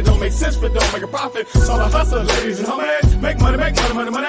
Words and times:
It 0.00 0.06
don't 0.06 0.20
make 0.20 0.32
sense, 0.32 0.56
but 0.56 0.72
don't 0.72 0.92
make 0.92 1.02
a 1.02 1.06
profit. 1.06 1.48
So 1.48 1.74
I 1.74 1.88
hustle, 1.88 2.22
ladies 2.22 2.58
and 2.60 2.68
homies. 2.68 3.20
Make 3.20 3.38
money, 3.38 3.58
make 3.58 3.76
money, 3.76 3.94
money, 3.94 4.10
money. 4.10 4.26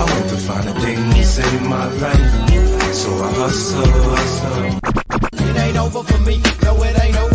I 0.00 0.04
want 0.12 0.28
to 0.30 0.36
find 0.48 0.68
a 0.68 0.74
thing 0.80 1.10
to 1.14 1.24
save 1.24 1.62
my 1.62 1.86
life. 2.04 2.94
So 2.94 3.10
I 3.26 3.32
hustle, 3.40 3.86
hustle. 4.08 4.80
It 5.48 5.56
ain't 5.56 5.76
over 5.78 6.02
for 6.02 6.18
me. 6.28 6.42
No, 6.62 6.82
it 6.82 7.04
ain't 7.04 7.16
over 7.16 7.29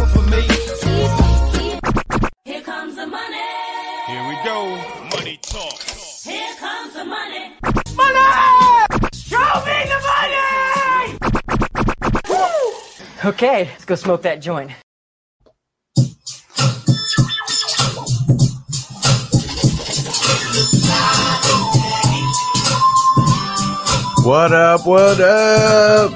Okay, 13.25 13.63
let's 13.71 13.85
go 13.85 13.95
smoke 13.95 14.21
that 14.21 14.39
joint. 14.39 14.69
What 24.23 24.51
up? 24.51 24.85
What 24.85 25.19
up? 25.19 26.11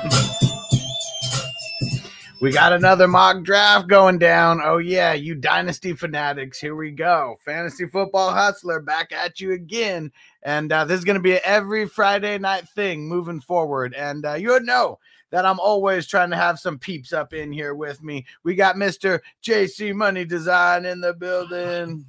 We 2.41 2.51
got 2.51 2.73
another 2.73 3.07
mock 3.07 3.43
draft 3.43 3.87
going 3.87 4.19
down. 4.19 4.61
Oh, 4.63 4.77
yeah, 4.77 5.13
you 5.13 5.33
dynasty 5.33 5.93
fanatics. 5.93 6.59
Here 6.59 6.75
we 6.75 6.91
go. 6.91 7.37
Fantasy 7.43 7.87
football 7.87 8.29
hustler 8.29 8.81
back 8.81 9.11
at 9.11 9.39
you 9.39 9.53
again. 9.53 10.11
And 10.43 10.71
uh, 10.71 10.85
this 10.85 10.99
is 10.99 11.05
going 11.05 11.17
to 11.17 11.23
be 11.23 11.37
every 11.37 11.87
Friday 11.87 12.37
night 12.37 12.69
thing 12.69 13.09
moving 13.09 13.41
forward. 13.41 13.95
And 13.95 14.27
uh, 14.27 14.35
you 14.35 14.59
know 14.59 14.99
that 15.31 15.45
I'm 15.45 15.59
always 15.59 16.07
trying 16.07 16.29
to 16.31 16.35
have 16.35 16.59
some 16.59 16.79
peeps 16.79 17.13
up 17.13 17.33
in 17.33 17.51
here 17.51 17.75
with 17.75 18.01
me. 18.03 18.25
We 18.43 18.55
got 18.55 18.75
Mr. 18.75 19.19
JC 19.43 19.93
Money 19.93 20.25
Design 20.25 20.85
in 20.85 21.01
the 21.01 21.13
building. 21.13 22.05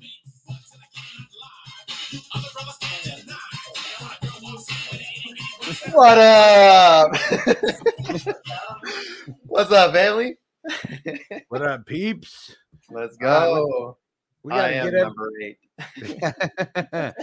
What 5.92 6.18
up? 6.18 7.12
What's 9.46 9.70
up, 9.72 9.92
family? 9.92 10.36
What 11.48 11.62
up, 11.62 11.86
peeps? 11.86 12.56
Let's 12.91 13.14
uh, 13.14 13.18
go. 13.20 13.96
We 14.42 14.52
I 14.52 14.56
got 14.56 14.66
to 14.68 14.74
am 14.76 14.84
get 14.84 14.94
every- 14.94 15.02
number 15.04 15.30
eight. 15.42 15.58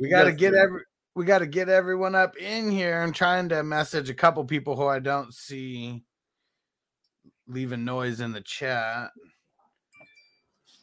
we 0.00 0.08
got 0.08 0.24
to 0.24 0.30
Yes, 0.30 0.38
get 0.38 0.54
every 0.54 0.82
we 1.14 1.24
got 1.24 1.38
to 1.38 1.46
get 1.46 1.68
everyone 1.68 2.14
up 2.14 2.36
in 2.36 2.70
here. 2.70 3.02
I'm 3.02 3.12
trying 3.12 3.48
to 3.50 3.62
message 3.62 4.08
a 4.08 4.14
couple 4.14 4.44
people 4.44 4.76
who 4.76 4.86
I 4.86 4.98
don't 4.98 5.32
see 5.34 6.02
leaving 7.46 7.84
noise 7.84 8.20
in 8.20 8.32
the 8.32 8.40
chat. 8.40 9.10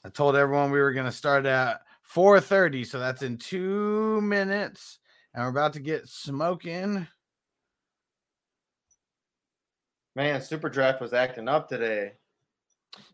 I 0.06 0.09
told 0.09 0.35
everyone 0.35 0.72
we 0.72 0.79
were 0.79 0.94
going 0.94 1.06
to 1.06 1.12
start 1.12 1.45
at 1.45 1.81
4:30, 2.16 2.85
so 2.85 3.00
that's 3.00 3.22
in 3.22 3.38
2 3.38 4.22
minutes 4.22 5.00
and 5.34 5.44
we're 5.44 5.50
about 5.50 5.73
to 5.73 5.79
get 5.79 6.07
smoking. 6.07 7.07
Man, 10.16 10.41
Super 10.41 10.69
Draft 10.69 11.01
was 11.01 11.13
acting 11.13 11.47
up 11.47 11.69
today. 11.69 12.13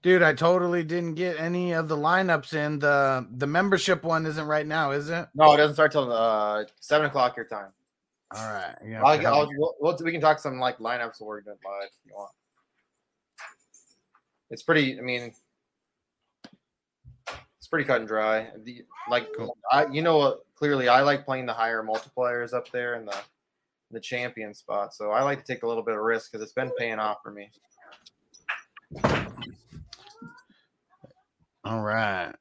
Dude, 0.02 0.22
I 0.24 0.34
totally 0.34 0.84
didn't 0.84 1.16
get 1.16 1.40
any 1.40 1.74
of 1.74 1.88
the 1.88 1.98
lineups 1.98 2.54
in. 2.54 2.80
The 2.80 3.28
the 3.38 3.48
membership 3.48 4.04
one 4.04 4.26
isn't 4.26 4.46
right 4.46 4.66
now, 4.66 4.92
is 4.92 5.10
it? 5.10 5.28
No, 5.34 5.54
it 5.54 5.58
doesn't 5.58 5.76
start 5.76 5.92
till 5.92 6.12
uh, 6.12 6.64
seven 6.80 7.08
o'clock 7.08 7.36
your 7.36 7.46
time. 7.46 7.72
All 8.36 8.48
right. 8.48 8.76
you're 8.86 9.06
I'll, 9.06 9.28
I'll, 9.28 9.50
we'll, 9.58 9.76
we'll- 9.80 9.98
we 10.04 10.12
can 10.12 10.22
talk 10.22 10.40
some 10.40 10.60
like 10.60 10.78
lineups 10.80 11.22
or 11.22 11.36
live 11.38 11.46
if 11.48 11.92
you 12.06 12.14
want. 12.14 12.32
It's 14.50 14.64
pretty. 14.64 14.98
I 14.98 15.02
mean, 15.02 15.34
it's 17.58 17.68
pretty 17.68 17.86
cut 17.86 18.00
and 18.00 18.08
dry. 18.08 18.50
The, 18.64 18.84
like, 19.10 19.28
I 19.72 19.88
you 19.88 20.02
know? 20.02 20.40
Clearly, 20.56 20.88
I 20.88 21.02
like 21.02 21.26
playing 21.26 21.48
the 21.48 21.54
higher 21.54 21.84
multipliers 21.84 22.54
up 22.54 22.72
there 22.72 22.96
in 22.96 23.06
the 23.06 23.16
the 23.92 24.00
champion 24.00 24.54
spot. 24.54 24.94
So 24.94 25.12
I 25.12 25.22
like 25.24 25.44
to 25.44 25.54
take 25.54 25.64
a 25.64 25.68
little 25.68 25.84
bit 25.84 25.96
of 25.96 26.02
risk 26.02 26.32
because 26.32 26.44
it's 26.44 26.54
been 26.54 26.72
paying 26.78 27.00
off 27.00 27.18
for 27.24 27.32
me. 27.32 27.50
All 31.66 31.82
right. 31.82 32.32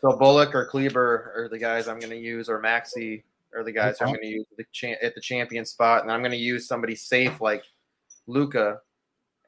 So 0.00 0.16
Bullock 0.16 0.54
or 0.54 0.66
Kleber 0.66 1.32
are 1.36 1.48
the 1.48 1.58
guys 1.58 1.88
I'm 1.88 1.98
going 1.98 2.10
to 2.10 2.18
use, 2.18 2.48
or 2.48 2.60
Maxi 2.60 3.22
are 3.54 3.62
the 3.62 3.72
guys 3.72 3.96
I'm 4.00 4.08
going 4.08 4.20
to 4.20 4.26
use 4.26 4.46
at 4.52 4.56
the, 4.56 4.64
cha- 4.72 4.98
at 5.02 5.14
the 5.14 5.20
champion 5.20 5.64
spot, 5.64 6.02
and 6.02 6.10
I'm 6.10 6.20
going 6.20 6.32
to 6.32 6.38
use 6.38 6.66
somebody 6.66 6.94
safe 6.94 7.40
like 7.40 7.64
Luka 8.26 8.80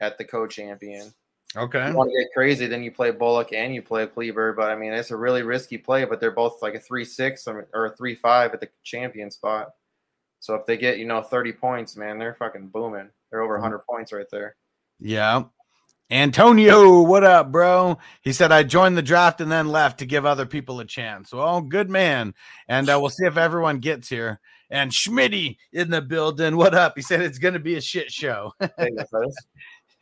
at 0.00 0.18
the 0.18 0.24
co-champion. 0.24 1.12
Okay. 1.56 1.88
You 1.88 1.94
want 1.94 2.10
to 2.10 2.18
get 2.18 2.32
crazy, 2.34 2.66
then 2.66 2.82
you 2.82 2.90
play 2.90 3.12
Bullock 3.12 3.52
and 3.52 3.74
you 3.74 3.82
play 3.82 4.06
Kleber, 4.06 4.52
but 4.52 4.70
I 4.70 4.76
mean 4.76 4.92
it's 4.92 5.12
a 5.12 5.16
really 5.16 5.42
risky 5.42 5.78
play. 5.78 6.04
But 6.04 6.18
they're 6.18 6.32
both 6.32 6.60
like 6.62 6.74
a 6.74 6.80
three 6.80 7.04
six 7.04 7.46
or 7.46 7.86
a 7.86 7.96
three 7.96 8.16
five 8.16 8.52
at 8.52 8.60
the 8.60 8.68
champion 8.82 9.30
spot. 9.30 9.70
So 10.40 10.56
if 10.56 10.66
they 10.66 10.76
get 10.76 10.98
you 10.98 11.06
know 11.06 11.22
30 11.22 11.52
points, 11.52 11.96
man, 11.96 12.18
they're 12.18 12.34
fucking 12.34 12.68
booming. 12.68 13.08
They're 13.30 13.42
over 13.42 13.54
100 13.54 13.78
mm-hmm. 13.78 13.84
points 13.88 14.12
right 14.12 14.26
there. 14.32 14.56
Yeah. 14.98 15.44
Antonio, 16.10 17.00
what 17.02 17.24
up, 17.24 17.50
bro? 17.50 17.98
He 18.20 18.32
said 18.32 18.52
I 18.52 18.62
joined 18.62 18.96
the 18.96 19.02
draft 19.02 19.40
and 19.40 19.50
then 19.50 19.68
left 19.68 19.98
to 20.00 20.06
give 20.06 20.26
other 20.26 20.44
people 20.44 20.80
a 20.80 20.84
chance. 20.84 21.32
Well, 21.32 21.62
good 21.62 21.88
man. 21.88 22.34
And 22.68 22.90
uh, 22.90 22.98
we'll 23.00 23.10
see 23.10 23.24
if 23.24 23.38
everyone 23.38 23.78
gets 23.78 24.08
here. 24.08 24.40
And 24.68 24.90
Schmitty 24.90 25.56
in 25.72 25.90
the 25.90 26.02
building. 26.02 26.56
What 26.56 26.74
up? 26.74 26.92
He 26.96 27.02
said 27.02 27.22
it's 27.22 27.38
going 27.38 27.54
to 27.54 27.60
be 27.60 27.76
a 27.76 27.80
shit 27.80 28.12
show. 28.12 28.52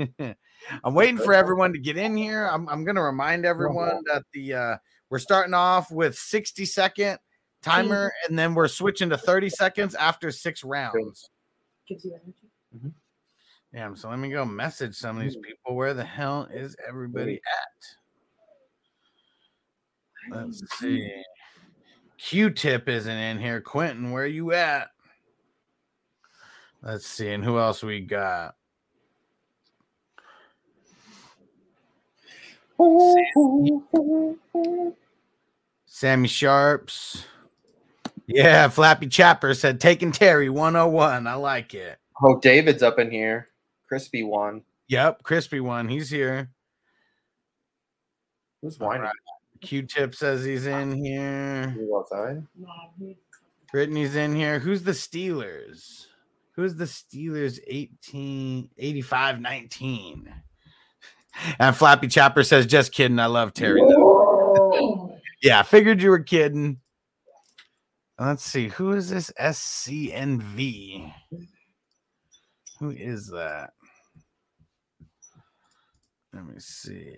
I'm 0.84 0.94
waiting 0.94 1.18
for 1.18 1.34
everyone 1.34 1.72
to 1.72 1.78
get 1.78 1.96
in 1.96 2.16
here. 2.16 2.46
I'm, 2.46 2.68
I'm 2.68 2.84
going 2.84 2.96
to 2.96 3.02
remind 3.02 3.46
everyone 3.46 4.02
that 4.06 4.24
the 4.32 4.54
uh, 4.54 4.76
we're 5.10 5.18
starting 5.18 5.54
off 5.54 5.90
with 5.90 6.16
60 6.16 6.64
second 6.64 7.18
timer, 7.62 8.12
and 8.28 8.38
then 8.38 8.54
we're 8.54 8.68
switching 8.68 9.10
to 9.10 9.18
30 9.18 9.50
seconds 9.50 9.94
after 9.94 10.30
six 10.30 10.64
rounds. 10.64 11.28
Damn, 13.74 13.96
so 13.96 14.10
let 14.10 14.18
me 14.18 14.28
go 14.28 14.44
message 14.44 14.94
some 14.94 15.16
of 15.16 15.22
these 15.22 15.36
mm. 15.36 15.42
people. 15.42 15.74
Where 15.74 15.94
the 15.94 16.04
hell 16.04 16.46
is 16.52 16.76
everybody 16.86 17.40
at? 20.30 20.36
Let's 20.36 20.62
mm. 20.62 20.68
see. 20.78 21.22
Q-tip 22.18 22.88
isn't 22.88 23.10
in 23.10 23.38
here. 23.38 23.60
Quentin, 23.60 24.10
where 24.10 24.24
are 24.24 24.26
you 24.26 24.52
at? 24.52 24.88
Let's 26.82 27.06
see, 27.06 27.30
and 27.30 27.44
who 27.44 27.58
else 27.58 27.82
we 27.82 28.00
got? 28.00 28.56
Sammy 35.86 36.28
Sharps. 36.28 37.24
Yeah, 38.26 38.68
Flappy 38.68 39.06
Chapper 39.06 39.54
said 39.54 39.80
taking 39.80 40.12
Terry 40.12 40.48
101. 40.48 41.26
I 41.26 41.34
like 41.34 41.74
it. 41.74 41.98
Oh, 42.22 42.38
David's 42.40 42.82
up 42.82 42.98
in 42.98 43.10
here. 43.10 43.48
Crispy 43.92 44.22
one. 44.22 44.62
Yep, 44.88 45.22
crispy 45.22 45.60
one. 45.60 45.86
He's 45.86 46.08
here. 46.08 46.48
Who's 48.62 48.78
whining? 48.78 49.02
right. 49.02 49.12
Q-tip 49.60 50.14
says 50.14 50.46
he's 50.46 50.64
in 50.66 50.92
here. 50.92 51.76
You 51.78 51.94
outside? 51.98 52.42
Brittany's 53.70 54.16
in 54.16 54.34
here. 54.34 54.58
Who's 54.58 54.82
the 54.82 54.92
Steelers? 54.92 56.06
Who's 56.52 56.74
the 56.74 56.86
Steelers 56.86 57.60
18 57.66 58.70
85 58.78 59.40
19? 59.42 60.34
And 61.58 61.76
Flappy 61.76 62.08
Chopper 62.08 62.44
says, 62.44 62.64
just 62.64 62.92
kidding. 62.92 63.18
I 63.18 63.26
love 63.26 63.52
Terry. 63.52 63.82
yeah, 65.42 65.60
I 65.60 65.64
figured 65.64 66.00
you 66.00 66.08
were 66.08 66.22
kidding. 66.22 66.80
Let's 68.18 68.42
see. 68.42 68.68
Who 68.68 68.92
is 68.92 69.10
this 69.10 69.30
SCNV? 69.38 71.12
Who 72.80 72.90
is 72.90 73.28
that? 73.28 73.74
Let 76.34 76.46
me 76.46 76.54
see. 76.58 77.16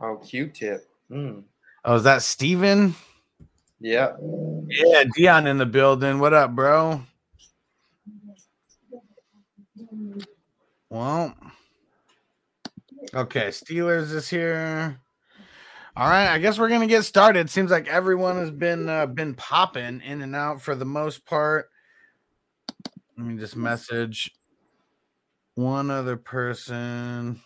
Oh, 0.00 0.16
Q-tip. 0.16 0.88
Mm. 1.10 1.44
Oh, 1.84 1.96
is 1.96 2.02
that 2.02 2.22
Steven? 2.22 2.94
Yeah. 3.80 4.12
Yeah, 4.66 5.04
Dion 5.14 5.46
in 5.46 5.58
the 5.58 5.66
building. 5.66 6.18
What 6.18 6.34
up, 6.34 6.54
bro? 6.54 7.02
Well, 10.90 11.34
okay, 13.14 13.48
Steelers 13.48 14.12
is 14.12 14.28
here. 14.28 14.98
All 15.94 16.08
right, 16.08 16.32
I 16.32 16.38
guess 16.38 16.58
we're 16.58 16.70
gonna 16.70 16.86
get 16.86 17.04
started. 17.04 17.50
Seems 17.50 17.70
like 17.70 17.88
everyone 17.88 18.36
has 18.36 18.50
been 18.50 18.88
uh, 18.88 19.06
been 19.06 19.34
popping 19.34 20.00
in 20.00 20.22
and 20.22 20.34
out 20.34 20.62
for 20.62 20.74
the 20.74 20.86
most 20.86 21.26
part. 21.26 21.68
Let 23.16 23.26
me 23.26 23.36
just 23.36 23.54
message 23.54 24.30
one 25.58 25.90
other 25.90 26.16
person. 26.16 27.40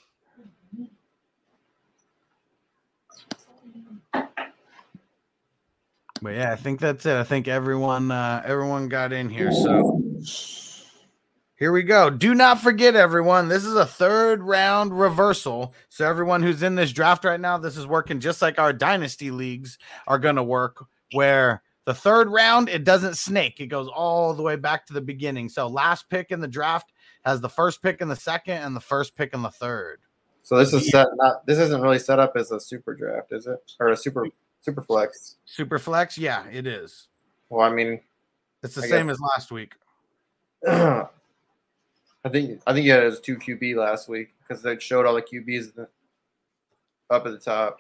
But 6.21 6.35
yeah, 6.35 6.53
I 6.53 6.57
think 6.57 6.79
that's 6.79 7.07
it. 7.07 7.17
I 7.17 7.25
think 7.25 7.49
everyone 7.49 8.11
uh 8.11 8.43
everyone 8.45 8.89
got 8.89 9.15
in 9.15 9.31
here. 9.31 9.51
So 9.51 10.03
here 11.57 11.73
we 11.73 11.83
go. 11.83 12.11
Do 12.11 12.35
not 12.35 12.61
forget, 12.61 12.95
everyone. 12.95 13.49
This 13.49 13.65
is 13.65 13.77
a 13.77 13.87
third 13.87 14.43
round 14.43 14.93
reversal. 15.01 15.75
So 15.89 16.07
everyone 16.07 16.43
who's 16.43 16.63
in 16.63 16.75
this 16.75 16.93
draft 16.93 17.25
right 17.25 17.41
now, 17.41 17.57
this 17.57 17.79
is 17.79 17.87
working 17.87 18.21
just 18.21 18.43
like 18.43 18.59
our 18.59 18.75
dynasty 18.75 19.31
leagues 19.31 19.79
are 20.07 20.19
gonna 20.19 20.45
work, 20.45 20.85
where 21.13 21.63
the 21.87 21.95
third 21.95 22.29
round 22.29 22.69
it 22.69 22.85
doesn't 22.85 23.17
snake, 23.17 23.59
it 23.59 23.69
goes 23.69 23.89
all 23.89 24.35
the 24.35 24.43
way 24.43 24.57
back 24.57 24.85
to 24.87 24.93
the 24.93 25.01
beginning. 25.01 25.49
So 25.49 25.67
last 25.67 26.11
pick 26.11 26.31
in 26.31 26.41
the 26.41 26.47
draft 26.47 26.93
has 27.25 27.41
the 27.41 27.49
first 27.49 27.83
pick 27.83 28.01
in 28.01 28.09
the 28.09 28.17
second 28.17 28.59
and 28.59 28.75
the 28.75 28.81
first 28.81 29.15
pick 29.17 29.33
in 29.35 29.43
the 29.43 29.51
third. 29.51 30.01
So 30.43 30.57
this 30.59 30.73
is 30.73 30.91
set 30.91 31.07
not 31.15 31.47
this 31.47 31.59
isn't 31.59 31.81
really 31.81 31.99
set 32.01 32.19
up 32.19 32.33
as 32.37 32.51
a 32.51 32.59
super 32.61 32.95
draft, 32.95 33.33
is 33.33 33.47
it? 33.47 33.59
Or 33.79 33.89
a 33.89 33.97
super 33.97 34.27
super 34.61 34.83
flex. 34.83 35.37
Super 35.45 35.79
flex, 35.79 36.19
yeah, 36.19 36.45
it 36.51 36.67
is. 36.67 37.09
Well, 37.49 37.61
I 37.67 37.73
mean, 37.73 38.01
It's 38.63 38.75
the 38.75 38.83
I 38.83 38.87
same 38.89 39.07
guess- 39.07 39.17
as 39.17 39.21
last 39.21 39.53
week. 39.53 39.75
I 40.69 42.29
think 42.31 42.61
I 42.67 42.73
think 42.73 42.87
you 42.87 42.93
had 42.93 43.03
it 43.03 43.07
as 43.13 43.21
two 43.21 43.37
QB 43.37 43.77
last 43.77 44.09
week 44.09 44.33
because 44.41 44.63
they 44.63 44.79
showed 44.79 45.07
all 45.07 45.15
the 45.15 45.23
QBs 45.23 45.87
up 47.11 47.27
at 47.27 47.33
the 47.33 47.39
top. 47.39 47.79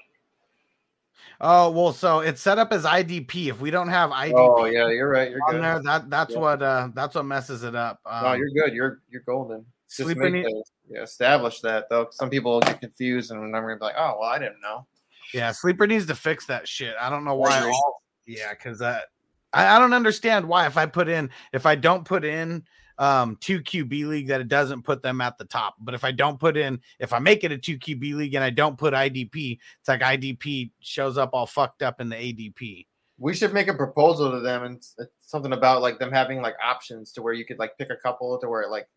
Oh 1.41 1.70
well, 1.70 1.93
so 1.93 2.20
it's 2.20 2.41
set 2.41 2.59
up 2.59 2.73
as 2.73 2.85
IDP. 2.85 3.49
If 3.49 3.61
we 3.61 3.70
don't 3.70 3.88
have 3.88 4.11
IDP 4.11 4.32
Oh 4.35 4.64
yeah, 4.64 4.88
you're 4.91 5.09
right. 5.09 5.31
You're 5.31 5.41
on 5.49 5.55
good. 5.55 5.62
there, 5.62 5.82
that 5.82 6.11
that's 6.11 6.35
Yeah. 6.35 6.38
what 6.41 6.62
uh 6.62 6.88
that's 6.94 7.14
what 7.14 7.25
messes 7.25 7.62
it 7.64 7.75
up. 7.75 8.00
Um, 8.06 8.23
no, 8.25 8.32
you're 8.35 8.50
good. 8.50 8.73
You're 8.75 9.00
you're 9.11 9.23
golden. 9.23 9.64
Just 9.88 10.03
Sleeper 10.03 10.20
make 10.20 10.32
need- 10.35 10.44
the- 10.47 10.64
yeah, 10.88 11.03
establish 11.03 11.61
that 11.61 11.88
though. 11.91 12.09
Some 12.11 12.31
people 12.31 12.61
get 12.61 12.81
confused 12.81 13.31
and 13.31 13.41
I'm 13.43 13.50
gonna 13.62 13.76
be 13.76 13.85
like, 13.85 13.94
oh 13.99 14.17
well, 14.20 14.29
I 14.29 14.38
didn't 14.38 14.61
know. 14.61 14.87
yeah, 15.35 15.50
sleeper 15.53 15.87
needs 15.87 16.06
to 16.06 16.14
fix 16.14 16.47
that 16.47 16.69
shit. 16.69 16.94
I 17.00 17.09
don't 17.11 17.25
know 17.25 17.35
why. 17.37 17.61
all- 17.62 18.03
yeah, 18.26 18.50
because 18.50 18.79
that 18.81 19.05
I, 19.53 19.76
I 19.76 19.79
don't 19.79 19.93
understand 19.94 20.47
why 20.47 20.67
if 20.67 20.76
I 20.76 20.87
put 20.87 21.09
in 21.09 21.31
if 21.53 21.67
I 21.67 21.75
don't 21.75 22.05
put 22.05 22.25
in 22.25 22.64
um 22.98 23.36
two 23.40 23.60
QB 23.60 24.06
league 24.06 24.28
that 24.28 24.40
it 24.40 24.48
doesn't 24.48 24.82
put 24.82 25.02
them 25.02 25.20
at 25.20 25.38
the 25.38 25.44
top. 25.44 25.74
But 25.80 25.94
if 25.94 26.04
I 26.04 26.12
don't 26.12 26.38
put 26.38 26.56
in 26.56 26.80
if 26.98 27.12
I 27.12 27.18
make 27.18 27.44
it 27.44 27.52
a 27.52 27.58
two 27.58 27.78
QB 27.78 28.14
league 28.14 28.34
and 28.34 28.44
I 28.44 28.50
don't 28.50 28.76
put 28.78 28.94
IDP, 28.94 29.58
it's 29.80 29.88
like 29.88 30.00
IDP 30.00 30.70
shows 30.80 31.18
up 31.18 31.30
all 31.32 31.46
fucked 31.46 31.82
up 31.82 32.00
in 32.00 32.08
the 32.08 32.16
ADP. 32.16 32.86
We 33.18 33.34
should 33.34 33.52
make 33.54 33.68
a 33.68 33.74
proposal 33.74 34.30
to 34.32 34.40
them 34.40 34.64
and 34.64 34.76
it's 34.76 34.96
something 35.20 35.52
about 35.52 35.82
like 35.82 35.98
them 35.98 36.10
having 36.12 36.42
like 36.42 36.56
options 36.62 37.12
to 37.12 37.22
where 37.22 37.32
you 37.34 37.44
could 37.44 37.58
like 37.58 37.76
pick 37.78 37.90
a 37.90 37.96
couple 37.96 38.38
to 38.38 38.48
where 38.48 38.68
like 38.68 38.88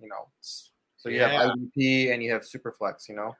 you 0.00 0.08
know 0.08 0.28
so 0.42 1.08
you 1.08 1.20
Yeah. 1.20 1.28
have 1.28 1.50
IDP 1.52 2.12
and 2.12 2.22
you 2.22 2.32
have 2.32 2.42
Superflex, 2.42 3.08
you 3.08 3.14
know. 3.14 3.34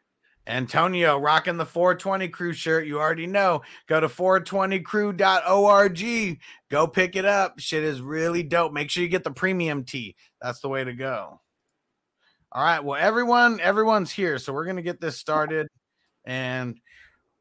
Antonio 0.46 1.19
rocking 1.19 1.56
the 1.56 1.66
420 1.66 2.28
crew 2.28 2.52
shirt. 2.52 2.87
You 2.87 3.00
already 3.00 3.26
know. 3.26 3.62
Go 3.87 3.98
to 4.00 4.08
420crew.org. 4.08 6.38
Go 6.70 6.87
pick 6.87 7.16
it 7.16 7.25
up. 7.25 7.58
Shit 7.58 7.82
is 7.82 8.00
really 8.00 8.43
dope. 8.43 8.72
Make 8.72 8.90
sure 8.90 9.02
you 9.02 9.08
get 9.08 9.25
the 9.25 9.31
premium 9.31 9.84
tee. 9.84 10.16
That's 10.40 10.60
the 10.60 10.69
way 10.69 10.84
to 10.84 10.93
go. 10.93 11.40
All 12.52 12.62
right. 12.62 12.84
Well, 12.84 13.00
everyone, 13.00 13.58
everyone's 13.60 14.12
here. 14.12 14.38
So 14.38 14.52
we're 14.52 14.66
gonna 14.66 14.82
get 14.82 15.00
this 15.00 15.19
started 15.19 15.66
and 16.25 16.78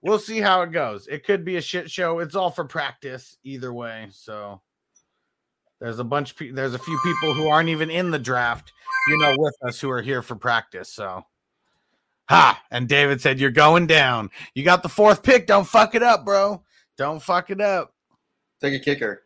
we'll 0.02 0.19
see 0.19 0.40
how 0.40 0.63
it 0.63 0.72
goes. 0.72 1.07
It 1.07 1.25
could 1.25 1.46
be 1.46 1.57
a 1.57 1.62
shit 1.62 1.92
show. 1.92 2.19
It's 2.19 2.36
all 2.36 2.52
for 2.52 2.66
practice 2.66 3.38
either 3.44 3.74
way. 3.74 4.07
So 4.12 4.62
there's 5.80 6.00
a 6.00 6.04
bunch 6.04 6.31
of 6.31 6.38
pe- 6.38 6.52
there's 6.52 6.74
a 6.74 6.80
few 6.80 7.00
people 7.04 7.34
who 7.34 7.48
aren't 7.48 7.69
even 7.69 7.90
in 7.90 8.12
the 8.12 8.19
draft, 8.19 8.74
you 9.07 9.18
know, 9.18 9.36
with 9.38 9.56
us 9.68 9.80
who 9.80 9.90
are 9.90 10.02
here 10.02 10.22
for 10.22 10.36
practice. 10.36 10.92
So 10.92 11.24
Ha! 12.30 12.62
And 12.72 12.88
David 12.88 13.22
said, 13.22 13.39
You're 13.39 13.51
going 13.51 13.88
down. 13.88 14.30
You 14.54 14.63
got 14.63 14.83
the 14.83 14.89
fourth 14.89 15.24
pick. 15.24 15.48
Don't 15.48 15.68
fuck 15.68 15.95
it 15.95 16.04
up, 16.04 16.25
bro. 16.25 16.63
Don't 16.98 17.22
fuck 17.22 17.50
it 17.50 17.62
up. 17.62 17.94
Take 18.62 18.74
a 18.74 18.80
kicker. 18.80 19.24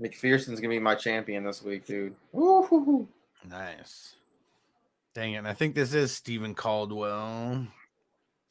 McPherson's 0.00 0.58
gonna 0.58 0.68
be 0.68 0.80
my 0.80 0.96
champion 0.96 1.44
this 1.44 1.62
week, 1.62 1.86
dude. 1.86 2.16
Woo-hoo-hoo. 2.32 3.06
Nice. 3.48 4.16
Dang 5.14 5.34
it. 5.34 5.36
And 5.36 5.48
I 5.48 5.52
think 5.52 5.74
this 5.74 5.94
is 5.94 6.12
Stephen 6.12 6.54
Caldwell. 6.54 7.66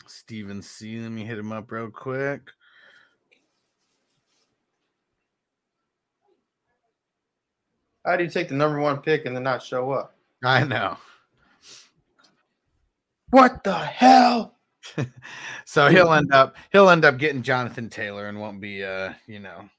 Stephen 0.08 0.62
C. 0.62 1.00
Let 1.00 1.12
me 1.12 1.26
hit 1.26 1.38
him 1.38 1.52
up 1.52 1.72
real 1.72 1.90
quick. 1.90 2.42
How 8.06 8.18
do 8.18 8.24
you 8.24 8.30
take 8.30 8.50
the 8.50 8.56
number 8.56 8.80
one 8.80 8.98
pick 8.98 9.26
and 9.26 9.36
then 9.36 9.44
not 9.44 9.64
show 9.64 9.92
up? 9.92 10.16
I 10.44 10.64
know. 10.64 10.98
What 13.30 13.64
the 13.64 13.78
hell? 13.78 14.58
So 15.66 15.88
he'll 15.88 16.12
end 16.12 16.34
up 16.34 16.58
he'll 16.74 16.90
end 16.90 17.06
up 17.06 17.18
getting 17.18 17.44
Jonathan 17.44 17.90
Taylor 17.90 18.28
and 18.28 18.42
won't 18.42 18.60
be 18.60 18.84
uh, 18.84 19.14
you 19.26 19.40
know, 19.40 19.70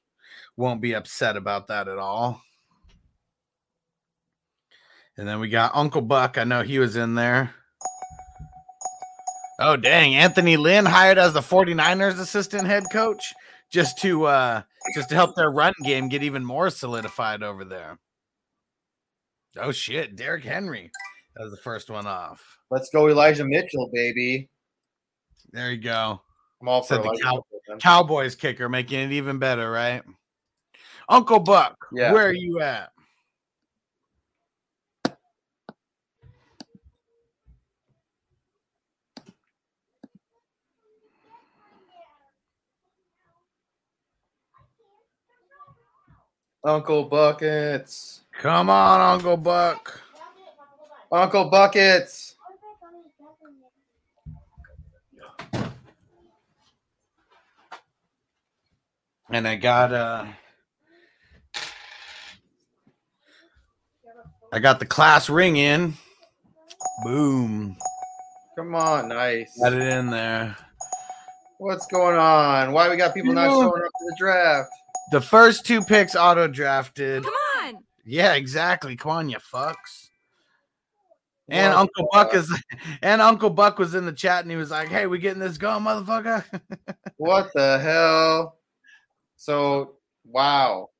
won't 0.57 0.81
be 0.81 0.95
upset 0.95 1.37
about 1.37 1.67
that 1.67 1.87
at 1.87 1.99
all. 1.99 2.41
And 5.19 5.29
then 5.29 5.39
we 5.39 5.51
got 5.51 5.77
Uncle 5.77 6.01
Buck. 6.01 6.39
I 6.39 6.45
know 6.45 6.63
he 6.63 6.79
was 6.79 6.97
in 6.97 7.15
there. 7.15 7.55
Oh 9.61 9.77
dang, 9.77 10.15
Anthony 10.15 10.57
Lynn 10.57 10.87
hired 10.87 11.19
as 11.19 11.35
the 11.35 11.41
49ers 11.41 12.19
assistant 12.19 12.67
head 12.67 12.85
coach 12.91 13.35
just 13.69 13.99
to 13.99 14.25
uh 14.25 14.63
just 14.95 15.11
to 15.11 15.15
help 15.15 15.37
their 15.37 15.51
run 15.51 15.75
game 15.85 16.09
get 16.09 16.23
even 16.23 16.43
more 16.43 16.71
solidified 16.71 17.43
over 17.43 17.67
there. 17.67 17.99
Oh 19.59 19.73
shit, 19.73 20.17
Derrick 20.17 20.45
Henry. 20.45 20.91
That 21.37 21.45
was 21.45 21.53
the 21.53 21.59
first 21.59 21.91
one 21.91 22.07
off. 22.07 22.43
Let's 22.71 22.91
go, 22.91 23.09
Elijah 23.09 23.45
Mitchell, 23.45 23.91
baby. 23.93 24.49
There 25.53 25.71
you 25.73 25.79
go. 25.81 26.21
I'm 26.61 26.69
all 26.69 26.83
for 26.83 26.99
the 26.99 27.19
cow- 27.23 27.45
Cowboys 27.81 28.35
kicker 28.35 28.69
making 28.69 29.01
it 29.01 29.13
even 29.13 29.39
better, 29.39 29.71
right? 29.71 30.03
Uncle 31.09 31.41
Buck, 31.41 31.77
Yeah. 31.93 32.13
where 32.13 32.29
are 32.29 32.33
you 32.33 32.61
at? 32.61 32.91
Uncle 46.65 47.05
Buckets. 47.05 48.22
Come 48.43 48.71
on, 48.71 49.01
Uncle 49.01 49.37
Buck. 49.37 50.01
Uncle 51.13 51.45
Buckets. 51.49 52.35
And 59.31 59.47
I 59.47 59.55
got 59.55 59.93
uh 59.93 60.27
I 64.53 64.59
got 64.59 64.81
the 64.81 64.87
class 64.87 65.31
ring 65.31 65.57
in. 65.57 65.95
Boom. 67.05 67.77
Come 68.59 68.75
on, 68.75 69.07
nice. 69.07 69.57
Got 69.63 69.75
it 69.75 69.83
in 69.83 70.11
there. 70.11 70.57
What's 71.59 71.87
going 71.87 72.17
on? 72.17 72.73
Why 72.73 72.91
we 72.91 72.97
got 72.97 73.15
people 73.15 73.35
not 73.35 73.51
showing 73.51 73.69
up 73.69 73.73
to 73.73 74.07
the 74.09 74.17
draft? 74.19 74.69
The 75.13 75.21
first 75.21 75.65
two 75.65 75.81
picks 75.81 76.17
auto 76.17 76.49
drafted. 76.49 77.25
Yeah, 78.05 78.35
exactly. 78.35 78.97
Come 78.97 79.11
on, 79.13 79.29
you 79.29 79.39
fucks. 79.39 80.09
And 81.49 81.73
What 81.73 81.81
Uncle 81.81 82.09
Buck 82.13 82.35
uh 82.35 82.39
is 82.39 82.63
and 83.03 83.21
Uncle 83.21 83.51
Buck 83.51 83.79
was 83.79 83.95
in 83.95 84.07
the 84.07 84.13
chat 84.13 84.43
and 84.43 84.51
he 84.51 84.57
was 84.57 84.71
like, 84.71 84.89
Hey, 84.89 85.07
we 85.07 85.19
getting 85.19 85.41
this 85.41 85.59
going, 85.59 85.85
motherfucker? 85.85 86.45
What 87.17 87.51
the 87.55 87.79
hell? 87.79 88.59
So, 89.37 89.97
wow. 90.25 90.91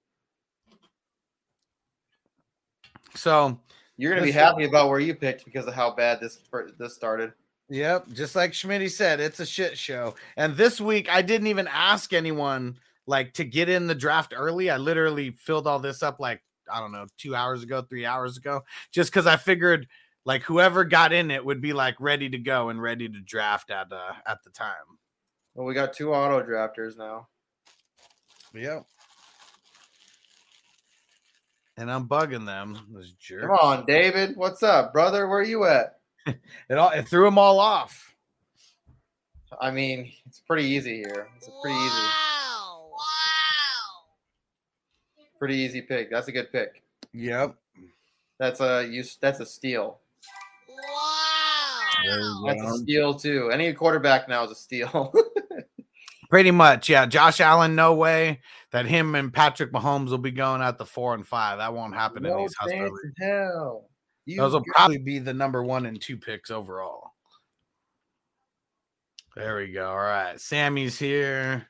so 3.15 3.59
You're 3.97 4.13
gonna 4.13 4.23
be 4.23 4.31
happy 4.31 4.65
about 4.65 4.89
where 4.89 5.01
you 5.01 5.15
picked 5.15 5.45
because 5.45 5.67
of 5.67 5.75
how 5.75 5.93
bad 5.93 6.21
this 6.21 6.39
this 6.79 6.95
started. 6.95 7.33
Yep, 7.69 8.13
just 8.13 8.37
like 8.37 8.53
Schmitty 8.53 8.91
said, 8.91 9.19
it's 9.19 9.41
a 9.41 9.47
shit 9.47 9.79
show. 9.79 10.15
And 10.37 10.55
this 10.55 10.81
week, 10.81 11.09
I 11.11 11.23
didn't 11.23 11.47
even 11.47 11.67
ask 11.69 12.13
anyone 12.13 12.77
like 13.07 13.33
to 13.35 13.45
get 13.45 13.69
in 13.69 13.87
the 13.87 13.95
draft 13.95 14.35
early. 14.37 14.71
I 14.71 14.77
literally 14.77 15.31
filled 15.31 15.67
all 15.67 15.79
this 15.79 16.03
up 16.03 16.21
like 16.21 16.43
I 16.73 16.81
don't 16.81 16.93
know, 16.93 17.07
two 17.19 17.35
hours 17.35 17.63
ago, 17.63 17.83
three 17.83 18.07
hours 18.07 18.37
ago, 18.37 18.63
just 18.91 19.11
because 19.11 19.27
I 19.27 19.37
figured 19.37 19.87
like 20.25 20.43
whoever 20.43 20.85
got 20.85 21.13
in 21.13 21.31
it 21.31 21.45
would 21.45 21.61
be 21.61 21.73
like 21.73 21.97
ready 21.99 22.29
to 22.31 22.39
go 22.39 22.69
and 22.69 22.81
ready 22.81 23.09
to 23.09 23.21
draft 23.21 23.71
at 23.71 23.93
uh 23.93 24.13
at 24.27 24.43
the 24.45 24.51
time. 24.51 24.99
Well, 25.55 25.67
we 25.67 25.75
got 25.75 25.93
two 25.93 26.15
auto 26.15 26.43
drafters 26.43 26.97
now. 26.97 27.29
Yep. 28.55 28.85
And 31.77 31.91
I'm 31.91 32.07
bugging 32.07 32.47
them. 32.47 32.79
Those 32.93 33.13
jerks. 33.13 33.47
Come 33.47 33.57
on, 33.57 33.87
David. 33.87 34.37
What's 34.37 34.63
up, 34.63 34.93
brother? 34.93 35.27
Where 35.29 35.39
are 35.39 35.45
you 35.45 35.65
at? 35.65 35.99
It 36.69 36.79
all 36.79 36.91
it 36.91 37.09
threw 37.09 37.25
them 37.25 37.39
all 37.39 37.59
off. 37.59 38.15
I 39.61 39.71
mean, 39.71 40.13
it's 40.27 40.41
pretty 40.41 40.65
easy 40.65 40.97
here. 40.97 41.29
It's 41.37 41.51
pretty 41.63 41.77
easy, 41.77 42.09
pretty 45.43 45.57
easy 45.57 45.81
pick. 45.83 46.09
That's 46.09 46.29
a 46.29 46.33
good 46.33 46.53
pick. 46.53 46.85
Yep. 47.13 47.57
That's 48.39 48.61
a 48.61 48.87
you. 48.89 49.03
That's 49.21 49.41
a 49.41 49.47
steal. 49.47 49.99
There 52.05 52.21
you 52.21 52.45
That's 52.47 52.63
a 52.63 52.79
steal 52.79 53.15
too. 53.15 53.51
Any 53.51 53.73
quarterback 53.73 54.29
now 54.29 54.45
is 54.45 54.53
a 54.53 54.55
steal. 54.55 55.13
Pretty 56.31 56.53
much, 56.53 56.89
yeah. 56.89 57.07
Josh 57.07 57.41
Allen, 57.41 57.75
no 57.75 57.93
way 57.93 58.41
that 58.71 58.87
him 58.87 59.17
and 59.17 59.35
Patrick 59.35 59.73
Mahomes 59.73 60.11
will 60.11 60.19
be 60.19 60.31
going 60.31 60.63
at 60.63 60.79
the 60.79 60.87
four 60.87 61.13
and 61.13 61.27
five. 61.27 61.59
That 61.59 61.75
won't 61.75 61.95
happen 61.95 62.25
in 62.25 62.37
these 62.37 62.55
hustler 62.55 62.77
chance 62.77 62.93
leagues. 62.93 63.15
in 63.19 63.27
hell. 63.27 63.91
You 64.27 64.37
Those 64.37 64.53
will 64.53 64.65
probably 64.65 64.99
be 64.99 65.19
the 65.19 65.35
number 65.35 65.65
one 65.65 65.87
and 65.87 66.01
two 66.01 66.19
picks 66.19 66.53
overall. 66.53 67.11
There 69.35 69.57
we 69.57 69.73
go. 69.73 69.91
All 69.91 69.97
right. 69.97 70.41
Sammy's 70.41 71.01
here. 71.01 71.67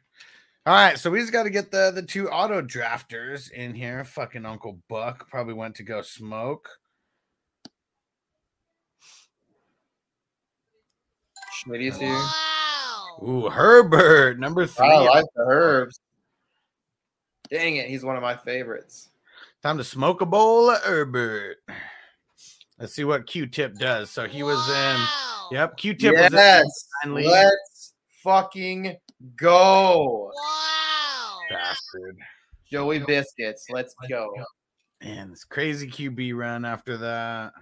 All 0.64 0.75
right. 0.75 0.99
So 0.99 1.11
we 1.11 1.21
just 1.21 1.33
got 1.33 1.42
to 1.45 1.50
get 1.50 1.71
the 1.71 1.90
the 1.95 2.02
two 2.02 2.28
auto 2.28 2.62
drafters 2.62 3.50
in 3.50 3.75
here. 3.75 4.04
Fucking 4.04 4.47
Uncle 4.47 4.78
Buck 4.88 5.28
probably 5.28 5.54
went 5.54 5.75
to 5.76 5.83
go 5.83 6.02
smoke. 6.02 6.69
Schmitty's 11.64 11.99
here. 11.99 12.21
Ooh, 13.23 13.49
Herbert, 13.49 14.38
number 14.38 14.66
three. 14.66 14.88
I 14.88 14.99
like 14.99 15.25
the 15.37 15.45
herbs. 15.47 16.00
Dang 17.50 17.76
it, 17.76 17.88
he's 17.88 18.04
one 18.04 18.16
of 18.16 18.23
my 18.23 18.37
favorites. 18.37 19.11
Time 19.62 19.78
to 19.78 19.85
smoke 19.85 20.23
a 20.23 20.26
bowl 20.26 20.71
of 20.71 20.83
Herbert. 20.83 21.59
Let's 22.78 22.95
see 22.95 23.04
what 23.04 23.26
Q 23.26 23.47
Tip 23.47 23.75
does. 23.78 24.11
So 24.11 24.26
he 24.26 24.42
was 24.42 24.69
in. 24.69 25.57
Yep, 25.57 25.76
Q 25.76 25.95
Tip 25.95 26.14
was 26.16 26.26
in. 26.26 26.33
yes, 26.33 26.88
finally. 27.02 27.26
let's 27.26 27.95
fucking 28.25 28.97
go, 29.37 30.33
Bastard. 31.93 32.19
Joey 32.71 33.01
Biscuits. 33.01 33.67
Let's 33.71 33.95
go. 34.09 34.33
Man, 35.03 35.31
this 35.31 35.45
crazy 35.45 35.89
QB 35.89 36.37
run 36.37 36.65
after 36.65 36.97
that. 36.99 37.53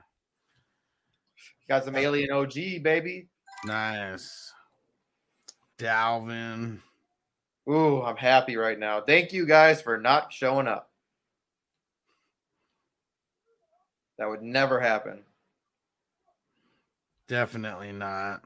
Got 1.69 1.85
some 1.85 1.97
alien 1.97 2.31
OG, 2.31 2.83
baby. 2.83 3.29
Nice. 3.65 4.53
Dalvin. 5.79 6.81
Ooh, 7.69 8.03
I'm 8.03 8.17
happy 8.17 8.57
right 8.57 8.79
now. 8.79 9.01
Thank 9.01 9.33
you 9.33 9.47
guys 9.47 9.81
for 9.81 9.99
not 9.99 10.33
showing 10.33 10.67
up. 10.67 10.91
That 14.19 14.29
would 14.29 14.43
never 14.43 14.81
happen. 14.81 15.23
Definitely 17.29 17.93
not. 17.93 18.43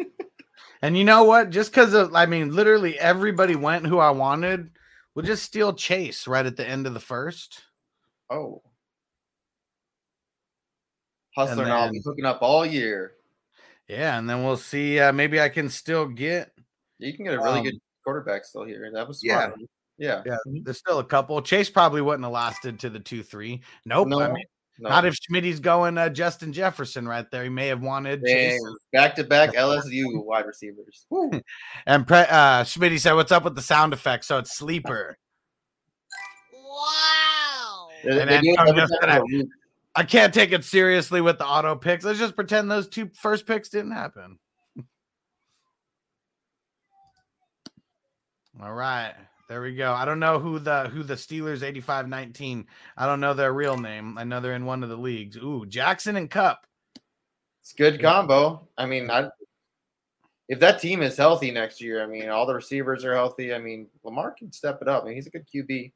and 0.82 0.96
you 0.96 1.04
know 1.04 1.24
what? 1.24 1.50
Just 1.50 1.70
because 1.70 1.92
of, 1.92 2.14
I 2.14 2.26
mean, 2.26 2.54
literally 2.54 2.98
everybody 2.98 3.54
went 3.54 3.86
who 3.86 3.98
I 3.98 4.10
wanted. 4.10 4.70
We'll 5.16 5.24
just 5.24 5.44
steal 5.44 5.72
Chase 5.72 6.28
right 6.28 6.44
at 6.44 6.58
the 6.58 6.68
end 6.68 6.86
of 6.86 6.92
the 6.92 7.00
first. 7.00 7.62
Oh. 8.30 8.60
Hustler 11.34 11.62
and, 11.62 11.72
And 11.72 11.72
I'll 11.72 11.90
be 11.90 12.02
hooking 12.04 12.26
up 12.26 12.40
all 12.42 12.66
year. 12.66 13.14
Yeah, 13.88 14.18
and 14.18 14.28
then 14.28 14.44
we'll 14.44 14.58
see. 14.58 15.00
Uh, 15.00 15.14
maybe 15.14 15.40
I 15.40 15.48
can 15.48 15.70
still 15.70 16.06
get. 16.06 16.52
You 16.98 17.14
can 17.14 17.24
get 17.24 17.32
a 17.32 17.38
really 17.38 17.60
Um, 17.60 17.64
good 17.64 17.78
quarterback 18.04 18.44
still 18.44 18.64
here. 18.64 18.90
That 18.92 19.08
was 19.08 19.24
yeah. 19.24 19.52
Yeah. 19.96 20.22
Yeah, 20.26 20.36
there's 20.44 20.78
still 20.78 20.98
a 20.98 21.04
couple. 21.04 21.40
Chase 21.40 21.70
probably 21.70 22.02
wouldn't 22.02 22.24
have 22.24 22.32
lasted 22.32 22.78
to 22.80 22.90
the 22.90 23.00
two 23.00 23.22
three. 23.22 23.62
Nope. 23.86 24.08
No, 24.08 24.20
I 24.20 24.30
mean, 24.30 24.44
no. 24.78 24.88
not 24.90 25.04
if 25.04 25.14
Schmidt's 25.14 25.60
going 25.60 25.96
uh, 25.98 26.08
Justin 26.08 26.52
Jefferson 26.52 27.06
right 27.08 27.24
there. 27.30 27.42
He 27.44 27.48
may 27.48 27.68
have 27.68 27.82
wanted 27.82 28.22
back 28.92 29.14
to 29.16 29.24
back 29.24 29.54
LSU 29.54 30.24
wide 30.24 30.46
receivers. 30.46 31.06
And 31.86 32.06
pre- 32.06 32.18
uh, 32.28 32.64
Schmidt 32.64 33.00
said, 33.00 33.12
"What's 33.14 33.32
up 33.32 33.44
with 33.44 33.54
the 33.54 33.62
sound 33.62 33.92
effects?" 33.92 34.26
So 34.26 34.38
it's 34.38 34.56
sleeper. 34.56 35.16
They- 38.04 38.10
And 38.20 38.28
they 38.30 38.34
then 38.34 38.42
do 38.42 38.50
it 38.50 38.58
I'm 38.60 38.68
every 38.68 38.80
just 38.82 38.92
time 38.92 39.00
gonna- 39.00 39.14
for 39.16 39.22
a 39.22 39.24
week. 39.26 39.48
I 39.98 40.02
can't 40.04 40.34
take 40.34 40.52
it 40.52 40.62
seriously 40.62 41.22
with 41.22 41.38
the 41.38 41.46
auto 41.46 41.74
picks. 41.74 42.04
Let's 42.04 42.18
just 42.18 42.36
pretend 42.36 42.70
those 42.70 42.86
two 42.86 43.10
first 43.18 43.46
picks 43.46 43.70
didn't 43.70 43.92
happen. 43.92 44.38
All 48.62 48.72
right. 48.74 49.14
There 49.48 49.62
we 49.62 49.76
go. 49.76 49.92
I 49.92 50.04
don't 50.04 50.18
know 50.18 50.40
who 50.40 50.58
the 50.58 50.88
who 50.88 51.04
the 51.04 51.14
Steelers 51.14 51.60
85-19. 51.60 52.66
I 52.96 53.06
don't 53.06 53.20
know 53.20 53.32
their 53.32 53.52
real 53.52 53.76
name. 53.76 54.18
I 54.18 54.24
know 54.24 54.40
they're 54.40 54.54
in 54.54 54.64
one 54.64 54.82
of 54.82 54.88
the 54.88 54.96
leagues. 54.96 55.36
Ooh, 55.36 55.64
Jackson 55.66 56.16
and 56.16 56.30
Kupp. 56.30 56.66
It's 57.60 57.72
good 57.72 58.00
combo. 58.00 58.68
I 58.76 58.86
mean, 58.86 59.10
I, 59.10 59.28
if 60.48 60.60
that 60.60 60.80
team 60.80 61.02
is 61.02 61.16
healthy 61.16 61.50
next 61.50 61.80
year, 61.80 62.02
I 62.02 62.06
mean, 62.06 62.28
all 62.28 62.46
the 62.46 62.54
receivers 62.54 63.04
are 63.04 63.14
healthy. 63.14 63.54
I 63.54 63.58
mean, 63.58 63.88
Lamar 64.04 64.32
can 64.32 64.52
step 64.52 64.78
it 64.82 64.88
up. 64.88 65.02
I 65.02 65.06
mean, 65.06 65.14
he's 65.14 65.26
a 65.26 65.30
good 65.30 65.46
QB. 65.52 65.92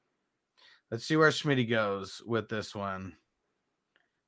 Let's 0.90 1.06
see 1.06 1.16
where 1.16 1.30
Schmidt 1.30 1.68
goes 1.68 2.20
with 2.26 2.48
this 2.48 2.74
one. 2.74 3.14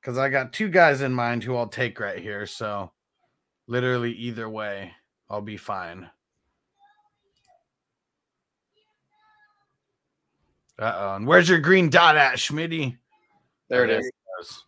Because 0.01 0.17
I 0.17 0.29
got 0.29 0.53
two 0.53 0.69
guys 0.69 1.01
in 1.01 1.13
mind 1.13 1.43
who 1.43 1.55
I'll 1.55 1.67
take 1.67 1.99
right 1.99 2.19
here. 2.19 2.45
So 2.45 2.91
literally 3.67 4.13
either 4.13 4.49
way, 4.49 4.93
I'll 5.29 5.41
be 5.41 5.57
fine. 5.57 6.09
Uh 10.79 10.93
oh. 10.95 11.15
And 11.15 11.27
where's 11.27 11.47
your 11.49 11.59
green 11.59 11.89
dot 11.89 12.17
at, 12.17 12.35
Schmitty? 12.37 12.97
There 13.69 13.85
it 13.85 14.03
goes. 14.37 14.63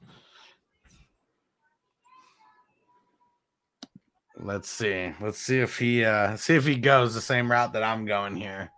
Let's 4.38 4.70
see. 4.70 5.14
Let's 5.22 5.40
see 5.40 5.60
if 5.60 5.78
he 5.80 6.04
uh 6.04 6.36
see 6.36 6.56
if 6.56 6.66
he 6.66 6.76
goes 6.76 7.14
the 7.14 7.22
same 7.22 7.50
route 7.50 7.74
that 7.74 7.84
I'm 7.84 8.06
going 8.06 8.36
here. 8.36 8.70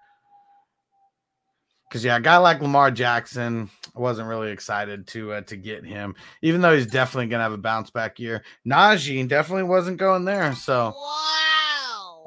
Cause 1.92 2.04
yeah, 2.04 2.18
a 2.18 2.22
guy 2.22 2.38
like 2.38 2.62
Lamar 2.62 2.92
Jackson, 2.92 3.70
I 3.96 4.00
wasn't 4.00 4.28
really 4.28 4.52
excited 4.52 5.08
to 5.08 5.34
uh, 5.34 5.42
to 5.42 5.56
get 5.56 5.86
him, 5.86 6.16
even 6.42 6.60
though 6.62 6.76
he's 6.76 6.86
definitely 6.86 7.28
gonna 7.28 7.44
have 7.44 7.54
a 7.54 7.58
bounce 7.58 7.90
back 7.90 8.20
year. 8.20 8.44
Najee 8.68 9.26
definitely 9.28 9.64
wasn't 9.64 9.98
going 9.98 10.26
there, 10.26 10.54
so 10.54 10.94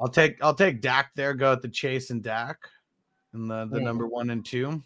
I'll 0.01 0.09
take 0.11 0.43
I'll 0.43 0.55
take 0.55 0.81
Dak 0.81 1.11
there. 1.15 1.35
Go 1.35 1.53
at 1.53 1.61
the 1.61 1.69
Chase 1.69 2.09
and 2.09 2.23
Dak, 2.23 2.57
and 3.33 3.49
the 3.49 3.67
the 3.71 3.77
Hmm. 3.77 3.85
number 3.85 4.07
one 4.07 4.31
and 4.31 4.43
two. 4.43 4.81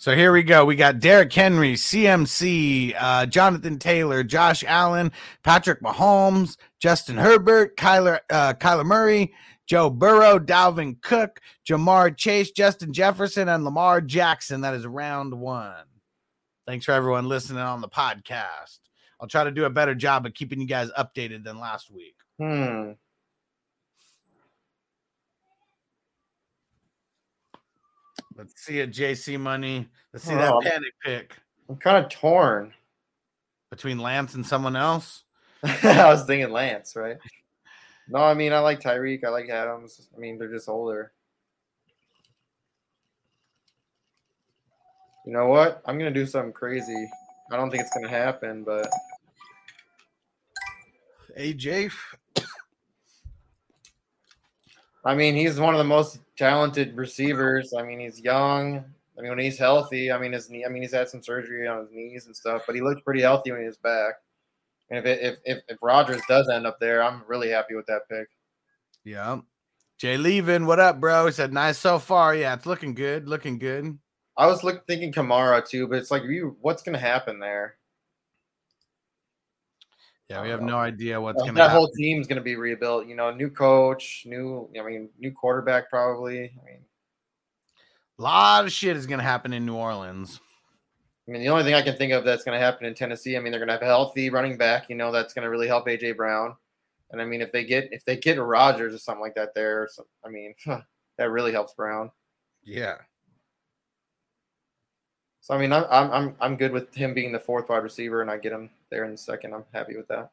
So 0.00 0.16
here 0.16 0.32
we 0.32 0.42
go. 0.42 0.64
We 0.64 0.76
got 0.76 0.98
Derrick 0.98 1.30
Henry, 1.30 1.74
CMC, 1.74 2.94
uh, 2.98 3.26
Jonathan 3.26 3.78
Taylor, 3.78 4.24
Josh 4.24 4.64
Allen, 4.66 5.12
Patrick 5.42 5.82
Mahomes, 5.82 6.56
Justin 6.78 7.18
Herbert, 7.18 7.76
Kyler, 7.76 8.20
uh, 8.30 8.54
Kyler 8.54 8.86
Murray, 8.86 9.34
Joe 9.66 9.90
Burrow, 9.90 10.38
Dalvin 10.38 11.02
Cook, 11.02 11.40
Ja'Marr 11.68 12.16
Chase, 12.16 12.50
Justin 12.50 12.94
Jefferson, 12.94 13.50
and 13.50 13.62
Lamar 13.62 14.00
Jackson. 14.00 14.62
That 14.62 14.72
is 14.72 14.86
round 14.86 15.38
one. 15.38 15.84
Thanks 16.66 16.86
for 16.86 16.92
everyone 16.92 17.28
listening 17.28 17.60
on 17.60 17.82
the 17.82 17.88
podcast. 17.88 18.78
I'll 19.20 19.28
try 19.28 19.44
to 19.44 19.50
do 19.50 19.66
a 19.66 19.70
better 19.70 19.94
job 19.94 20.24
of 20.24 20.32
keeping 20.32 20.62
you 20.62 20.66
guys 20.66 20.90
updated 20.98 21.44
than 21.44 21.58
last 21.58 21.90
week. 21.90 22.16
Hmm. 22.38 22.92
Let's 28.40 28.62
see 28.64 28.78
it, 28.80 28.90
JC 28.90 29.38
Money. 29.38 29.86
Let's 30.14 30.24
see 30.24 30.32
Oh. 30.32 30.60
that 30.62 30.70
panic 30.70 30.94
pick 31.04 31.36
I'm 31.68 31.76
kind 31.76 32.02
of 32.02 32.10
torn. 32.10 32.72
between 33.70 33.98
Lance 33.98 34.32
and 34.34 34.46
someone 34.46 34.76
else. 34.76 35.24
I 35.62 36.06
was 36.10 36.24
thinking 36.24 36.50
Lance, 36.50 36.96
right? 36.96 37.18
No, 38.08 38.20
I 38.20 38.32
mean, 38.32 38.54
I 38.54 38.60
like 38.60 38.80
Tyreek. 38.80 39.24
I 39.24 39.28
like 39.28 39.50
Adams. 39.50 40.08
I 40.16 40.18
mean, 40.18 40.38
they're 40.38 40.50
just 40.50 40.70
older. 40.70 41.12
You 45.26 45.34
know 45.34 45.48
what? 45.48 45.82
I'm 45.84 45.98
going 45.98 46.12
to 46.12 46.18
do 46.18 46.24
something 46.24 46.52
crazy. 46.54 47.08
I 47.52 47.56
don't 47.56 47.70
think 47.70 47.82
it's 47.82 47.92
going 47.92 48.04
to 48.06 48.10
happen, 48.10 48.64
but 48.64 48.88
AJ. 51.38 51.92
I 55.04 55.14
mean, 55.14 55.34
he's 55.34 55.58
one 55.58 55.74
of 55.74 55.78
the 55.78 55.84
most 55.84 56.20
talented 56.36 56.94
receivers. 56.94 57.72
I 57.72 57.82
mean, 57.82 58.00
he's 58.00 58.20
young. 58.20 58.84
I 59.18 59.22
mean, 59.22 59.30
when 59.30 59.38
he's 59.38 59.58
healthy, 59.58 60.12
I 60.12 60.18
mean, 60.18 60.32
his 60.32 60.50
knee. 60.50 60.64
I 60.64 60.68
mean, 60.68 60.82
he's 60.82 60.92
had 60.92 61.08
some 61.08 61.22
surgery 61.22 61.66
on 61.66 61.80
his 61.80 61.90
knees 61.92 62.26
and 62.26 62.36
stuff, 62.36 62.62
but 62.66 62.74
he 62.74 62.80
looked 62.80 63.04
pretty 63.04 63.20
healthy 63.22 63.50
when 63.50 63.60
he 63.60 63.66
was 63.66 63.76
back. 63.76 64.14
And 64.90 64.98
if 64.98 65.04
it, 65.06 65.22
if 65.22 65.36
if, 65.44 65.62
if 65.68 65.78
Rodgers 65.82 66.22
does 66.28 66.48
end 66.48 66.66
up 66.66 66.78
there, 66.80 67.02
I'm 67.02 67.22
really 67.26 67.50
happy 67.50 67.74
with 67.74 67.86
that 67.86 68.08
pick. 68.08 68.28
Yeah. 69.04 69.40
Jay 69.98 70.16
Levin, 70.16 70.66
what 70.66 70.80
up, 70.80 70.98
bro? 71.00 71.26
He 71.26 71.32
said, 71.32 71.52
nice 71.52 71.76
so 71.76 71.98
far. 71.98 72.34
Yeah, 72.34 72.54
it's 72.54 72.64
looking 72.64 72.94
good. 72.94 73.28
Looking 73.28 73.58
good. 73.58 73.98
I 74.36 74.46
was 74.46 74.64
look, 74.64 74.86
thinking 74.86 75.12
Kamara 75.12 75.66
too, 75.66 75.86
but 75.86 75.98
it's 75.98 76.10
like 76.10 76.22
you. 76.22 76.56
What's 76.62 76.82
going 76.82 76.94
to 76.94 76.98
happen 76.98 77.38
there? 77.38 77.76
Yeah, 80.30 80.42
we 80.42 80.48
have 80.48 80.62
no 80.62 80.76
idea 80.76 81.20
what's 81.20 81.38
that 81.38 81.46
going 81.46 81.56
to 81.56 81.60
happen. 81.60 81.72
That 81.72 81.76
whole 81.76 81.90
team's 81.90 82.28
going 82.28 82.36
to 82.36 82.42
be 82.42 82.54
rebuilt. 82.54 83.08
You 83.08 83.16
know, 83.16 83.32
new 83.32 83.50
coach, 83.50 84.22
new. 84.24 84.70
I 84.78 84.82
mean, 84.84 85.08
new 85.18 85.32
quarterback 85.32 85.90
probably. 85.90 86.38
I 86.38 86.64
mean, 86.64 86.84
A 88.20 88.22
lot 88.22 88.64
of 88.64 88.70
shit 88.70 88.96
is 88.96 89.08
going 89.08 89.18
to 89.18 89.24
happen 89.24 89.52
in 89.52 89.66
New 89.66 89.74
Orleans. 89.74 90.40
I 91.26 91.32
mean, 91.32 91.40
the 91.40 91.48
only 91.48 91.64
thing 91.64 91.74
I 91.74 91.82
can 91.82 91.96
think 91.96 92.12
of 92.12 92.24
that's 92.24 92.44
going 92.44 92.56
to 92.56 92.64
happen 92.64 92.86
in 92.86 92.94
Tennessee. 92.94 93.36
I 93.36 93.40
mean, 93.40 93.50
they're 93.50 93.58
going 93.58 93.68
to 93.68 93.72
have 93.74 93.82
a 93.82 93.86
healthy 93.86 94.30
running 94.30 94.56
back. 94.56 94.88
You 94.88 94.94
know, 94.94 95.10
that's 95.10 95.34
going 95.34 95.42
to 95.42 95.50
really 95.50 95.66
help 95.66 95.88
AJ 95.88 96.16
Brown. 96.16 96.54
And 97.10 97.20
I 97.20 97.24
mean, 97.24 97.40
if 97.40 97.50
they 97.50 97.64
get 97.64 97.88
if 97.90 98.04
they 98.04 98.16
get 98.16 98.40
Rodgers 98.40 98.94
or 98.94 98.98
something 98.98 99.22
like 99.22 99.34
that, 99.34 99.52
there. 99.56 99.88
So, 99.90 100.06
I 100.24 100.28
mean, 100.28 100.54
that 101.18 101.30
really 101.30 101.50
helps 101.50 101.74
Brown. 101.74 102.08
Yeah. 102.62 102.98
So 105.40 105.54
I 105.54 105.58
mean, 105.58 105.72
I'm 105.72 105.84
I'm 105.90 106.36
I'm 106.40 106.56
good 106.56 106.70
with 106.70 106.94
him 106.94 107.14
being 107.14 107.32
the 107.32 107.40
fourth 107.40 107.68
wide 107.68 107.82
receiver, 107.82 108.22
and 108.22 108.30
I 108.30 108.38
get 108.38 108.52
him 108.52 108.70
there 108.90 109.04
in 109.04 109.12
the 109.12 109.16
second. 109.16 109.54
I'm 109.54 109.64
happy 109.72 109.96
with 109.96 110.08
that. 110.08 110.30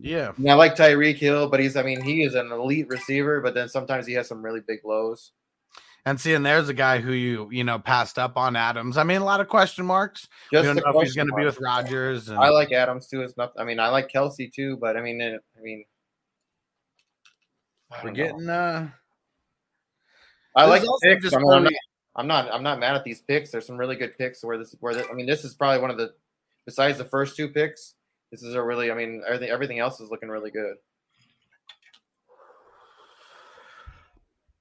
Yeah. 0.00 0.32
I, 0.46 0.50
I 0.50 0.54
like 0.54 0.76
Tyreek 0.76 1.16
Hill, 1.16 1.48
but 1.48 1.60
he's 1.60 1.76
I 1.76 1.82
mean 1.82 2.02
he 2.02 2.22
is 2.22 2.34
an 2.34 2.52
elite 2.52 2.88
receiver, 2.88 3.40
but 3.40 3.54
then 3.54 3.68
sometimes 3.68 4.06
he 4.06 4.14
has 4.14 4.28
some 4.28 4.44
really 4.44 4.60
big 4.60 4.80
lows. 4.84 5.32
And 6.04 6.18
see, 6.18 6.32
and 6.32 6.46
there's 6.46 6.70
a 6.70 6.74
guy 6.74 7.00
who 7.00 7.12
you, 7.12 7.50
you 7.50 7.64
know, 7.64 7.78
passed 7.78 8.18
up 8.18 8.38
on 8.38 8.56
Adams. 8.56 8.96
I 8.96 9.02
mean, 9.02 9.20
a 9.20 9.24
lot 9.24 9.40
of 9.40 9.48
question 9.48 9.84
marks. 9.84 10.28
Just 10.50 10.62
we 10.62 10.74
don't 10.74 10.76
know 10.76 11.00
if 11.00 11.06
he's 11.06 11.14
going 11.14 11.28
to 11.28 11.34
be 11.34 11.44
with 11.44 11.60
Rodgers. 11.60 12.30
And, 12.30 12.38
I 12.38 12.48
like 12.48 12.72
Adams 12.72 13.08
too. 13.08 13.20
It's 13.20 13.36
not. 13.36 13.52
I 13.58 13.64
mean, 13.64 13.78
I 13.78 13.88
like 13.88 14.10
Kelce 14.10 14.50
too, 14.50 14.78
but 14.78 14.96
I 14.96 15.02
mean, 15.02 15.20
it, 15.20 15.42
I 15.58 15.60
mean, 15.60 15.84
I 17.90 18.02
we're 18.02 18.10
know. 18.10 18.16
getting, 18.16 18.48
uh, 18.48 18.88
I 20.56 20.64
like 20.64 20.82
picks. 21.02 21.24
just 21.24 21.36
I 21.36 21.40
mean, 21.40 21.46
one 21.46 21.56
I'm, 21.58 21.64
not, 21.64 21.72
I'm 22.16 22.26
not. 22.26 22.54
I'm 22.54 22.62
not 22.62 22.80
mad 22.80 22.94
at 22.94 23.04
these 23.04 23.20
picks. 23.20 23.50
There's 23.50 23.66
some 23.66 23.76
really 23.76 23.96
good 23.96 24.16
picks. 24.16 24.42
Where 24.42 24.56
this, 24.56 24.74
where 24.80 24.94
this, 24.94 25.06
I 25.10 25.14
mean, 25.14 25.26
this 25.26 25.44
is 25.44 25.54
probably 25.54 25.80
one 25.82 25.90
of 25.90 25.98
the. 25.98 26.14
Besides 26.64 26.96
the 26.96 27.04
first 27.04 27.36
two 27.36 27.48
picks, 27.48 27.94
this 28.30 28.42
is 28.42 28.54
a 28.54 28.62
really. 28.62 28.90
I 28.90 28.94
mean, 28.94 29.22
everything. 29.26 29.50
Everything 29.50 29.78
else 29.78 30.00
is 30.00 30.10
looking 30.10 30.28
really 30.28 30.50
good. 30.50 30.76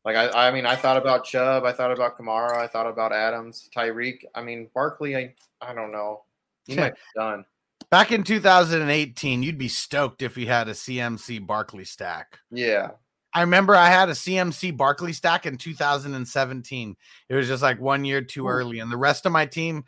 Like 0.06 0.16
I, 0.16 0.48
I 0.48 0.52
mean, 0.52 0.66
I 0.66 0.76
thought 0.76 0.96
about 0.96 1.26
Chubb. 1.26 1.66
I 1.66 1.74
thought 1.74 1.92
about 1.92 2.18
Kamara. 2.18 2.56
I 2.58 2.68
thought 2.68 2.88
about 2.88 3.12
Adams, 3.12 3.70
Tyreek. 3.76 4.20
I 4.34 4.42
mean, 4.42 4.70
Barkley. 4.74 5.18
I, 5.18 5.34
I 5.62 5.74
don't 5.74 5.92
know. 5.92 6.24
He 6.66 6.76
might 6.76 6.94
be 6.94 7.00
done. 7.16 7.46
back 7.90 8.12
in 8.12 8.24
2018, 8.24 9.44
you'd 9.44 9.58
be 9.58 9.68
stoked 9.68 10.22
if 10.22 10.38
you 10.38 10.48
had 10.48 10.70
a 10.70 10.74
CMC 10.74 11.46
Barkley 11.46 11.84
stack. 11.86 12.40
Yeah. 12.52 12.92
I 13.34 13.42
remember 13.42 13.76
I 13.76 13.90
had 13.90 14.08
a 14.10 14.14
CMC 14.14 14.76
Barkley 14.78 15.14
stack 15.14 15.46
in 15.46 15.58
2017. 15.58 16.96
It 17.30 17.36
was 17.36 17.48
just 17.48 17.62
like 17.62 17.80
one 17.80 18.06
year 18.06 18.22
too 18.22 18.48
early, 18.48 18.80
and 18.80 18.90
the 18.92 18.98
rest 18.98 19.26
of 19.26 19.34
my 19.34 19.46
team, 19.46 19.84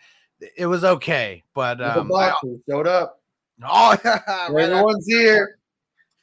it 0.58 0.66
was 0.68 0.84
okay. 0.84 1.44
But 1.56 1.82
um, 1.82 2.12
I- 2.14 2.34
showed 2.70 2.88
up. 2.88 3.19
oh 3.66 3.98
yeah, 4.04 4.48
right 4.50 4.70
Everyone's 4.70 5.06
here. 5.08 5.56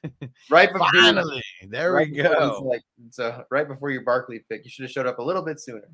Right 0.51 0.73
before 0.73 0.87
finally, 0.93 1.43
there 1.69 1.93
right 1.93 2.09
we 2.09 2.23
go. 2.23 2.63
Like 2.65 2.83
so, 3.11 3.43
right 3.51 3.67
before 3.67 3.91
your 3.91 4.03
Barkley 4.03 4.45
pick, 4.49 4.65
you 4.65 4.71
should 4.71 4.85
have 4.85 4.93
showed 4.93 5.07
up 5.07 5.19
a 5.19 5.23
little 5.23 5.43
bit 5.43 5.59
sooner. 5.59 5.89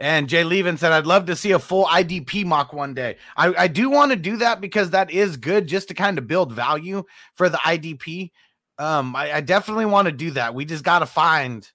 And 0.00 0.28
Jay 0.28 0.44
Levin 0.44 0.76
said, 0.76 0.92
I'd 0.92 1.06
love 1.06 1.26
to 1.26 1.36
see 1.36 1.52
a 1.52 1.58
full 1.58 1.84
IDP 1.86 2.44
mock 2.44 2.72
one 2.72 2.94
day. 2.94 3.16
I, 3.36 3.54
I 3.56 3.68
do 3.68 3.90
want 3.90 4.12
to 4.12 4.16
do 4.16 4.36
that 4.38 4.60
because 4.60 4.90
that 4.90 5.10
is 5.10 5.36
good 5.36 5.66
just 5.66 5.88
to 5.88 5.94
kind 5.94 6.18
of 6.18 6.26
build 6.28 6.52
value 6.52 7.04
for 7.34 7.48
the 7.48 7.58
IDP. 7.58 8.30
Um, 8.78 9.16
I, 9.16 9.34
I 9.34 9.40
definitely 9.40 9.86
want 9.86 10.06
to 10.06 10.12
do 10.12 10.30
that. 10.32 10.54
We 10.54 10.64
just 10.64 10.84
got 10.84 11.00
to 11.00 11.06
find, 11.06 11.68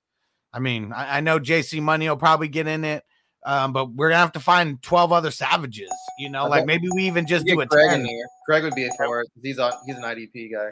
I 0.53 0.59
mean, 0.59 0.93
I, 0.93 1.17
I 1.17 1.21
know 1.21 1.37
JC 1.37 1.81
Money 1.81 2.07
will 2.07 2.15
probably 2.15 2.47
get 2.47 2.65
in 2.67 2.85
it, 2.85 3.03
um, 3.45 3.73
but 3.73 3.91
we're 3.91 4.09
going 4.09 4.15
to 4.17 4.21
have 4.21 4.31
to 4.33 4.39
find 4.39 4.81
12 4.81 5.11
other 5.11 5.31
savages, 5.31 5.89
you 6.17 6.29
know, 6.29 6.43
I 6.45 6.47
like 6.47 6.65
maybe 6.65 6.87
we 6.93 7.03
even 7.05 7.25
just 7.27 7.45
Get 7.45 7.53
do 7.55 7.61
a 7.61 7.67
Craig 7.67 7.89
10 7.89 7.99
in 8.01 8.05
here. 8.05 8.25
Craig 8.45 8.63
would 8.63 8.75
be 8.75 8.89
for 8.97 9.21
it. 9.21 9.27
'cause 9.33 9.41
He's 9.43 9.59
on. 9.59 9.71
He's 9.85 9.97
an 9.97 10.03
IDP 10.03 10.51
guy. 10.51 10.67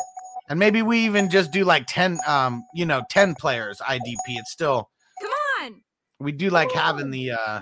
and 0.49 0.57
maybe 0.59 0.81
we 0.81 0.99
even 1.05 1.29
just 1.29 1.51
do 1.51 1.63
like 1.63 1.85
10, 1.87 2.19
um, 2.27 2.63
you 2.73 2.85
know, 2.85 3.03
10 3.09 3.35
players 3.35 3.79
IDP. 3.81 4.37
It's 4.37 4.51
still, 4.51 4.89
Come 5.21 5.31
on. 5.63 5.81
we 6.19 6.31
do 6.31 6.49
like 6.49 6.71
having 6.71 7.11
the, 7.11 7.31
uh, 7.31 7.61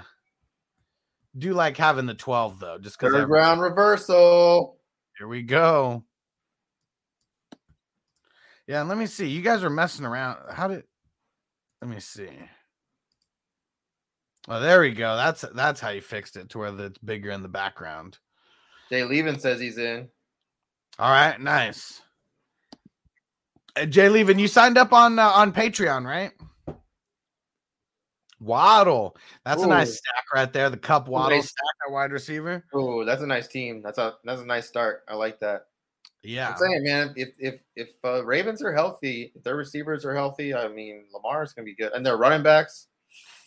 do 1.37 1.53
like 1.53 1.77
having 1.77 2.05
the 2.05 2.13
12 2.15 2.59
though, 2.59 2.77
just 2.79 2.97
because 2.99 3.13
Third 3.13 3.29
round 3.29 3.61
reversal. 3.61 4.77
Here 5.17 5.27
we 5.27 5.41
go. 5.43 6.03
Yeah, 8.67 8.81
and 8.81 8.89
let 8.89 8.97
me 8.97 9.05
see. 9.07 9.27
You 9.27 9.41
guys 9.41 9.63
are 9.63 9.69
messing 9.69 10.05
around. 10.05 10.37
How 10.51 10.67
did? 10.67 10.83
Let 11.81 11.89
me 11.89 11.99
see. 11.99 12.29
Oh, 14.47 14.59
there 14.59 14.81
we 14.81 14.91
go. 14.91 15.15
That's 15.15 15.41
that's 15.53 15.79
how 15.79 15.89
you 15.89 16.01
fixed 16.01 16.37
it 16.37 16.49
to 16.49 16.59
where 16.59 16.79
it's 16.79 16.97
bigger 16.99 17.31
in 17.31 17.41
the 17.41 17.47
background. 17.47 18.17
Jay 18.89 19.03
Levin 19.03 19.39
says 19.39 19.59
he's 19.59 19.77
in. 19.77 20.07
All 20.97 21.11
right, 21.11 21.39
nice. 21.39 22.01
Uh, 23.75 23.85
Jay 23.85 24.09
Levin, 24.09 24.39
you 24.39 24.47
signed 24.47 24.77
up 24.77 24.93
on 24.93 25.19
uh, 25.19 25.29
on 25.29 25.53
Patreon, 25.53 26.05
right? 26.05 26.31
Waddle. 28.39 29.17
That's 29.43 29.61
a 29.63 29.67
nice 29.67 29.97
stack 29.97 30.23
right 30.33 30.51
there. 30.51 30.69
The 30.69 30.77
Kupp 30.77 31.09
Waddle 31.09 31.37
Nice. 31.37 31.49
stack 31.49 31.75
at 31.87 31.91
wide 31.91 32.11
receiver. 32.11 32.63
Oh, 32.73 33.03
that's 33.03 33.21
a 33.21 33.27
nice 33.27 33.47
team. 33.47 33.81
That's 33.81 33.97
a 33.97 34.15
that's 34.23 34.41
a 34.41 34.45
nice 34.45 34.65
start. 34.67 35.03
I 35.09 35.15
like 35.15 35.39
that. 35.41 35.63
Yeah. 36.23 36.49
I'm 36.51 36.57
saying, 36.57 36.83
man, 36.83 37.13
if 37.17 37.29
if 37.37 37.61
if 37.75 37.89
uh, 38.03 38.23
Ravens 38.25 38.63
are 38.63 38.73
healthy, 38.73 39.33
if 39.35 39.43
their 39.43 39.57
receivers 39.57 40.05
are 40.05 40.15
healthy, 40.15 40.53
I 40.55 40.69
mean, 40.69 41.05
Lamar's 41.13 41.53
gonna 41.53 41.65
be 41.65 41.75
good, 41.75 41.91
and 41.91 42.05
their 42.05 42.17
running 42.17 42.41
backs. 42.43 42.87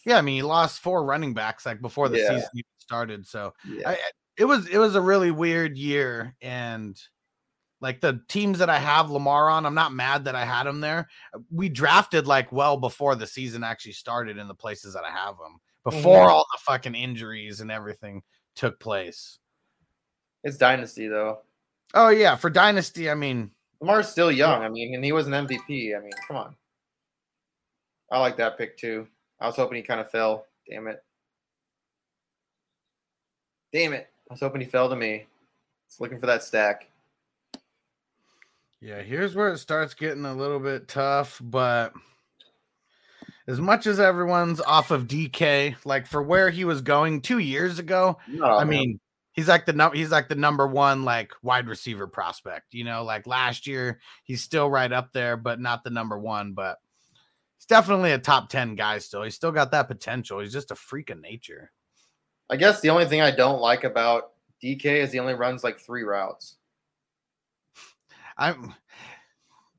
Yeah, 0.05 0.19
I 0.19 0.23
mean, 0.23 0.37
he 0.37 0.43
lost 0.43 0.81
four 0.81 1.05
running 1.05 1.35
backs 1.35 1.65
like 1.65 1.81
before 1.81 2.09
the 2.09 2.19
Yeah. 2.19 2.29
season 2.29 2.51
even 2.55 2.69
started. 2.79 3.27
So 3.27 3.55
Yeah. 3.65 3.91
I, 3.91 3.99
it 4.37 4.45
was 4.45 4.67
it 4.69 4.79
was 4.79 4.95
a 4.95 5.01
really 5.01 5.31
weird 5.31 5.77
year 5.77 6.35
and 6.41 7.01
like 7.81 8.01
the 8.01 8.21
teams 8.29 8.61
that 8.61 8.71
I 8.71 8.79
have 8.79 9.11
Lamar 9.11 9.51
on, 9.51 9.67
I'm 9.67 9.75
not 9.75 9.93
mad 9.93 10.25
that 10.25 10.37
I 10.37 10.45
had 10.45 10.69
him 10.69 10.81
there. 10.81 11.09
We 11.51 11.69
drafted 11.69 12.29
like 12.29 12.53
well 12.53 12.77
before 12.77 13.17
the 13.17 13.27
season 13.27 13.65
actually 13.65 13.93
started 13.93 14.38
in 14.38 14.47
the 14.47 14.55
places 14.55 14.95
that 14.95 15.05
I 15.05 15.11
have 15.11 15.35
him 15.35 15.61
before 15.85 16.27
mm-hmm. 16.27 16.31
all 16.31 16.47
the 16.53 16.61
fucking 16.61 16.95
injuries 16.95 17.61
and 17.61 17.73
everything 17.73 18.23
took 18.55 18.79
place. 18.79 19.41
It's 20.45 20.57
dynasty 20.57 21.09
though. 21.09 21.41
Oh 21.95 22.09
yeah, 22.09 22.37
for 22.37 22.51
dynasty, 22.51 23.11
I 23.11 23.15
mean, 23.15 23.51
Lamar's 23.81 24.09
still 24.09 24.31
young. 24.31 24.62
I 24.62 24.69
mean, 24.69 24.95
and 24.95 25.05
he 25.05 25.12
was 25.12 25.27
an 25.27 25.33
MVP. 25.33 25.97
I 25.97 26.01
mean, 26.01 26.12
come 26.27 26.37
on. 26.37 26.57
I 28.12 28.21
like 28.21 28.37
that 28.37 28.57
pick 28.57 28.79
too. 28.79 29.09
I 29.42 29.46
was 29.46 29.57
hoping 29.57 29.76
he 29.76 29.83
kind 29.83 30.00
of 30.00 30.09
fell. 30.11 30.46
Damn 30.70 30.87
it. 30.87 31.02
Damn 33.72 33.92
it. 33.92 34.09
I 34.31 34.35
was 34.35 34.40
hoping 34.40 34.61
he 34.61 34.66
fell 34.66 34.88
to 34.88 34.94
me. 34.96 35.26
Just 35.88 36.00
looking 36.00 36.20
for 36.20 36.26
that 36.26 36.44
stack. 36.44 36.88
Yeah, 38.81 39.02
here's 39.02 39.35
where 39.35 39.48
it 39.52 39.59
starts 39.59 39.94
getting 39.94 40.24
a 40.24 40.35
little 40.35 40.59
bit 40.61 40.87
tough, 40.88 41.40
but 41.42 41.92
as 43.48 43.61
much 43.61 43.87
as 43.87 43.98
everyone's 43.98 44.61
off 44.61 44.90
of 44.92 45.07
DK, 45.09 45.74
like 45.85 46.07
for 46.07 46.22
where 46.22 46.50
he 46.50 46.64
was 46.64 46.81
going 46.81 47.20
two 47.20 47.38
years 47.38 47.78
ago, 47.78 48.18
No, 48.28 48.44
I 48.44 48.64
man. 48.64 48.68
mean, 48.68 49.00
he's 49.33 49.48
like 49.48 49.66
the 49.66 49.72
num- 49.72 49.94
he's 49.94 50.11
like 50.11 50.28
the 50.28 50.35
number 50.37 50.66
one 50.66 51.05
like 51.05 51.33
wide 51.42 51.66
receiver 51.68 52.07
prospect. 52.07 52.74
You 52.74 52.85
know, 52.85 53.02
like 53.05 53.26
last 53.26 53.66
year 53.66 54.00
he's 54.24 54.42
still 54.42 54.70
right 54.70 54.92
up 54.92 55.12
there, 55.12 55.37
but 55.37 55.61
not 55.61 55.83
the 55.85 55.90
number 55.90 56.18
one. 56.18 56.52
But 56.52 56.78
he's 57.62 57.66
definitely 57.66 58.11
a 58.11 58.18
top 58.18 58.48
ten 58.48 58.75
guy 58.75 58.98
still. 58.98 59.22
He's 59.22 59.37
still 59.37 59.53
got 59.53 59.70
that 59.70 59.87
potential. 59.88 60.40
He's 60.40 60.53
just 60.53 60.72
a 60.72 60.75
freak 60.75 61.11
of 61.11 61.20
nature. 61.20 61.70
I 62.51 62.57
guess 62.57 62.81
the 62.81 62.90
only 62.90 63.07
thing 63.07 63.20
I 63.20 63.31
don't 63.31 63.61
like 63.61 63.85
about 63.85 64.33
DK 64.62 64.85
is 64.85 65.12
he 65.12 65.20
only 65.20 65.35
runs 65.35 65.62
like 65.62 65.79
three 65.79 66.03
routes. 66.03 66.57
I'm 68.37 68.75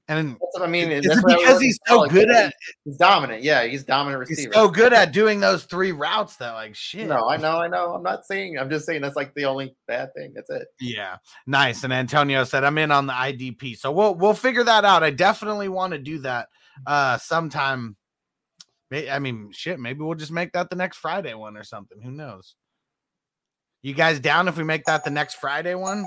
and 0.08 0.32
That's 0.32 0.40
what 0.54 0.64
I 0.64 0.68
mean. 0.68 0.92
is 0.92 1.06
it 1.06 1.24
because 1.26 1.62
he's 1.62 1.80
so 1.88 2.00
like, 2.00 2.12
good 2.12 2.30
at 2.30 2.54
He's 2.84 2.98
dominant. 2.98 3.42
Yeah, 3.42 3.66
he's 3.66 3.84
dominant 3.84 4.28
he's 4.28 4.38
receiver. 4.38 4.54
so 4.54 4.68
good 4.70 4.94
at 4.94 5.12
doing 5.12 5.40
those 5.40 5.64
three 5.66 5.92
routes 5.92 6.36
that 6.38 6.52
like 6.54 6.76
shit. 6.76 7.08
No, 7.08 7.28
I 7.28 7.38
know, 7.38 7.58
I 7.58 7.68
know. 7.68 7.94
I'm 7.94 8.04
not 8.04 8.26
saying. 8.26 8.58
I'm 8.58 8.70
just 8.70 8.86
saying 8.86 9.02
that's 9.02 9.16
like 9.16 9.34
the 9.34 9.46
only 9.46 9.76
bad 9.88 10.14
thing. 10.14 10.34
That's 10.36 10.50
it. 10.50 10.68
Yeah, 10.80 11.18
nice. 11.48 11.84
And 11.84 11.94
Antonio 11.94 12.44
said, 12.44 12.64
"I'm 12.64 12.78
in 12.78 12.92
on 12.92 13.08
the 13.08 13.14
IDP, 13.14 13.78
so 13.78 13.92
we'll 13.92 14.16
we'll 14.16 14.34
figure 14.34 14.64
that 14.64 14.86
out. 14.86 15.04
I 15.04 15.10
definitely 15.10 15.70
want 15.70 15.94
to 15.94 16.00
do 16.00 16.20
that 16.20 16.48
uh 16.86 17.18
sometime. 17.18 17.96
I 18.92 19.18
mean, 19.18 19.50
shit, 19.52 19.80
maybe 19.80 20.02
we'll 20.02 20.14
just 20.14 20.32
make 20.32 20.52
that 20.52 20.70
the 20.70 20.76
next 20.76 20.98
Friday 20.98 21.34
one 21.34 21.58
or 21.58 21.64
something. 21.64 22.00
Who 22.02 22.12
knows? 22.12 22.56
You 23.82 23.94
guys 23.94 24.20
down 24.20 24.48
if 24.48 24.56
we 24.56 24.64
make 24.64 24.86
that 24.86 25.04
the 25.04 25.10
next 25.10 25.36
Friday 25.36 25.74
one, 25.76 26.06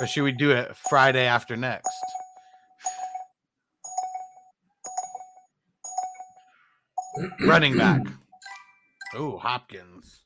or 0.00 0.06
should 0.06 0.24
we 0.24 0.32
do 0.32 0.50
it 0.50 0.76
Friday 0.76 1.24
after 1.24 1.56
next? 1.56 1.88
Running 7.40 7.76
back. 7.76 8.02
Ooh, 9.18 9.36
Hopkins. 9.38 10.22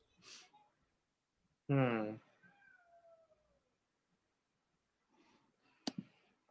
Hmm. 1.69 2.11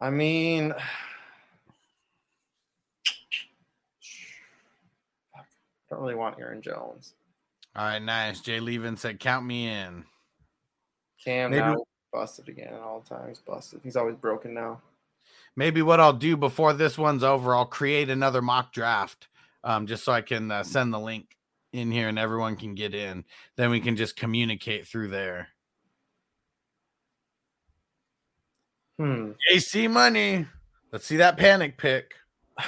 I 0.00 0.10
mean, 0.10 0.74
don't 5.90 6.00
really 6.00 6.14
want 6.14 6.38
Aaron 6.40 6.62
Jones. 6.62 7.14
All 7.74 7.84
right, 7.84 8.02
nice. 8.02 8.40
Jay 8.40 8.60
Levin 8.60 8.96
said, 8.96 9.20
"Count 9.20 9.44
me 9.44 9.68
in." 9.68 10.04
Cam 11.22 11.50
Maybe- 11.50 11.60
now 11.60 11.76
busted 12.12 12.48
again 12.48 12.74
all 12.74 13.00
times 13.00 13.40
busted. 13.40 13.80
He's 13.82 13.96
always 13.96 14.16
broken 14.16 14.54
now. 14.54 14.80
Maybe 15.56 15.82
what 15.82 16.00
I'll 16.00 16.12
do 16.12 16.36
before 16.36 16.72
this 16.72 16.96
one's 16.98 17.24
over, 17.24 17.54
I'll 17.54 17.66
create 17.66 18.10
another 18.10 18.42
mock 18.42 18.72
draft, 18.72 19.28
um, 19.64 19.86
just 19.86 20.04
so 20.04 20.12
I 20.12 20.20
can 20.20 20.50
uh, 20.50 20.62
send 20.62 20.92
the 20.92 21.00
link 21.00 21.36
in 21.72 21.90
here 21.90 22.08
and 22.08 22.18
everyone 22.18 22.56
can 22.56 22.74
get 22.74 22.94
in. 22.94 23.24
Then 23.56 23.70
we 23.70 23.80
can 23.80 23.96
just 23.96 24.16
communicate 24.16 24.86
through 24.86 25.08
there. 25.08 25.48
Hmm. 28.98 29.32
AC 29.50 29.88
money. 29.88 30.46
Let's 30.92 31.06
see 31.06 31.16
that 31.16 31.36
panic 31.36 31.76
pick. 31.78 32.14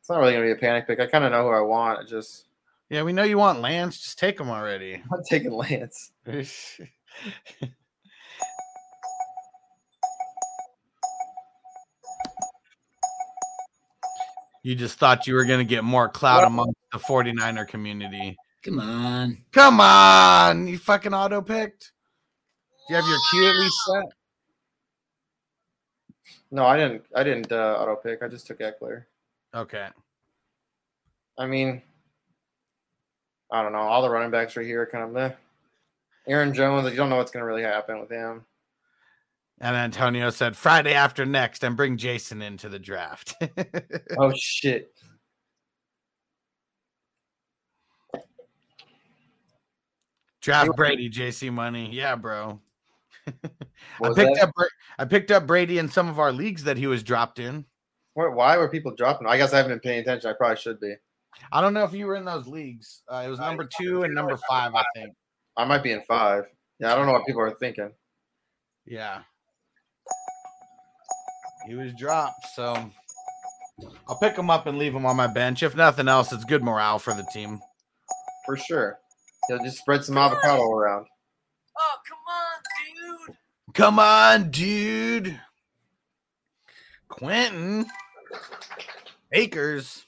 It's 0.00 0.10
not 0.10 0.20
really 0.20 0.32
gonna 0.32 0.46
be 0.46 0.52
a 0.52 0.56
panic 0.56 0.86
pick. 0.86 1.00
I 1.00 1.06
kind 1.06 1.24
of 1.24 1.32
know 1.32 1.42
who 1.42 1.50
I 1.50 1.60
want. 1.60 1.98
I 1.98 2.02
just 2.02 2.46
Yeah, 2.90 3.02
we 3.02 3.12
know 3.12 3.22
you 3.22 3.36
want 3.36 3.60
Lance. 3.60 4.00
Just 4.00 4.18
take 4.18 4.40
him 4.40 4.48
already. 4.48 5.02
I'm 5.12 5.22
taking 5.28 5.52
Lance. 5.52 6.10
you 14.62 14.74
just 14.74 14.98
thought 14.98 15.26
you 15.26 15.34
were 15.34 15.44
going 15.44 15.58
to 15.58 15.64
get 15.64 15.84
more 15.84 16.08
clout 16.08 16.44
among 16.44 16.72
the 16.92 16.98
49er 16.98 17.68
community. 17.68 18.38
Come 18.64 18.80
on. 18.80 19.44
Come 19.52 19.80
on. 19.80 20.66
You 20.66 20.78
fucking 20.78 21.12
auto 21.12 21.42
picked. 21.42 21.92
Do 22.88 22.94
you 22.94 23.00
have 23.00 23.06
your 23.06 23.18
queue 23.30 23.48
at 23.48 23.56
least 23.56 23.84
set? 23.86 24.04
No, 26.50 26.64
I 26.64 26.78
didn't. 26.78 27.04
I 27.14 27.22
didn't 27.22 27.52
uh, 27.52 27.76
auto 27.78 27.96
pick. 27.96 28.22
I 28.22 28.28
just 28.28 28.46
took 28.46 28.60
Ekeler. 28.60 29.04
Okay. 29.54 29.88
I 31.36 31.46
mean, 31.46 31.82
I 33.50 33.62
don't 33.62 33.72
know. 33.72 33.78
All 33.78 34.02
the 34.02 34.10
running 34.10 34.30
backs 34.30 34.56
right 34.56 34.66
here 34.66 34.86
kind 34.86 35.04
of 35.04 35.10
meh. 35.10 35.32
Aaron 36.26 36.52
Jones, 36.52 36.90
you 36.90 36.96
don't 36.96 37.08
know 37.08 37.16
what's 37.16 37.30
going 37.30 37.42
to 37.42 37.46
really 37.46 37.62
happen 37.62 38.00
with 38.00 38.10
him. 38.10 38.44
And 39.60 39.74
Antonio 39.74 40.30
said 40.30 40.56
Friday 40.56 40.92
after 40.94 41.24
next 41.26 41.64
and 41.64 41.76
bring 41.76 41.96
Jason 41.96 42.42
into 42.42 42.68
the 42.68 42.78
draft. 42.78 43.34
Oh 44.18 44.32
shit! 44.36 44.92
draft 50.40 50.74
Brady, 50.76 51.10
JC 51.10 51.52
Money. 51.52 51.90
Yeah, 51.92 52.16
bro. 52.16 52.60
I 53.26 53.32
picked 54.14 54.34
that- 54.36 54.42
up 54.42 54.50
I 54.98 55.04
picked 55.04 55.30
up 55.30 55.46
Brady 55.46 55.78
in 55.78 55.88
some 55.88 56.08
of 56.08 56.18
our 56.18 56.32
leagues 56.32 56.64
that 56.64 56.76
he 56.76 56.86
was 56.86 57.02
dropped 57.02 57.38
in. 57.38 57.64
Why- 58.14 58.28
Why 58.28 58.56
were 58.56 58.68
people 58.68 58.94
dropping? 58.94 59.26
I 59.26 59.36
guess 59.36 59.52
I 59.52 59.58
haven't 59.58 59.72
been 59.72 59.80
paying 59.80 60.00
attention. 60.00 60.30
I 60.30 60.34
probably 60.34 60.56
should 60.56 60.80
be. 60.80 60.94
I 61.52 61.60
don't 61.60 61.74
know 61.74 61.84
if 61.84 61.92
you 61.92 62.06
were 62.06 62.16
in 62.16 62.24
those 62.24 62.46
leagues. 62.46 63.02
Uh, 63.08 63.22
it 63.26 63.28
was 63.28 63.38
number 63.38 63.68
two 63.80 64.02
and 64.02 64.14
number 64.14 64.36
five, 64.48 64.74
I 64.74 64.84
think. 64.94 65.14
I 65.56 65.64
might 65.64 65.82
be 65.82 65.92
in 65.92 66.02
five. 66.02 66.44
Yeah, 66.78 66.92
I 66.92 66.96
don't 66.96 67.06
know 67.06 67.12
what 67.12 67.26
people 67.26 67.40
are 67.42 67.50
thinking. 67.50 67.90
Yeah. 68.86 69.22
He 71.66 71.74
was 71.74 71.92
dropped, 71.94 72.46
so 72.54 72.90
I'll 74.08 74.18
pick 74.18 74.36
him 74.36 74.50
up 74.50 74.66
and 74.66 74.78
leave 74.78 74.94
him 74.94 75.04
on 75.04 75.16
my 75.16 75.26
bench. 75.26 75.62
If 75.62 75.76
nothing 75.76 76.08
else, 76.08 76.32
it's 76.32 76.44
good 76.44 76.62
morale 76.62 76.98
for 76.98 77.12
the 77.12 77.26
team. 77.32 77.60
For 78.46 78.56
sure. 78.56 78.98
He'll 79.48 79.62
just 79.62 79.78
spread 79.78 80.04
some 80.04 80.16
avocado 80.16 80.70
around. 80.70 81.06
Oh, 81.78 81.96
come 82.08 82.18
on, 82.28 83.26
dude. 83.26 83.36
Come 83.74 83.98
on, 83.98 84.50
dude. 84.50 85.40
Quentin 87.08 87.86
Akers. 89.32 90.04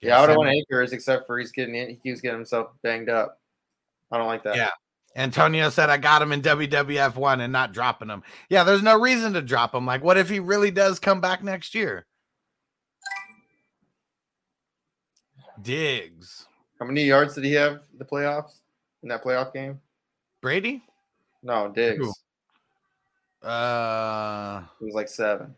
Yeah, 0.00 0.18
I 0.18 0.20
would 0.20 0.28
have 0.30 0.36
send- 0.36 0.46
won 0.46 0.48
Akers, 0.48 0.92
except 0.92 1.26
for 1.26 1.38
he's 1.38 1.52
getting 1.52 1.74
in, 1.74 1.88
he 1.88 1.96
keeps 1.96 2.20
getting 2.20 2.38
himself 2.38 2.68
banged 2.82 3.08
up. 3.08 3.40
I 4.10 4.18
don't 4.18 4.26
like 4.26 4.44
that. 4.44 4.56
Yeah. 4.56 4.70
Antonio 5.16 5.70
said 5.70 5.88
I 5.88 5.96
got 5.96 6.20
him 6.20 6.30
in 6.32 6.42
WWF 6.42 7.16
one 7.16 7.40
and 7.40 7.52
not 7.52 7.72
dropping 7.72 8.10
him. 8.10 8.22
Yeah, 8.50 8.64
there's 8.64 8.82
no 8.82 9.00
reason 9.00 9.32
to 9.32 9.40
drop 9.40 9.74
him. 9.74 9.86
Like, 9.86 10.04
what 10.04 10.18
if 10.18 10.28
he 10.28 10.40
really 10.40 10.70
does 10.70 10.98
come 10.98 11.22
back 11.22 11.42
next 11.42 11.74
year? 11.74 12.06
Diggs. 15.62 16.46
How 16.78 16.84
many 16.84 17.04
yards 17.04 17.34
did 17.34 17.44
he 17.44 17.52
have 17.54 17.80
the 17.96 18.04
playoffs 18.04 18.60
in 19.02 19.08
that 19.08 19.24
playoff 19.24 19.54
game? 19.54 19.80
Brady? 20.42 20.82
No, 21.42 21.68
Diggs. 21.68 22.04
Who? 22.04 23.48
Uh 23.48 24.62
It 24.80 24.84
was 24.84 24.94
like 24.94 25.08
seven. 25.08 25.54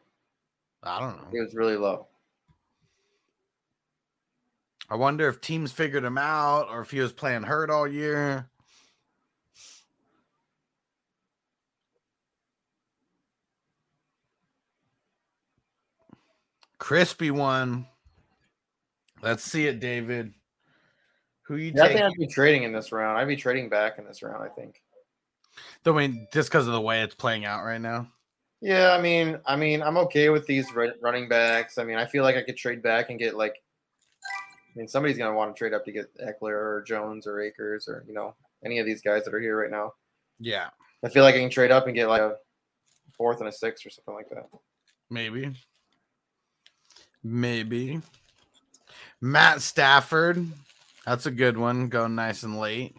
I 0.84 1.00
don't 1.00 1.16
know. 1.16 1.28
It 1.32 1.42
was 1.42 1.54
really 1.54 1.76
low. 1.76 2.06
I 4.90 4.96
wonder 4.96 5.28
if 5.28 5.40
teams 5.40 5.70
figured 5.70 6.04
him 6.04 6.16
out 6.16 6.68
or 6.70 6.80
if 6.80 6.90
he 6.90 7.00
was 7.00 7.12
playing 7.12 7.42
hurt 7.42 7.70
all 7.70 7.86
year. 7.86 8.48
Crispy 16.78 17.30
one. 17.30 17.86
Let's 19.20 19.42
see 19.42 19.66
it, 19.66 19.80
David. 19.80 20.32
Who 21.42 21.56
you 21.56 21.72
Yeah, 21.74 21.84
I 21.84 21.88
think 21.88 22.00
I'd 22.00 22.12
be 22.18 22.26
trading 22.26 22.62
in 22.62 22.72
this 22.72 22.92
round. 22.92 23.18
I'd 23.18 23.28
be 23.28 23.36
trading 23.36 23.68
back 23.68 23.98
in 23.98 24.06
this 24.06 24.22
round. 24.22 24.42
I 24.42 24.48
think. 24.48 24.80
I 25.84 25.92
mean, 25.92 26.28
just 26.32 26.50
because 26.50 26.66
of 26.66 26.72
the 26.72 26.80
way 26.80 27.02
it's 27.02 27.14
playing 27.14 27.44
out 27.44 27.64
right 27.64 27.80
now. 27.80 28.08
Yeah, 28.60 28.92
I 28.92 29.00
mean, 29.00 29.38
I 29.44 29.56
mean, 29.56 29.82
I'm 29.82 29.96
okay 29.98 30.28
with 30.30 30.46
these 30.46 30.66
running 31.02 31.28
backs. 31.28 31.78
I 31.78 31.84
mean, 31.84 31.96
I 31.96 32.06
feel 32.06 32.22
like 32.22 32.36
I 32.36 32.42
could 32.42 32.56
trade 32.56 32.82
back 32.82 33.10
and 33.10 33.18
get 33.18 33.36
like. 33.36 33.54
I 34.78 34.80
mean, 34.80 34.86
somebody's 34.86 35.18
gonna 35.18 35.34
want 35.34 35.56
to 35.56 35.58
trade 35.58 35.74
up 35.74 35.84
to 35.86 35.92
get 35.92 36.06
Ekeler 36.18 36.52
or 36.52 36.84
Jones 36.86 37.26
or 37.26 37.40
Akers 37.40 37.88
or 37.88 38.04
you 38.06 38.14
know 38.14 38.36
any 38.64 38.78
of 38.78 38.86
these 38.86 39.02
guys 39.02 39.24
that 39.24 39.34
are 39.34 39.40
here 39.40 39.60
right 39.60 39.72
now. 39.72 39.94
Yeah, 40.38 40.68
I 41.04 41.08
feel 41.08 41.24
like 41.24 41.34
I 41.34 41.40
can 41.40 41.50
trade 41.50 41.72
up 41.72 41.86
and 41.86 41.96
get 41.96 42.06
like 42.06 42.20
a 42.20 42.36
fourth 43.16 43.40
and 43.40 43.48
a 43.48 43.52
sixth 43.52 43.84
or 43.84 43.90
something 43.90 44.14
like 44.14 44.28
that. 44.28 44.46
maybe. 45.10 45.52
Maybe. 47.24 48.00
Matt 49.20 49.62
Stafford. 49.62 50.46
That's 51.04 51.26
a 51.26 51.32
good 51.32 51.58
one. 51.58 51.88
Going 51.88 52.14
nice 52.14 52.44
and 52.44 52.60
late. 52.60 52.94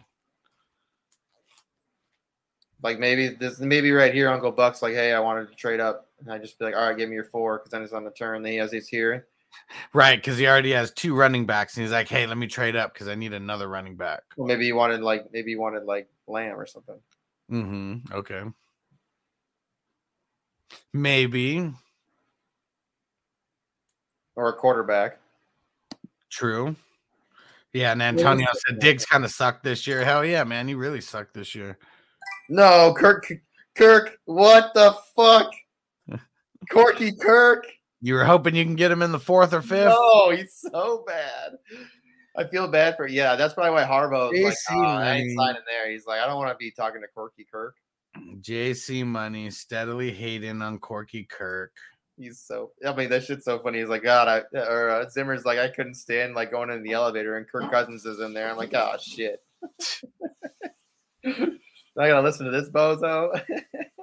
Like 2.82 2.98
maybe 2.98 3.28
this, 3.28 3.58
maybe 3.58 3.90
right 3.90 4.12
here, 4.12 4.28
Uncle 4.28 4.52
Buck's 4.52 4.82
like, 4.82 4.92
hey, 4.92 5.14
I 5.14 5.20
wanted 5.20 5.48
to 5.48 5.54
trade 5.54 5.80
up, 5.80 6.10
and 6.20 6.30
I 6.30 6.36
just 6.36 6.58
be 6.58 6.66
like, 6.66 6.74
all 6.74 6.86
right, 6.86 6.96
give 6.96 7.08
me 7.08 7.14
your 7.14 7.24
four, 7.24 7.56
because 7.56 7.70
then 7.70 7.82
it's 7.82 7.94
on 7.94 8.04
the 8.04 8.10
turn. 8.10 8.42
Then 8.42 8.52
he 8.52 8.58
has 8.58 8.70
these 8.70 8.88
here. 8.88 9.28
Right, 9.92 10.16
because 10.16 10.38
he 10.38 10.46
already 10.46 10.72
has 10.72 10.92
two 10.92 11.14
running 11.14 11.46
backs, 11.46 11.76
and 11.76 11.84
he's 11.84 11.92
like, 11.92 12.08
"Hey, 12.08 12.26
let 12.26 12.36
me 12.36 12.46
trade 12.46 12.76
up 12.76 12.92
because 12.92 13.08
I 13.08 13.14
need 13.14 13.32
another 13.32 13.68
running 13.68 13.96
back." 13.96 14.22
Well, 14.36 14.46
maybe 14.46 14.64
he 14.64 14.72
wanted 14.72 15.00
like 15.00 15.26
maybe 15.32 15.52
he 15.52 15.56
wanted 15.56 15.84
like 15.84 16.08
Lamb 16.26 16.58
or 16.58 16.66
something. 16.66 16.98
Mm-hmm. 17.50 18.14
Okay. 18.14 18.42
Maybe 20.92 21.72
or 24.36 24.48
a 24.48 24.52
quarterback. 24.52 25.18
true. 26.30 26.74
Yeah, 27.72 27.92
and 27.92 28.02
Antonio 28.02 28.48
said 28.66 28.80
Diggs 28.80 29.06
kind 29.06 29.24
of 29.24 29.30
sucked 29.30 29.62
this 29.62 29.86
year. 29.86 30.04
Hell 30.04 30.24
yeah, 30.24 30.42
man, 30.42 30.66
he 30.66 30.74
really 30.74 31.00
sucked 31.00 31.34
this 31.34 31.54
year. 31.54 31.78
No, 32.48 32.92
Kirk. 32.96 33.30
Kirk, 33.76 34.18
what 34.24 34.74
the 34.74 34.96
fuck? 35.14 35.52
Corky 36.70 37.12
Kirk. 37.12 37.66
You 38.02 38.14
were 38.14 38.24
hoping 38.24 38.54
you 38.54 38.64
can 38.64 38.76
get 38.76 38.90
him 38.90 39.02
in 39.02 39.12
the 39.12 39.18
fourth 39.18 39.52
or 39.52 39.62
fifth. 39.62 39.88
No, 39.88 40.30
he's 40.30 40.58
so 40.70 41.04
bad. 41.06 41.52
I 42.36 42.44
feel 42.44 42.68
bad 42.68 42.96
for 42.96 43.06
yeah. 43.06 43.36
That's 43.36 43.54
probably 43.54 43.72
why 43.72 43.84
Harbaugh 43.84 44.30
was 44.30 44.42
like, 44.42 44.56
"Oh, 44.70 44.82
I 44.82 45.16
ain't 45.16 45.36
signing 45.36 45.62
there. 45.66 45.90
He's 45.90 46.06
like, 46.06 46.20
I 46.20 46.26
don't 46.26 46.38
want 46.38 46.50
to 46.50 46.56
be 46.56 46.70
talking 46.70 47.02
to 47.02 47.08
Corky 47.08 47.46
Kirk. 47.50 47.74
JC 48.40 49.04
Money 49.04 49.50
steadily 49.50 50.10
hating 50.10 50.62
on 50.62 50.78
Corky 50.78 51.24
Kirk. 51.24 51.72
He's 52.16 52.40
so. 52.40 52.72
I 52.86 52.94
mean, 52.94 53.10
that 53.10 53.24
shit's 53.24 53.44
so 53.44 53.58
funny. 53.58 53.80
He's 53.80 53.88
like, 53.88 54.02
God, 54.02 54.28
I 54.28 54.58
or 54.58 54.90
uh, 54.90 55.08
Zimmer's 55.10 55.44
like, 55.44 55.58
I 55.58 55.68
couldn't 55.68 55.94
stand 55.94 56.34
like 56.34 56.50
going 56.50 56.70
in 56.70 56.82
the 56.82 56.92
elevator 56.92 57.36
and 57.36 57.48
Kirk 57.48 57.70
Cousins 57.70 58.04
is 58.06 58.20
in 58.20 58.32
there. 58.32 58.50
I'm 58.50 58.56
like, 58.56 58.74
oh 58.74 58.96
shit. 59.00 59.40
I 61.98 62.08
gotta 62.08 62.22
listen 62.22 62.46
to 62.46 62.52
this 62.52 62.70
bozo. 62.70 63.40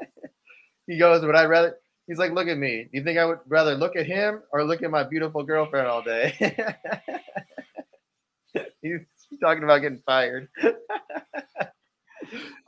he 0.87 0.99
goes, 0.99 1.25
Would 1.25 1.35
I 1.35 1.45
rather? 1.45 1.77
He's 2.07 2.17
like, 2.17 2.31
Look 2.31 2.47
at 2.47 2.57
me. 2.57 2.83
Do 2.83 2.97
you 2.97 3.03
think 3.03 3.19
I 3.19 3.25
would 3.25 3.39
rather 3.47 3.75
look 3.75 3.95
at 3.95 4.05
him 4.05 4.41
or 4.51 4.63
look 4.63 4.81
at 4.81 4.91
my 4.91 5.03
beautiful 5.03 5.43
girlfriend 5.43 5.87
all 5.87 6.01
day? 6.01 6.33
he's 8.81 9.01
talking 9.41 9.63
about 9.63 9.79
getting 9.79 10.01
fired. 10.05 10.49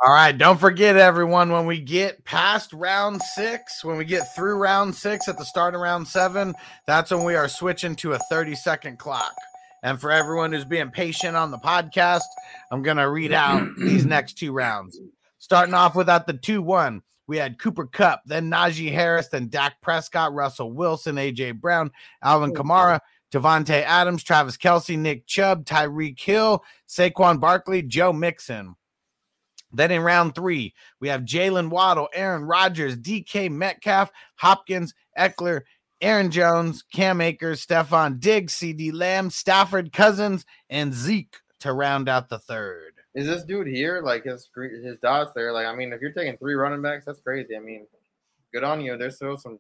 All 0.02 0.14
right, 0.14 0.38
don't 0.38 0.60
forget 0.60 0.96
everyone 0.96 1.52
when 1.52 1.66
we 1.66 1.82
get 1.82 2.24
past 2.24 2.72
round 2.72 3.22
6, 3.22 3.84
when 3.84 3.98
we 3.98 4.06
get 4.06 4.34
through 4.34 4.56
round 4.56 4.96
6 4.96 5.28
at 5.28 5.38
the 5.38 5.44
start 5.44 5.76
of 5.76 5.82
round 5.82 6.08
7, 6.08 6.54
that's 6.88 7.12
when 7.12 7.26
we 7.26 7.36
are 7.36 7.50
switching 7.50 7.96
to 7.98 8.14
a 8.14 8.20
30 8.30 8.56
second 8.56 9.00
clock. 9.00 9.34
And 9.84 10.00
for 10.00 10.12
everyone 10.12 10.54
who's 10.54 10.66
being 10.66 10.92
patient 10.92 11.36
on 11.36 11.52
the 11.52 11.58
podcast, 11.58 12.22
I'm 12.72 12.82
going 12.82 12.98
to 12.98 13.10
read 13.10 13.34
out 13.34 13.68
these 13.78 14.06
next 14.06 14.38
two 14.38 14.54
rounds. 14.54 14.98
Starting 15.40 15.74
off 15.74 15.96
without 15.96 16.28
the 16.28 16.34
2-1, 16.34 17.02
we 17.30 17.38
had 17.38 17.60
Cooper 17.60 17.86
Kupp, 17.86 18.24
then 18.26 18.50
Najee 18.50 18.92
Harris, 18.92 19.28
then 19.28 19.50
Dak 19.50 19.80
Prescott, 19.82 20.34
Russell 20.34 20.72
Wilson, 20.74 21.16
AJ 21.16 21.62
Brown, 21.62 21.92
Alvin 22.24 22.52
mm. 22.52 22.58
Kamara, 22.58 23.00
Davante 23.32 23.84
Adams, 23.84 24.24
Travis 24.24 24.58
Kelce, 24.58 24.98
Nick 24.98 25.28
Chubb, 25.28 25.64
Tyreek 25.64 26.20
Hill, 26.20 26.64
Saquon 26.88 27.40
Barkley, 27.40 27.84
Joe 27.84 28.12
Mixon. 28.12 28.76
Then 29.72 29.92
in 29.92 30.02
round 30.02 30.34
three, 30.34 30.74
we 31.00 31.10
have 31.10 31.22
Jalen 31.22 31.70
Waddle, 31.70 32.10
Aaron 32.16 32.46
Rodgers, 32.46 32.98
DK 32.98 33.52
Metcalf, 33.52 34.10
Hopkins, 34.38 34.96
Ekeler, 35.16 35.62
Aaron 36.02 36.32
Jones, 36.32 36.84
Cam 36.92 37.22
Akers, 37.22 37.64
Stefon 37.64 38.20
Diggs, 38.20 38.56
CeeDee 38.56 38.92
Lamb, 38.92 39.30
Stafford 39.30 39.94
Cousins, 39.94 40.46
and 40.68 40.96
Zeke 40.96 41.38
to 41.60 41.74
round 41.74 42.10
out 42.10 42.30
the 42.30 42.40
third. 42.40 42.99
Is 43.20 43.28
this 43.28 43.44
dude 43.44 43.68
here? 43.68 44.02
Like 44.02 44.24
his 44.24 44.50
his 44.56 44.98
dots 45.00 45.34
there? 45.36 45.52
Like 45.52 45.68
I 45.68 45.76
mean, 45.76 45.92
if 45.92 46.00
you're 46.00 46.14
taking 46.14 46.38
three 46.38 46.54
running 46.54 46.82
backs, 46.82 47.04
that's 47.04 47.20
crazy. 47.20 47.54
I 47.54 47.60
mean, 47.60 47.86
good 48.54 48.64
on 48.64 48.80
you. 48.80 48.98
There's 48.98 49.18
still 49.18 49.36
some. 49.36 49.60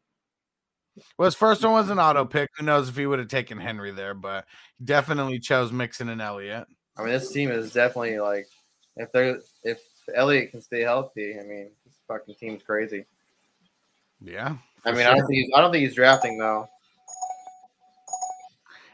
Well, 1.17 1.25
his 1.25 1.35
first 1.35 1.61
one 1.61 1.73
was 1.73 1.89
an 1.89 1.99
auto 1.99 2.23
pick. 2.23 2.49
Who 2.57 2.63
knows 2.63 2.87
if 2.87 2.95
he 2.95 3.05
would 3.05 3.19
have 3.19 3.27
taken 3.27 3.59
Henry 3.59 3.91
there, 3.91 4.13
but 4.13 4.45
he 4.77 4.85
definitely 4.85 5.39
chose 5.39 5.73
Mixon 5.73 6.07
and 6.07 6.21
Elliott. 6.21 6.67
I 6.97 7.01
mean, 7.01 7.11
this 7.11 7.33
team 7.33 7.51
is 7.51 7.73
definitely 7.73 8.17
like 8.19 8.47
if 8.95 9.11
they're 9.11 9.41
if 9.63 9.81
Elliott 10.15 10.51
can 10.51 10.61
stay 10.61 10.79
healthy. 10.79 11.37
I 11.37 11.43
mean, 11.43 11.71
this 11.83 11.95
fucking 12.07 12.35
team's 12.35 12.63
crazy. 12.63 13.03
Yeah. 14.21 14.55
I 14.85 14.93
mean, 14.93 15.05
I 15.05 15.15
don't 15.15 15.27
think 15.27 15.33
he's 15.33 15.51
I 15.53 15.59
don't 15.59 15.73
think 15.73 15.85
he's 15.85 15.95
drafting 15.95 16.37
though. 16.37 16.65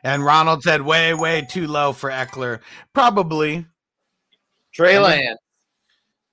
And 0.04 0.26
Ronald 0.26 0.64
said 0.64 0.82
way, 0.82 1.14
way 1.14 1.46
too 1.48 1.68
low 1.68 1.94
for 1.94 2.10
Ekeler. 2.10 2.62
Probably. 2.94 3.66
Trey 4.76 5.00
Lance. 5.00 5.40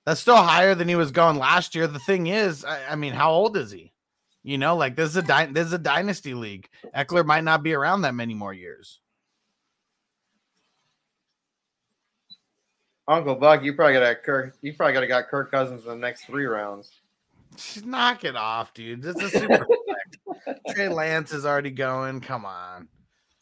That's 0.05 0.19
still 0.19 0.35
higher 0.35 0.75
than 0.75 0.89
he 0.89 0.95
was 0.95 1.11
going 1.11 1.37
last 1.37 1.75
year. 1.75 1.87
The 1.87 1.99
thing 1.99 2.27
is, 2.27 2.65
I, 2.65 2.91
I 2.91 2.95
mean, 2.95 3.13
how 3.13 3.31
old 3.31 3.55
is 3.55 3.71
he? 3.71 3.93
You 4.43 4.57
know, 4.57 4.75
like 4.75 4.97
this 4.97 5.11
is 5.11 5.15
a 5.15 5.21
dy- 5.21 5.45
this 5.45 5.67
is 5.67 5.73
a 5.73 5.77
dynasty 5.77 6.33
league. 6.33 6.67
Ekeler 6.93 7.25
might 7.25 7.45
not 7.45 7.63
be 7.63 7.73
around 7.73 8.01
that 8.01 8.13
many 8.13 8.33
more 8.33 8.53
years. 8.53 8.99
Uncle 13.07 13.35
Buck, 13.35 13.63
you 13.63 13.73
probably 13.73 13.93
got 13.93 14.07
to 14.07 14.15
Kirk. 14.15 14.57
You 14.61 14.73
probably 14.73 14.93
got 14.93 14.99
to 15.01 15.07
got 15.07 15.27
Kirk 15.29 15.49
Cousins 15.49 15.83
in 15.83 15.89
the 15.89 15.95
next 15.95 16.25
three 16.25 16.45
rounds. 16.45 16.91
Just 17.55 17.85
knock 17.85 18.25
it 18.25 18.35
off, 18.35 18.73
dude. 18.73 19.01
This 19.01 19.15
is 19.17 19.31
super. 19.31 19.65
flex. 20.45 20.59
Trey 20.73 20.89
Lance 20.89 21.31
is 21.31 21.45
already 21.45 21.71
going. 21.71 22.19
Come 22.19 22.45
on. 22.45 22.89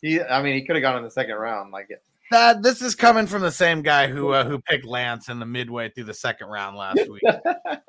He, 0.02 0.22
I 0.22 0.42
mean, 0.42 0.56
he 0.56 0.66
could 0.66 0.76
have 0.76 0.84
gone 0.84 0.98
in 0.98 1.04
the 1.04 1.12
second 1.12 1.36
round. 1.36 1.72
Like, 1.72 1.90
That 2.32 2.64
this 2.64 2.82
is 2.82 2.96
coming 2.96 3.28
from 3.28 3.42
the 3.42 3.52
same 3.52 3.82
guy 3.82 4.08
who 4.08 4.30
uh, 4.30 4.46
who 4.46 4.60
picked 4.60 4.86
Lance 4.86 5.28
in 5.28 5.40
the 5.40 5.46
midway 5.46 5.90
through 5.90 6.06
the 6.06 6.14
second 6.14 6.48
round 6.48 6.78
last 6.78 6.98
week. 7.10 7.22
that 7.24 7.84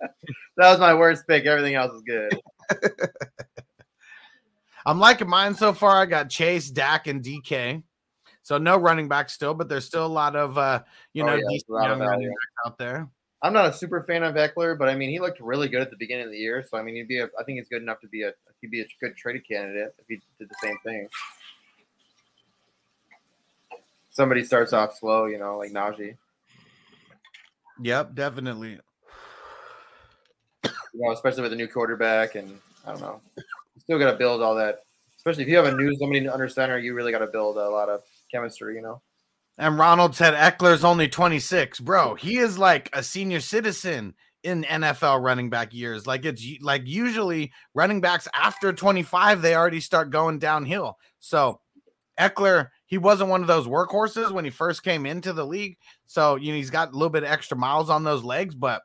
was 0.59 0.81
my 0.81 0.93
worst 0.95 1.27
pick. 1.29 1.47
Everything 1.47 1.75
else 1.75 1.93
is 1.93 2.03
good. 2.03 2.41
I'm 4.85 4.99
liking 4.99 5.29
mine 5.29 5.55
so 5.55 5.73
far. 5.73 5.97
I 5.97 6.07
got 6.07 6.29
Chase, 6.29 6.69
Dak, 6.71 7.07
and 7.07 7.23
DK. 7.23 7.85
So 8.43 8.59
no 8.59 8.77
running 8.77 9.09
back 9.09 9.31
still, 9.31 9.55
but 9.55 9.69
there's 9.69 9.85
still 9.85 10.05
a 10.05 10.09
lot 10.09 10.35
of 10.35 10.59
uh, 10.59 10.83
you 11.13 11.23
Oh, 11.23 11.27
know 11.27 11.35
yeah, 11.37 11.43
decent 11.49 11.71
a 11.71 11.73
lot 11.75 11.91
of 11.93 11.99
young 11.99 12.09
running 12.09 12.29
backs 12.29 12.67
out 12.67 12.79
there. 12.79 13.09
I'm 13.43 13.53
not 13.53 13.67
a 13.67 13.73
super 13.73 14.03
fan 14.03 14.25
of 14.25 14.35
Ekeler, 14.35 14.77
but 14.77 14.89
I 14.89 14.97
mean, 14.97 15.11
he 15.11 15.21
looked 15.21 15.41
really 15.41 15.69
good 15.69 15.83
at 15.83 15.91
the 15.91 15.97
beginning 15.97 16.25
of 16.27 16.33
the 16.33 16.39
year. 16.39 16.65
So 16.69 16.79
I 16.79 16.83
mean, 16.83 16.97
he'd 16.97 17.07
be. 17.09 17.21
A, 17.21 17.27
I 17.39 17.45
think 17.45 17.59
he's 17.59 17.69
good 17.69 17.83
enough 17.83 18.01
to 18.01 18.09
be 18.09 18.23
a. 18.23 18.33
He'd 18.61 18.73
be 18.73 18.81
a 18.81 18.87
good 19.01 19.17
trade 19.17 19.41
candidate 19.49 19.95
if 19.99 20.07
he 20.09 20.21
did 20.41 20.49
the 20.49 20.55
same 20.61 20.77
thing. 20.85 21.07
Somebody 24.12 24.44
starts 24.44 24.72
off 24.72 24.98
slow, 24.98 25.25
you 25.25 25.38
know, 25.38 25.59
like 25.59 25.72
Najee. 25.72 26.16
Yep, 27.81 28.14
definitely. 28.14 28.79
You 30.64 30.70
know, 30.94 31.12
especially 31.12 31.42
with 31.42 31.53
a 31.53 31.57
new 31.57 31.66
quarterback, 31.66 32.35
and 32.35 32.59
I 32.87 32.92
don't 32.92 33.01
know. 33.01 33.20
You 33.37 33.81
still 33.81 33.98
got 33.98 34.12
to 34.12 34.18
build 34.18 34.42
all 34.42 34.55
that. 34.57 34.81
Especially 35.16 35.44
if 35.44 35.48
you 35.48 35.57
have 35.57 35.66
a 35.66 35.77
new 35.77 35.96
somebody 35.96 36.29
under 36.29 36.48
center, 36.48 36.79
you 36.79 36.94
really 36.94 37.12
got 37.12 37.18
to 37.18 37.27
build 37.27 37.57
a 37.57 37.68
lot 37.68 37.88
of 37.88 38.03
chemistry. 38.31 38.77
You 38.77 38.83
know. 38.83 39.03
And 39.59 39.79
Ronald 39.79 40.14
said 40.14 40.35
Ekeler's 40.35 40.85
only 40.85 41.09
26. 41.09 41.81
Bro, 41.81 42.16
he 42.16 42.37
is 42.38 42.59
like 42.59 42.90
a 42.92 43.03
senior 43.03 43.40
citizen 43.40 44.14
in 44.42 44.64
NFL 44.64 45.22
running 45.22 45.51
back 45.51 45.72
years. 45.72 46.07
Like 46.07 46.25
it's 46.25 46.44
like 46.61 46.83
usually 46.85 47.53
running 47.75 48.01
backs 48.01 48.29
after 48.35 48.72
25, 48.72 49.42
they 49.42 49.55
already 49.55 49.81
start 49.81 50.11
going 50.11 50.38
downhill. 50.38 50.98
So 51.20 51.61
Ekeler, 52.18 52.68
he 52.93 52.99
wasn't 52.99 53.31
one 53.31 53.41
of 53.41 53.47
those 53.47 53.67
workhorses 53.67 54.33
when 54.33 54.45
he 54.45 54.51
first 54.51 54.83
came 54.83 55.07
into 55.07 55.33
the 55.33 55.47
league. 55.47 55.79
So, 56.05 56.37
you 56.37 56.53
know, 56.53 56.59
he's 56.59 56.69
got 56.69 56.91
a 56.91 56.93
little 56.93 57.09
bit 57.09 57.23
of 57.23 57.31
extra 57.31 57.57
miles 57.57 57.89
on 57.89 58.05
those 58.05 58.23
legs, 58.23 58.55
but 58.55 58.83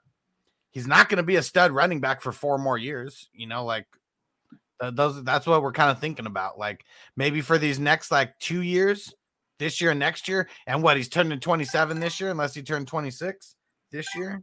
he's 0.71 0.87
not 0.87 1.09
going 1.09 1.17
to 1.17 1.23
be 1.23 1.35
a 1.35 1.43
stud 1.43 1.71
running 1.71 1.99
back 1.99 2.21
for 2.21 2.31
four 2.31 2.57
more 2.57 2.77
years. 2.77 3.29
You 3.33 3.47
know, 3.47 3.65
like 3.65 3.85
th- 4.79 4.95
those 4.95 5.21
that's 5.25 5.45
what 5.45 5.61
we're 5.61 5.73
kind 5.73 5.91
of 5.91 5.99
thinking 5.99 6.25
about. 6.25 6.57
Like 6.57 6.85
maybe 7.17 7.41
for 7.41 7.57
these 7.57 7.79
next 7.79 8.09
like 8.09 8.39
two 8.39 8.61
years, 8.61 9.13
this 9.59 9.81
year 9.81 9.91
and 9.91 9.99
next 9.99 10.29
year. 10.29 10.47
And 10.65 10.81
what 10.81 10.95
he's 10.95 11.09
turning 11.09 11.41
27 11.41 11.99
this 11.99 12.21
year, 12.21 12.31
unless 12.31 12.53
he 12.53 12.61
turned 12.61 12.87
26 12.87 13.55
this 13.91 14.07
year. 14.15 14.41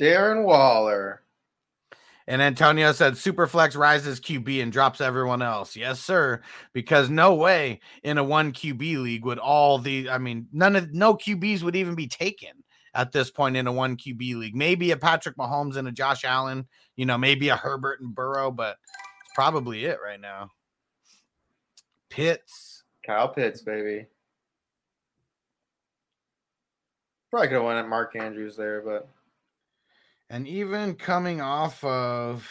Darren 0.00 0.44
Waller. 0.44 1.20
And 2.30 2.40
Antonio 2.40 2.92
said 2.92 3.14
Superflex 3.14 3.76
rises 3.76 4.20
QB 4.20 4.62
and 4.62 4.70
drops 4.70 5.00
everyone 5.00 5.42
else. 5.42 5.74
Yes, 5.74 5.98
sir. 5.98 6.40
Because 6.72 7.10
no 7.10 7.34
way 7.34 7.80
in 8.04 8.18
a 8.18 8.24
one 8.24 8.52
QB 8.52 9.02
league 9.02 9.24
would 9.24 9.40
all 9.40 9.78
the 9.78 10.08
I 10.08 10.18
mean, 10.18 10.46
none 10.52 10.76
of 10.76 10.94
no 10.94 11.14
QBs 11.14 11.64
would 11.64 11.74
even 11.74 11.96
be 11.96 12.06
taken 12.06 12.52
at 12.94 13.10
this 13.10 13.32
point 13.32 13.56
in 13.56 13.66
a 13.66 13.72
one 13.72 13.96
QB 13.96 14.36
league. 14.36 14.54
Maybe 14.54 14.92
a 14.92 14.96
Patrick 14.96 15.36
Mahomes 15.36 15.74
and 15.74 15.88
a 15.88 15.92
Josh 15.92 16.24
Allen, 16.24 16.68
you 16.94 17.04
know, 17.04 17.18
maybe 17.18 17.48
a 17.48 17.56
Herbert 17.56 18.00
and 18.00 18.14
Burrow, 18.14 18.52
but 18.52 18.76
it's 19.24 19.34
probably 19.34 19.86
it 19.86 19.98
right 20.00 20.20
now. 20.20 20.50
Pitts. 22.10 22.84
Kyle 23.04 23.28
Pitts, 23.28 23.60
baby. 23.60 24.06
Probably 27.32 27.48
could 27.48 27.54
have 27.54 27.64
won 27.64 27.76
at 27.76 27.88
Mark 27.88 28.14
Andrews 28.14 28.54
there, 28.54 28.82
but 28.82 29.08
And 30.30 30.46
even 30.46 30.94
coming 30.94 31.40
off 31.40 31.82
of 31.82 32.48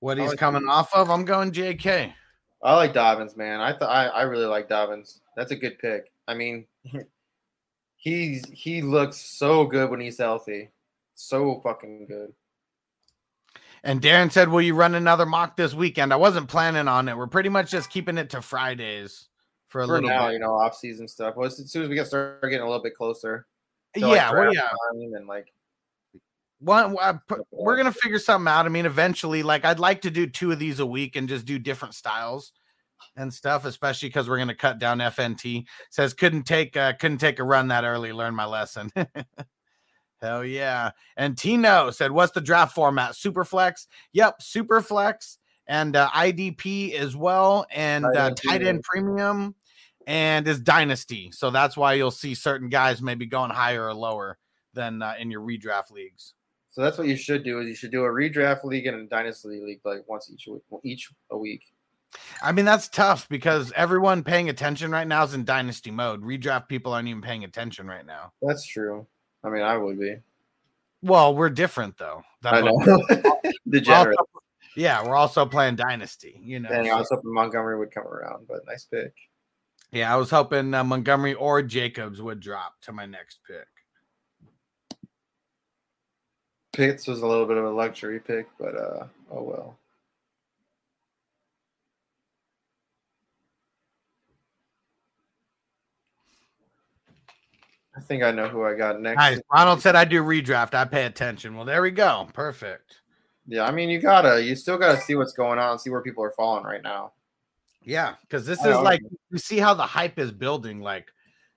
what 0.00 0.18
he's 0.18 0.28
like 0.28 0.38
coming 0.38 0.68
off 0.68 0.94
of, 0.94 1.10
I'm 1.10 1.24
going 1.24 1.50
JK. 1.50 2.12
I 2.62 2.76
like 2.76 2.92
Dobbins, 2.92 3.38
man. 3.38 3.60
I 3.60 3.72
thought 3.72 3.88
I, 3.88 4.06
I 4.08 4.22
really 4.22 4.44
like 4.44 4.68
Dobbins. 4.68 5.22
That's 5.34 5.50
a 5.50 5.56
good 5.56 5.78
pick. 5.78 6.12
I 6.28 6.34
mean, 6.34 6.66
he's 7.96 8.44
he 8.52 8.82
looks 8.82 9.16
so 9.16 9.64
good 9.64 9.90
when 9.90 10.00
he's 10.00 10.18
healthy. 10.18 10.68
So 11.14 11.60
fucking 11.64 12.06
good. 12.06 12.34
And 13.82 14.02
Darren 14.02 14.30
said, 14.30 14.50
Will 14.50 14.60
you 14.60 14.74
run 14.74 14.94
another 14.94 15.24
mock 15.24 15.56
this 15.56 15.72
weekend? 15.72 16.12
I 16.12 16.16
wasn't 16.16 16.48
planning 16.48 16.86
on 16.86 17.08
it. 17.08 17.16
We're 17.16 17.26
pretty 17.26 17.48
much 17.48 17.70
just 17.70 17.88
keeping 17.88 18.18
it 18.18 18.28
to 18.30 18.42
Fridays 18.42 19.28
for 19.68 19.80
a 19.80 19.86
For 19.86 19.94
little 19.94 20.10
now, 20.10 20.26
bit. 20.26 20.34
you 20.34 20.38
know, 20.38 20.52
off 20.52 20.76
season 20.76 21.08
stuff. 21.08 21.34
Well, 21.34 21.46
as 21.46 21.56
soon 21.70 21.82
as 21.82 21.88
we 21.88 21.94
get 21.94 22.06
start 22.06 22.42
getting 22.42 22.60
a 22.60 22.66
little 22.66 22.82
bit 22.82 22.94
closer. 22.94 23.46
to, 23.94 24.06
like, 24.06 24.16
yeah, 24.16 24.32
well, 24.32 24.52
yeah. 24.52 24.68
and 24.92 25.26
like 25.26 25.46
One, 26.60 26.94
put- 27.26 27.46
we're 27.50 27.76
gonna 27.76 27.92
figure 27.92 28.18
something 28.18 28.48
out. 28.48 28.66
I 28.66 28.68
mean, 28.68 28.86
eventually, 28.86 29.42
like 29.42 29.64
I'd 29.64 29.78
like 29.78 30.02
to 30.02 30.10
do 30.10 30.26
two 30.26 30.52
of 30.52 30.58
these 30.58 30.78
a 30.78 30.86
week 30.86 31.16
and 31.16 31.28
just 31.28 31.46
do 31.46 31.58
different 31.58 31.94
styles 31.94 32.52
and 33.16 33.32
stuff, 33.32 33.64
especially 33.64 34.10
because 34.10 34.28
we're 34.28 34.38
gonna 34.38 34.54
cut 34.54 34.78
down 34.78 34.98
FNT. 34.98 35.64
Says 35.88 36.12
couldn't 36.12 36.44
take 36.44 36.76
uh, 36.76 36.92
couldn't 36.94 37.18
take 37.18 37.38
a 37.38 37.44
run 37.44 37.68
that 37.68 37.84
early. 37.84 38.12
Learn 38.12 38.34
my 38.34 38.44
lesson. 38.44 38.90
Hell 40.20 40.44
yeah! 40.44 40.90
And 41.16 41.36
Tino 41.36 41.90
said, 41.90 42.12
"What's 42.12 42.32
the 42.32 42.42
draft 42.42 42.74
format? 42.74 43.12
Superflex? 43.12 43.86
Yep, 44.12 44.40
Superflex 44.40 45.38
and 45.66 45.96
uh, 45.96 46.10
IDP 46.10 46.92
as 46.94 47.16
well, 47.16 47.64
and 47.70 48.04
Tight 48.04 48.16
uh, 48.16 48.26
end 48.26 48.36
tight 48.36 48.62
end 48.62 48.82
premium, 48.82 49.54
and 50.06 50.46
is 50.46 50.60
Dynasty. 50.60 51.30
So 51.32 51.50
that's 51.50 51.74
why 51.74 51.94
you'll 51.94 52.10
see 52.10 52.34
certain 52.34 52.68
guys 52.68 53.00
maybe 53.00 53.24
going 53.24 53.50
higher 53.50 53.86
or 53.86 53.94
lower 53.94 54.36
than 54.74 55.00
uh, 55.00 55.14
in 55.18 55.30
your 55.30 55.40
redraft 55.40 55.90
leagues." 55.90 56.34
So 56.70 56.80
that's 56.82 56.96
what 56.98 57.06
you 57.08 57.16
should 57.16 57.42
do 57.44 57.60
is 57.60 57.68
you 57.68 57.74
should 57.74 57.90
do 57.90 58.04
a 58.04 58.08
redraft 58.08 58.64
league 58.64 58.86
and 58.86 58.96
a 58.96 59.04
dynasty 59.06 59.48
league 59.60 59.80
like 59.84 60.08
once 60.08 60.30
each 60.32 60.46
week 60.46 60.62
each 60.84 61.10
a 61.30 61.36
week. 61.38 61.62
I 62.42 62.50
mean, 62.52 62.64
that's 62.64 62.88
tough 62.88 63.28
because 63.28 63.72
everyone 63.76 64.24
paying 64.24 64.48
attention 64.48 64.90
right 64.90 65.06
now 65.06 65.22
is 65.24 65.34
in 65.34 65.44
dynasty 65.44 65.90
mode. 65.92 66.22
Redraft 66.22 66.66
people 66.68 66.92
aren't 66.92 67.06
even 67.08 67.22
paying 67.22 67.44
attention 67.44 67.86
right 67.86 68.04
now. 68.04 68.32
That's 68.42 68.66
true. 68.66 69.06
I 69.44 69.48
mean, 69.48 69.62
I 69.62 69.76
would 69.76 69.98
be. 70.00 70.16
Well, 71.02 71.34
we're 71.34 71.50
different 71.50 71.96
though. 71.98 72.22
That's 72.42 72.56
I 72.58 72.60
know. 72.62 72.72
what 72.74 72.88
we're- 73.08 73.42
we're 73.66 73.94
also- 73.94 74.14
yeah, 74.76 75.04
we're 75.06 75.16
also 75.16 75.46
playing 75.46 75.76
dynasty. 75.76 76.40
You 76.42 76.60
know, 76.60 76.68
Dang, 76.68 76.90
I 76.90 76.96
was 76.96 77.08
hoping 77.10 77.32
Montgomery 77.32 77.78
would 77.78 77.90
come 77.92 78.06
around, 78.06 78.46
but 78.48 78.60
nice 78.66 78.84
pick. 78.84 79.12
yeah, 79.92 80.12
I 80.12 80.16
was 80.16 80.30
hoping 80.30 80.72
uh, 80.74 80.84
Montgomery 80.84 81.34
or 81.34 81.62
Jacobs 81.62 82.20
would 82.22 82.40
drop 82.40 82.74
to 82.82 82.92
my 82.92 83.06
next 83.06 83.40
pick. 83.46 83.66
Pitts 86.72 87.06
was 87.06 87.20
a 87.20 87.26
little 87.26 87.46
bit 87.46 87.56
of 87.56 87.64
a 87.64 87.70
luxury 87.70 88.20
pick, 88.20 88.46
but 88.58 88.76
uh, 88.76 89.06
oh 89.30 89.42
well. 89.42 89.76
I 97.96 98.00
think 98.00 98.22
I 98.22 98.30
know 98.30 98.48
who 98.48 98.64
I 98.64 98.74
got 98.74 99.00
next. 99.00 99.18
Nice. 99.18 99.40
Ronald 99.52 99.82
said 99.82 99.94
I 99.94 100.04
do 100.04 100.22
redraft. 100.22 100.74
I 100.74 100.84
pay 100.84 101.04
attention. 101.04 101.54
Well, 101.54 101.66
there 101.66 101.82
we 101.82 101.90
go. 101.90 102.28
Perfect. 102.32 103.00
Yeah, 103.46 103.64
I 103.64 103.72
mean, 103.72 103.90
you 103.90 104.00
gotta, 104.00 104.42
you 104.42 104.54
still 104.54 104.78
gotta 104.78 105.00
see 105.00 105.16
what's 105.16 105.32
going 105.32 105.58
on, 105.58 105.78
see 105.78 105.90
where 105.90 106.00
people 106.00 106.22
are 106.22 106.30
falling 106.30 106.64
right 106.64 106.82
now. 106.82 107.12
Yeah, 107.82 108.14
because 108.22 108.46
this 108.46 108.60
I 108.60 108.70
is 108.70 108.76
like 108.78 109.02
know. 109.02 109.10
you 109.30 109.38
see 109.38 109.58
how 109.58 109.74
the 109.74 109.86
hype 109.86 110.18
is 110.18 110.30
building 110.30 110.80
like 110.80 111.08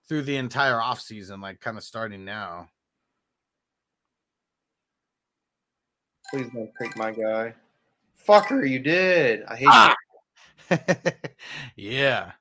through 0.07 0.23
the 0.23 0.37
entire 0.37 0.81
off 0.81 0.99
season, 1.01 1.39
like 1.39 1.59
kind 1.59 1.77
of 1.77 1.83
starting 1.83 2.25
now. 2.25 2.67
Please 6.33 6.49
don't 6.51 6.73
pick 6.81 6.97
my 6.97 7.11
guy. 7.11 7.53
Fucker, 8.27 8.67
you 8.67 8.79
did. 8.79 9.43
I 9.43 9.55
hate 9.55 9.67
Ah! 9.69 9.95
yeah. 11.75 12.31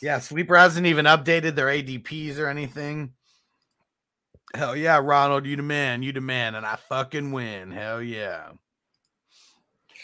Yeah, 0.00 0.20
Sleeper 0.20 0.56
hasn't 0.56 0.86
even 0.86 1.06
updated 1.06 1.56
their 1.56 1.66
ADPs 1.66 2.38
or 2.38 2.46
anything. 2.46 3.14
Hell 4.54 4.76
yeah, 4.76 5.00
Ronald, 5.02 5.46
you 5.46 5.56
the 5.56 5.64
man, 5.64 6.04
you 6.04 6.12
the 6.12 6.20
man, 6.20 6.54
and 6.54 6.64
I 6.64 6.76
fucking 6.76 7.32
win. 7.32 7.72
Hell 7.72 8.00
yeah. 8.00 8.50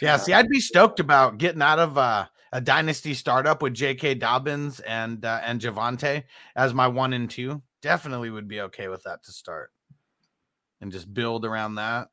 Yeah, 0.01 0.17
see, 0.17 0.33
I'd 0.33 0.49
be 0.49 0.59
stoked 0.59 0.99
about 0.99 1.38
getting 1.38 1.62
out 1.62 1.79
of 1.79 1.97
uh, 1.97 2.27
a 2.51 2.61
dynasty 2.61 3.15
startup 3.15 3.62
with 3.62 3.75
J.K. 3.75 4.17
Dobbins 4.17 4.81
and 4.81 5.25
uh, 5.25 5.41
and 5.45 5.61
Javonte 5.61 6.25
as 6.57 6.75
my 6.75 6.88
one 6.88 7.12
and 7.12 7.31
two. 7.31 7.62
Definitely 7.81 8.31
would 8.31 8.49
be 8.49 8.61
okay 8.62 8.88
with 8.88 9.05
that 9.05 9.23
to 9.23 9.31
start, 9.31 9.71
and 10.83 10.92
just 10.92 11.12
build 11.14 11.47
around 11.47 11.77
that. 11.77 12.09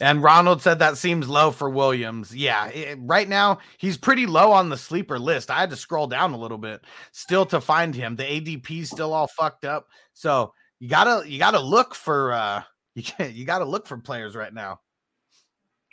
And 0.00 0.22
Ronald 0.22 0.60
said 0.60 0.80
that 0.80 0.98
seems 0.98 1.28
low 1.28 1.52
for 1.52 1.70
Williams. 1.70 2.34
Yeah, 2.34 2.66
it- 2.66 2.98
right 3.00 3.28
now 3.28 3.60
he's 3.78 3.96
pretty 3.96 4.26
low 4.26 4.50
on 4.50 4.68
the 4.68 4.76
sleeper 4.76 5.20
list. 5.20 5.50
I 5.52 5.60
had 5.60 5.70
to 5.70 5.76
scroll 5.76 6.08
down 6.08 6.32
a 6.32 6.36
little 6.36 6.58
bit 6.58 6.82
still 7.12 7.46
to 7.46 7.60
find 7.60 7.94
him. 7.94 8.16
The 8.16 8.24
ADP's 8.24 8.90
still 8.90 9.14
all 9.14 9.28
fucked 9.28 9.64
up. 9.64 9.86
So 10.12 10.52
you 10.80 10.88
gotta 10.88 11.26
you 11.30 11.38
gotta 11.38 11.60
look 11.60 11.94
for 11.94 12.32
uh 12.32 12.62
you 12.96 13.04
can't 13.04 13.32
you 13.34 13.44
gotta 13.44 13.64
look 13.64 13.86
for 13.86 13.96
players 13.96 14.34
right 14.34 14.52
now. 14.52 14.80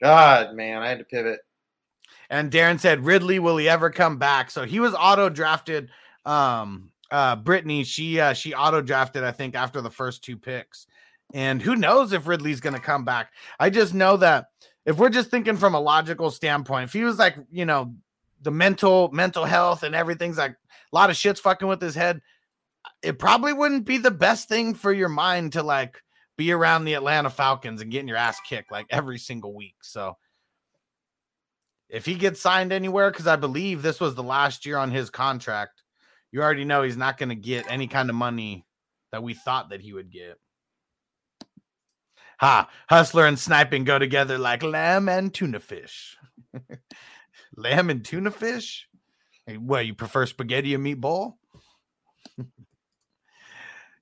God, 0.02 0.56
man, 0.56 0.82
I 0.82 0.90
had 0.90 0.98
to 0.98 1.06
pivot. 1.06 1.40
And 2.32 2.52
Darren 2.52 2.80
said, 2.80 3.06
Ridley, 3.06 3.38
will 3.38 3.58
he 3.58 3.70
ever 3.70 3.92
come 3.92 4.18
back? 4.18 4.50
So 4.50 4.66
he 4.66 4.80
was 4.80 4.96
auto 4.96 5.30
drafted. 5.30 5.92
Um, 6.26 6.91
uh, 7.12 7.36
Brittany, 7.36 7.84
she 7.84 8.20
uh, 8.20 8.34
she 8.34 8.54
auto 8.54 8.82
drafted, 8.82 9.24
I 9.24 9.32
think, 9.32 9.56
after 9.56 9.82
the 9.82 9.90
first 9.90 10.24
two 10.24 10.38
picks. 10.38 10.88
And 11.34 11.62
who 11.62 11.76
knows 11.76 12.12
if 12.12 12.28
Ridley's 12.28 12.60
going 12.60 12.76
to 12.76 12.82
come 12.82 13.06
back? 13.06 13.32
I 13.60 13.70
just 13.70 13.94
know 13.94 14.18
that 14.18 14.48
if 14.86 14.98
we're 14.98 15.10
just 15.10 15.30
thinking 15.30 15.58
from 15.58 15.76
a 15.76 15.80
logical 15.80 16.32
standpoint, 16.32 16.86
if 16.86 16.94
he 16.94 17.04
was 17.04 17.20
like, 17.20 17.36
you 17.52 17.66
know, 17.66 17.94
the 18.42 18.52
mental 18.52 19.10
mental 19.12 19.46
health 19.46 19.84
and 19.84 19.94
everything's 19.94 20.38
like 20.38 20.52
a 20.52 20.96
lot 20.96 21.10
of 21.10 21.16
shit's 21.16 21.40
fucking 21.40 21.68
with 21.68 21.82
his 21.82 21.96
head, 21.96 22.22
it 23.04 23.20
probably 23.20 23.54
wouldn't 23.54 23.86
be 23.86 23.98
the 23.98 24.12
best 24.12 24.50
thing 24.50 24.74
for 24.74 24.92
your 24.92 25.10
mind 25.10 25.54
to 25.54 25.64
like 25.64 26.02
be 26.38 26.52
around 26.52 26.86
the 26.86 26.96
Atlanta 26.96 27.30
Falcons 27.30 27.82
and 27.82 27.92
getting 27.92 28.08
your 28.08 28.18
ass 28.18 28.40
kicked 28.48 28.72
like 28.72 28.88
every 28.90 29.20
single 29.20 29.54
week. 29.54 29.76
So 29.82 30.18
if 31.90 32.06
he 32.06 32.16
gets 32.16 32.42
signed 32.42 32.72
anywhere, 32.72 33.12
because 33.12 33.28
I 33.28 33.36
believe 33.36 33.82
this 33.82 34.00
was 34.00 34.16
the 34.16 34.24
last 34.24 34.66
year 34.66 34.78
on 34.78 34.92
his 34.92 35.10
contract, 35.10 35.81
you 36.32 36.42
already 36.42 36.66
know 36.66 36.84
he's 36.84 36.98
not 36.98 37.18
going 37.18 37.30
to 37.30 37.36
get 37.36 37.70
any 37.70 37.88
kind 37.88 38.10
of 38.10 38.16
money 38.16 38.66
that 39.12 39.24
we 39.24 39.34
thought 39.34 39.70
that 39.70 39.82
he 39.82 39.94
would 39.94 40.12
get. 40.12 40.40
Ha, 42.40 42.70
hustler 42.90 43.28
and 43.28 43.38
sniping 43.38 43.84
go 43.84 44.00
together 44.00 44.38
like 44.38 44.64
lamb 44.64 45.10
and 45.10 45.34
tuna 45.34 45.60
fish. 45.60 46.18
lamb 47.56 47.90
and 47.90 48.04
tuna 48.04 48.32
fish? 48.32 48.88
Hey, 49.46 49.58
What, 49.58 49.86
you 49.86 49.94
prefer 49.94 50.26
spaghetti 50.26 50.74
and 50.74 50.86
meatball? 50.86 51.36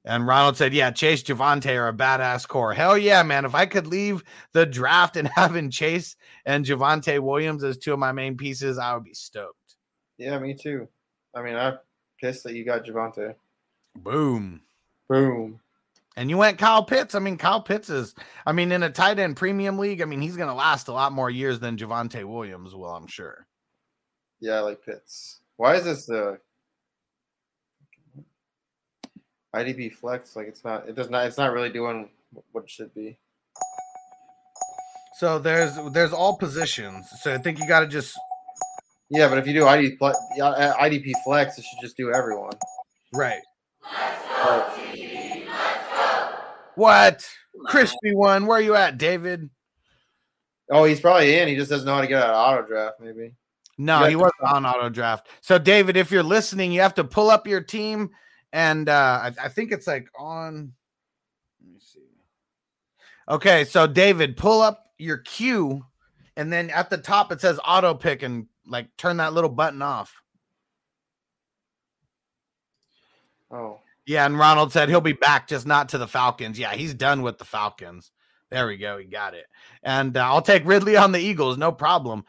And 0.06 0.26
Ronald 0.26 0.56
said, 0.56 0.74
Yeah, 0.74 0.92
Chase 0.92 1.22
Javonte 1.22 1.76
are 1.78 1.90
a 1.90 1.94
badass 1.94 2.48
core. 2.48 2.74
Hell 2.74 2.98
yeah, 2.98 3.22
man. 3.22 3.44
If 3.44 3.54
I 3.54 3.66
could 3.66 3.86
leave 3.86 4.24
the 4.54 4.66
draft 4.66 5.18
and 5.18 5.28
having 5.36 5.70
Chase 5.70 6.16
and 6.46 6.66
Javonte 6.66 7.20
Williams 7.20 7.64
as 7.64 7.78
two 7.78 7.94
of 7.94 8.00
my 8.00 8.14
main 8.14 8.38
pieces, 8.38 8.78
I 8.78 8.94
would 8.94 9.04
be 9.04 9.14
stoked. 9.14 9.76
Yeah, 10.18 10.40
me 10.40 10.56
too. 10.56 10.88
I 11.36 11.44
mean, 11.44 11.56
I'm 11.56 11.78
pissed 12.20 12.44
that 12.44 12.54
you 12.54 12.66
got 12.66 12.86
Javonte. 12.86 13.36
Boom. 13.96 14.62
Boom. 15.08 15.60
And 16.16 16.30
you 16.30 16.38
went 16.38 16.58
Kyle 16.58 16.84
Pitts. 16.84 17.16
I 17.16 17.20
mean, 17.20 17.38
Kyle 17.38 17.62
Pitts 17.62 17.90
is, 17.90 18.14
I 18.46 18.52
mean, 18.52 18.72
in 18.72 18.84
a 18.84 18.90
tight 18.90 19.20
end 19.20 19.38
premium 19.38 19.78
league, 19.78 20.02
I 20.02 20.06
mean, 20.06 20.22
he's 20.22 20.36
going 20.36 20.50
to 20.50 20.56
last 20.56 20.88
a 20.88 20.94
lot 20.94 21.14
more 21.14 21.30
years 21.30 21.60
than 21.60 21.78
Javonte 21.78 22.26
Williams 22.26 22.76
will, 22.76 22.90
I'm 22.90 23.08
sure. 23.08 23.48
Yeah, 24.42 24.56
I 24.56 24.60
like 24.60 24.84
Pitts. 24.84 25.40
Why 25.58 25.76
is 25.76 25.84
this 25.84 26.06
the 26.06 26.40
IDP 29.56 29.94
flex? 29.94 30.36
Like 30.36 30.48
it's 30.48 30.64
not. 30.64 30.88
It 30.88 30.96
does 30.96 31.10
not. 31.10 31.26
It's 31.26 31.38
not 31.38 31.54
really 31.54 31.70
doing 31.70 32.10
what 32.52 32.66
it 32.66 32.70
should 32.70 32.94
be. 32.94 33.18
So 35.18 35.40
there's 35.40 35.78
there's 35.92 36.14
all 36.14 36.38
positions. 36.38 37.10
So 37.22 37.34
I 37.34 37.38
think 37.38 37.60
you 37.60 37.68
got 37.68 37.82
to 37.82 37.88
just 37.88 38.18
Yeah, 39.10 39.28
but 39.28 39.38
if 39.40 39.48
you 39.48 39.54
do 39.54 39.68
ID 39.68 39.96
fle- 39.98 40.12
yeah, 40.36 40.46
uh, 40.46 40.76
IDP 40.78 41.14
flex, 41.24 41.58
it 41.58 41.64
should 41.64 41.80
just 41.82 41.98
do 41.98 42.14
everyone. 42.14 42.54
right. 43.14 43.42
But 44.44 44.78
What? 46.76 47.30
Crispy 47.66 48.14
one. 48.16 48.46
Where 48.46 48.60
are 48.60 48.62
you 48.62 48.76
at, 48.76 48.98
David? 48.98 49.50
oh, 50.72 50.84
he's 50.84 51.00
probably 51.00 51.36
in. 51.38 51.48
He 51.48 51.56
just 51.56 51.70
doesn't 51.72 51.86
know 51.88 51.96
how 51.96 52.02
to 52.02 52.08
get 52.08 52.22
out 52.22 52.30
of 52.30 52.36
auto 52.36 52.68
draft. 52.68 52.98
Maybe. 53.02 53.34
No, 53.80 54.04
he 54.04 54.12
have 54.12 54.22
wasn't 54.22 54.44
on 54.54 54.66
auto 54.66 54.90
draft. 54.90 55.28
So, 55.42 55.58
David, 55.58 55.98
if 55.98 56.12
you're 56.12 56.22
listening, 56.22 56.72
you 56.72 56.82
have 56.82 56.94
to 56.96 57.04
pull 57.04 57.30
up 57.32 57.48
your 57.48 57.62
team, 57.62 58.12
and 58.54 58.88
uh, 58.88 59.22
I, 59.24 59.46
I 59.46 59.50
think 59.50 59.72
it's 59.72 59.88
like 59.88 60.08
on. 60.18 60.74
Let 61.64 61.74
me 61.74 61.80
see. 61.80 62.00
Okay, 63.28 63.66
so 63.66 63.88
David, 63.88 64.38
pull 64.38 64.62
up 64.62 64.86
your 64.98 65.18
queue, 65.18 65.84
and 66.38 66.52
then 66.54 66.70
at 66.70 66.90
the 66.90 66.98
top 66.98 67.32
it 67.32 67.42
says 67.42 67.60
auto 67.66 67.94
pick, 67.96 68.22
and 68.22 68.48
like 68.70 68.96
turn 68.98 69.18
that 69.18 69.34
little 69.34 69.50
button 69.50 69.82
off. 69.82 70.22
Oh, 73.52 73.80
Yeah, 74.06 74.26
and 74.26 74.38
Ronald 74.38 74.72
said 74.72 74.90
he'll 74.90 75.02
be 75.02 75.14
back, 75.14 75.48
just 75.48 75.66
not 75.66 75.90
to 75.90 75.98
the 75.98 76.08
Falcons. 76.08 76.60
Yeah, 76.60 76.74
he's 76.74 76.94
done 76.94 77.22
with 77.22 77.38
the 77.38 77.46
Falcons. 77.46 78.12
There 78.52 78.68
we 78.68 78.78
go. 78.78 78.98
He 78.98 79.06
got 79.06 79.34
it. 79.34 79.46
And 79.84 80.16
uh, 80.18 80.26
I'll 80.26 80.42
take 80.42 80.66
Ridley 80.66 80.98
on 80.98 81.12
the 81.12 81.20
Eagles, 81.20 81.58
no 81.58 81.72
problem. 81.72 82.26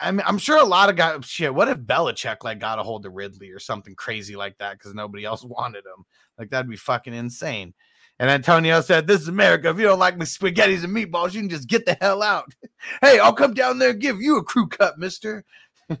I'm, 0.00 0.20
I'm 0.20 0.38
sure 0.38 0.60
a 0.60 0.66
lot 0.66 0.90
of 0.90 0.96
guys. 0.96 1.24
Shit, 1.24 1.54
what 1.54 1.68
if 1.68 1.78
Belichick 1.78 2.44
like 2.44 2.58
got 2.58 2.78
a 2.78 2.82
hold 2.82 3.06
of 3.06 3.14
Ridley 3.14 3.50
or 3.50 3.58
something 3.58 3.94
crazy 3.94 4.36
like 4.36 4.58
that 4.58 4.78
because 4.78 4.94
nobody 4.94 5.24
else 5.24 5.44
wanted 5.44 5.84
him? 5.86 6.04
Like 6.38 6.50
that'd 6.50 6.70
be 6.70 6.76
fucking 6.76 7.14
insane. 7.14 7.74
And 8.18 8.30
Antonio 8.30 8.80
said, 8.80 9.06
"This 9.06 9.20
is 9.20 9.28
America. 9.28 9.68
If 9.68 9.78
you 9.78 9.84
don't 9.84 9.98
like 9.98 10.16
my 10.16 10.24
spaghettis 10.24 10.84
and 10.84 10.96
meatballs, 10.96 11.34
you 11.34 11.40
can 11.40 11.50
just 11.50 11.68
get 11.68 11.84
the 11.84 11.98
hell 12.00 12.22
out. 12.22 12.54
hey, 13.02 13.18
I'll 13.18 13.34
come 13.34 13.52
down 13.52 13.78
there 13.78 13.90
and 13.90 14.00
give 14.00 14.20
you 14.20 14.38
a 14.38 14.44
crew 14.44 14.68
cut, 14.68 14.98
Mister." 14.98 15.44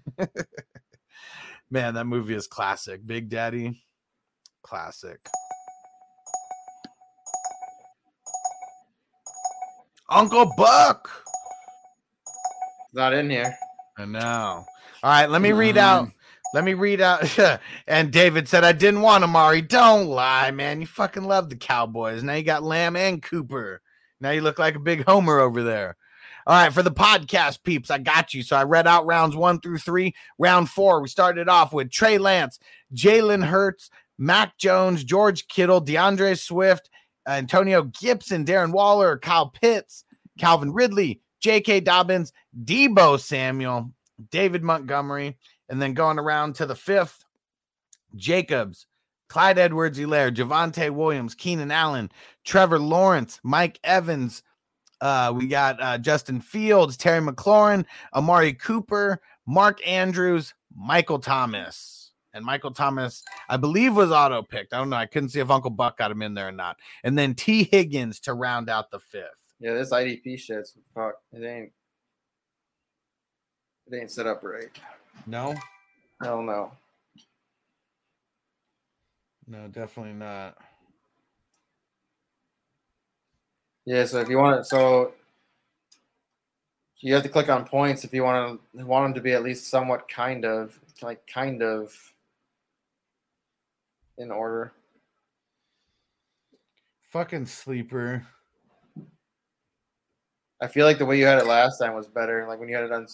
Man, 1.70 1.94
that 1.94 2.06
movie 2.06 2.34
is 2.34 2.46
classic. 2.46 3.06
Big 3.06 3.28
Daddy, 3.28 3.82
classic. 4.62 5.28
Uncle 10.08 10.52
Buck. 10.56 11.10
not 12.92 13.12
in 13.12 13.28
here. 13.28 13.56
I 13.98 14.04
know. 14.04 14.64
All 15.02 15.10
right, 15.10 15.28
let 15.28 15.42
me 15.42 15.52
read 15.52 15.74
mm-hmm. 15.74 16.04
out. 16.04 16.10
Let 16.54 16.64
me 16.64 16.74
read 16.74 17.00
out. 17.00 17.38
and 17.86 18.12
David 18.12 18.48
said, 18.48 18.62
I 18.64 18.72
didn't 18.72 19.02
want 19.02 19.24
Amari. 19.24 19.62
Don't 19.62 20.06
lie, 20.06 20.52
man. 20.52 20.80
You 20.80 20.86
fucking 20.86 21.24
love 21.24 21.48
the 21.50 21.56
Cowboys. 21.56 22.22
Now 22.22 22.34
you 22.34 22.44
got 22.44 22.62
Lamb 22.62 22.96
and 22.96 23.22
Cooper. 23.22 23.82
Now 24.20 24.30
you 24.30 24.40
look 24.40 24.58
like 24.58 24.76
a 24.76 24.80
big 24.80 25.04
homer 25.04 25.40
over 25.40 25.62
there. 25.62 25.96
All 26.48 26.54
right, 26.54 26.72
for 26.72 26.84
the 26.84 26.92
podcast 26.92 27.64
peeps, 27.64 27.90
I 27.90 27.98
got 27.98 28.32
you. 28.32 28.44
So 28.44 28.54
I 28.56 28.62
read 28.62 28.86
out 28.86 29.04
rounds 29.04 29.34
one 29.34 29.60
through 29.60 29.78
three. 29.78 30.14
Round 30.38 30.68
four, 30.68 31.02
we 31.02 31.08
started 31.08 31.48
off 31.48 31.72
with 31.72 31.90
Trey 31.90 32.18
Lance, 32.18 32.60
Jalen 32.94 33.44
Hurts, 33.44 33.90
Mac 34.16 34.56
Jones, 34.56 35.02
George 35.02 35.48
Kittle, 35.48 35.80
D'Andre 35.80 36.34
Swift, 36.34 36.88
Antonio 37.26 37.82
Gibson, 37.82 38.44
Darren 38.44 38.72
Waller, 38.72 39.18
Kyle 39.18 39.50
Pitts, 39.50 40.04
Calvin 40.38 40.72
Ridley, 40.72 41.20
J.K. 41.40 41.80
Dobbins, 41.80 42.32
Deebo 42.64 43.18
Samuel, 43.18 43.92
David 44.30 44.62
Montgomery, 44.62 45.36
and 45.68 45.82
then 45.82 45.94
going 45.94 46.18
around 46.18 46.54
to 46.54 46.66
the 46.66 46.76
fifth, 46.76 47.24
Jacobs, 48.14 48.86
Clyde 49.28 49.58
Edwards 49.58 49.98
Helaire, 49.98 50.32
Javonte 50.34 50.90
Williams, 50.90 51.34
Keenan 51.34 51.72
Allen, 51.72 52.10
Trevor 52.44 52.78
Lawrence, 52.78 53.40
Mike 53.42 53.80
Evans. 53.82 54.44
Uh, 55.00 55.32
we 55.36 55.46
got 55.46 55.80
uh, 55.82 55.98
Justin 55.98 56.40
Fields, 56.40 56.96
Terry 56.96 57.20
McLaurin, 57.20 57.84
Amari 58.14 58.54
Cooper, 58.54 59.20
Mark 59.46 59.86
Andrews, 59.86 60.54
Michael 60.74 61.18
Thomas. 61.18 62.12
And 62.32 62.44
Michael 62.44 62.72
Thomas, 62.72 63.22
I 63.48 63.56
believe, 63.56 63.94
was 63.96 64.10
auto 64.10 64.42
picked. 64.42 64.74
I 64.74 64.78
don't 64.78 64.90
know. 64.90 64.96
I 64.96 65.06
couldn't 65.06 65.30
see 65.30 65.40
if 65.40 65.50
Uncle 65.50 65.70
Buck 65.70 65.96
got 65.96 66.10
him 66.10 66.20
in 66.20 66.34
there 66.34 66.48
or 66.48 66.52
not. 66.52 66.76
And 67.02 67.16
then 67.18 67.34
Tee 67.34 67.64
Higgins 67.64 68.20
to 68.20 68.34
round 68.34 68.68
out 68.68 68.90
the 68.90 69.00
fifth. 69.00 69.24
Yeah, 69.58 69.72
this 69.72 69.90
IDP 69.90 70.38
shit's 70.38 70.74
fuck. 70.94 71.14
It 71.32 71.42
ain't. 71.44 71.72
It 73.90 73.96
ain't 73.96 74.10
set 74.10 74.26
up 74.26 74.42
right. 74.42 74.68
No, 75.26 75.54
Hell 76.22 76.42
no. 76.42 76.72
no, 79.46 79.68
definitely 79.68 80.12
not. 80.12 80.58
Yeah, 83.86 84.04
so 84.04 84.20
if 84.20 84.28
you 84.28 84.36
want 84.36 84.60
it, 84.60 84.66
so 84.66 85.12
You 87.00 87.14
have 87.14 87.22
to 87.22 87.28
click 87.28 87.48
on 87.48 87.64
points 87.64 88.04
if 88.04 88.12
you 88.12 88.24
want 88.24 88.60
to 88.76 88.84
want 88.84 89.04
them 89.04 89.14
to 89.14 89.20
be 89.20 89.32
at 89.32 89.42
least 89.42 89.68
somewhat 89.68 90.08
kind 90.08 90.44
of 90.44 90.78
like 91.02 91.24
kind 91.32 91.62
of 91.62 91.94
in 94.18 94.30
order. 94.30 94.72
Fucking 97.10 97.46
sleeper. 97.46 98.26
I 100.60 100.66
feel 100.66 100.86
like 100.86 100.98
the 100.98 101.06
way 101.06 101.18
you 101.18 101.26
had 101.26 101.38
it 101.38 101.46
last 101.46 101.78
time 101.78 101.94
was 101.94 102.08
better. 102.08 102.46
Like 102.48 102.58
when 102.58 102.68
you 102.68 102.74
had 102.74 102.84
it 102.84 102.92
on. 102.92 103.06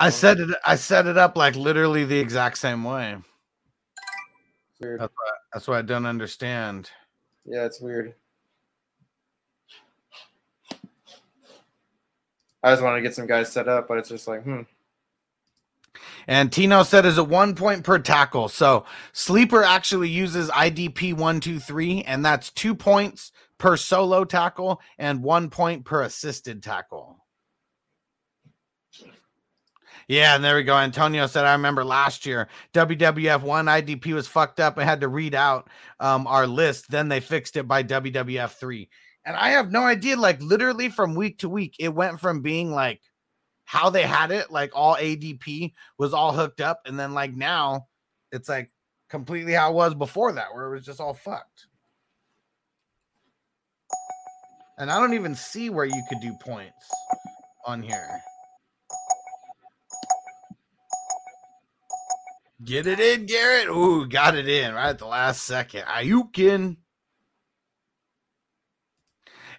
I 0.00 0.10
set 0.10 0.38
it. 0.38 0.56
I 0.64 0.76
set 0.76 1.06
it 1.06 1.18
up 1.18 1.36
like 1.36 1.56
literally 1.56 2.04
the 2.04 2.18
exact 2.18 2.56
same 2.56 2.82
way. 2.82 3.16
weird. 4.80 5.00
That's 5.00 5.12
why, 5.12 5.30
that's 5.52 5.68
why 5.68 5.78
I 5.80 5.82
don't 5.82 6.06
understand. 6.06 6.90
Yeah, 7.44 7.64
it's 7.64 7.80
weird. 7.80 8.14
I 12.64 12.70
just 12.70 12.82
wanted 12.82 12.96
to 12.96 13.02
get 13.02 13.14
some 13.14 13.26
guys 13.26 13.52
set 13.52 13.68
up, 13.68 13.86
but 13.88 13.98
it's 13.98 14.08
just 14.08 14.26
like, 14.26 14.42
hmm. 14.42 14.62
And 16.26 16.50
Tino 16.50 16.82
said 16.82 17.04
is 17.04 17.18
a 17.18 17.24
one 17.24 17.54
point 17.54 17.84
per 17.84 17.98
tackle. 17.98 18.48
So 18.48 18.86
sleeper 19.12 19.62
actually 19.62 20.08
uses 20.08 20.48
IDP 20.48 21.12
one 21.12 21.40
two 21.40 21.60
three, 21.60 22.02
and 22.02 22.24
that's 22.24 22.50
two 22.50 22.74
points 22.74 23.32
per 23.58 23.76
solo 23.76 24.24
tackle 24.24 24.80
and 24.98 25.22
one 25.22 25.50
point 25.50 25.84
per 25.84 26.02
assisted 26.02 26.62
tackle. 26.62 27.18
Yeah, 30.08 30.34
and 30.34 30.42
there 30.42 30.56
we 30.56 30.64
go. 30.64 30.76
Antonio 30.76 31.26
said, 31.26 31.44
I 31.44 31.52
remember 31.52 31.84
last 31.84 32.26
year 32.26 32.48
WWF 32.72 33.42
one 33.42 33.66
IDP 33.66 34.12
was 34.12 34.26
fucked 34.26 34.60
up 34.60 34.78
and 34.78 34.88
had 34.88 35.02
to 35.02 35.08
read 35.08 35.34
out 35.34 35.68
um, 36.00 36.26
our 36.26 36.46
list. 36.46 36.90
Then 36.90 37.08
they 37.08 37.20
fixed 37.20 37.56
it 37.56 37.68
by 37.68 37.82
WWF 37.82 38.52
three. 38.52 38.88
And 39.24 39.36
I 39.36 39.50
have 39.50 39.72
no 39.72 39.82
idea, 39.82 40.16
like 40.16 40.40
literally 40.42 40.88
from 40.90 41.14
week 41.14 41.38
to 41.38 41.48
week, 41.48 41.76
it 41.78 41.94
went 41.94 42.20
from 42.20 42.42
being 42.42 42.70
like 42.70 43.00
how 43.64 43.88
they 43.90 44.02
had 44.02 44.30
it, 44.30 44.50
like 44.50 44.72
all 44.74 44.96
ADP 44.96 45.72
was 45.98 46.12
all 46.12 46.32
hooked 46.32 46.60
up, 46.60 46.82
and 46.84 46.98
then 46.98 47.14
like 47.14 47.34
now 47.34 47.86
it's 48.32 48.48
like 48.48 48.70
completely 49.08 49.54
how 49.54 49.70
it 49.70 49.74
was 49.74 49.94
before 49.94 50.32
that, 50.32 50.54
where 50.54 50.66
it 50.66 50.74
was 50.74 50.84
just 50.84 51.00
all 51.00 51.14
fucked. 51.14 51.66
And 54.76 54.90
I 54.90 54.98
don't 54.98 55.14
even 55.14 55.34
see 55.34 55.70
where 55.70 55.84
you 55.84 56.02
could 56.08 56.20
do 56.20 56.34
points 56.40 56.90
on 57.64 57.82
here. 57.82 58.20
Get 62.64 62.86
it 62.86 62.98
in, 62.98 63.26
Garrett. 63.26 63.68
Ooh, 63.68 64.06
got 64.06 64.34
it 64.34 64.48
in 64.48 64.74
right 64.74 64.88
at 64.88 64.98
the 64.98 65.06
last 65.06 65.42
second. 65.44 65.82
Ayukin. 65.82 66.76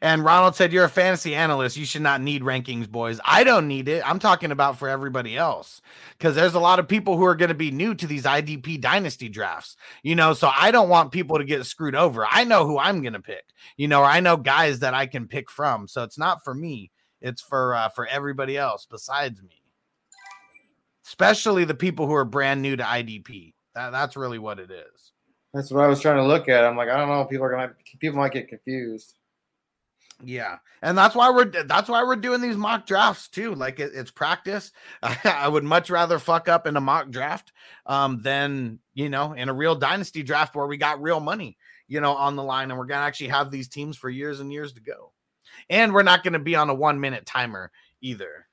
And 0.02 0.24
Ronald 0.24 0.56
said, 0.56 0.74
You're 0.74 0.86
a 0.86 0.90
fantasy 0.90 1.36
analyst. 1.36 1.78
You 1.78 1.86
should 1.86 2.02
not 2.02 2.22
need 2.22 2.42
rankings, 2.42 2.90
boys. 2.90 3.20
I 3.26 3.44
don't 3.44 3.68
need 3.68 3.88
it. 3.88 4.08
I'm 4.08 4.20
talking 4.20 4.52
about 4.52 4.78
for 4.78 4.90
everybody 4.90 5.38
else 5.38 5.82
because 6.18 6.36
there's 6.36 6.54
a 6.54 6.60
lot 6.60 6.80
of 6.80 6.88
people 6.88 7.18
who 7.18 7.26
are 7.26 7.36
going 7.36 7.50
to 7.50 7.56
be 7.56 7.72
new 7.72 7.96
to 7.96 8.08
these 8.08 8.24
IDP 8.24 8.80
dynasty 8.82 9.30
drafts, 9.30 9.76
you 10.04 10.16
know. 10.16 10.34
So 10.34 10.50
I 10.56 10.72
don't 10.72 10.90
want 10.90 11.12
people 11.12 11.38
to 11.38 11.44
get 11.44 11.66
screwed 11.66 11.96
over. 11.96 12.26
I 12.30 12.44
know 12.44 12.66
who 12.66 12.78
I'm 12.78 13.02
going 13.02 13.14
to 13.14 13.22
pick, 13.22 13.46
you 13.78 13.88
know, 13.88 14.04
I 14.04 14.20
know 14.20 14.38
guys 14.38 14.80
that 14.80 14.94
I 14.94 15.06
can 15.08 15.28
pick 15.28 15.50
from. 15.50 15.88
So 15.88 16.04
it's 16.04 16.18
not 16.18 16.44
for 16.44 16.54
me, 16.54 16.92
it's 17.22 17.42
for 17.42 17.76
uh, 17.76 17.90
for 17.90 18.08
everybody 18.08 18.58
else 18.58 18.88
besides 18.90 19.42
me, 19.42 19.62
especially 21.06 21.66
the 21.66 21.74
people 21.74 22.08
who 22.08 22.14
are 22.14 22.26
brand 22.26 22.62
new 22.62 22.76
to 22.76 22.84
IDP. 22.84 23.54
That, 23.74 23.92
that's 23.92 24.16
really 24.16 24.40
what 24.40 24.60
it 24.60 24.72
is. 24.72 25.12
That's 25.54 25.72
what 25.72 25.84
I 25.84 25.88
was 25.88 26.02
trying 26.02 26.18
to 26.18 26.26
look 26.26 26.50
at. 26.50 26.66
I'm 26.66 26.76
like, 26.76 26.90
I 26.90 26.98
don't 26.98 27.08
know. 27.08 27.24
People 27.26 27.46
are 27.46 27.52
gonna 27.52 27.74
people 28.00 28.20
might 28.20 28.34
get 28.34 28.50
confused. 28.50 29.16
Yeah, 30.24 30.60
and 30.82 30.98
that's 30.98 31.14
why 31.14 31.30
we're 31.30 31.46
that's 31.46 31.90
why 31.90 32.04
we're 32.04 32.16
doing 32.16 32.40
these 32.40 32.56
mock 32.56 32.88
drafts 32.88 33.28
too. 33.28 33.54
Like 33.54 33.80
it, 33.80 33.92
it's 33.94 34.12
practice. 34.12 34.72
I 35.04 35.48
would 35.48 35.64
much 35.64 35.90
rather 35.90 36.20
fuck 36.20 36.48
up 36.48 36.68
in 36.68 36.78
a 36.78 36.82
mock 36.82 37.10
draft 37.10 37.52
um, 37.86 38.22
than 38.22 38.80
you 38.94 39.10
know 39.10 39.34
in 39.34 39.50
a 39.50 39.54
real 39.54 39.76
dynasty 39.76 40.24
draft 40.24 40.56
where 40.56 40.68
we 40.68 40.78
got 40.78 41.02
real 41.02 41.20
money, 41.20 41.58
you 41.88 42.00
know, 42.00 42.14
on 42.14 42.36
the 42.36 42.44
line, 42.44 42.72
and 42.72 42.80
we're 42.80 42.86
gonna 42.86 43.06
actually 43.06 43.28
have 43.28 43.52
these 43.52 43.68
teams 43.68 43.98
for 43.98 44.10
years 44.10 44.40
and 44.40 44.54
years 44.54 44.74
to 44.74 44.82
go. 44.82 45.12
And 45.70 45.94
we're 45.94 46.04
not 46.04 46.24
gonna 46.24 46.40
be 46.40 46.56
on 46.56 46.70
a 46.70 46.74
one 46.74 47.00
minute 47.00 47.26
timer 47.26 47.72
either. 48.00 48.48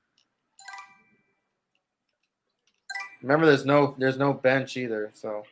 Remember, 3.21 3.45
there's 3.45 3.65
no 3.65 3.95
there's 3.97 4.17
no 4.17 4.33
bench 4.33 4.75
either. 4.75 5.11
So 5.13 5.43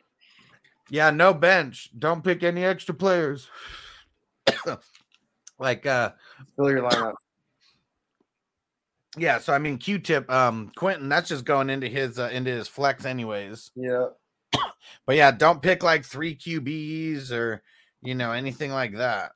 Yeah, 0.90 1.10
no 1.10 1.32
bench. 1.32 1.88
Don't 1.98 2.22
pick 2.22 2.42
any 2.42 2.64
extra 2.64 2.94
players. 2.94 3.48
like 5.62 5.86
uh 5.86 6.10
fill 6.56 6.70
your 6.70 6.82
lineup. 6.82 7.14
yeah, 9.16 9.38
so 9.38 9.52
I 9.54 9.58
mean 9.58 9.78
Q-tip 9.78 10.30
um 10.30 10.70
Quentin, 10.76 11.08
that's 11.08 11.28
just 11.28 11.44
going 11.44 11.70
into 11.70 11.88
his 11.88 12.18
uh, 12.18 12.28
into 12.32 12.50
his 12.50 12.68
flex 12.68 13.06
anyways. 13.06 13.70
Yeah. 13.74 14.06
But 15.06 15.16
yeah, 15.16 15.30
don't 15.30 15.62
pick 15.62 15.82
like 15.82 16.04
three 16.04 16.36
QBs 16.36 17.30
or 17.32 17.62
you 18.02 18.14
know 18.14 18.32
anything 18.32 18.72
like 18.72 18.96
that. 18.96 19.32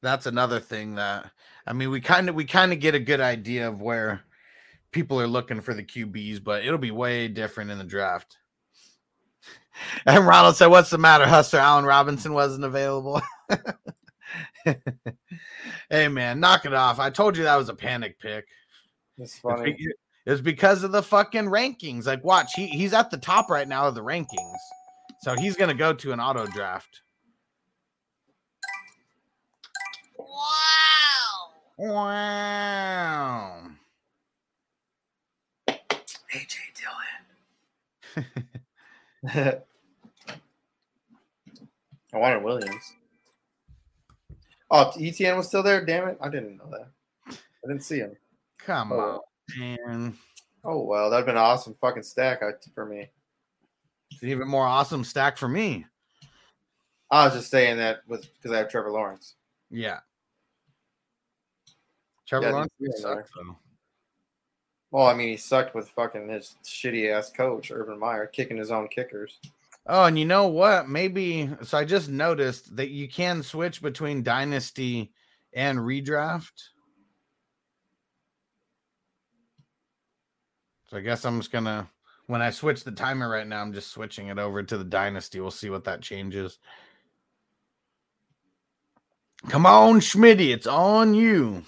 That's 0.00 0.26
another 0.26 0.60
thing 0.60 0.94
that 0.94 1.30
I 1.66 1.72
mean 1.72 1.90
we 1.90 2.00
kind 2.00 2.28
of 2.28 2.34
we 2.34 2.44
kind 2.44 2.72
of 2.72 2.80
get 2.80 2.94
a 2.94 3.00
good 3.00 3.20
idea 3.20 3.68
of 3.68 3.80
where 3.80 4.22
people 4.92 5.20
are 5.20 5.26
looking 5.26 5.60
for 5.60 5.74
the 5.74 5.84
QBs, 5.84 6.42
but 6.42 6.64
it'll 6.64 6.78
be 6.78 6.90
way 6.90 7.28
different 7.28 7.70
in 7.70 7.78
the 7.78 7.84
draft. 7.84 8.38
And 10.06 10.26
Ronald 10.26 10.56
said, 10.56 10.66
"What's 10.66 10.90
the 10.90 10.98
matter, 10.98 11.26
Hustler? 11.26 11.60
Allen 11.60 11.84
Robinson 11.84 12.32
wasn't 12.32 12.64
available." 12.64 13.20
hey 15.90 16.08
man, 16.08 16.40
knock 16.40 16.64
it 16.66 16.74
off! 16.74 16.98
I 16.98 17.10
told 17.10 17.36
you 17.36 17.44
that 17.44 17.56
was 17.56 17.68
a 17.68 17.74
panic 17.74 18.18
pick. 18.18 18.46
It's 19.18 19.32
It's, 19.34 19.40
funny. 19.40 19.72
be- 19.72 19.92
it's 20.26 20.40
because 20.40 20.82
of 20.82 20.92
the 20.92 21.02
fucking 21.02 21.44
rankings. 21.46 22.06
Like, 22.06 22.22
watch, 22.24 22.52
he, 22.54 22.66
he's 22.66 22.92
at 22.92 23.10
the 23.10 23.16
top 23.16 23.50
right 23.50 23.66
now 23.68 23.86
of 23.88 23.94
the 23.94 24.02
rankings. 24.02 24.58
So 25.22 25.34
he's 25.36 25.56
gonna 25.56 25.74
go 25.74 25.92
to 25.94 26.12
an 26.12 26.20
auto 26.20 26.46
draft. 26.46 27.00
Wow. 30.18 31.50
Wow. 31.78 33.62
AJ 35.68 36.56
Dillon. 36.74 38.26
I 39.28 39.60
wanted 42.12 42.42
Williams. 42.42 42.94
Oh, 44.70 44.92
ETN 44.96 45.36
was 45.36 45.48
still 45.48 45.62
there. 45.62 45.84
Damn 45.84 46.08
it! 46.08 46.18
I 46.20 46.28
didn't 46.28 46.58
know 46.58 46.70
that. 46.70 46.88
I 47.64 47.66
didn't 47.68 47.82
see 47.82 47.98
him. 47.98 48.16
Come 48.58 48.92
Oh. 48.92 49.22
on, 49.58 49.58
man. 49.58 50.18
Oh 50.64 50.82
well, 50.84 51.10
that'd 51.10 51.26
been 51.26 51.36
an 51.36 51.42
awesome 51.42 51.74
fucking 51.80 52.02
stack 52.02 52.40
for 52.74 52.84
me. 52.86 53.08
It's 54.10 54.22
an 54.22 54.28
even 54.28 54.48
more 54.48 54.66
awesome 54.66 55.04
stack 55.04 55.36
for 55.36 55.48
me. 55.48 55.86
I 57.10 57.24
was 57.24 57.34
just 57.34 57.50
saying 57.50 57.78
that 57.78 58.00
with 58.06 58.28
because 58.34 58.52
I 58.52 58.58
have 58.58 58.68
Trevor 58.68 58.90
Lawrence. 58.90 59.34
Yeah. 59.70 60.00
Trevor 62.26 62.46
Yeah, 62.46 62.52
Lawrence 62.52 62.72
sucks 63.00 63.30
though. 63.34 63.56
Well, 64.90 65.06
I 65.06 65.14
mean, 65.14 65.28
he 65.28 65.36
sucked 65.36 65.74
with 65.74 65.88
fucking 65.90 66.28
his 66.28 66.56
shitty 66.64 67.12
ass 67.12 67.30
coach 67.30 67.70
Urban 67.70 67.98
Meyer 67.98 68.26
kicking 68.26 68.56
his 68.56 68.70
own 68.70 68.88
kickers. 68.88 69.38
Oh, 69.86 70.04
and 70.04 70.18
you 70.18 70.24
know 70.24 70.48
what? 70.48 70.88
Maybe 70.88 71.50
so. 71.62 71.78
I 71.78 71.84
just 71.84 72.08
noticed 72.08 72.76
that 72.76 72.90
you 72.90 73.08
can 73.08 73.42
switch 73.42 73.80
between 73.80 74.22
dynasty 74.22 75.12
and 75.52 75.78
redraft. 75.78 76.52
So 80.88 80.96
I 80.96 81.00
guess 81.00 81.24
I'm 81.24 81.38
just 81.38 81.52
gonna 81.52 81.88
when 82.26 82.42
I 82.42 82.50
switch 82.50 82.84
the 82.84 82.92
timer 82.92 83.28
right 83.28 83.46
now, 83.46 83.62
I'm 83.62 83.72
just 83.72 83.90
switching 83.90 84.28
it 84.28 84.38
over 84.38 84.62
to 84.62 84.78
the 84.78 84.84
dynasty. 84.84 85.40
We'll 85.40 85.50
see 85.50 85.70
what 85.70 85.84
that 85.84 86.02
changes. 86.02 86.58
Come 89.48 89.66
on, 89.66 90.00
Schmitty, 90.00 90.52
it's 90.52 90.66
on 90.66 91.14
you. 91.14 91.64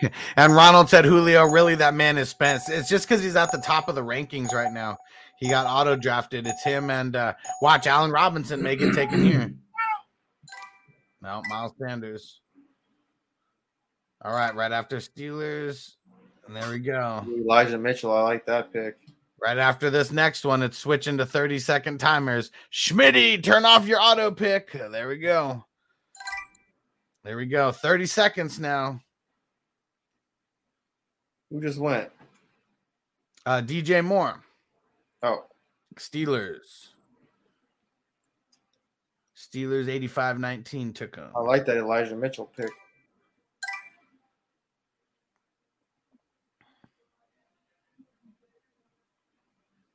and 0.36 0.54
Ronald 0.54 0.88
said, 0.88 1.04
Julio, 1.04 1.44
really, 1.44 1.74
that 1.76 1.94
man 1.94 2.18
is 2.18 2.28
Spence. 2.28 2.68
It's 2.68 2.88
just 2.88 3.08
because 3.08 3.22
he's 3.22 3.36
at 3.36 3.50
the 3.52 3.58
top 3.58 3.88
of 3.88 3.94
the 3.94 4.02
rankings 4.02 4.52
right 4.52 4.72
now. 4.72 4.96
He 5.38 5.48
got 5.48 5.66
auto 5.66 5.96
drafted. 5.96 6.46
It's 6.46 6.64
him 6.64 6.90
and 6.90 7.14
uh, 7.14 7.34
watch 7.60 7.86
Allen 7.86 8.10
Robinson 8.10 8.62
make 8.62 8.80
it 8.80 8.94
taken 8.94 9.24
here. 9.24 9.52
No, 11.20 11.42
Miles 11.48 11.72
Sanders. 11.80 12.40
All 14.22 14.32
right, 14.32 14.54
right 14.54 14.72
after 14.72 14.96
Steelers. 14.96 15.94
And 16.46 16.56
there 16.56 16.70
we 16.70 16.78
go. 16.78 17.24
Elijah 17.28 17.78
Mitchell, 17.78 18.12
I 18.12 18.22
like 18.22 18.46
that 18.46 18.72
pick. 18.72 18.96
Right 19.42 19.58
after 19.58 19.90
this 19.90 20.10
next 20.10 20.44
one, 20.44 20.62
it's 20.62 20.78
switching 20.78 21.18
to 21.18 21.26
30 21.26 21.58
second 21.58 21.98
timers. 21.98 22.50
Schmitty, 22.72 23.42
turn 23.42 23.64
off 23.64 23.86
your 23.86 24.00
auto 24.00 24.30
pick. 24.30 24.72
There 24.72 25.08
we 25.08 25.18
go. 25.18 25.64
There 27.24 27.36
we 27.36 27.46
go. 27.46 27.72
30 27.72 28.06
seconds 28.06 28.58
now. 28.58 29.00
Who 31.50 31.60
just 31.60 31.78
went? 31.78 32.10
Uh, 33.44 33.62
DJ 33.62 34.04
Moore, 34.04 34.42
Oh, 35.22 35.44
Steelers. 35.96 36.88
Steelers 39.36 39.88
85 39.88 40.40
19 40.40 40.92
took 40.92 41.16
him. 41.16 41.28
I 41.34 41.40
like 41.40 41.64
that 41.66 41.76
Elijah 41.76 42.16
Mitchell 42.16 42.46
pick. 42.56 42.70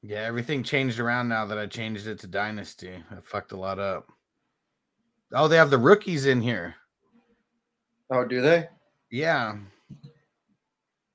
Yeah, 0.02 0.22
everything 0.22 0.64
changed 0.64 1.00
around 1.00 1.28
now 1.28 1.46
that 1.46 1.58
I 1.58 1.68
changed 1.68 2.08
it 2.08 2.20
to 2.20 2.28
Dynasty. 2.28 2.92
I 3.12 3.16
fucked 3.22 3.52
a 3.52 3.58
lot 3.58 3.78
up. 3.78 4.08
Oh, 5.34 5.48
they 5.48 5.58
have 5.58 5.70
the 5.70 5.78
rookies 5.78 6.26
in 6.26 6.42
here. 6.42 6.76
Oh, 8.10 8.26
do 8.26 8.42
they? 8.42 8.68
Yeah. 9.12 9.58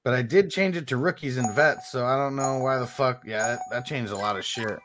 But 0.06 0.14
I 0.14 0.22
did 0.22 0.52
change 0.52 0.76
it 0.76 0.86
to 0.86 0.96
rookies 0.96 1.36
and 1.36 1.52
vets, 1.52 1.90
so 1.90 2.06
I 2.06 2.16
don't 2.16 2.36
know 2.36 2.58
why 2.58 2.78
the 2.78 2.86
fuck. 2.86 3.24
Yeah, 3.26 3.38
that, 3.38 3.58
that 3.72 3.86
changed 3.86 4.12
a 4.12 4.16
lot 4.16 4.36
of 4.36 4.44
shit. 4.44 4.78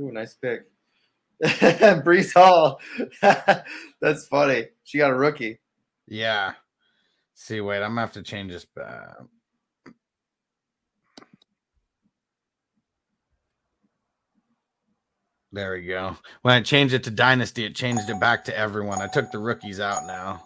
Ooh, 0.00 0.10
nice 0.10 0.34
pick. 0.34 0.62
Breece 1.44 2.34
Hall. 2.34 2.80
That's 4.00 4.26
funny. 4.26 4.66
She 4.82 4.98
got 4.98 5.12
a 5.12 5.14
rookie. 5.14 5.60
Yeah. 6.08 6.54
See, 7.36 7.60
wait, 7.60 7.84
I'm 7.84 7.90
gonna 7.90 8.00
have 8.00 8.12
to 8.14 8.22
change 8.24 8.50
this 8.50 8.64
back. 8.64 9.14
There 15.52 15.74
we 15.74 15.86
go. 15.86 16.16
When 16.42 16.54
I 16.54 16.62
changed 16.62 16.94
it 16.94 17.04
to 17.04 17.12
Dynasty, 17.12 17.64
it 17.64 17.76
changed 17.76 18.10
it 18.10 18.18
back 18.18 18.42
to 18.46 18.58
everyone. 18.58 19.00
I 19.00 19.06
took 19.06 19.30
the 19.30 19.38
rookies 19.38 19.78
out 19.78 20.04
now. 20.04 20.42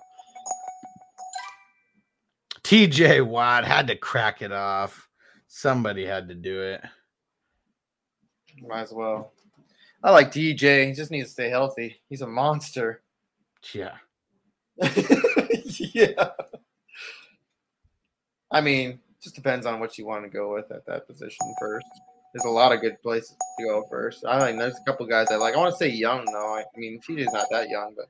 TJ 2.71 3.27
Watt 3.27 3.65
had 3.65 3.89
to 3.89 3.97
crack 3.97 4.43
it 4.43 4.53
off. 4.53 5.09
Somebody 5.49 6.07
had 6.07 6.29
to 6.29 6.37
do 6.37 6.63
it. 6.63 6.81
Might 8.63 8.83
as 8.83 8.93
well. 8.93 9.33
I 10.05 10.13
like 10.13 10.31
DJ. 10.31 10.87
He 10.87 10.93
just 10.93 11.11
needs 11.11 11.27
to 11.27 11.33
stay 11.33 11.49
healthy. 11.49 12.01
He's 12.09 12.23
a 12.23 12.29
monster. 12.29 13.03
Yeah. 13.75 13.95
yeah. 15.81 16.31
I 18.53 18.61
mean, 18.61 19.01
just 19.21 19.35
depends 19.35 19.67
on 19.67 19.81
what 19.81 19.99
you 19.99 20.07
want 20.07 20.23
to 20.23 20.31
go 20.31 20.55
with 20.55 20.71
at 20.71 20.87
that 20.87 21.09
position 21.09 21.55
first. 21.61 21.87
There's 22.33 22.45
a 22.45 22.51
lot 22.51 22.71
of 22.71 22.81
good 22.81 23.03
places 23.03 23.35
to 23.59 23.65
go 23.65 23.85
first. 23.91 24.25
I 24.25 24.47
mean, 24.47 24.61
there's 24.61 24.77
a 24.77 24.85
couple 24.89 25.07
guys 25.07 25.33
I 25.33 25.37
like. 25.39 25.57
I 25.57 25.59
want 25.59 25.73
to 25.73 25.77
say 25.77 25.89
young 25.89 26.25
though. 26.27 26.55
I 26.55 26.63
mean, 26.77 27.01
TJ's 27.01 27.33
not 27.33 27.49
that 27.51 27.69
young, 27.69 27.95
but 27.97 28.07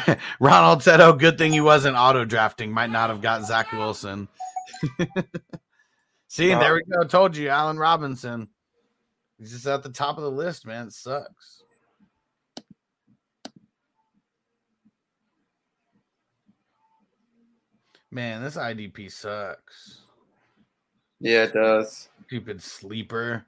Ronald 0.40 0.82
said, 0.82 1.00
"Oh, 1.00 1.12
good 1.12 1.38
thing 1.38 1.52
he 1.52 1.60
wasn't 1.60 1.96
auto 1.96 2.24
drafting. 2.24 2.72
Might 2.72 2.90
not 2.90 3.10
have 3.10 3.20
got 3.20 3.44
Zach 3.44 3.72
Wilson." 3.72 4.28
See, 6.28 6.48
there 6.48 6.74
we 6.74 6.82
go. 6.90 7.04
Told 7.06 7.36
you, 7.36 7.48
Allen 7.48 7.78
Robinson. 7.78 8.48
He's 9.38 9.52
just 9.52 9.66
at 9.66 9.82
the 9.82 9.90
top 9.90 10.16
of 10.16 10.24
the 10.24 10.30
list, 10.30 10.66
man. 10.66 10.86
It 10.86 10.92
sucks. 10.92 11.62
Man, 18.10 18.42
this 18.42 18.56
IDP 18.56 19.10
sucks. 19.10 20.02
yeah, 21.18 21.44
it 21.44 21.54
does. 21.54 22.08
Stupid 22.26 22.62
sleeper. 22.62 23.46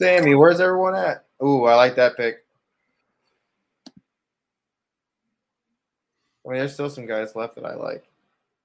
Sammy, 0.00 0.34
where's 0.34 0.60
everyone 0.60 0.94
at? 0.94 1.26
Ooh, 1.44 1.66
I 1.66 1.74
like 1.74 1.94
that 1.96 2.16
pick. 2.16 2.46
I 6.46 6.48
mean, 6.48 6.58
there's 6.58 6.72
still 6.72 6.88
some 6.88 7.04
guys 7.06 7.36
left 7.36 7.56
that 7.56 7.66
I 7.66 7.74
like. 7.74 8.04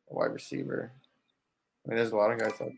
A 0.09 0.13
wide 0.13 0.31
receiver. 0.31 0.93
I 1.85 1.89
mean, 1.89 1.97
there's 1.97 2.11
a 2.11 2.15
lot 2.15 2.31
of 2.31 2.39
guys 2.39 2.53
like. 2.61 2.75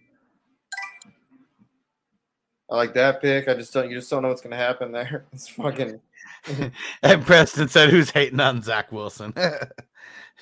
I 2.69 2.75
like 2.75 2.95
that 2.95 3.21
pick. 3.21 3.47
I 3.47 3.53
just 3.53 3.71
don't. 3.73 3.91
You 3.91 3.97
just 3.97 4.09
don't 4.09 4.23
know 4.23 4.29
what's 4.29 4.41
gonna 4.41 4.55
happen 4.55 4.91
there. 4.91 5.25
It's 5.33 5.47
fucking. 5.49 6.01
And 7.03 7.25
Preston 7.25 7.67
said, 7.67 7.89
"Who's 7.91 8.09
hating 8.09 8.39
on 8.39 8.63
Zach 8.63 8.91
Wilson?" 8.91 9.33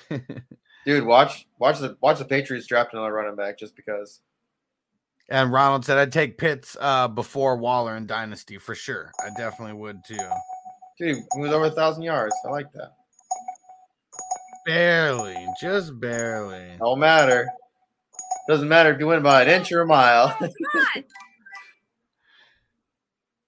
Dude, 0.86 1.04
watch, 1.04 1.46
watch 1.58 1.80
the 1.80 1.96
watch 2.00 2.18
the 2.18 2.24
Patriots 2.24 2.66
draft 2.66 2.94
another 2.94 3.12
running 3.12 3.36
back 3.36 3.58
just 3.58 3.76
because. 3.76 4.20
And 5.28 5.52
Ronald 5.52 5.84
said, 5.84 5.98
"I'd 5.98 6.12
take 6.12 6.38
Pitts 6.38 6.76
uh, 6.80 7.08
before 7.08 7.56
Waller 7.56 7.96
in 7.96 8.06
Dynasty 8.06 8.58
for 8.58 8.74
sure. 8.74 9.12
I 9.24 9.30
definitely 9.36 9.74
would 9.74 10.04
too. 10.04 10.16
Dude, 10.98 11.18
he 11.34 11.40
was 11.40 11.52
over 11.52 11.66
a 11.66 11.70
thousand 11.70 12.04
yards. 12.04 12.34
I 12.46 12.50
like 12.50 12.72
that. 12.72 12.92
Barely, 14.64 15.36
just 15.60 15.98
barely." 16.00 16.76
Don't 16.78 16.98
matter. 16.98 17.48
Doesn't 18.48 18.68
matter 18.68 18.92
if 18.92 19.00
you 19.00 19.06
win 19.08 19.22
by 19.22 19.42
an 19.42 19.48
inch 19.48 19.72
or 19.72 19.82
a 19.82 19.86
mile. 19.86 20.36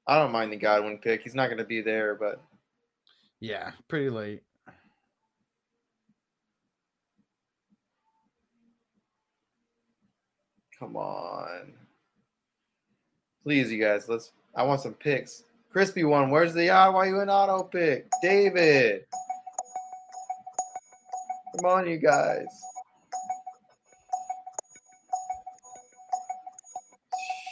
I 0.07 0.18
don't 0.18 0.33
mind 0.33 0.51
the 0.53 0.57
Godwin 0.57 0.99
pick. 0.99 1.22
He's 1.22 1.35
not 1.35 1.47
going 1.47 1.59
to 1.59 1.64
be 1.64 1.83
there, 1.83 2.14
but 2.14 2.41
Yeah, 3.41 3.72
pretty 3.87 4.11
late. 4.11 4.43
Come 10.79 10.97
on. 10.97 11.72
Please, 13.43 13.72
you 13.72 13.83
guys, 13.83 14.09
let's. 14.09 14.33
I 14.55 14.62
want 14.62 14.81
some 14.81 14.95
picks. 14.95 15.45
Crispy 15.70 16.05
one, 16.05 16.31
where's 16.31 16.55
the 16.55 16.70
ah? 16.70 16.91
Why 16.91 17.07
you 17.07 17.20
an 17.20 17.29
auto 17.29 17.62
pick? 17.62 18.09
David. 18.22 19.05
Come 21.57 21.70
on, 21.70 21.89
you 21.89 21.99
guys. 21.99 22.47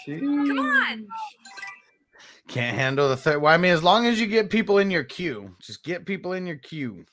Come 0.06 0.58
on. 0.58 1.06
Can't 2.48 2.76
handle 2.76 3.08
the 3.08 3.16
third. 3.16 3.42
Well, 3.42 3.52
I 3.52 3.56
mean, 3.56 3.72
as 3.72 3.82
long 3.82 4.06
as 4.06 4.20
you 4.20 4.26
get 4.26 4.50
people 4.50 4.78
in 4.78 4.90
your 4.90 5.02
queue, 5.02 5.54
just 5.60 5.82
get 5.82 6.06
people 6.06 6.32
in 6.32 6.46
your 6.46 6.56
queue. 6.56 7.04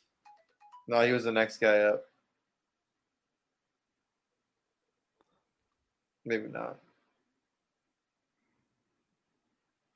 No, 0.88 1.02
he 1.02 1.12
was 1.12 1.24
the 1.24 1.32
next 1.32 1.58
guy 1.58 1.80
up. 1.80 2.04
Maybe 6.26 6.48
not. 6.48 6.78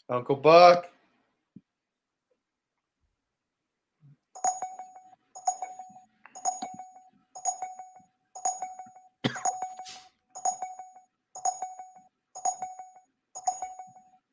Uncle 0.10 0.36
Buck. 0.36 0.88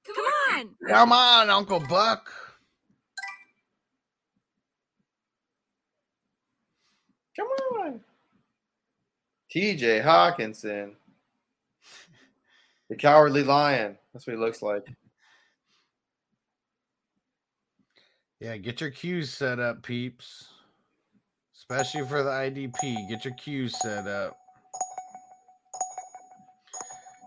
Come 0.07 0.17
on. 0.57 0.71
Come 0.89 1.13
on, 1.13 1.51
Uncle 1.51 1.81
Buck. 1.81 2.31
Come 7.37 7.47
on. 7.81 8.01
TJ 9.55 10.03
Hockenson. 10.05 10.93
The 12.91 12.97
cowardly 12.97 13.43
lion. 13.43 13.97
That's 14.13 14.27
what 14.27 14.35
he 14.35 14.39
looks 14.41 14.63
like. 14.63 14.85
Yeah, 18.41 18.57
get 18.59 18.81
your 18.81 18.91
queues 18.91 19.33
set 19.33 19.59
up, 19.59 19.83
peeps. 19.83 20.49
Especially 21.57 22.07
for 22.07 22.23
the 22.23 22.31
IDP. 22.31 23.09
Get 23.09 23.25
your 23.25 23.35
queues 23.35 23.75
set 23.81 24.07
up. 24.07 24.37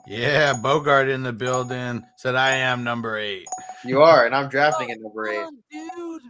Yeah, 0.05 0.53
Bogart 0.61 1.09
in 1.09 1.23
the 1.23 1.33
building 1.33 2.03
said 2.17 2.35
I 2.35 2.51
am 2.51 2.83
number 2.83 3.17
eight. 3.17 3.47
You 3.83 4.01
are, 4.03 4.25
and 4.25 4.35
I'm 4.35 4.47
drafting 4.49 4.91
at 4.91 5.01
number 5.01 5.27
eight. 5.27 5.47
dude. 5.71 6.21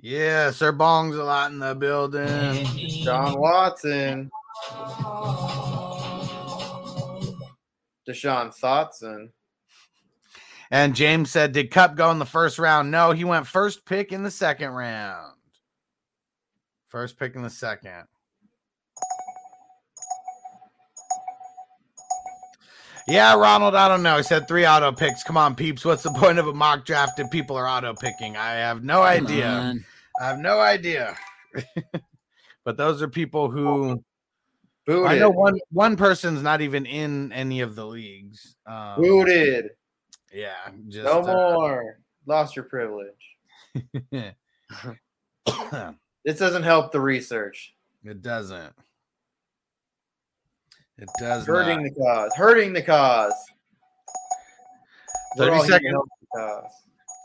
Yeah, 0.00 0.50
Sir 0.50 0.70
Bong's 0.70 1.16
a 1.16 1.24
lot 1.24 1.50
in 1.50 1.58
the 1.58 1.74
building. 1.74 2.66
John 3.02 3.38
Watson. 3.40 4.30
Oh. 4.70 5.53
Deshaun 8.08 8.58
Thotson. 8.58 9.30
And 10.70 10.94
James 10.94 11.30
said, 11.30 11.52
Did 11.52 11.70
Kupp 11.70 11.94
go 11.94 12.10
in 12.10 12.18
the 12.18 12.26
first 12.26 12.58
round? 12.58 12.90
No, 12.90 13.12
he 13.12 13.24
went 13.24 13.46
first 13.46 13.84
pick 13.84 14.12
in 14.12 14.22
the 14.22 14.30
second 14.30 14.70
round. 14.70 15.34
First 16.88 17.18
pick 17.18 17.34
in 17.34 17.42
the 17.42 17.50
second. 17.50 18.04
Yeah, 23.06 23.34
Ronald, 23.34 23.74
I 23.74 23.86
don't 23.88 24.02
know. 24.02 24.16
He 24.16 24.22
said 24.22 24.48
three 24.48 24.66
auto 24.66 24.90
picks. 24.90 25.22
Come 25.22 25.36
on, 25.36 25.54
peeps. 25.54 25.84
What's 25.84 26.02
the 26.02 26.12
point 26.12 26.38
of 26.38 26.46
a 26.46 26.54
mock 26.54 26.86
draft 26.86 27.18
if 27.18 27.30
people 27.30 27.56
are 27.56 27.68
auto 27.68 27.94
picking? 27.94 28.36
I 28.36 28.52
have 28.52 28.82
no 28.82 29.02
Come 29.02 29.26
idea. 29.26 29.48
on. 29.48 29.84
I 30.20 30.28
have 30.28 30.38
no 30.38 30.58
idea. 30.60 31.14
but 32.64 32.76
those 32.78 33.02
are 33.02 33.08
people 33.08 33.50
who 33.50 34.02
Booted. 34.86 35.06
I 35.10 35.18
know 35.18 35.30
one 35.30 35.58
one 35.70 35.96
person's 35.96 36.42
not 36.42 36.60
even 36.60 36.84
in 36.84 37.32
any 37.32 37.60
of 37.62 37.74
the 37.74 37.86
leagues. 37.86 38.56
Um, 38.66 38.96
Booted. 39.00 39.70
Yeah, 40.32 40.54
just 40.88 41.04
No 41.04 41.22
uh, 41.22 41.26
more. 41.26 41.98
Lost 42.26 42.56
your 42.56 42.64
privilege. 42.64 43.36
This 46.24 46.38
doesn't 46.38 46.62
help 46.62 46.90
the 46.90 47.00
research. 47.02 47.74
it 48.02 48.22
doesn't. 48.22 48.72
It 50.96 51.08
does 51.18 51.44
Hurting 51.46 51.82
not. 51.82 51.92
the 51.94 52.00
cause. 52.00 52.30
Hurting 52.34 52.72
the 52.72 52.80
cause. 52.80 53.34
30 55.36 55.50
all 55.50 55.56
here 55.56 55.66
to 55.66 55.72
seconds. 55.72 55.94
the 56.32 56.38
cause. 56.38 56.70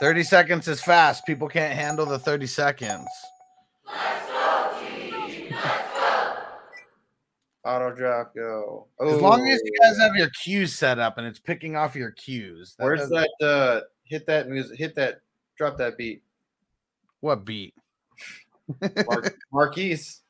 30 0.01 0.23
seconds 0.23 0.67
is 0.67 0.81
fast. 0.81 1.25
People 1.25 1.47
can't 1.47 1.73
handle 1.73 2.05
the 2.05 2.19
30 2.19 2.45
seconds. 2.47 3.07
Auto 7.65 7.93
draft 7.93 8.35
go. 8.35 8.87
As 9.05 9.19
long 9.21 9.47
as 9.49 9.59
you 9.63 9.71
guys 9.81 9.97
have 9.97 10.15
your 10.15 10.29
queues 10.29 10.77
set 10.77 10.97
up 10.97 11.17
and 11.17 11.27
it's 11.27 11.39
picking 11.39 11.75
off 11.75 11.93
your 11.95 12.11
queues. 12.11 12.75
that 12.77 12.85
Where's 12.85 13.01
does- 13.01 13.09
that? 13.09 13.45
Uh, 13.45 13.81
hit 14.05 14.25
that 14.27 14.47
music. 14.49 14.77
Hit 14.79 14.95
that. 14.95 15.21
Drop 15.57 15.77
that 15.77 15.97
beat. 15.97 16.23
What 17.19 17.43
beat? 17.43 17.73
Mar- 18.81 19.23
Marquise. 19.51 20.21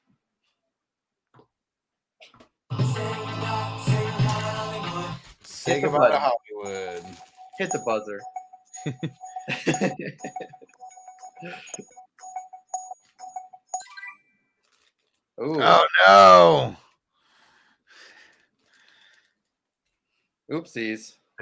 Say 5.43 5.81
goodbye 5.81 6.09
to. 6.09 6.17
Hollywood. 6.19 7.03
Hit 7.59 7.71
the 7.71 7.79
buzzer. 7.85 8.21
Ooh. 15.41 15.61
Oh 15.61 16.75
Oopsies. 20.51 21.13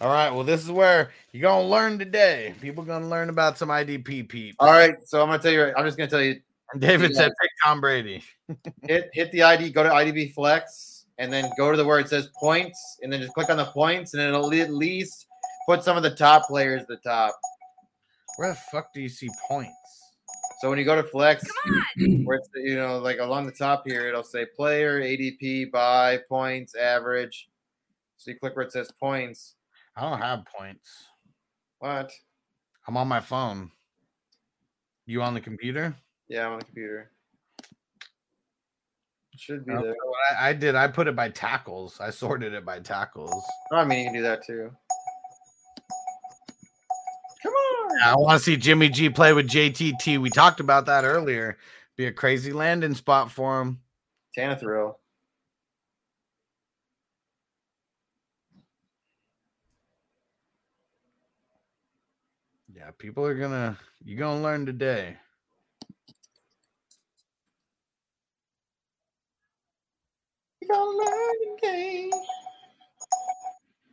All 0.00 0.12
right. 0.12 0.30
Well, 0.30 0.44
this 0.44 0.62
is 0.62 0.70
where 0.70 1.10
you're 1.32 1.42
gonna 1.42 1.66
learn 1.66 1.98
today. 1.98 2.54
People 2.60 2.84
gonna 2.84 3.08
learn 3.08 3.28
about 3.28 3.56
some 3.56 3.68
IDP 3.68 4.28
peeps. 4.28 4.56
All 4.58 4.70
right. 4.70 4.94
So 5.06 5.22
I'm 5.22 5.28
gonna 5.28 5.42
tell 5.42 5.52
you. 5.52 5.72
I'm 5.76 5.84
just 5.84 5.96
gonna 5.96 6.10
tell 6.10 6.20
you. 6.22 6.40
David 6.78 7.12
Yeah. 7.12 7.18
said 7.18 7.32
pick 7.40 7.50
Tom 7.62 7.80
Brady. 7.80 8.22
Hit 8.82 9.10
hit 9.12 9.30
the 9.32 9.42
ID. 9.42 9.70
Go 9.70 9.82
to 9.82 9.88
IDP 9.90 10.34
Flex, 10.34 11.06
and 11.18 11.32
then 11.32 11.50
go 11.56 11.70
to 11.70 11.76
the 11.76 11.84
where 11.84 12.00
it 12.00 12.08
says 12.08 12.28
points, 12.38 12.98
and 13.02 13.12
then 13.12 13.20
just 13.20 13.32
click 13.34 13.48
on 13.48 13.56
the 13.56 13.66
points, 13.66 14.14
and 14.14 14.22
it'll 14.22 14.52
at 14.52 14.72
least 14.72 15.26
put 15.66 15.84
some 15.84 15.96
of 15.96 16.02
the 16.02 16.14
top 16.14 16.46
players 16.48 16.82
at 16.82 16.88
the 16.88 16.96
top. 16.96 17.34
Where 18.36 18.48
the 18.50 18.56
fuck 18.72 18.92
do 18.92 19.00
you 19.00 19.08
see 19.08 19.28
points? 19.48 19.70
So 20.60 20.68
when 20.68 20.78
you 20.78 20.84
go 20.84 20.96
to 20.96 21.02
Flex, 21.04 21.44
where 22.24 22.38
it's 22.38 22.48
you 22.56 22.76
know 22.76 22.98
like 22.98 23.18
along 23.18 23.46
the 23.46 23.52
top 23.52 23.84
here, 23.86 24.08
it'll 24.08 24.24
say 24.24 24.46
player, 24.56 25.00
ADP, 25.00 25.70
by 25.70 26.18
points, 26.28 26.74
average. 26.74 27.48
So 28.24 28.30
you 28.30 28.38
click 28.38 28.56
where 28.56 28.64
it 28.64 28.72
says 28.72 28.90
points. 28.98 29.56
I 29.94 30.08
don't 30.08 30.18
have 30.18 30.46
points. 30.46 30.88
What? 31.80 32.10
I'm 32.88 32.96
on 32.96 33.06
my 33.06 33.20
phone. 33.20 33.70
You 35.04 35.20
on 35.20 35.34
the 35.34 35.42
computer? 35.42 35.94
Yeah, 36.28 36.46
I'm 36.46 36.54
on 36.54 36.60
the 36.60 36.64
computer. 36.64 37.10
It 39.34 39.40
should 39.40 39.66
be 39.66 39.72
Okay, 39.74 39.82
there. 39.82 39.94
I, 40.40 40.48
I 40.48 40.52
did. 40.54 40.74
I 40.74 40.88
put 40.88 41.06
it 41.06 41.14
by 41.14 41.28
tackles. 41.28 42.00
I 42.00 42.08
sorted 42.08 42.54
it 42.54 42.64
by 42.64 42.80
tackles. 42.80 43.44
Oh, 43.70 43.76
I 43.76 43.84
mean, 43.84 43.98
you 43.98 44.04
can 44.06 44.14
do 44.14 44.22
that 44.22 44.42
too. 44.42 44.70
Come 47.42 47.52
on. 47.52 48.02
I 48.04 48.16
want 48.16 48.38
to 48.38 48.42
see 48.44 48.56
Jimmy 48.56 48.88
G 48.88 49.10
play 49.10 49.34
with 49.34 49.48
JTT. 49.48 50.18
We 50.18 50.30
talked 50.30 50.60
about 50.60 50.86
that 50.86 51.04
earlier. 51.04 51.58
Be 51.98 52.06
a 52.06 52.12
crazy 52.12 52.54
landing 52.54 52.94
spot 52.94 53.30
for 53.30 53.60
him. 53.60 53.80
Tanithrill. 54.34 54.94
Yeah, 62.84 62.90
people 62.98 63.24
are 63.24 63.34
gonna. 63.34 63.78
You're 64.04 64.18
gonna 64.18 64.42
learn 64.42 64.66
today. 64.66 65.16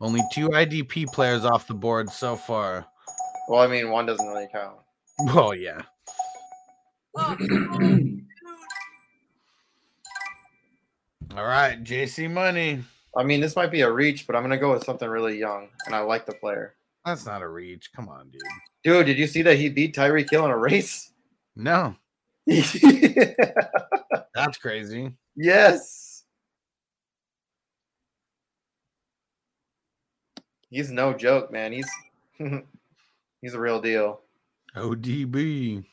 Only 0.01 0.21
two 0.33 0.49
IDP 0.49 1.05
players 1.13 1.45
off 1.45 1.67
the 1.67 1.73
board 1.73 2.09
so 2.09 2.35
far. 2.35 2.85
Well, 3.47 3.61
I 3.61 3.67
mean, 3.67 3.91
one 3.91 4.05
doesn't 4.05 4.27
really 4.27 4.49
count. 4.51 4.79
Oh 5.29 5.53
yeah. 5.53 5.83
on. 7.15 7.37
Come 7.37 7.71
on, 7.71 7.97
dude. 7.97 8.25
All 11.37 11.45
right, 11.45 11.81
JC 11.81 12.29
Money. 12.29 12.83
I 13.15 13.23
mean, 13.23 13.39
this 13.39 13.55
might 13.55 13.71
be 13.71 13.81
a 13.81 13.91
reach, 13.91 14.27
but 14.27 14.35
I'm 14.35 14.43
gonna 14.43 14.57
go 14.57 14.73
with 14.73 14.83
something 14.83 15.07
really 15.07 15.37
young, 15.37 15.69
and 15.85 15.95
I 15.95 15.99
like 15.99 16.25
the 16.25 16.33
player. 16.33 16.75
That's 17.05 17.25
not 17.25 17.41
a 17.41 17.47
reach. 17.47 17.93
Come 17.93 18.09
on, 18.09 18.29
dude. 18.31 18.41
Dude, 18.83 19.05
did 19.05 19.17
you 19.17 19.27
see 19.27 19.41
that 19.43 19.57
he 19.57 19.69
beat 19.69 19.95
Tyreek 19.95 20.29
Hill 20.29 20.45
in 20.45 20.51
a 20.51 20.57
race? 20.57 21.11
No, 21.55 21.95
that's 22.47 22.67
crazy. 24.61 25.11
yes. 25.35 26.23
He's 30.69 30.89
no 30.89 31.13
joke, 31.13 31.51
man. 31.51 31.73
He's 31.73 31.89
he's 33.41 33.53
a 33.53 33.59
real 33.59 33.81
deal. 33.81 34.21
ODB. 34.75 35.83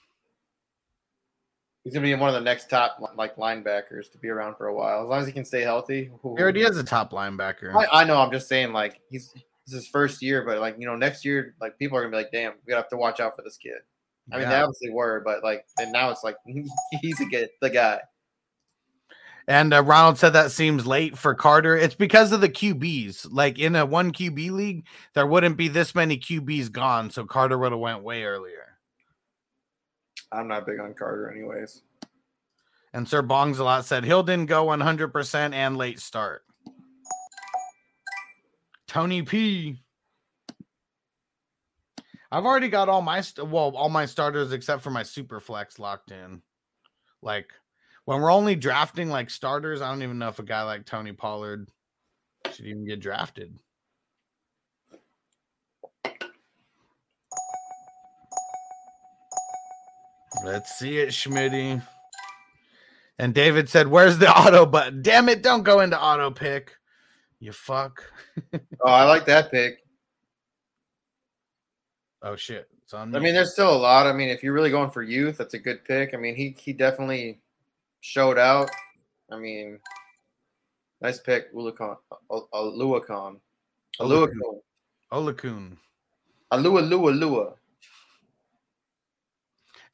He's 1.82 1.94
gonna 1.94 2.04
be 2.04 2.14
one 2.14 2.28
of 2.28 2.34
the 2.34 2.40
next 2.40 2.70
top 2.70 2.98
like 3.16 3.34
linebackers 3.36 4.10
to 4.12 4.18
be 4.18 4.28
around 4.28 4.56
for 4.56 4.68
a 4.68 4.74
while, 4.74 5.02
as 5.02 5.08
long 5.08 5.20
as 5.20 5.26
he 5.26 5.32
can 5.32 5.44
stay 5.44 5.62
healthy. 5.62 6.10
He 6.22 6.42
already 6.42 6.62
has 6.62 6.76
a 6.76 6.84
top 6.84 7.12
linebacker. 7.12 7.74
I, 7.74 8.02
I 8.02 8.04
know. 8.04 8.18
I'm 8.18 8.30
just 8.30 8.46
saying, 8.46 8.72
like 8.72 9.00
he's 9.10 9.34
this 9.68 9.74
is 9.74 9.84
his 9.84 9.90
first 9.90 10.22
year, 10.22 10.42
but 10.46 10.60
like 10.60 10.76
you 10.78 10.86
know, 10.86 10.96
next 10.96 11.24
year, 11.24 11.54
like 11.60 11.78
people 11.78 11.98
are 11.98 12.02
gonna 12.02 12.10
be 12.10 12.16
like, 12.16 12.32
"Damn, 12.32 12.54
we 12.66 12.72
have 12.72 12.88
to 12.88 12.96
watch 12.96 13.20
out 13.20 13.36
for 13.36 13.42
this 13.42 13.58
kid." 13.58 13.78
I 14.32 14.38
mean, 14.38 14.48
they 14.48 14.56
obviously 14.56 14.90
were, 14.90 15.22
but 15.24 15.42
like, 15.42 15.66
and 15.78 15.92
now 15.92 16.10
it's 16.10 16.24
like 16.24 16.36
he's 17.02 17.20
a 17.20 17.26
good 17.26 17.50
the 17.60 17.70
guy. 17.70 18.00
And 19.46 19.72
uh, 19.72 19.82
Ronald 19.82 20.18
said 20.18 20.34
that 20.34 20.52
seems 20.52 20.86
late 20.86 21.16
for 21.16 21.34
Carter. 21.34 21.76
It's 21.76 21.94
because 21.94 22.32
of 22.32 22.42
the 22.42 22.50
QBs. 22.50 23.28
Like 23.30 23.58
in 23.58 23.76
a 23.76 23.86
one 23.86 24.12
QB 24.12 24.50
league, 24.50 24.86
there 25.14 25.26
wouldn't 25.26 25.56
be 25.56 25.68
this 25.68 25.94
many 25.94 26.18
QBs 26.18 26.70
gone, 26.70 27.10
so 27.10 27.24
Carter 27.24 27.56
would 27.56 27.72
have 27.72 27.80
went 27.80 28.02
way 28.02 28.24
earlier. 28.24 28.78
I'm 30.30 30.48
not 30.48 30.66
big 30.66 30.80
on 30.80 30.94
Carter, 30.94 31.30
anyways. 31.30 31.82
And 32.92 33.08
Sir 33.08 33.22
Bongs 33.22 33.58
a 33.58 33.64
lot 33.64 33.84
said 33.84 34.04
Hill 34.04 34.22
didn't 34.22 34.46
go 34.46 34.66
100% 34.66 35.52
and 35.52 35.76
late 35.76 36.00
start. 36.00 36.42
Tony 38.88 39.22
P. 39.22 39.82
I've 42.32 42.44
already 42.44 42.68
got 42.68 42.88
all 42.88 43.02
my 43.02 43.20
st- 43.20 43.48
well, 43.48 43.74
all 43.76 43.88
my 43.88 44.06
starters 44.06 44.52
except 44.52 44.82
for 44.82 44.90
my 44.90 45.02
super 45.02 45.40
flex 45.40 45.78
locked 45.78 46.10
in. 46.10 46.42
Like 47.22 47.52
when 48.06 48.20
we're 48.20 48.32
only 48.32 48.56
drafting 48.56 49.08
like 49.08 49.30
starters, 49.30 49.80
I 49.80 49.90
don't 49.90 50.02
even 50.02 50.18
know 50.18 50.28
if 50.28 50.38
a 50.38 50.42
guy 50.42 50.62
like 50.62 50.84
Tony 50.84 51.12
Pollard 51.12 51.68
should 52.52 52.66
even 52.66 52.86
get 52.86 53.00
drafted. 53.00 53.58
Let's 60.44 60.78
see 60.78 60.98
it, 60.98 61.08
Schmitty. 61.10 61.82
And 63.18 63.34
David 63.34 63.68
said, 63.68 63.88
Where's 63.88 64.18
the 64.18 64.30
auto 64.30 64.64
button? 64.64 65.02
Damn 65.02 65.28
it, 65.28 65.42
don't 65.42 65.62
go 65.62 65.80
into 65.80 66.00
auto 66.00 66.30
pick. 66.30 66.74
You 67.40 67.52
fuck. 67.52 68.02
Oh, 68.80 68.90
I 68.92 69.04
like 69.04 69.26
that 69.26 69.50
pick. 69.50 69.84
Oh 72.22 72.36
shit. 72.36 72.68
It's 72.84 72.94
on 72.94 73.10
me. 73.10 73.16
I 73.16 73.20
mean, 73.20 73.34
there's 73.34 73.52
still 73.52 73.74
a 73.74 73.76
lot. 73.76 74.06
I 74.06 74.12
mean, 74.12 74.28
if 74.28 74.42
you're 74.42 74.52
really 74.52 74.70
going 74.70 74.90
for 74.90 75.02
youth, 75.02 75.36
that's 75.36 75.54
a 75.54 75.58
good 75.58 75.84
pick. 75.84 76.14
I 76.14 76.16
mean, 76.16 76.36
he 76.36 76.54
he 76.58 76.72
definitely 76.72 77.40
showed 78.00 78.38
out. 78.38 78.70
I 79.30 79.36
mean, 79.36 79.80
nice 81.02 81.18
pick, 81.18 81.52
Ulucon, 81.52 81.96
Aluacon, 82.30 83.40
Aluacon, 84.00 84.60
Olakun. 85.12 85.76
Alua 86.52 86.88
Lua 86.88 87.10
Lua. 87.10 87.54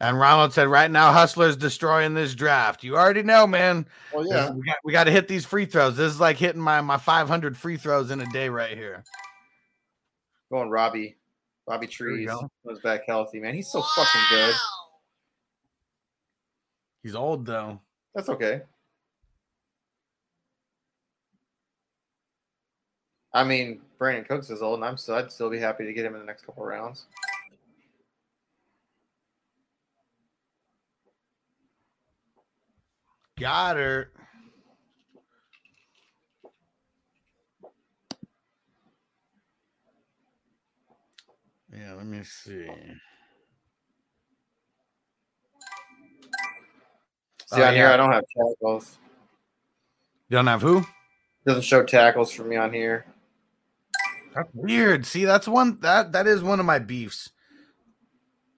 And 0.04 0.18
Ronald 0.18 0.52
said, 0.52 0.68
right 0.68 0.90
now, 0.90 1.12
Hustler's 1.12 1.56
destroying 1.56 2.12
this 2.12 2.34
draft. 2.34 2.84
You 2.84 2.94
already 2.94 3.22
know, 3.22 3.46
man. 3.46 3.86
Oh 4.12 4.22
yeah, 4.22 4.50
We 4.50 4.62
got, 4.62 4.76
we 4.84 4.92
got 4.92 5.04
to 5.04 5.10
hit 5.10 5.28
these 5.28 5.46
free 5.46 5.64
throws. 5.64 5.96
This 5.96 6.12
is 6.12 6.20
like 6.20 6.36
hitting 6.36 6.60
my, 6.60 6.82
my 6.82 6.98
500 6.98 7.56
free 7.56 7.78
throws 7.78 8.10
in 8.10 8.20
a 8.20 8.26
day 8.26 8.50
right 8.50 8.76
here. 8.76 9.02
going 10.52 10.68
Robbie, 10.68 11.16
Robbie 11.66 11.86
Trees 11.86 12.28
go. 12.28 12.50
was 12.64 12.80
back 12.80 13.06
healthy. 13.06 13.40
Man, 13.40 13.54
he's 13.54 13.72
so 13.72 13.80
fucking 13.80 14.20
good. 14.28 14.54
He's 17.02 17.14
old, 17.14 17.46
though. 17.46 17.80
That's 18.14 18.28
okay. 18.28 18.60
I 23.32 23.42
mean, 23.42 23.80
Brandin 23.98 24.28
Cooks 24.28 24.50
is 24.50 24.60
old, 24.60 24.80
and 24.80 24.84
I'm 24.84 24.98
still 24.98 25.14
I'd 25.14 25.32
still 25.32 25.48
be 25.48 25.58
happy 25.58 25.86
to 25.86 25.94
get 25.94 26.04
him 26.04 26.12
in 26.12 26.20
the 26.20 26.26
next 26.26 26.44
couple 26.44 26.62
rounds. 26.62 27.06
Got 33.38 33.76
her. 33.76 34.10
Yeah, 41.72 41.94
let 41.94 42.06
me 42.06 42.22
see. 42.22 42.66
See 47.46 47.60
Oh, 47.60 47.64
on 47.64 47.74
here, 47.74 47.84
yeah. 47.88 47.94
I 47.94 47.96
don't 47.96 48.12
have 48.12 48.24
tackles. 48.36 48.98
You 50.28 50.36
don't 50.36 50.46
have 50.46 50.62
who? 50.62 50.84
Doesn't 51.44 51.62
show 51.62 51.84
tackles 51.84 52.30
for 52.30 52.44
me 52.44 52.56
on 52.56 52.72
here. 52.72 53.04
That's 54.34 54.48
weird. 54.54 55.04
See, 55.06 55.24
that's 55.24 55.46
one 55.46 55.78
that 55.80 56.12
that 56.12 56.26
is 56.26 56.42
one 56.42 56.60
of 56.60 56.66
my 56.66 56.78
beefs. 56.78 57.30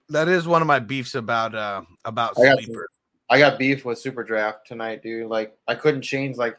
That 0.09 0.27
is 0.27 0.47
one 0.47 0.61
of 0.61 0.67
my 0.67 0.79
beefs 0.79 1.15
about 1.15 1.53
uh 1.53 1.81
about 2.05 2.35
sleeper. 2.35 2.87
I 3.29 3.39
got 3.39 3.59
beef 3.59 3.83
with 3.83 3.99
Super 3.99 4.23
Draft 4.23 4.67
tonight, 4.67 5.03
dude. 5.03 5.27
Like 5.27 5.57
I 5.67 5.75
couldn't 5.75 6.01
change 6.01 6.37
like 6.37 6.57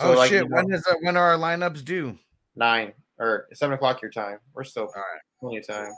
oh 0.00 0.12
like, 0.12 0.30
shit! 0.30 0.44
you 0.44 0.48
know, 0.48 0.56
When 0.56 0.72
is 0.72 0.82
that? 0.84 0.98
When 1.02 1.16
are 1.16 1.32
our 1.32 1.38
lineups 1.38 1.84
due? 1.84 2.18
nine 2.56 2.92
or 3.18 3.46
seven 3.52 3.74
o'clock 3.74 4.02
your 4.02 4.10
time. 4.10 4.38
We're 4.54 4.64
still 4.64 4.84
All 4.84 4.88
right. 4.94 5.20
plenty 5.40 5.58
of 5.58 5.66
time. 5.66 5.92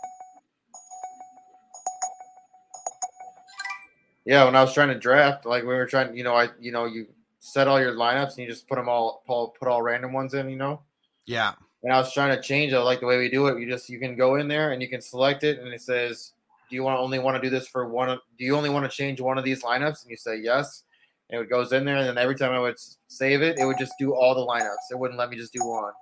Yeah, 4.24 4.44
when 4.44 4.54
I 4.54 4.62
was 4.62 4.72
trying 4.72 4.88
to 4.88 4.98
draft, 4.98 5.46
like 5.46 5.62
we 5.62 5.68
were 5.68 5.86
trying, 5.86 6.16
you 6.16 6.22
know, 6.24 6.34
I 6.34 6.48
you 6.60 6.72
know 6.72 6.84
you 6.84 7.06
set 7.40 7.66
all 7.66 7.80
your 7.80 7.94
lineups 7.94 8.30
and 8.30 8.38
you 8.38 8.46
just 8.46 8.68
put 8.68 8.76
them 8.76 8.88
all 8.88 9.22
all 9.26 9.48
put 9.48 9.66
all 9.68 9.82
random 9.82 10.12
ones 10.12 10.34
in, 10.34 10.48
you 10.48 10.56
know. 10.56 10.80
Yeah. 11.26 11.52
And 11.82 11.92
I 11.92 11.98
was 11.98 12.14
trying 12.14 12.34
to 12.36 12.40
change 12.40 12.72
it, 12.72 12.78
like 12.80 13.00
the 13.00 13.06
way 13.06 13.18
we 13.18 13.28
do 13.28 13.48
it. 13.48 13.58
You 13.58 13.68
just 13.68 13.88
you 13.88 13.98
can 13.98 14.14
go 14.14 14.36
in 14.36 14.46
there 14.46 14.70
and 14.70 14.80
you 14.80 14.88
can 14.88 15.00
select 15.00 15.42
it, 15.42 15.58
and 15.58 15.68
it 15.68 15.80
says, 15.80 16.32
"Do 16.72 16.76
you 16.76 16.82
want 16.82 16.98
only 16.98 17.18
want 17.18 17.36
to 17.36 17.40
do 17.42 17.50
this 17.50 17.68
for 17.68 17.86
one? 17.86 18.08
of- 18.08 18.20
Do 18.38 18.44
you 18.46 18.56
only 18.56 18.70
want 18.70 18.90
to 18.90 18.96
change 18.96 19.20
one 19.20 19.36
of 19.36 19.44
these 19.44 19.62
lineups?" 19.62 20.02
And 20.02 20.10
you 20.10 20.16
say 20.16 20.36
yes, 20.36 20.84
and 21.28 21.40
it 21.42 21.50
goes 21.50 21.70
in 21.72 21.84
there. 21.84 21.98
And 21.98 22.08
then 22.08 22.16
every 22.18 22.34
time 22.34 22.50
I 22.52 22.58
would 22.58 22.76
save 23.08 23.42
it, 23.42 23.58
it 23.58 23.66
would 23.66 23.76
just 23.78 23.92
do 23.98 24.14
all 24.14 24.34
the 24.34 24.40
lineups. 24.40 24.90
It 24.90 24.98
wouldn't 24.98 25.18
let 25.18 25.28
me 25.28 25.36
just 25.36 25.52
do 25.52 25.60
one 25.62 25.92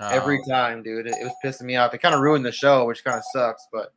every 0.00 0.40
Oh. 0.46 0.50
time, 0.50 0.82
dude. 0.82 1.06
It, 1.06 1.14
it 1.20 1.24
was 1.24 1.34
pissing 1.44 1.66
me 1.66 1.76
off. 1.76 1.92
It 1.92 1.98
kind 1.98 2.14
of 2.14 2.22
ruined 2.22 2.44
the 2.46 2.52
show, 2.52 2.86
which 2.86 3.04
kind 3.04 3.18
of 3.18 3.24
sucks. 3.34 3.68
But 3.70 3.92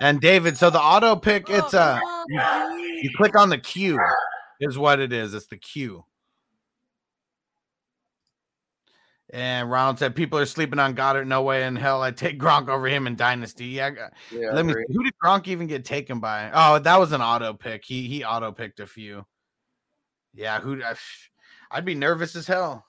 And 0.00 0.20
David, 0.20 0.56
so 0.58 0.70
the 0.70 0.78
auto 0.80 1.16
pick, 1.16 1.48
it's 1.50 1.72
Oh, 1.74 1.78
uh, 1.78 1.98
come 1.98 2.24
you, 2.78 3.00
you 3.02 3.10
click 3.16 3.34
on 3.36 3.48
the 3.48 3.58
Q, 3.58 3.98
is 4.60 4.76
what 4.78 5.00
it 5.00 5.12
is. 5.12 5.32
It's 5.34 5.46
the 5.46 5.56
Q. 5.56 6.04
And 9.30 9.70
Ronald 9.70 9.98
said, 9.98 10.14
"People 10.14 10.38
are 10.38 10.46
sleeping 10.46 10.78
on 10.78 10.94
Goedert. 10.94 11.26
No 11.26 11.42
way 11.42 11.64
in 11.64 11.76
hell 11.76 12.02
I 12.02 12.10
take 12.12 12.38
Gronk 12.40 12.68
over 12.68 12.86
him 12.86 13.06
in 13.06 13.14
Dynasty." 13.14 13.66
Yeah, 13.66 13.90
yeah, 14.30 14.52
let 14.52 14.64
me. 14.64 14.72
See, 14.72 14.94
who 14.94 15.04
did 15.04 15.12
Gronk 15.22 15.48
even 15.48 15.66
get 15.66 15.84
taken 15.84 16.18
by? 16.18 16.50
Oh, 16.52 16.78
that 16.78 16.98
was 16.98 17.12
an 17.12 17.20
auto 17.20 17.52
pick. 17.52 17.84
He 17.84 18.08
he 18.08 18.24
auto 18.24 18.52
picked 18.52 18.80
a 18.80 18.86
few. 18.86 19.26
Yeah, 20.34 20.60
who? 20.60 20.82
I- 20.82 20.94
I'd 21.70 21.84
be 21.84 21.94
nervous 21.94 22.34
as 22.34 22.46
hell. 22.46 22.86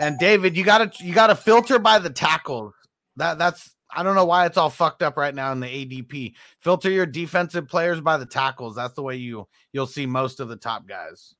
And 0.00 0.18
David, 0.18 0.56
you 0.56 0.64
gotta 0.64 0.90
you 1.04 1.14
gotta 1.14 1.36
filter 1.36 1.78
by 1.78 1.98
the 2.00 2.10
tackles. 2.10 2.74
That 3.16 3.38
that's 3.38 3.74
I 3.90 4.02
don't 4.02 4.14
know 4.16 4.24
why 4.24 4.46
it's 4.46 4.56
all 4.56 4.70
fucked 4.70 5.02
up 5.02 5.16
right 5.16 5.34
now 5.34 5.52
in 5.52 5.60
the 5.60 5.66
ADP. 5.66 6.34
Filter 6.60 6.90
your 6.90 7.06
defensive 7.06 7.68
players 7.68 8.00
by 8.00 8.16
the 8.16 8.26
tackles. 8.26 8.74
That's 8.74 8.94
the 8.94 9.02
way 9.02 9.16
you 9.16 9.46
you'll 9.72 9.86
see 9.86 10.06
most 10.06 10.40
of 10.40 10.48
the 10.48 10.56
top 10.56 10.86
guys. 10.88 11.34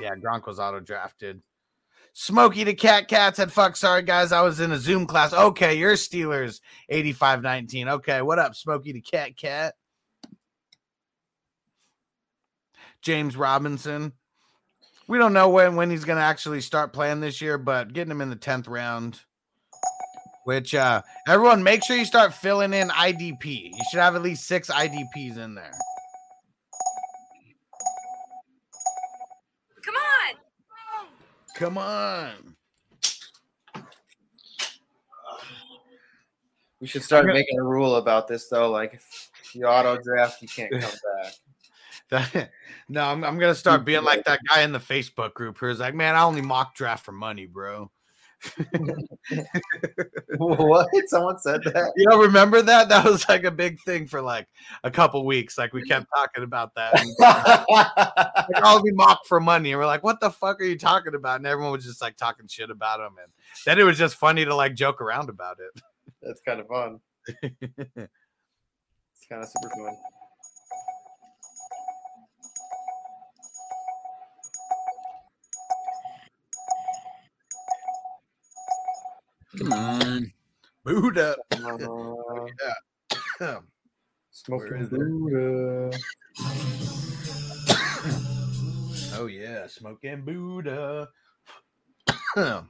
Yeah, 0.00 0.14
Gronk 0.14 0.46
was 0.46 0.58
auto 0.58 0.80
drafted. 0.80 1.42
Smokey 2.20 2.64
the 2.64 2.74
Cat 2.74 3.06
Cat 3.06 3.36
said, 3.36 3.52
fuck, 3.52 3.76
sorry 3.76 4.02
guys, 4.02 4.32
I 4.32 4.42
was 4.42 4.58
in 4.58 4.72
a 4.72 4.76
Zoom 4.76 5.06
class. 5.06 5.32
Okay, 5.32 5.78
you're 5.78 5.92
Steelers 5.92 6.60
85-19. 6.90 7.88
Okay, 7.88 8.22
what 8.22 8.40
up, 8.40 8.56
Smokey 8.56 8.90
the 8.90 9.00
Cat 9.00 9.36
Cat? 9.36 9.76
James 13.02 13.36
Robinson. 13.36 14.14
We 15.06 15.18
don't 15.18 15.32
know 15.32 15.48
when 15.48 15.76
when 15.76 15.90
he's 15.90 16.04
to 16.04 16.24
actually 16.24 16.60
start 16.60 16.92
playing 16.92 17.20
this 17.20 17.40
year, 17.40 17.56
but 17.56 17.92
getting 17.92 18.10
him 18.10 18.20
in 18.20 18.30
the 18.30 18.36
10th 18.36 18.68
round. 18.68 19.20
Which 20.42 20.74
uh 20.74 21.02
everyone 21.28 21.62
make 21.62 21.84
sure 21.84 21.96
you 21.96 22.04
start 22.04 22.34
filling 22.34 22.72
in 22.72 22.88
IDP. 22.88 23.44
You 23.44 23.84
should 23.92 24.00
have 24.00 24.16
at 24.16 24.22
least 24.22 24.48
6 24.48 24.68
IDPs 24.70 25.38
in 25.38 25.54
there. 25.54 25.70
Come 29.84 29.94
on. 29.94 30.34
Come 31.58 31.76
on. 31.76 32.54
We 36.78 36.86
should 36.86 37.02
start 37.02 37.24
gonna- 37.26 37.36
making 37.36 37.58
a 37.58 37.64
rule 37.64 37.96
about 37.96 38.28
this 38.28 38.48
though. 38.48 38.70
Like 38.70 38.94
if 38.94 39.30
you 39.54 39.66
auto 39.66 39.98
draft, 40.00 40.40
you 40.40 40.46
can't 40.46 40.70
come 40.70 40.80
back. 42.10 42.32
That- 42.32 42.50
no, 42.88 43.02
I'm, 43.02 43.24
I'm 43.24 43.40
gonna 43.40 43.56
start 43.56 43.84
being 43.84 44.04
like 44.04 44.24
that 44.26 44.38
guy 44.48 44.62
in 44.62 44.70
the 44.70 44.78
Facebook 44.78 45.34
group 45.34 45.58
who's 45.58 45.80
like, 45.80 45.96
man, 45.96 46.14
I 46.14 46.22
only 46.22 46.42
mock 46.42 46.76
draft 46.76 47.04
for 47.04 47.10
money, 47.10 47.46
bro. 47.46 47.90
what? 50.38 50.88
Someone 51.06 51.38
said 51.38 51.62
that? 51.64 51.92
You 51.96 52.06
know, 52.08 52.20
remember 52.20 52.62
that? 52.62 52.88
That 52.88 53.04
was 53.04 53.28
like 53.28 53.44
a 53.44 53.50
big 53.50 53.80
thing 53.80 54.06
for 54.06 54.22
like 54.22 54.46
a 54.84 54.90
couple 54.90 55.24
weeks. 55.24 55.58
Like 55.58 55.72
we 55.72 55.80
mm-hmm. 55.80 55.88
kept 55.88 56.06
talking 56.14 56.44
about 56.44 56.74
that. 56.74 56.98
And, 56.98 57.10
like, 57.18 57.64
oh, 57.68 58.44
I'll 58.56 58.82
be 58.82 58.92
mocked 58.92 59.26
for 59.26 59.40
money. 59.40 59.72
And 59.72 59.80
we're 59.80 59.86
like, 59.86 60.02
what 60.02 60.20
the 60.20 60.30
fuck 60.30 60.60
are 60.60 60.64
you 60.64 60.78
talking 60.78 61.14
about? 61.14 61.36
And 61.36 61.46
everyone 61.46 61.72
was 61.72 61.84
just 61.84 62.00
like 62.00 62.16
talking 62.16 62.46
shit 62.46 62.70
about 62.70 63.00
him. 63.00 63.16
And 63.22 63.32
then 63.66 63.78
it 63.78 63.84
was 63.84 63.98
just 63.98 64.16
funny 64.16 64.44
to 64.44 64.54
like 64.54 64.74
joke 64.74 65.00
around 65.00 65.28
about 65.28 65.58
it. 65.60 65.82
That's 66.22 66.40
kind 66.40 66.60
of 66.60 66.68
fun. 66.68 67.00
It's 67.26 69.26
kind 69.28 69.42
of 69.42 69.48
super 69.48 69.74
fun. 69.74 69.96
Come 79.56 79.72
on. 79.72 80.32
Buddha. 80.84 81.36
Yeah. 83.40 83.58
smoking? 84.30 84.86
Buddha. 84.86 85.96
Oh 89.14 89.26
yeah, 89.26 89.66
smoking 89.68 90.22
Buddha. 90.22 91.08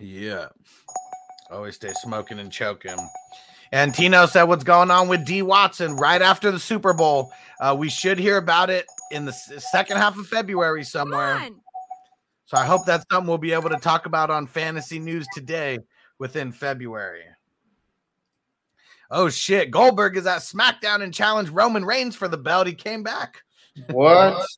yeah. 0.00 0.48
Always 1.50 1.76
stay 1.76 1.92
smoking 2.02 2.38
and 2.38 2.50
choking. 2.52 2.96
And 3.72 3.94
Tino 3.94 4.26
said, 4.26 4.44
"What's 4.44 4.64
going 4.64 4.90
on 4.90 5.08
with 5.08 5.24
D 5.24 5.42
Watson 5.42 5.96
right 5.96 6.22
after 6.22 6.50
the 6.50 6.58
Super 6.58 6.92
Bowl? 6.92 7.32
Uh, 7.60 7.76
we 7.78 7.88
should 7.88 8.18
hear 8.18 8.36
about 8.36 8.70
it 8.70 8.86
in 9.10 9.24
the 9.24 9.32
second 9.32 9.96
half 9.96 10.18
of 10.18 10.26
February 10.26 10.84
somewhere. 10.84 11.48
So 12.46 12.56
I 12.56 12.64
hope 12.64 12.86
that's 12.86 13.04
something 13.10 13.28
we'll 13.28 13.38
be 13.38 13.52
able 13.52 13.70
to 13.70 13.76
talk 13.76 14.06
about 14.06 14.30
on 14.30 14.46
Fantasy 14.46 14.98
News 14.98 15.26
today 15.34 15.78
within 16.18 16.52
February. 16.52 17.24
Oh 19.10 19.28
shit, 19.28 19.70
Goldberg 19.70 20.16
is 20.16 20.26
at 20.26 20.42
SmackDown 20.42 21.02
and 21.02 21.14
challenged 21.14 21.52
Roman 21.52 21.84
Reigns 21.84 22.16
for 22.16 22.28
the 22.28 22.36
belt. 22.36 22.66
He 22.66 22.74
came 22.74 23.02
back. 23.02 23.42
What? 23.90 24.44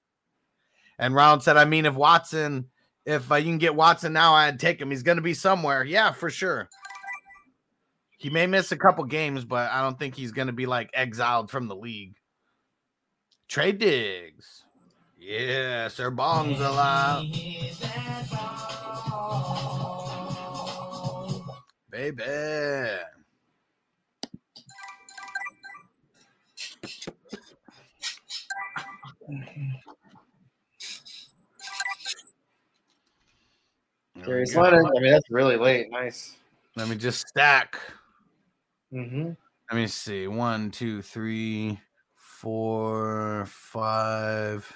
And 1.01 1.15
Round 1.15 1.41
said, 1.45 1.57
I 1.57 1.65
mean, 1.65 1.87
if 1.87 1.95
Watson, 1.95 2.67
if 3.07 3.31
uh, 3.31 3.37
you 3.37 3.45
can 3.45 3.59
get 3.59 3.77
Watson 3.77 4.13
now, 4.13 4.35
I'd 4.35 4.59
take 4.59 4.81
him. 4.81 4.91
He's 4.91 5.05
going 5.05 5.17
to 5.17 5.23
be 5.23 5.33
somewhere. 5.33 5.85
Yeah, 5.85 6.11
for 6.11 6.29
sure. 6.29 6.69
He 8.19 8.31
may 8.31 8.49
miss 8.49 8.73
a 8.73 8.77
couple 8.77 9.05
games, 9.05 9.45
but 9.45 9.71
I 9.71 9.81
don't 9.81 9.97
think 9.97 10.17
he's 10.17 10.33
going 10.33 10.49
to 10.49 10.53
be 10.53 10.67
like 10.67 10.91
exiled 10.93 11.53
from 11.53 11.69
the 11.69 11.77
league. 11.77 12.17
Trade 13.49 13.79
digs. 13.79 14.65
Yeah, 15.19 15.89
Sir 15.89 16.11
Bong's 16.11 16.61
alive. 16.61 17.25
Baby. 21.91 22.25
Darius. 34.25 34.55
Leonard. 34.55 34.85
I 34.85 35.01
mean, 35.01 35.11
that's 35.11 35.31
really 35.31 35.57
late. 35.57 35.91
Nice. 35.91 36.37
Let 36.77 36.89
me 36.89 36.97
just 36.97 37.27
stack. 37.29 37.79
Mm-hmm. 38.93 39.31
Let 39.71 39.77
me 39.77 39.87
see. 39.87 40.27
One, 40.29 40.71
two, 40.71 41.03
three, 41.03 41.81
four, 42.39 43.47
five, 43.49 44.73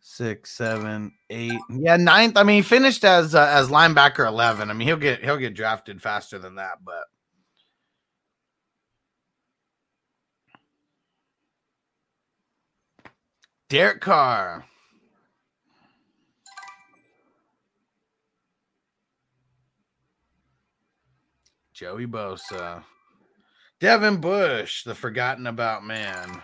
six, 0.00 0.50
seven, 0.50 1.12
eight. 1.30 1.58
Yeah, 1.70 1.96
ninth. 1.96 2.36
I 2.36 2.42
mean, 2.42 2.56
he 2.56 2.62
finished 2.62 3.02
as 3.02 3.34
uh, 3.34 3.46
as 3.50 3.68
linebacker 3.68 4.26
eleven. 4.26 4.68
I 4.70 4.74
mean, 4.74 4.86
he'll 4.86 4.98
get 4.98 5.24
he'll 5.24 5.38
get 5.38 5.54
drafted 5.54 6.02
faster 6.02 6.38
than 6.38 6.56
that, 6.56 6.84
but 6.84 7.04
Derek 13.70 14.02
Carr. 14.02 14.66
Joey 21.72 22.06
Bosa. 22.06 22.82
Devin 23.80 24.20
Bush, 24.20 24.82
the 24.84 24.94
forgotten 24.94 25.46
about 25.46 25.84
man. 25.84 26.42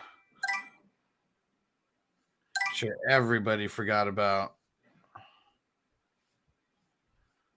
Sure, 2.74 2.97
everybody 3.09 3.66
forgot 3.66 4.09
about 4.09 4.55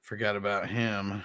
forgot 0.01 0.35
about 0.35 0.69
him. 0.69 1.23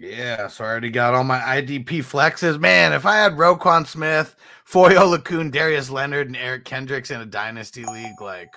Yeah, 0.00 0.46
so 0.46 0.64
I 0.64 0.68
already 0.68 0.90
got 0.90 1.14
all 1.14 1.24
my 1.24 1.40
IDP 1.40 1.98
flexes. 1.98 2.58
Man, 2.58 2.92
if 2.92 3.04
I 3.04 3.16
had 3.16 3.32
Roquan 3.32 3.84
Smith, 3.84 4.36
Foye 4.64 4.94
Oluokun, 4.94 5.50
Darius 5.50 5.90
Leonard, 5.90 6.28
and 6.28 6.36
Eric 6.36 6.64
Kendricks 6.64 7.10
in 7.10 7.20
a 7.20 7.26
dynasty 7.26 7.84
league, 7.84 8.20
like 8.20 8.54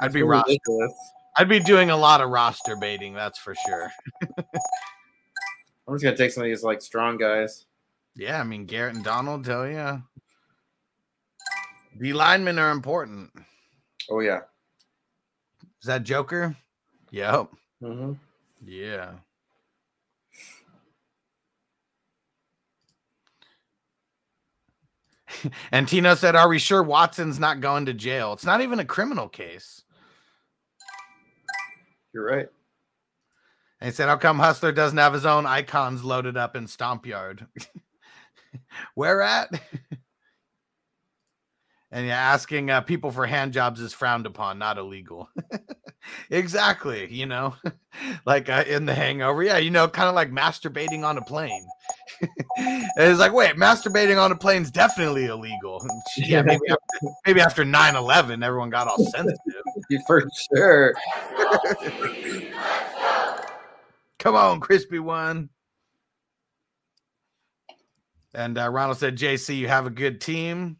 I'd 0.00 0.12
be 0.12 0.22
ros- 0.22 0.44
I'd 1.38 1.48
be 1.48 1.60
doing 1.60 1.90
a 1.90 1.96
lot 1.96 2.20
of 2.20 2.30
roster 2.30 2.76
baiting, 2.76 3.14
that's 3.14 3.38
for 3.38 3.54
sure. 3.66 3.90
I'm 5.86 5.94
just 5.94 6.04
gonna 6.04 6.16
take 6.16 6.32
some 6.32 6.42
of 6.42 6.48
these 6.48 6.62
like 6.62 6.80
strong 6.80 7.16
guys. 7.16 7.66
Yeah, 8.14 8.40
I 8.40 8.44
mean 8.44 8.66
Garrett 8.66 8.96
and 8.96 9.04
Donald, 9.04 9.46
hell 9.46 9.68
yeah. 9.68 10.00
The 11.98 12.12
linemen 12.12 12.58
are 12.58 12.70
important. 12.70 13.30
Oh 14.10 14.20
yeah. 14.20 14.40
Is 15.80 15.86
that 15.86 16.02
Joker? 16.04 16.56
Yep. 17.10 17.48
Mm-hmm. 17.82 18.12
Yeah. 18.64 19.12
and 25.72 25.86
Tino 25.86 26.14
said, 26.14 26.34
Are 26.36 26.48
we 26.48 26.58
sure 26.58 26.82
Watson's 26.82 27.38
not 27.38 27.60
going 27.60 27.86
to 27.86 27.94
jail? 27.94 28.32
It's 28.32 28.44
not 28.44 28.60
even 28.60 28.80
a 28.80 28.84
criminal 28.84 29.28
case. 29.28 29.82
You're 32.12 32.26
right. 32.26 32.48
And 33.80 33.90
he 33.90 33.94
said, 33.94 34.08
How 34.08 34.16
come 34.16 34.38
Hustler 34.38 34.72
doesn't 34.72 34.98
have 34.98 35.12
his 35.12 35.26
own 35.26 35.46
icons 35.46 36.04
loaded 36.04 36.36
up 36.36 36.56
in 36.56 36.66
Stomp 36.66 37.06
Yard? 37.06 37.46
Where 38.94 39.22
at? 39.22 39.50
and 41.90 42.06
yeah, 42.06 42.18
asking 42.18 42.70
uh, 42.70 42.80
people 42.80 43.10
for 43.10 43.26
hand 43.26 43.52
jobs 43.52 43.80
is 43.80 43.92
frowned 43.92 44.24
upon, 44.26 44.58
not 44.58 44.78
illegal. 44.78 45.28
exactly. 46.30 47.06
You 47.12 47.26
know, 47.26 47.54
like 48.24 48.48
uh, 48.48 48.64
in 48.66 48.86
the 48.86 48.94
hangover. 48.94 49.42
Yeah, 49.42 49.58
you 49.58 49.70
know, 49.70 49.88
kind 49.88 50.08
of 50.08 50.14
like 50.14 50.30
masturbating 50.30 51.04
on 51.04 51.18
a 51.18 51.22
plane. 51.22 51.66
and 52.56 52.88
it's 52.96 53.20
like, 53.20 53.34
wait, 53.34 53.56
masturbating 53.56 54.18
on 54.18 54.32
a 54.32 54.36
plane 54.36 54.62
is 54.62 54.70
definitely 54.70 55.26
illegal. 55.26 55.86
yeah, 56.16 56.40
maybe 56.40 56.62
after, 56.70 57.08
maybe 57.26 57.40
after 57.42 57.64
9 57.64 57.94
11, 57.94 58.42
everyone 58.42 58.70
got 58.70 58.88
all 58.88 59.04
sensitive. 59.04 59.36
For 60.06 60.26
sure. 60.54 60.94
Come 64.18 64.34
on, 64.34 64.60
crispy 64.60 64.98
one. 64.98 65.50
And 68.34 68.58
uh, 68.58 68.68
Ronald 68.68 68.98
said, 68.98 69.16
JC, 69.16 69.56
you 69.56 69.68
have 69.68 69.86
a 69.86 69.90
good 69.90 70.20
team. 70.20 70.76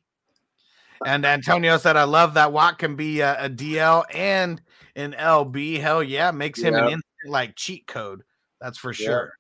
And 1.07 1.25
Antonio 1.25 1.77
said, 1.79 1.97
I 1.97 2.05
love 2.05 2.35
that 2.35 2.53
Watt 2.53 2.79
can 2.79 2.97
be 2.97 3.21
a, 3.21 3.45
a 3.45 3.49
DL 3.49 4.05
and 4.13 4.61
an 4.95 5.15
LB. 5.19 5.81
Hell 5.81 6.03
yeah, 6.03 6.31
makes 6.33 6.61
him 6.61 6.75
an 6.75 6.85
instant 6.85 7.05
like 7.27 7.55
cheat 7.57 7.87
code. 7.87 8.23
That's 8.61 8.79
for 8.79 8.93
Yeah. 8.93 9.07
sure. 9.07 9.33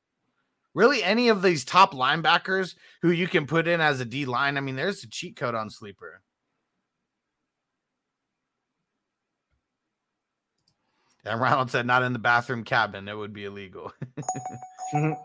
Really, 0.74 1.02
any 1.02 1.30
of 1.30 1.42
these 1.42 1.64
top 1.64 1.94
linebackers 1.94 2.74
who 3.00 3.10
you 3.10 3.26
can 3.26 3.46
put 3.46 3.66
in 3.66 3.80
as 3.80 4.00
a 4.00 4.04
D 4.04 4.26
line, 4.26 4.58
I 4.58 4.60
mean, 4.60 4.76
there's 4.76 5.02
a 5.04 5.08
cheat 5.08 5.36
code 5.36 5.54
on 5.54 5.70
Sleeper. 5.70 6.20
And 11.26 11.40
Ronald 11.40 11.70
said, 11.70 11.86
not 11.86 12.02
in 12.02 12.12
the 12.12 12.18
bathroom 12.18 12.64
cabin. 12.64 13.08
It 13.08 13.16
would 13.16 13.32
be 13.32 13.44
illegal. 13.44 13.92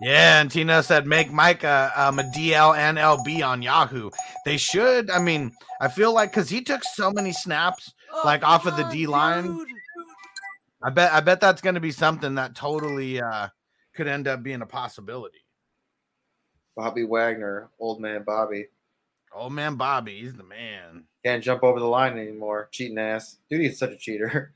Yeah, 0.00 0.42
and 0.42 0.50
Tina 0.50 0.82
said 0.82 1.06
make 1.06 1.32
Mike 1.32 1.64
a, 1.64 1.90
um, 1.96 2.18
a 2.18 2.22
DL 2.24 2.76
and 2.76 2.98
LB 2.98 3.42
on 3.42 3.62
Yahoo. 3.62 4.10
They 4.44 4.58
should. 4.58 5.08
I 5.08 5.18
mean, 5.18 5.52
I 5.80 5.88
feel 5.88 6.12
like 6.12 6.32
because 6.32 6.50
he 6.50 6.60
took 6.60 6.84
so 6.84 7.10
many 7.10 7.32
snaps 7.32 7.94
like 8.22 8.46
off 8.46 8.66
of 8.66 8.76
the 8.76 8.82
D 8.84 9.06
line. 9.06 9.64
I 10.82 10.90
bet. 10.90 11.12
I 11.12 11.20
bet 11.20 11.40
that's 11.40 11.62
going 11.62 11.76
to 11.76 11.80
be 11.80 11.92
something 11.92 12.34
that 12.34 12.54
totally 12.54 13.22
uh, 13.22 13.48
could 13.94 14.06
end 14.06 14.28
up 14.28 14.42
being 14.42 14.60
a 14.60 14.66
possibility. 14.66 15.38
Bobby 16.76 17.04
Wagner, 17.04 17.70
old 17.80 18.00
man 18.00 18.22
Bobby. 18.22 18.66
Old 19.32 19.52
man, 19.52 19.76
Bobby, 19.76 20.20
he's 20.20 20.34
the 20.34 20.44
man. 20.44 21.04
Can't 21.24 21.44
jump 21.44 21.62
over 21.62 21.78
the 21.78 21.86
line 21.86 22.18
anymore. 22.18 22.68
Cheating 22.72 22.98
ass. 22.98 23.36
Dude, 23.50 23.60
he's 23.60 23.78
such 23.78 23.90
a 23.90 23.96
cheater. 23.96 24.54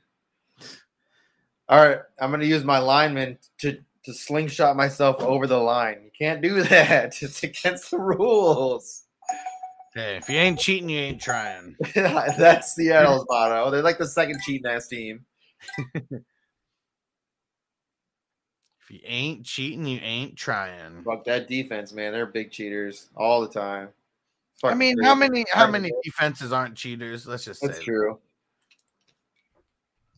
All 1.71 1.77
right, 1.77 1.99
I'm 2.19 2.31
gonna 2.31 2.43
use 2.43 2.65
my 2.65 2.79
lineman 2.79 3.37
to 3.59 3.79
to 4.03 4.13
slingshot 4.13 4.75
myself 4.75 5.21
over 5.21 5.47
the 5.47 5.57
line. 5.57 6.01
You 6.03 6.11
can't 6.17 6.41
do 6.41 6.61
that. 6.63 7.21
It's 7.23 7.41
against 7.43 7.91
the 7.91 7.97
rules. 7.97 9.03
Hey, 9.95 10.17
if 10.17 10.29
you 10.29 10.35
ain't 10.35 10.59
cheating, 10.59 10.89
you 10.89 10.99
ain't 10.99 11.21
trying. 11.21 11.77
That's 11.95 12.75
Seattle's 12.75 13.25
motto. 13.29 13.71
They're 13.71 13.81
like 13.81 13.97
the 13.97 14.07
second 14.07 14.41
cheating 14.45 14.69
ass 14.69 14.87
team. 14.87 15.25
If 18.83 18.89
you 18.89 18.99
ain't 19.05 19.45
cheating, 19.45 19.85
you 19.85 19.99
ain't 20.01 20.35
trying. 20.35 21.03
Fuck 21.03 21.23
that 21.25 21.47
defense, 21.47 21.93
man. 21.93 22.11
They're 22.11 22.25
big 22.25 22.51
cheaters 22.51 23.09
all 23.15 23.39
the 23.39 23.47
time. 23.47 23.89
I 24.63 24.73
mean, 24.73 25.01
how 25.03 25.13
many 25.13 25.45
how 25.53 25.69
many 25.69 25.91
defenses 26.03 26.51
aren't 26.51 26.75
cheaters? 26.75 27.27
Let's 27.27 27.45
just 27.45 27.61
say. 27.61 27.67
That's 27.67 27.79
that. 27.79 27.85
true. 27.85 28.19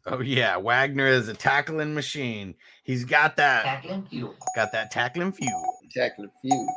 Oh 0.05 0.19
yeah, 0.21 0.57
Wagner 0.57 1.07
is 1.07 1.29
a 1.29 1.33
tackling 1.33 1.93
machine. 1.93 2.55
He's 2.83 3.05
got 3.05 3.37
that 3.37 3.63
Tackling 3.63 4.05
fuel. 4.09 4.35
got 4.55 4.71
that 4.73 4.91
tackling 4.91 5.31
fuel. 5.31 5.77
Tackling 5.95 6.29
fuel. 6.41 6.67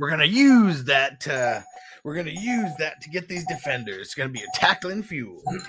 We're 0.00 0.10
gonna 0.10 0.24
use 0.24 0.84
that. 0.84 1.20
To, 1.22 1.64
we're 2.04 2.14
gonna 2.16 2.30
use 2.30 2.70
that 2.78 3.00
to 3.02 3.10
get 3.10 3.28
these 3.28 3.44
defenders. 3.46 3.98
It's 4.08 4.14
gonna 4.14 4.30
be 4.30 4.42
a 4.42 4.46
tackling 4.58 5.02
fuel. 5.02 5.40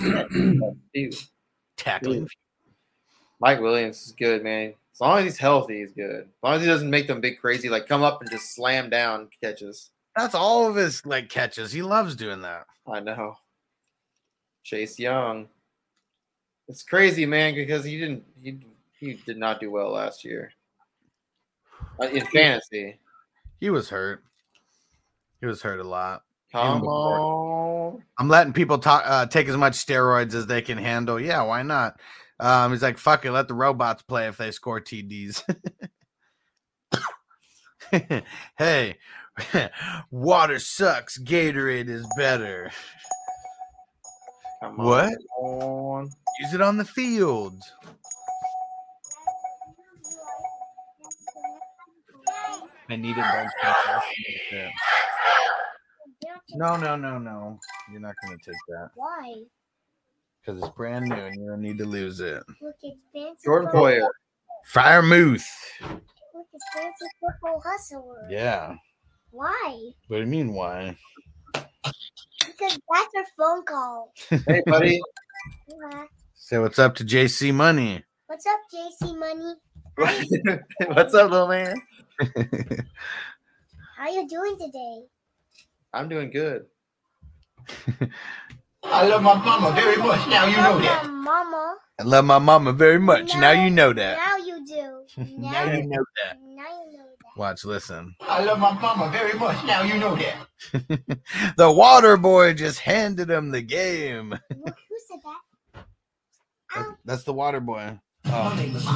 Few. 0.93 1.11
Tackling. 1.77 2.23
Ooh. 2.23 2.27
Mike 3.39 3.59
Williams 3.61 4.05
is 4.07 4.11
good, 4.13 4.43
man. 4.43 4.73
As 4.93 5.01
long 5.01 5.19
as 5.19 5.23
he's 5.25 5.37
healthy, 5.37 5.79
he's 5.79 5.91
good. 5.91 6.21
As 6.21 6.43
long 6.43 6.53
as 6.55 6.61
he 6.61 6.67
doesn't 6.67 6.89
make 6.89 7.07
them 7.07 7.21
big 7.21 7.39
crazy, 7.39 7.69
like 7.69 7.87
come 7.87 8.01
up 8.03 8.21
and 8.21 8.29
just 8.31 8.53
slam 8.55 8.89
down 8.89 9.29
catches. 9.41 9.91
That's 10.15 10.35
all 10.35 10.67
of 10.67 10.75
his 10.75 11.05
like 11.05 11.29
catches. 11.29 11.71
He 11.71 11.81
loves 11.83 12.15
doing 12.15 12.41
that. 12.41 12.65
I 12.87 12.99
know. 12.99 13.37
Chase 14.69 14.99
Young. 14.99 15.47
It's 16.67 16.83
crazy, 16.83 17.25
man, 17.25 17.55
because 17.55 17.83
he 17.83 17.99
didn't 17.99 18.23
he 18.39 18.59
he 18.99 19.13
did 19.25 19.37
not 19.37 19.59
do 19.59 19.71
well 19.71 19.91
last 19.91 20.23
year. 20.23 20.51
Uh, 21.99 22.07
in 22.07 22.25
fantasy. 22.27 22.99
He 23.59 23.69
was 23.69 23.89
hurt. 23.89 24.23
He 25.41 25.47
was 25.47 25.61
hurt 25.61 25.79
a 25.79 25.83
lot. 25.83 26.23
Come 26.51 26.83
on. 26.83 28.03
I'm 28.17 28.27
letting 28.27 28.53
people 28.53 28.77
talk, 28.77 29.03
uh, 29.05 29.25
take 29.25 29.47
as 29.47 29.57
much 29.57 29.73
steroids 29.73 30.33
as 30.33 30.47
they 30.47 30.61
can 30.61 30.77
handle. 30.77 31.19
Yeah, 31.19 31.43
why 31.43 31.63
not? 31.63 31.99
Um, 32.39 32.71
he's 32.71 32.81
like, 32.81 32.97
fuck 32.97 33.25
it, 33.25 33.31
let 33.31 33.47
the 33.47 33.53
robots 33.53 34.01
play 34.03 34.27
if 34.27 34.37
they 34.37 34.51
score 34.51 34.79
TDs. 34.79 35.43
hey, 38.57 38.97
water 40.11 40.59
sucks. 40.59 41.17
Gatorade 41.17 41.89
is 41.89 42.07
better. 42.17 42.71
Come 44.61 44.77
What? 44.77 45.13
on. 45.37 46.09
Use 46.39 46.53
it 46.53 46.61
on 46.61 46.77
the 46.77 46.85
field. 46.85 47.61
I 52.89 52.95
needed 52.95 53.23
those. 53.23 54.71
No, 56.55 56.75
no, 56.75 56.95
no, 56.95 57.17
no. 57.19 57.59
You're 57.91 58.01
not 58.01 58.15
going 58.23 58.37
to 58.37 58.43
take 58.51 58.59
that 58.69 58.89
Why? 58.95 59.35
because 60.41 60.59
it's 60.61 60.69
brand 60.75 61.05
new 61.05 61.15
and 61.15 61.35
you 61.35 61.47
don't 61.49 61.61
need 61.61 61.77
to 61.77 61.85
lose 61.85 62.19
it. 62.19 62.43
Look, 62.61 62.75
it's 62.81 62.97
fancy. 63.13 63.45
Jordan 63.45 63.67
football- 63.69 63.83
Poyer. 63.85 64.09
Fire 64.65 65.01
Muth. 65.03 65.47
Look, 65.81 66.01
it's 66.53 66.65
fancy 66.73 67.05
football 67.19 67.61
hustler. 67.63 68.27
Yeah. 68.29 68.75
Why? 69.31 69.79
What 70.07 70.17
do 70.17 70.21
you 70.23 70.27
mean, 70.27 70.53
why? 70.53 70.97
Because 72.59 72.79
that's 72.91 73.13
our 73.15 73.25
phone 73.37 73.63
call. 73.65 74.13
Hey, 74.47 74.61
buddy. 74.65 75.01
What? 75.67 76.07
Say 76.35 76.57
what's 76.57 76.79
up 76.79 76.95
to 76.95 77.05
JC 77.05 77.53
Money. 77.53 78.03
What's 78.27 78.45
up, 78.45 78.59
JC 78.73 79.17
Money? 79.17 79.55
What's 80.87 81.13
up, 81.13 81.29
little 81.31 81.47
man? 81.47 81.75
How 83.97 84.03
are 84.05 84.09
you 84.09 84.27
doing 84.27 84.57
today? 84.57 85.03
I'm 85.93 86.07
doing 86.09 86.31
good. 86.31 86.65
I 88.83 89.07
love 89.07 89.21
my 89.21 89.33
mama 89.35 89.71
very 89.73 89.97
much. 89.97 90.27
Now 90.29 90.45
you 90.45 90.55
know 90.57 90.79
that. 90.79 91.07
Mama. 91.09 91.75
I 91.99 92.03
love 92.03 92.25
my 92.25 92.39
mama 92.39 92.71
very 92.71 92.99
much. 92.99 93.35
Now 93.35 93.51
you 93.51 93.69
know 93.69 93.91
that. 93.93 94.17
Now 94.17 94.37
you 94.37 94.65
do. 94.65 95.03
Now 95.37 95.51
Now, 95.51 95.63
you 95.73 95.77
you, 95.79 95.87
know 95.87 96.05
that. 96.23 96.37
now 96.41 96.63
you 96.85 96.97
know 96.97 97.03
that. 97.03 97.08
Watch, 97.39 97.63
listen. 97.63 98.13
I 98.19 98.43
love 98.43 98.59
my 98.59 98.73
mama 98.73 99.09
very 99.11 99.31
much. 99.39 99.63
Now 99.65 99.81
you 99.81 99.97
know 99.97 100.13
that. 100.17 100.35
the 101.55 101.71
water 101.71 102.17
boy 102.17 102.53
just 102.53 102.79
handed 102.79 103.29
him 103.29 103.51
the 103.51 103.61
game. 103.61 104.31
Look, 104.31 104.75
who 104.89 104.97
said 105.07 105.19
that? 105.23 105.85
That- 106.75 106.97
That's 107.05 107.23
the 107.23 107.31
water 107.31 107.61
boy. 107.61 107.97
Oh, 108.25 108.53
name 108.57 108.75
is 108.75 108.85
Reggie. 108.85 108.93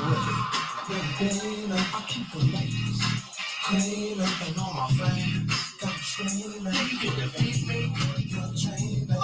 I 1.71 2.05
keep 2.09 2.29
the 2.33 2.39
ladies 2.39 3.01
screaming 3.61 4.19
and 4.19 4.59
all 4.59 4.73
my 4.73 4.87
fans 4.89 5.75
come 5.79 5.95
screaming. 6.01 6.73
You 6.73 6.99
get 6.99 7.15
the 7.15 7.29
feeling, 7.29 7.95
you're 8.27 8.51
dreaming. 8.59 9.21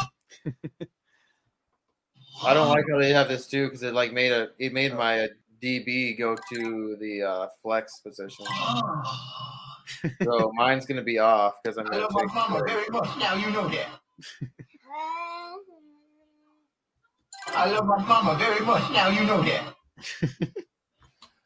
I 2.42 2.54
don't 2.54 2.70
like 2.70 2.86
how 2.90 2.98
they 3.00 3.12
have 3.12 3.28
this 3.28 3.48
too 3.48 3.66
because 3.66 3.84
it 3.84 3.94
like 3.94 4.14
made 4.14 4.32
a 4.32 4.52
it 4.60 4.72
made 4.72 4.94
my 4.94 5.26
uh, 5.26 5.28
DB 5.62 6.18
go 6.18 6.36
to 6.54 6.96
the 7.00 7.22
uh, 7.24 7.48
flex 7.62 8.00
position. 8.00 8.46
so 10.24 10.52
mine's 10.56 10.86
gonna 10.86 11.02
be 11.02 11.20
off 11.20 11.56
because 11.64 11.78
I'm 11.78 11.88
I 11.88 11.90
gonna 11.92 12.02
love 12.04 12.12
my 12.14 12.22
take. 12.22 12.34
mama 12.34 12.64
very 12.66 12.90
much. 12.90 13.18
Now 13.18 13.34
you 13.36 13.52
know 13.52 13.68
that. 13.70 13.88
I 17.56 17.70
love 17.72 17.86
my 17.86 17.98
mama 18.06 18.36
very 18.38 18.64
much. 18.66 18.92
Now 18.92 19.10
you 19.10 19.24
know 19.26 19.42
that. 19.42 19.74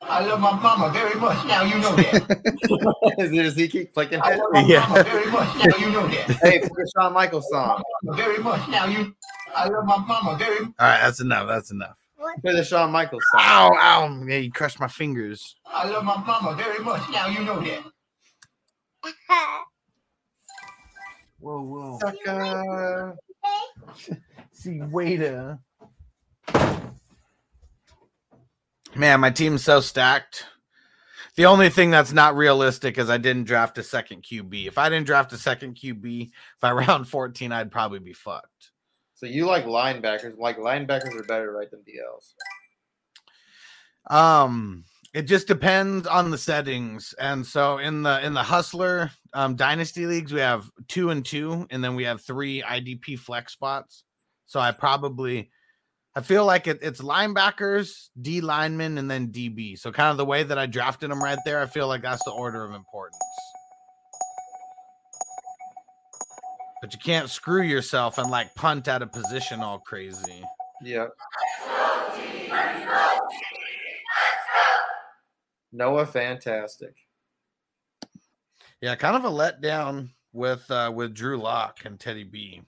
I 0.02 0.26
love 0.26 0.40
my 0.42 0.52
mama 0.60 0.92
very 0.92 1.18
much. 1.20 1.46
Now 1.48 1.64
you 1.64 1.76
know 1.80 1.96
that. 1.96 3.18
Does 3.32 3.56
he 3.56 3.68
keep 3.70 3.94
clicking 3.94 4.20
I 4.22 4.36
love 4.36 4.50
my 4.52 4.66
Yeah. 4.66 4.86
mama 4.90 5.04
very 5.04 5.32
much. 5.32 5.56
Now 5.56 5.78
you 5.78 5.92
know 5.92 6.08
that. 6.08 6.40
Hey, 6.44 6.60
put 6.60 6.72
a 6.72 6.86
Shawn 6.98 7.14
Michaels 7.14 7.48
song. 7.50 7.82
Very 8.16 8.38
much. 8.44 8.68
Now 8.70 8.86
you. 8.86 9.16
I 9.56 9.70
love 9.70 9.86
my 9.86 9.98
mama 9.98 10.36
very. 10.38 10.60
All 10.66 10.74
right, 10.80 11.00
that's 11.02 11.22
enough. 11.22 11.48
That's 11.48 11.72
enough. 11.72 11.96
Play 12.42 12.54
the 12.54 12.64
Shawn 12.64 12.92
Michaels 12.92 13.24
song. 13.32 13.42
Ow, 13.44 13.76
ow. 13.80 14.24
Yeah, 14.28 14.38
you 14.38 14.52
crushed 14.52 14.80
my 14.80 14.88
fingers. 14.88 15.56
I 15.66 15.90
love 15.90 16.04
my 16.04 16.18
mama 16.18 16.56
very 16.56 16.84
much. 16.84 17.02
Now 17.12 17.28
you 17.28 17.44
know 17.44 17.60
that. 17.62 17.84
Whoa, 21.40 21.62
whoa. 21.62 22.00
Sucker. 22.00 23.16
See, 24.54 24.80
waiter. 24.82 25.60
Man, 28.96 29.20
my 29.20 29.30
team's 29.32 29.64
so 29.64 29.82
stacked. 29.82 30.46
The 31.36 31.48
only 31.48 31.70
thing 31.70 31.90
that's 31.90 32.14
not 32.14 32.38
realistic 32.38 33.00
is 33.00 33.10
I 33.10 33.18
didn't 33.18 33.46
draft 33.46 33.78
a 33.80 33.84
second 33.84 34.24
QB. 34.24 34.68
If 34.68 34.78
I 34.78 34.88
didn't 34.88 35.08
draft 35.08 35.34
a 35.34 35.38
second 35.38 35.76
QB 35.76 36.30
by 36.62 36.72
round 36.74 37.08
14, 37.08 37.52
I'd 37.52 37.72
probably 37.72 38.00
be 38.00 38.14
fucked. 38.14 38.48
So 39.24 39.30
you 39.30 39.46
like 39.46 39.64
linebackers? 39.64 40.38
Like 40.38 40.58
linebackers 40.58 41.18
are 41.18 41.24
better, 41.24 41.54
right, 41.54 41.72
than 41.72 41.80
DLs? 41.80 42.34
Um, 44.14 44.84
it 45.14 45.22
just 45.22 45.48
depends 45.48 46.06
on 46.06 46.30
the 46.30 46.38
settings. 46.38 47.16
And 47.18 47.46
so 47.46 47.78
in 47.78 48.04
the 48.04 48.24
in 48.26 48.34
the 48.34 48.44
hustler 48.44 49.12
um 49.32 49.56
dynasty 49.56 50.08
leagues, 50.08 50.34
we 50.34 50.42
have 50.42 50.70
two 50.90 51.10
and 51.10 51.26
two, 51.26 51.66
and 51.70 51.82
then 51.82 51.96
we 51.96 52.04
have 52.04 52.20
three 52.20 52.64
IDP 52.64 53.18
flex 53.18 53.54
spots. 53.54 54.04
So 54.46 54.60
I 54.60 54.74
probably 54.74 55.52
I 56.18 56.22
feel 56.22 56.46
like 56.46 56.68
it, 56.68 56.80
it's 56.82 57.02
linebackers, 57.02 58.10
D 58.22 58.42
linemen, 58.42 58.98
and 58.98 59.10
then 59.10 59.30
DB. 59.30 59.80
So 59.80 59.94
kind 59.94 60.12
of 60.12 60.18
the 60.18 60.26
way 60.26 60.44
that 60.44 60.58
I 60.58 60.66
drafted 60.66 61.12
them 61.12 61.24
right 61.24 61.40
there, 61.46 61.62
I 61.62 61.66
feel 61.66 61.88
like 61.88 62.02
that's 62.02 62.26
the 62.26 62.32
order 62.32 62.66
of 62.66 62.74
importance. 62.74 63.18
But 66.84 66.92
you 66.92 67.00
can't 67.00 67.30
screw 67.30 67.62
yourself 67.62 68.18
and 68.18 68.30
like 68.30 68.54
punt 68.56 68.90
out 68.90 69.02
of 69.02 69.14
position 69.14 69.62
all 69.62 69.80
crazy. 69.80 70.44
Yep. 70.82 71.12
Noah, 75.72 76.06
fantastic. 76.06 76.98
Yeah, 78.82 78.96
kind 78.96 79.16
of 79.16 79.24
a 79.24 79.30
letdown 79.30 80.10
with 80.34 80.70
uh 80.70 80.92
with 80.94 81.14
Drew 81.14 81.38
Lock 81.38 81.86
and 81.86 81.98
Teddy 81.98 82.26
B. 82.26 82.64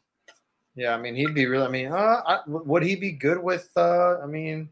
Yeah, 0.78 0.96
I 0.96 0.98
mean, 0.98 1.16
he'd 1.16 1.36
be 1.36 1.46
really. 1.46 1.66
I 1.66 1.70
mean, 1.70 1.92
uh, 1.92 2.22
I, 2.26 2.40
would 2.48 2.84
he 2.84 2.96
be 2.96 3.12
good 3.12 3.44
with? 3.44 3.70
uh 3.76 4.20
I 4.24 4.28
mean, 4.28 4.70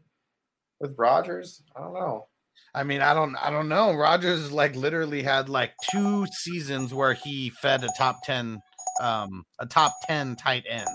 with 0.80 0.94
Rodgers? 0.96 1.60
I 1.76 1.80
don't 1.82 1.92
know. 1.92 2.28
I 2.74 2.82
mean, 2.82 3.02
I 3.02 3.12
don't 3.12 3.36
I 3.36 3.50
don't 3.50 3.68
know. 3.68 3.92
Rodgers 3.92 4.50
like 4.50 4.74
literally 4.74 5.22
had 5.22 5.50
like 5.50 5.74
two 5.90 6.24
seasons 6.28 6.94
where 6.94 7.12
he 7.12 7.50
fed 7.50 7.84
a 7.84 7.88
top 7.98 8.22
10 8.24 8.62
um 9.00 9.44
a 9.58 9.66
top 9.66 9.94
10 10.06 10.36
tight 10.36 10.64
end. 10.68 10.88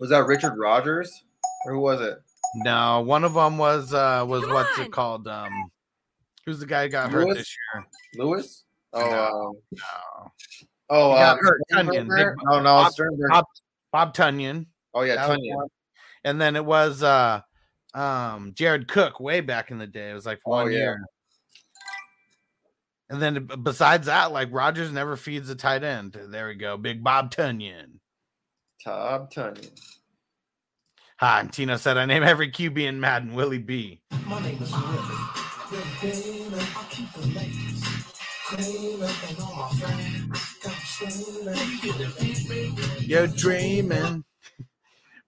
Was 0.00 0.10
that 0.10 0.26
Richard 0.26 0.54
Rodgers, 0.58 1.24
or 1.66 1.72
who 1.72 1.80
was 1.80 2.00
it? 2.00 2.18
No, 2.56 3.00
one 3.00 3.24
of 3.24 3.34
them 3.34 3.58
was 3.58 3.92
uh 3.94 4.24
was 4.26 4.44
Come 4.44 4.52
what's 4.52 4.78
on. 4.78 4.84
it 4.86 4.92
called? 4.92 5.28
Um 5.28 5.70
who's 6.44 6.60
the 6.60 6.66
guy 6.66 6.84
who 6.84 6.88
got 6.90 7.10
hurt 7.10 7.24
Lewis? 7.26 7.38
this 7.38 7.56
year? 7.74 7.86
Lewis? 8.24 8.64
Oh, 8.92 9.10
No. 9.10 9.24
um, 9.24 9.52
No. 9.72 10.32
oh, 10.90 11.14
He 11.16 11.20
uh, 11.22 11.36
hurt, 11.40 11.60
Tonyan. 11.72 11.90
Sternberger? 11.92 12.36
Big- 12.36 12.44
No, 12.44 12.58
no, 12.60 12.64
Bob- 12.64 12.92
Bob, 13.30 13.44
Bob 13.92 14.14
Tonyan. 14.14 14.66
oh 14.94 15.02
yeah, 15.02 15.16
that 15.16 15.28
Tonyan. 15.30 15.68
And 16.24 16.40
then 16.40 16.56
it 16.56 16.64
was 16.64 17.02
uh 17.02 17.40
um 17.94 18.52
Jared 18.54 18.88
Cook 18.88 19.20
way 19.20 19.40
back 19.40 19.70
in 19.70 19.78
the 19.78 19.86
day. 19.86 20.10
It 20.10 20.14
was 20.14 20.26
like 20.26 20.40
Oh, 20.46 20.50
one 20.50 20.72
yeah. 20.72 20.78
year. 20.78 21.00
And 23.12 23.20
then 23.20 23.46
besides 23.62 24.06
that, 24.06 24.32
like 24.32 24.48
Rodgers 24.52 24.90
never 24.90 25.18
feeds 25.18 25.50
a 25.50 25.54
tight 25.54 25.84
end. 25.84 26.16
There 26.18 26.48
we 26.48 26.54
go. 26.54 26.78
Big 26.78 27.04
Bob 27.04 27.30
Tonyan. 27.30 27.98
Todd 28.82 29.30
Tonyan. 29.30 29.78
Hi, 31.18 31.40
and 31.40 31.52
Tino 31.52 31.76
said 31.76 31.98
I 31.98 32.06
name 32.06 32.22
every 32.22 32.50
QB 32.50 32.78
in 32.78 33.00
Madden 33.00 33.34
Willie 33.34 33.58
B. 33.58 34.00
My 34.24 34.40
name 34.40 34.62
is 34.62 34.72
Willie. 34.72 34.86
The 35.70 35.82
baby, 36.00 36.56
I 36.56 36.86
keep 36.88 37.12
the 37.12 37.26
ladies. 37.38 37.84
Creaming 38.46 39.02
and 39.02 39.40
all 39.40 39.56
my 39.56 39.68
fans. 39.78 40.54
Got 40.62 40.72
screaming. 40.72 41.68
You 41.68 41.82
get 41.82 41.98
the 41.98 42.14
beat 42.18 42.48
me. 42.48 43.06
You're 43.06 43.26
dreaming. 43.26 44.24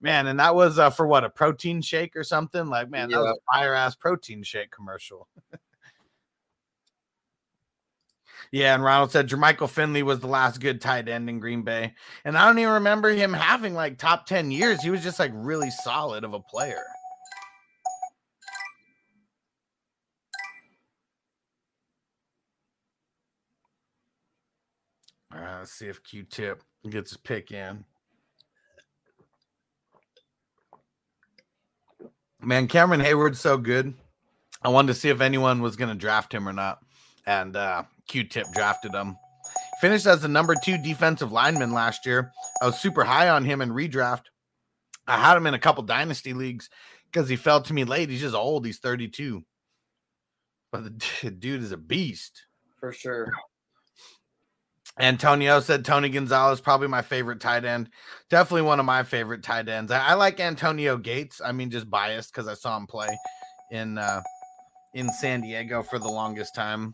Man, 0.01 0.25
and 0.25 0.39
that 0.39 0.55
was 0.55 0.79
uh, 0.79 0.89
for 0.89 1.05
what 1.05 1.23
a 1.23 1.29
protein 1.29 1.83
shake 1.83 2.15
or 2.15 2.23
something. 2.23 2.65
Like, 2.65 2.89
man, 2.89 3.11
that 3.11 3.19
was 3.19 3.37
a 3.37 3.53
fire 3.53 3.75
ass 3.75 3.93
protein 3.93 4.41
shake 4.41 4.71
commercial. 4.71 5.27
yeah, 8.55 8.73
and 8.73 8.85
Ronald 8.85 9.11
said 9.11 9.27
Jermichael 9.27 9.69
Finley 9.69 10.01
was 10.01 10.21
the 10.21 10.27
last 10.27 10.61
good 10.61 10.79
tight 10.79 11.09
end 11.09 11.29
in 11.29 11.41
Green 11.41 11.63
Bay. 11.63 11.93
And 12.23 12.37
I 12.37 12.45
don't 12.45 12.57
even 12.57 12.75
remember 12.75 13.09
him 13.09 13.33
having 13.33 13.73
like 13.73 13.97
top 13.97 14.25
10 14.27 14.49
years. 14.49 14.81
He 14.81 14.89
was 14.89 15.03
just 15.03 15.19
like 15.19 15.31
really 15.33 15.69
solid 15.69 16.23
of 16.23 16.33
a 16.33 16.39
player. 16.39 16.85
All 25.33 25.41
right, 25.41 25.59
let's 25.59 25.73
see 25.73 25.87
if 25.87 26.01
Q 26.01 26.23
Tip 26.23 26.63
gets 26.89 27.09
his 27.09 27.17
pick 27.17 27.51
in. 27.51 27.83
Man, 32.39 32.69
Cameron 32.69 33.01
Heyward's 33.01 33.41
so 33.41 33.57
good. 33.57 33.95
I 34.61 34.69
wanted 34.69 34.93
to 34.93 34.99
see 34.99 35.09
if 35.09 35.19
anyone 35.19 35.61
was 35.61 35.75
going 35.75 35.89
to 35.89 35.95
draft 35.95 36.33
him 36.33 36.47
or 36.47 36.53
not. 36.53 36.84
And 37.27 37.55
uh, 37.55 37.83
Q 38.07 38.23
Tip 38.25 38.47
drafted 38.53 38.93
him. 38.93 39.17
Finished 39.81 40.05
as 40.05 40.21
the 40.21 40.27
number 40.27 40.55
two 40.63 40.77
defensive 40.77 41.31
lineman 41.31 41.73
last 41.73 42.05
year. 42.05 42.31
I 42.61 42.65
was 42.65 42.79
super 42.79 43.03
high 43.03 43.29
on 43.29 43.43
him 43.45 43.61
in 43.61 43.69
redraft. 43.69 44.23
I 45.07 45.17
had 45.17 45.37
him 45.37 45.47
in 45.47 45.53
a 45.53 45.59
couple 45.59 45.83
dynasty 45.83 46.33
leagues 46.33 46.69
because 47.11 47.29
he 47.29 47.35
fell 47.35 47.61
to 47.61 47.73
me 47.73 47.83
late. 47.83 48.09
He's 48.09 48.21
just 48.21 48.35
old. 48.35 48.65
He's 48.65 48.79
32. 48.79 49.43
But 50.71 50.99
the 51.21 51.31
dude 51.39 51.63
is 51.63 51.71
a 51.71 51.77
beast. 51.77 52.45
for 52.79 52.91
sure. 52.91 53.31
Antonio 54.97 55.59
said 55.59 55.83
Tony 55.83 56.07
Gonzalez 56.07 56.61
probably 56.61 56.87
my 56.87 57.01
favorite 57.01 57.41
tight 57.41 57.65
end. 57.65 57.89
Definitely 58.29 58.61
one 58.61 58.79
of 58.79 58.85
my 58.85 59.03
favorite 59.03 59.43
tight 59.43 59.67
ends. 59.67 59.91
I, 59.91 59.99
I 59.99 60.13
like 60.13 60.39
Antonio 60.39 60.95
Gates. 60.97 61.41
I 61.43 61.51
mean, 61.51 61.69
just 61.69 61.89
biased 61.89 62.31
because 62.31 62.47
I 62.47 62.53
saw 62.53 62.77
him 62.77 62.87
play 62.87 63.09
in 63.71 63.97
uh, 63.97 64.21
in 64.93 65.09
San 65.09 65.41
Diego 65.41 65.83
for 65.83 65.99
the 65.99 66.07
longest 66.07 66.55
time. 66.55 66.93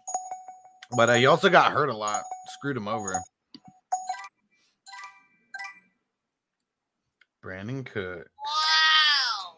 But 0.95 1.09
uh, 1.09 1.13
he 1.13 1.25
also 1.25 1.49
got 1.49 1.71
hurt 1.71 1.89
a 1.89 1.95
lot. 1.95 2.23
Screwed 2.49 2.77
him 2.77 2.87
over. 2.87 3.15
Brandin 7.43 7.85
Cook. 7.85 8.27
Wow. 8.37 9.55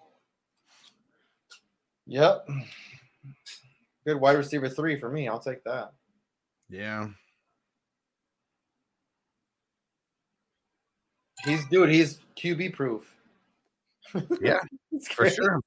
Yep. 2.05 2.49
Good 4.05 4.19
wide 4.19 4.37
receiver 4.37 4.69
three 4.69 4.99
for 4.99 5.09
me. 5.09 5.27
I'll 5.27 5.39
take 5.39 5.63
that. 5.63 5.91
Yeah. 6.69 7.07
He's 11.45 11.65
dude. 11.67 11.89
He's 11.89 12.19
QB 12.37 12.73
proof. 12.73 13.15
Yeah, 14.41 14.59
for 15.11 15.29
sure. 15.29 15.59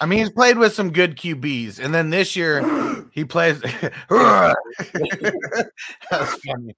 I 0.00 0.06
mean, 0.06 0.20
he's 0.20 0.30
played 0.30 0.58
with 0.58 0.74
some 0.74 0.92
good 0.92 1.16
QBs, 1.16 1.78
and 1.78 1.94
then 1.94 2.10
this 2.10 2.36
year 2.36 3.06
he 3.12 3.24
plays. 3.24 3.60
That's 6.10 6.34
funny. 6.44 6.76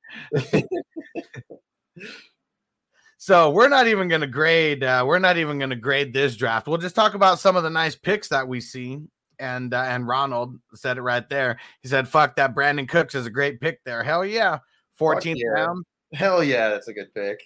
so 3.18 3.50
we're 3.50 3.68
not 3.68 3.86
even 3.88 4.08
going 4.08 4.20
to 4.20 4.26
grade. 4.26 4.84
Uh, 4.84 5.04
we're 5.06 5.18
not 5.18 5.36
even 5.36 5.58
going 5.58 5.70
to 5.70 5.76
grade 5.76 6.12
this 6.12 6.36
draft. 6.36 6.66
We'll 6.66 6.78
just 6.78 6.94
talk 6.94 7.14
about 7.14 7.38
some 7.38 7.56
of 7.56 7.62
the 7.62 7.70
nice 7.70 7.96
picks 7.96 8.28
that 8.28 8.46
we 8.46 8.60
see. 8.60 8.98
And 9.38 9.74
uh, 9.74 9.82
and 9.82 10.06
Ronald 10.06 10.56
said 10.74 10.98
it 10.98 11.02
right 11.02 11.28
there. 11.28 11.58
He 11.82 11.88
said, 11.88 12.06
"Fuck 12.06 12.36
that, 12.36 12.54
Brandin 12.54 12.88
Cooks 12.88 13.14
is 13.14 13.26
a 13.26 13.30
great 13.30 13.60
pick 13.60 13.80
there. 13.84 14.04
Hell 14.04 14.24
yeah, 14.24 14.58
14th 15.00 15.36
yeah. 15.36 15.48
round." 15.48 15.84
Hell 16.14 16.44
yeah, 16.44 16.68
that's 16.68 16.88
a 16.88 16.92
good 16.92 17.12
pick. 17.14 17.40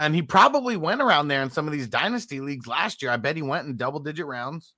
And 0.00 0.14
he 0.14 0.22
probably 0.22 0.76
went 0.76 1.00
around 1.00 1.28
there 1.28 1.42
in 1.42 1.50
some 1.50 1.66
of 1.66 1.72
these 1.72 1.88
dynasty 1.88 2.40
leagues 2.40 2.66
last 2.66 3.02
year. 3.02 3.10
I 3.10 3.16
bet 3.16 3.36
he 3.36 3.42
went 3.42 3.66
in 3.66 3.76
double 3.76 4.00
digit 4.00 4.26
rounds. 4.26 4.74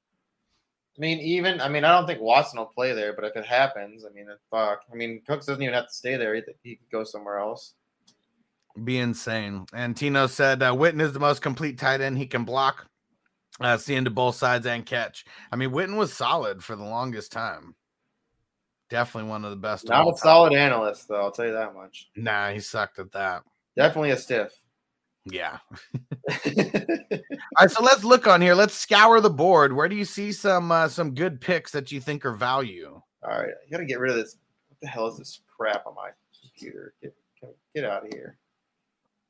I 1.01 1.03
mean, 1.03 1.19
even 1.21 1.63
I 1.63 1.69
mean, 1.71 1.85
I 1.85 1.93
don't 1.97 2.07
think 2.07 2.21
Watson 2.21 2.59
will 2.59 2.67
play 2.67 2.93
there, 2.93 3.15
but 3.15 3.25
if 3.25 3.35
it 3.35 3.47
happens, 3.47 4.05
I 4.05 4.13
mean, 4.13 4.27
fuck. 4.51 4.83
I 4.93 4.95
mean, 4.95 5.23
Cooks 5.27 5.47
doesn't 5.47 5.63
even 5.63 5.75
have 5.75 5.87
to 5.87 5.95
stay 5.95 6.17
there. 6.17 6.35
He, 6.35 6.43
he 6.63 6.77
could 6.77 6.91
go 6.93 7.05
somewhere 7.05 7.39
else. 7.39 7.73
Be 8.85 8.99
insane. 8.99 9.65
And 9.73 9.97
Tino 9.97 10.27
said 10.27 10.63
uh, 10.63 10.73
Witten 10.73 11.01
is 11.01 11.15
the 11.15 11.19
most 11.19 11.41
complete 11.41 11.79
tight 11.79 12.03
end. 12.03 12.19
He 12.19 12.27
can 12.27 12.45
block, 12.45 12.87
Uh, 13.61 13.79
seeing 13.79 14.05
to 14.05 14.11
both 14.11 14.37
sides 14.37 14.67
and 14.67 14.85
catch. 14.85 15.25
I 15.51 15.57
mean, 15.57 15.71
Witten 15.71 15.97
was 15.97 16.13
solid 16.13 16.63
for 16.63 16.77
the 16.77 16.85
longest 16.85 17.33
time. 17.33 17.75
Definitely 18.91 19.31
one 19.31 19.45
of 19.47 19.53
the 19.53 19.57
best. 19.57 19.89
Not 19.89 20.07
a 20.07 20.17
solid 20.19 20.53
analyst, 20.53 21.09
though. 21.09 21.23
I'll 21.23 21.31
tell 21.31 21.47
you 21.47 21.53
that 21.53 21.75
much. 21.75 22.11
Nah, 22.15 22.51
he 22.51 22.61
sucked 22.61 22.99
at 22.99 23.13
that. 23.13 23.43
Definitely 23.75 24.11
a 24.11 24.17
stiff. 24.19 24.53
Yeah. 25.25 25.59
All 26.47 27.61
right, 27.61 27.71
so 27.71 27.83
let's 27.83 28.05
look 28.05 28.27
on 28.27 28.41
here. 28.41 28.55
Let's 28.55 28.75
scour 28.75 29.21
the 29.21 29.31
board. 29.31 29.73
Where 29.73 29.89
do 29.89 29.97
you 29.97 30.05
see 30.05 30.33
some 30.33 30.73
uh, 30.73 30.89
some 30.89 31.15
good 31.15 31.41
picks 31.41 31.73
that 31.73 31.93
you 31.93 32.01
think 32.01 32.25
are 32.25 32.33
value? 32.33 33.01
All 33.23 33.31
right, 33.39 33.51
I 33.51 33.71
gotta 33.71 33.85
get 33.85 34.01
rid 34.01 34.11
of 34.13 34.17
this. 34.17 34.37
What 34.69 34.81
the 34.81 34.89
hell 34.89 35.09
is 35.09 35.19
this 35.19 35.41
crap 35.55 35.87
on 35.87 35.95
my 35.95 36.11
computer? 36.41 36.95
Get 37.03 37.15
get 37.75 37.85
out 37.85 38.07
of 38.07 38.13
here. 38.13 38.39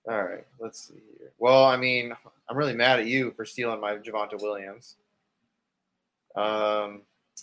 All 0.08 0.22
right, 0.22 0.46
let's 0.58 0.88
see 0.88 1.02
here. 1.18 1.32
Well, 1.38 1.64
I 1.64 1.76
mean, 1.76 2.14
I'm 2.48 2.56
really 2.56 2.74
mad 2.74 3.00
at 3.00 3.06
you 3.06 3.32
for 3.32 3.44
stealing 3.44 3.80
my 3.80 3.96
Javonte 3.96 4.40
Williams. 4.40 4.96
Um, 6.36 7.02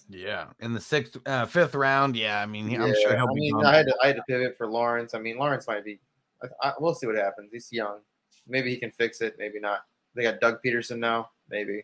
Yeah, 0.10 0.48
in 0.60 0.74
the 0.74 0.80
sixth, 0.80 1.18
uh, 1.26 1.46
fifth 1.46 1.76
round. 1.76 2.16
Yeah, 2.16 2.42
I 2.42 2.46
mean, 2.46 2.70
I'm 2.82 2.94
sure 2.94 3.16
he'll 3.16 3.30
I 3.30 3.34
mean. 3.34 3.66
I 3.66 3.76
had 3.76 3.88
to 3.88 3.96
I 4.02 4.08
had 4.08 4.16
to 4.16 4.24
pivot 4.28 4.58
for 4.58 4.68
Lawrence. 4.68 5.14
I 5.14 5.20
mean, 5.20 5.38
Lawrence 5.38 5.68
might 5.68 5.84
be. 5.84 6.00
I, 6.42 6.70
I, 6.70 6.74
we'll 6.80 6.96
see 6.96 7.08
what 7.08 7.16
happens. 7.16 7.50
He's 7.52 7.72
young. 7.72 8.00
Maybe 8.48 8.70
he 8.70 8.78
can 8.78 8.92
fix 8.92 9.22
it. 9.22 9.36
Maybe 9.38 9.60
not. 9.60 9.82
They 10.16 10.24
got 10.24 10.40
Doug 10.40 10.58
Pederson 10.66 11.00
now. 11.00 11.30
Maybe. 11.50 11.84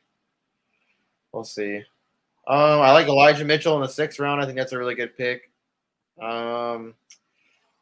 We'll 1.31 1.43
see. 1.43 1.77
Um, 2.47 2.81
I 2.81 2.91
like 2.91 3.07
Elijah 3.07 3.45
Mitchell 3.45 3.75
in 3.75 3.81
the 3.81 3.87
sixth 3.87 4.19
round. 4.19 4.41
I 4.41 4.45
think 4.45 4.57
that's 4.57 4.73
a 4.73 4.77
really 4.77 4.95
good 4.95 5.15
pick. 5.17 5.51
Um, 6.21 6.93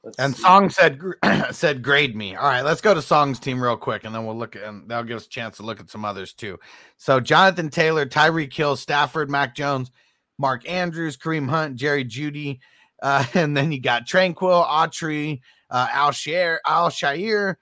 let's 0.03 0.17
And 0.19 0.35
see. 0.35 0.41
Song 0.41 0.69
said 0.69 0.99
said 1.51 1.81
grade 1.81 2.15
me. 2.15 2.35
All 2.35 2.47
right, 2.47 2.61
let's 2.61 2.81
go 2.81 2.93
to 2.93 3.01
Song's 3.01 3.39
team 3.39 3.61
real 3.61 3.77
quick, 3.77 4.03
and 4.03 4.13
then 4.13 4.25
we'll 4.25 4.37
look 4.37 4.55
at 4.55 4.63
and 4.63 4.89
that'll 4.89 5.03
give 5.03 5.17
us 5.17 5.25
a 5.25 5.29
chance 5.29 5.57
to 5.57 5.63
look 5.63 5.79
at 5.79 5.89
some 5.89 6.05
others 6.05 6.33
too. 6.33 6.59
So 6.97 7.19
Jonathan 7.19 7.69
Taylor, 7.69 8.05
Tyreek 8.05 8.53
Hill, 8.53 8.75
Stafford, 8.75 9.29
Mac 9.29 9.55
Jones, 9.55 9.91
Mark 10.37 10.67
Andrews, 10.69 11.17
Kareem 11.17 11.49
Hunt, 11.49 11.75
Jerry 11.75 12.05
Jeudy, 12.05 12.59
uh, 13.01 13.25
and 13.33 13.57
then 13.57 13.71
you 13.71 13.81
got 13.81 14.07
Tranquill, 14.07 14.65
Autry, 14.65 15.41
uh, 15.69 15.87
Al-Shaair, 15.91 16.57
Al 16.65 16.89
Shair, 16.89 17.55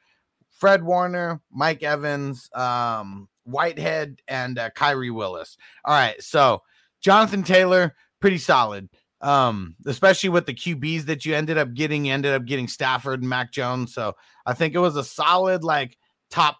Fred 0.59 0.83
Warner, 0.83 1.41
Mike 1.51 1.83
Evans, 1.83 2.49
um, 2.53 3.29
Whitehead, 3.45 4.21
and 4.27 4.59
uh, 4.59 4.69
Khari 4.71 5.13
Willis. 5.13 5.57
All 5.85 5.93
right, 5.93 6.21
so 6.21 6.61
Jonathan 7.01 7.43
Taylor, 7.43 7.95
pretty 8.19 8.37
solid. 8.37 8.89
Um, 9.21 9.75
especially 9.85 10.29
with 10.29 10.45
the 10.45 10.53
QBs 10.53 11.03
that 11.05 11.25
you 11.25 11.35
ended 11.35 11.57
up 11.57 11.73
getting, 11.73 12.05
you 12.05 12.13
ended 12.13 12.33
up 12.33 12.45
getting 12.45 12.67
Stafford 12.67 13.21
and 13.21 13.29
Mac 13.29 13.51
Jones. 13.51 13.93
So 13.93 14.15
I 14.45 14.53
think 14.53 14.75
it 14.75 14.79
was 14.79 14.95
a 14.95 15.03
solid, 15.03 15.63
like 15.63 15.97
top. 16.29 16.57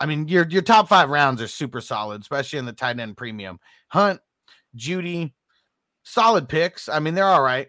I 0.00 0.06
mean, 0.06 0.28
your 0.28 0.46
your 0.48 0.62
top 0.62 0.88
five 0.88 1.10
rounds 1.10 1.40
are 1.40 1.48
super 1.48 1.80
solid, 1.80 2.20
especially 2.20 2.58
in 2.58 2.66
the 2.66 2.72
tight 2.72 2.98
end 2.98 3.16
premium. 3.16 3.60
Hunt, 3.88 4.20
Jeudy, 4.76 5.32
solid 6.02 6.48
picks. 6.48 6.88
I 6.88 6.98
mean, 6.98 7.14
they're 7.14 7.24
all 7.24 7.42
right. 7.42 7.68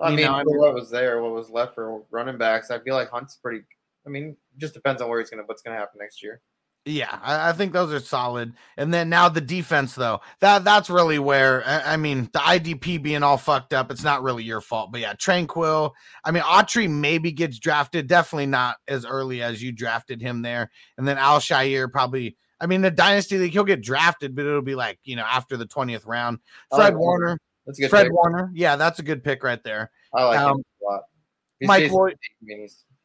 I 0.00 0.10
mean, 0.10 0.26
know, 0.26 0.34
I 0.34 0.44
mean- 0.44 0.58
what 0.58 0.74
was 0.74 0.90
there, 0.90 1.22
what 1.22 1.32
was 1.32 1.48
left 1.50 1.74
for 1.74 2.02
running 2.10 2.38
backs, 2.38 2.70
I 2.70 2.78
feel 2.80 2.94
like 2.94 3.10
Hunt's 3.10 3.36
pretty. 3.36 3.64
I 4.06 4.10
mean, 4.10 4.36
just 4.58 4.74
depends 4.74 5.00
on 5.00 5.08
where 5.08 5.20
he's 5.20 5.30
gonna 5.30 5.44
what's 5.46 5.62
gonna 5.62 5.76
happen 5.76 5.98
next 6.00 6.22
year. 6.22 6.40
Yeah, 6.84 7.16
I, 7.22 7.50
I 7.50 7.52
think 7.52 7.72
those 7.72 7.92
are 7.92 8.00
solid. 8.00 8.54
And 8.76 8.92
then 8.92 9.08
now 9.08 9.28
the 9.28 9.40
defense, 9.40 9.94
though, 9.94 10.20
that 10.40 10.64
that's 10.64 10.90
really 10.90 11.20
where 11.20 11.62
I, 11.64 11.92
I 11.92 11.96
mean 11.96 12.28
the 12.32 12.40
IDP 12.40 13.00
being 13.00 13.22
all 13.22 13.36
fucked 13.36 13.72
up. 13.72 13.92
It's 13.92 14.02
not 14.02 14.22
really 14.22 14.42
your 14.42 14.60
fault, 14.60 14.90
but 14.90 15.00
yeah, 15.00 15.14
Tranquill. 15.14 15.92
I 16.24 16.32
mean, 16.32 16.42
Autry 16.42 16.90
maybe 16.90 17.30
gets 17.30 17.60
drafted, 17.60 18.08
definitely 18.08 18.46
not 18.46 18.76
as 18.88 19.06
early 19.06 19.42
as 19.42 19.62
you 19.62 19.70
drafted 19.70 20.20
him 20.20 20.42
there. 20.42 20.70
And 20.98 21.06
then 21.06 21.18
Al-Shaair 21.18 21.90
probably. 21.90 22.36
I 22.60 22.66
mean, 22.66 22.80
the 22.80 22.92
dynasty 22.92 23.38
league, 23.38 23.52
he'll 23.52 23.64
get 23.64 23.82
drafted, 23.82 24.36
but 24.36 24.46
it'll 24.46 24.62
be 24.62 24.76
like 24.76 24.98
you 25.04 25.14
know 25.16 25.24
after 25.24 25.56
the 25.56 25.66
twentieth 25.66 26.04
round. 26.04 26.38
Fred 26.74 26.94
like 26.94 26.96
Warner, 26.96 27.38
That's 27.64 27.78
good 27.78 27.90
Fred 27.90 28.04
pick. 28.04 28.12
Warner, 28.12 28.50
yeah, 28.54 28.74
that's 28.74 28.98
a 28.98 29.02
good 29.04 29.22
pick 29.22 29.44
right 29.44 29.62
there. 29.62 29.90
I 30.12 30.24
like 30.24 30.38
um, 30.40 30.58
him 30.58 30.64
a 30.82 30.92
lot. 30.92 31.02
He 31.60 31.66
Mike 31.66 31.92
Lloyd- 31.92 32.18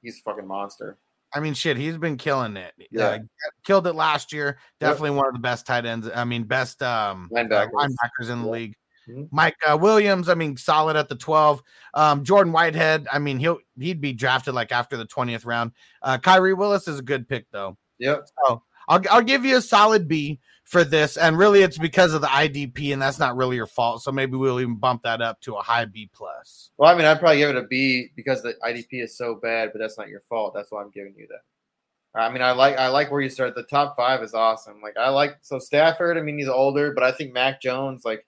he's 0.08 0.20
a 0.20 0.22
fucking 0.22 0.48
monster. 0.48 0.98
I 1.34 1.42
mean, 1.42 1.54
shit, 1.54 1.76
he's 1.76 1.98
been 1.98 2.18
killing 2.18 2.56
it. 2.56 2.74
Yeah. 2.90 3.08
Uh, 3.08 3.20
killed 3.66 3.86
it 3.86 3.94
last 3.94 4.32
year. 4.32 4.58
Definitely 4.80 5.12
one 5.12 5.28
of 5.28 5.34
the 5.34 5.40
best 5.40 5.66
tight 5.68 5.86
ends. 5.86 6.10
I 6.16 6.24
mean, 6.24 6.44
best 6.44 6.82
um, 6.82 7.30
Linebackers. 7.34 7.72
linebackers 7.74 8.30
in 8.30 8.40
the 8.42 8.46
Yeah. 8.46 8.52
league. 8.52 8.76
Mhm. 9.10 9.28
Mike 9.32 9.56
uh, 9.70 9.78
Williams, 9.80 10.30
I 10.30 10.36
mean, 10.36 10.56
solid 10.58 10.96
at 10.96 11.10
the 11.10 11.16
12. 11.16 11.62
Um, 11.94 12.24
Jordan 12.24 12.52
Whitehead, 12.54 13.08
I 13.12 13.20
mean, 13.20 13.40
he'll 13.40 13.60
he'd 13.78 14.02
be 14.02 14.14
drafted 14.14 14.54
like 14.54 14.72
after 14.72 14.96
the 14.98 15.06
20th 15.06 15.46
round. 15.46 15.72
Uh, 16.02 16.18
Khari 16.18 16.58
Willis 16.58 16.88
is 16.88 17.00
a 17.00 17.04
good 17.04 17.28
pick 17.28 17.46
though. 17.52 17.78
Yep. 18.00 18.26
So 18.48 18.64
I'll 18.90 19.02
I'll 19.10 19.22
give 19.22 19.44
you 19.46 19.58
a 19.58 19.62
solid 19.62 20.08
B 20.08 20.40
for 20.68 20.84
this, 20.84 21.16
and 21.16 21.38
really 21.38 21.62
it's 21.62 21.78
because 21.78 22.14
of 22.14 22.20
the 22.20 22.28
IDP, 22.28 22.92
and 22.92 23.02
that's 23.02 23.20
not 23.20 23.38
really 23.38 23.56
your 23.56 23.68
fault. 23.68 24.04
So 24.04 24.12
maybe 24.12 24.36
we'll 24.36 24.60
even 24.60 24.76
bump 24.76 25.02
that 25.04 25.22
up 25.22 25.40
to 25.42 25.56
a 25.56 25.62
high 25.62 25.86
B 25.86 26.10
plus. 26.14 26.72
Well, 26.78 26.94
I 26.94 26.98
mean, 26.98 27.06
I'd 27.06 27.20
probably 27.20 27.38
give 27.38 27.52
it 27.52 27.56
a 27.56 27.64
B 27.64 28.10
because 28.18 28.44
the 28.44 28.56
IDP 28.66 29.02
is 29.04 29.18
so 29.18 29.36
bad, 29.36 29.70
but 29.72 29.80
that's 29.80 29.98
not 29.98 30.10
your 30.10 30.20
fault. 30.22 30.54
That's 30.54 30.70
why 30.70 30.82
I'm 30.82 30.92
giving 30.92 31.14
you 31.18 31.26
that. 31.30 32.20
I 32.20 32.30
mean, 32.30 32.42
I 32.42 32.52
like 32.52 32.78
I 32.78 32.90
like 32.90 33.12
where 33.12 33.22
you 33.22 33.30
start. 33.30 33.56
The 33.56 33.64
top 33.64 33.96
five 33.96 34.22
is 34.22 34.34
awesome. 34.34 34.82
Like 34.82 34.98
I 34.98 35.10
like 35.10 35.38
so 35.42 35.58
Stafford. 35.58 36.18
I 36.18 36.22
mean, 36.22 36.38
he's 36.38 36.50
older, 36.50 36.92
but 36.92 37.04
I 37.04 37.14
think 37.14 37.32
Mac 37.32 37.62
Jones, 37.62 38.04
like 38.04 38.26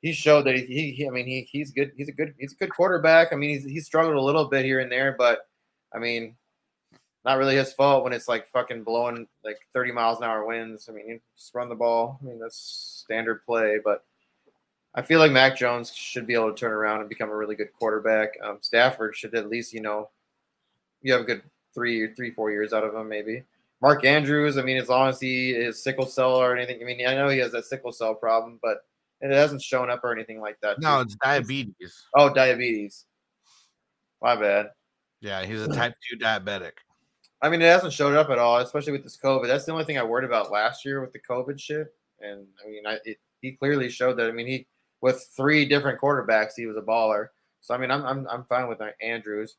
he 0.00 0.12
showed 0.12 0.46
that 0.46 0.56
he, 0.56 0.92
he, 0.92 1.06
I 1.06 1.10
mean, 1.10 1.26
he 1.26 1.42
he's 1.50 1.70
good. 1.70 1.92
He's 1.96 2.08
a 2.08 2.12
good 2.12 2.34
he's 2.38 2.52
a 2.52 2.56
good 2.56 2.70
quarterback. 2.70 3.32
I 3.32 3.36
mean, 3.36 3.50
he's 3.50 3.64
he 3.64 3.80
struggled 3.80 4.16
a 4.16 4.22
little 4.22 4.46
bit 4.46 4.64
here 4.64 4.80
and 4.80 4.90
there, 4.90 5.14
but 5.18 5.40
I 5.94 5.98
mean, 5.98 6.36
not 7.28 7.36
really 7.36 7.56
his 7.56 7.74
fault 7.74 8.04
when 8.04 8.14
it's 8.14 8.26
like 8.26 8.48
fucking 8.48 8.82
blowing 8.82 9.26
like 9.44 9.58
30 9.74 9.92
miles 9.92 10.16
an 10.16 10.24
hour 10.24 10.46
winds. 10.46 10.88
I 10.88 10.92
mean, 10.92 11.06
you 11.06 11.20
just 11.36 11.54
run 11.54 11.68
the 11.68 11.74
ball. 11.74 12.18
I 12.22 12.24
mean, 12.24 12.38
that's 12.40 12.56
standard 13.04 13.44
play, 13.44 13.78
but 13.84 14.02
I 14.94 15.02
feel 15.02 15.18
like 15.18 15.30
Mac 15.30 15.54
Jones 15.54 15.94
should 15.94 16.26
be 16.26 16.32
able 16.32 16.50
to 16.50 16.58
turn 16.58 16.72
around 16.72 17.00
and 17.00 17.08
become 17.08 17.28
a 17.28 17.36
really 17.36 17.54
good 17.54 17.68
quarterback. 17.78 18.30
Um, 18.42 18.56
Stafford 18.62 19.14
should 19.14 19.34
at 19.34 19.50
least, 19.50 19.74
you 19.74 19.82
know, 19.82 20.08
you 21.02 21.12
have 21.12 21.20
a 21.20 21.24
good 21.24 21.42
three, 21.74 22.14
three, 22.14 22.30
four 22.30 22.50
years 22.50 22.72
out 22.72 22.82
of 22.82 22.94
him, 22.94 23.10
maybe. 23.10 23.42
Mark 23.82 24.06
Andrews, 24.06 24.56
I 24.56 24.62
mean, 24.62 24.78
as 24.78 24.88
long 24.88 25.10
as 25.10 25.20
he 25.20 25.50
is 25.50 25.82
sickle 25.82 26.06
cell 26.06 26.34
or 26.34 26.56
anything, 26.56 26.80
I 26.80 26.84
mean, 26.86 27.06
I 27.06 27.14
know 27.14 27.28
he 27.28 27.40
has 27.40 27.52
that 27.52 27.66
sickle 27.66 27.92
cell 27.92 28.14
problem, 28.14 28.58
but 28.62 28.86
it 29.20 29.30
hasn't 29.30 29.60
shown 29.60 29.90
up 29.90 30.02
or 30.02 30.14
anything 30.14 30.40
like 30.40 30.58
that. 30.62 30.80
No, 30.80 31.02
it's 31.02 31.14
diabetes. 31.16 32.06
Oh, 32.16 32.32
diabetes. 32.32 33.04
My 34.22 34.34
bad. 34.34 34.70
Yeah, 35.20 35.44
he's 35.44 35.60
a 35.60 35.68
type 35.68 35.94
two 36.08 36.16
diabetic. 36.16 36.72
I 37.40 37.48
mean, 37.48 37.62
it 37.62 37.66
hasn't 37.66 37.92
showed 37.92 38.16
up 38.16 38.30
at 38.30 38.38
all, 38.38 38.58
especially 38.58 38.92
with 38.92 39.04
this 39.04 39.16
COVID. 39.16 39.46
That's 39.46 39.64
the 39.64 39.72
only 39.72 39.84
thing 39.84 39.98
I 39.98 40.02
worried 40.02 40.24
about 40.24 40.50
last 40.50 40.84
year 40.84 41.00
with 41.00 41.12
the 41.12 41.20
COVID 41.20 41.58
shit. 41.60 41.94
And 42.20 42.46
I 42.64 42.68
mean, 42.68 42.86
I 42.86 42.98
it, 43.04 43.18
he 43.40 43.52
clearly 43.52 43.88
showed 43.88 44.16
that. 44.16 44.28
I 44.28 44.32
mean, 44.32 44.46
he 44.46 44.66
with 45.00 45.28
three 45.36 45.64
different 45.64 46.00
quarterbacks, 46.00 46.52
he 46.56 46.66
was 46.66 46.76
a 46.76 46.82
baller. 46.82 47.28
So 47.60 47.74
I 47.74 47.78
mean, 47.78 47.90
I'm 47.90 48.04
I'm, 48.04 48.26
I'm 48.28 48.44
fine 48.44 48.68
with 48.68 48.80
Andrews. 49.00 49.56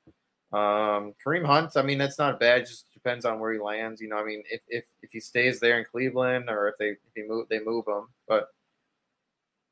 Um, 0.52 1.14
Kareem 1.26 1.46
Hunt. 1.46 1.78
I 1.78 1.84
mean, 1.84 1.98
that's 1.98 2.18
not 2.18 2.40
bad. 2.40 2.66
Just 2.66 2.92
depends 2.94 3.24
on 3.24 3.40
where 3.40 3.54
he 3.54 3.60
lands. 3.60 4.02
You 4.02 4.10
know, 4.10 4.18
I 4.18 4.26
mean, 4.26 4.44
if 4.50 4.62
if 4.68 4.86
if 5.02 5.12
he 5.12 5.22
stays 5.22 5.60
there 5.60 5.80
in 5.80 5.86
Cleveland 5.86 6.50
or 6.50 6.68
if 6.68 6.78
they 6.78 6.90
if 6.90 6.98
he 7.16 7.24
move 7.24 7.48
they 7.50 7.60
move 7.60 7.86
him, 7.88 8.08
but. 8.28 8.48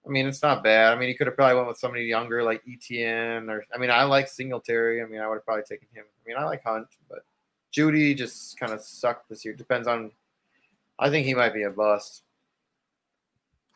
I 0.06 0.10
mean, 0.10 0.26
it's 0.26 0.41
not 0.41 0.64
bad. 0.64 0.94
I 0.94 0.98
mean, 0.98 1.10
he 1.10 1.15
could 1.15 1.27
have 1.27 1.36
probably 1.36 1.57
went 1.57 1.68
with 1.68 1.80
somebody 1.80 2.06
younger 2.06 2.41
like 2.41 2.64
ETN 2.64 3.49
or 3.49 3.65
I 3.76 3.77
mean, 3.77 3.91
I 3.91 4.03
like 4.03 4.30
Singletary. 4.30 5.02
I 5.02 5.06
mean, 5.06 5.19
I 5.19 5.27
would 5.27 5.36
have 5.36 5.45
probably 5.45 5.65
taken 5.68 5.90
him. 5.94 6.06
I 6.06 6.23
mean, 6.26 6.38
I 6.38 6.45
like 6.45 6.64
Hunt, 6.64 6.88
but 7.10 7.26
Jeudy 7.76 8.15
just 8.15 8.60
kind 8.60 8.72
of 8.73 8.81
sucked 8.81 9.30
this 9.30 9.44
year. 9.45 9.53
Depends 9.53 9.88
on. 9.88 10.11
I 10.99 11.10
think 11.10 11.26
he 11.26 11.34
might 11.35 11.53
be 11.53 11.64
a 11.64 11.69
bust. 11.69 12.23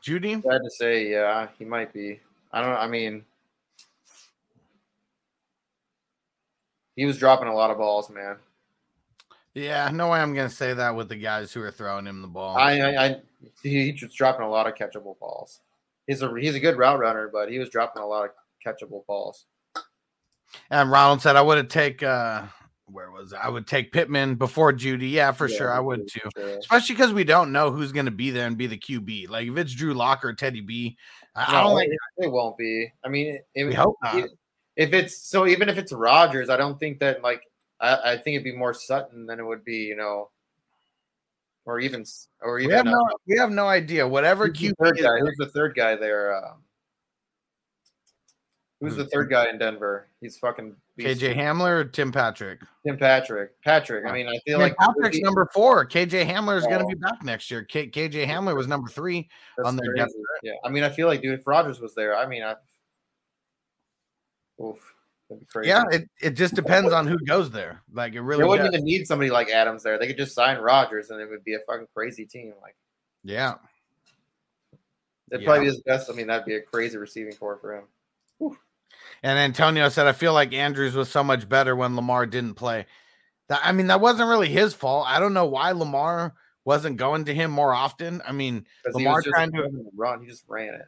Jeudy, 0.04 0.42
Sad 0.42 0.62
to 0.64 0.70
say, 0.72 1.12
yeah, 1.12 1.48
he 1.60 1.66
might 1.66 1.94
be. 1.94 2.20
I 2.52 2.62
don't. 2.62 2.74
I 2.74 2.88
mean, 2.88 3.24
he 6.96 7.06
was 7.06 7.18
dropping 7.18 7.48
a 7.48 7.54
lot 7.54 7.70
of 7.72 7.78
balls, 7.78 8.10
man. 8.10 8.38
yeah, 9.54 9.90
no 9.94 10.10
way 10.10 10.20
I'm 10.20 10.34
gonna 10.34 10.50
say 10.50 10.74
that 10.74 10.96
with 10.96 11.10
the 11.10 11.16
guys 11.16 11.54
who 11.54 11.62
are 11.62 11.72
throwing 11.72 12.06
him 12.08 12.22
the 12.22 12.28
ball. 12.28 12.58
I, 12.58 12.80
I, 12.80 13.06
I 13.06 13.16
he, 13.62 13.92
he 13.92 14.06
was 14.06 14.14
dropping 14.16 14.46
a 14.46 14.50
lot 14.50 14.68
of 14.68 14.76
catchable 14.76 15.18
balls. 15.20 15.60
He's 16.08 16.22
a 16.24 16.34
he's 16.40 16.56
a 16.56 16.60
good 16.60 16.78
route 16.78 17.00
runner, 17.00 17.30
but 17.32 17.52
he 17.52 17.60
was 17.60 17.70
dropping 17.70 18.02
a 18.02 18.08
lot 18.08 18.26
of 18.26 18.32
catchable 18.66 19.06
balls. 19.06 19.46
And 20.70 20.92
Ronald 20.92 21.22
said 21.22 21.36
I 21.36 21.42
would 21.42 21.58
have 21.58 21.68
take 21.68 22.02
uh 22.02 22.44
where 22.92 23.12
was 23.12 23.34
it? 23.34 23.40
I 23.42 23.50
would 23.50 23.68
take 23.68 23.92
Pittman 23.92 24.36
before 24.36 24.74
Jeudy. 24.74 25.10
Yeah, 25.12 25.32
for 25.32 25.48
Yeah, 25.48 25.58
sure 25.58 25.72
I 25.72 25.80
would 25.80 26.08
too. 26.08 26.30
sure. 26.36 26.58
Especially 26.60 26.96
because 26.96 27.14
we 27.14 27.24
don't 27.24 27.52
know 27.52 27.72
who's 27.72 27.92
going 27.92 28.06
to 28.06 28.12
be 28.12 28.32
there 28.32 28.48
and 28.48 28.58
be 28.58 28.68
the 28.68 28.78
QB. 28.78 29.30
Like 29.30 29.48
if 29.48 29.58
it's 29.58 29.74
Drew 29.74 29.94
Lock 29.94 30.24
or 30.26 30.34
Teddy 30.34 30.62
B, 30.62 30.98
I, 31.36 31.46
I 31.46 31.52
No, 31.62 31.68
don't 31.70 31.74
like. 31.76 31.88
it, 31.88 32.26
it 32.26 32.32
won't 32.32 32.58
be. 32.58 32.92
I 33.04 33.10
mean, 33.10 33.40
it, 33.56 33.66
We 33.66 33.74
hope 33.74 33.98
not. 34.04 34.30
if 34.76 34.94
it's 34.94 35.18
so, 35.18 35.48
even 35.48 35.70
if 35.70 35.78
it's 35.78 35.92
Rodgers, 35.94 36.50
I 36.50 36.58
don't 36.58 36.80
think 36.80 37.00
that 37.00 37.22
like 37.22 37.42
I, 37.80 38.14
I 38.14 38.18
think 38.18 38.36
it'd 38.36 38.44
be 38.44 38.56
more 38.56 38.74
Sutton 38.74 39.26
than 39.26 39.40
it 39.40 39.46
would 39.46 39.64
be, 39.66 39.78
you 39.78 39.96
know, 39.96 40.30
or 41.66 41.80
even 41.80 42.06
or 42.42 42.56
We 42.56 42.64
even 42.66 42.76
have 42.78 42.88
uh, 42.88 42.92
no, 42.92 43.10
we 43.28 43.38
have 43.38 43.52
no 43.52 43.68
idea. 43.68 44.08
Whatever 44.08 44.50
QB 44.50 44.74
third 44.80 45.00
is 45.00 45.06
guy. 45.06 45.20
Who's 45.20 45.38
the 45.38 45.48
third 45.48 45.76
guy 45.76 45.96
there? 45.96 46.36
Um, 46.36 46.64
Who's 48.82 48.96
the 48.96 49.06
third 49.06 49.30
guy 49.30 49.48
in 49.50 49.60
Denver? 49.60 50.08
He's 50.22 50.40
fucking. 50.40 50.76
KJ 51.06 51.36
Hamler 51.36 51.80
or 51.82 51.84
Tim 51.86 52.12
Patrick? 52.12 52.60
Tim 52.86 52.98
Patrick. 52.98 53.62
Patrick. 53.64 54.06
I 54.06 54.12
mean, 54.12 54.28
I 54.28 54.38
feel 54.46 54.60
like 54.60 54.76
Patrick's 54.78 55.20
number 55.20 55.48
four. 55.54 55.86
KJ 55.86 56.26
Hamler 56.26 56.58
is 56.58 56.64
going 56.66 56.80
to 56.80 56.86
Oh. 56.86 56.88
be 56.90 56.96
back 56.96 57.24
next 57.24 57.50
year. 57.52 57.64
K- 57.64 57.88
KJ 57.90 58.26
Hamler 58.26 58.56
was 58.56 58.68
number 58.68 58.90
three 58.90 59.30
That's 59.58 59.68
on 59.68 59.76
their 59.76 59.94
depth. 59.94 60.12
Yeah, 60.44 60.54
I 60.64 60.70
mean, 60.70 60.84
I 60.84 60.90
feel 60.90 61.08
like, 61.08 61.22
dude, 61.22 61.40
if 61.40 61.46
Rodgers 61.48 61.80
was 61.80 61.94
there, 61.96 62.16
I 62.16 62.26
mean, 62.26 62.44
I. 62.44 62.56
Oof, 64.62 64.94
that'd 65.30 65.40
be 65.40 65.46
crazy. 65.48 65.70
Yeah, 65.70 65.84
it, 65.92 66.10
it 66.22 66.30
just 66.32 66.54
depends 66.56 66.92
on 66.92 67.08
who 67.08 67.18
goes 67.26 67.50
there. 67.52 67.82
Like 67.94 68.14
it 68.14 68.22
really 68.22 68.44
they 68.44 68.48
wouldn't 68.48 68.72
does. 68.72 68.76
even 68.76 68.86
need 68.86 69.08
somebody 69.08 69.32
like 69.32 69.50
Adams 69.50 69.82
there. 69.84 69.98
They 69.98 70.08
could 70.08 70.18
just 70.18 70.36
sign 70.36 70.58
Rodgers, 70.60 71.10
and 71.10 71.20
it 71.20 71.30
would 71.30 71.44
be 71.44 71.56
a 71.56 71.60
fucking 71.68 71.88
crazy 71.96 72.26
team. 72.26 72.54
Like 72.62 72.76
Yeah. 73.24 73.56
it'd 75.32 75.42
Yeah. 75.42 75.46
probably 75.48 75.66
be 75.66 75.72
his 75.72 75.82
best. 75.82 76.10
I 76.10 76.14
mean, 76.14 76.28
that'd 76.28 76.46
be 76.46 76.56
a 76.56 76.62
crazy 76.62 76.98
receiving 76.98 77.34
core 77.36 77.58
for 77.58 77.76
him. 77.76 77.86
And 79.24 79.38
Antonio 79.38 79.90
said, 79.90 80.08
I 80.08 80.14
feel 80.14 80.34
like 80.34 80.54
Andrews 80.54 80.96
was 80.96 81.10
so 81.10 81.24
much 81.24 81.48
better 81.48 81.76
when 81.76 81.96
Lamar 81.96 82.26
didn't 82.26 82.56
play. 82.56 82.86
That 83.50 83.62
I 83.64 83.72
mean, 83.72 83.88
that 83.88 84.02
wasn't 84.02 84.30
really 84.30 84.50
his 84.50 84.74
fault. 84.74 85.06
I 85.08 85.20
don't 85.20 85.34
know 85.34 85.46
why 85.46 85.72
Lamar 85.72 86.34
wasn't 86.66 86.98
going 86.98 87.26
to 87.26 87.34
him 87.34 87.52
more 87.52 87.74
often. 87.74 88.22
I 88.28 88.32
mean, 88.32 88.66
Lamar 88.94 89.22
trying 89.22 89.52
to 89.54 89.70
run, 89.96 90.22
he 90.22 90.28
just 90.28 90.46
ran 90.48 90.74
it. 90.74 90.86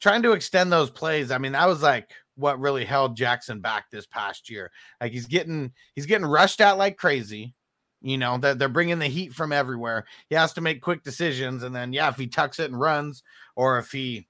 trying 0.00 0.22
to 0.22 0.32
extend 0.32 0.72
those 0.72 0.90
plays. 0.90 1.30
I 1.30 1.38
mean, 1.38 1.52
that 1.52 1.66
was 1.66 1.82
like 1.82 2.10
what 2.36 2.60
really 2.60 2.84
held 2.84 3.16
Jackson 3.16 3.60
back 3.60 3.90
this 3.90 4.06
past 4.06 4.50
year. 4.50 4.70
Like 5.00 5.12
he's 5.12 5.26
getting 5.26 5.72
he's 5.94 6.06
getting 6.06 6.26
rushed 6.26 6.60
out 6.60 6.78
like 6.78 6.96
crazy. 6.96 7.54
You 8.02 8.18
know, 8.18 8.36
that 8.38 8.58
they're 8.58 8.68
bringing 8.68 8.98
the 8.98 9.06
heat 9.06 9.32
from 9.32 9.50
everywhere. 9.50 10.04
He 10.28 10.34
has 10.34 10.52
to 10.54 10.60
make 10.60 10.82
quick 10.82 11.02
decisions, 11.02 11.62
and 11.62 11.74
then 11.74 11.94
yeah, 11.94 12.10
if 12.10 12.16
he 12.16 12.26
tucks 12.26 12.58
it 12.58 12.70
and 12.70 12.78
runs, 12.78 13.22
or 13.56 13.78
if 13.78 13.90
he 13.90 14.26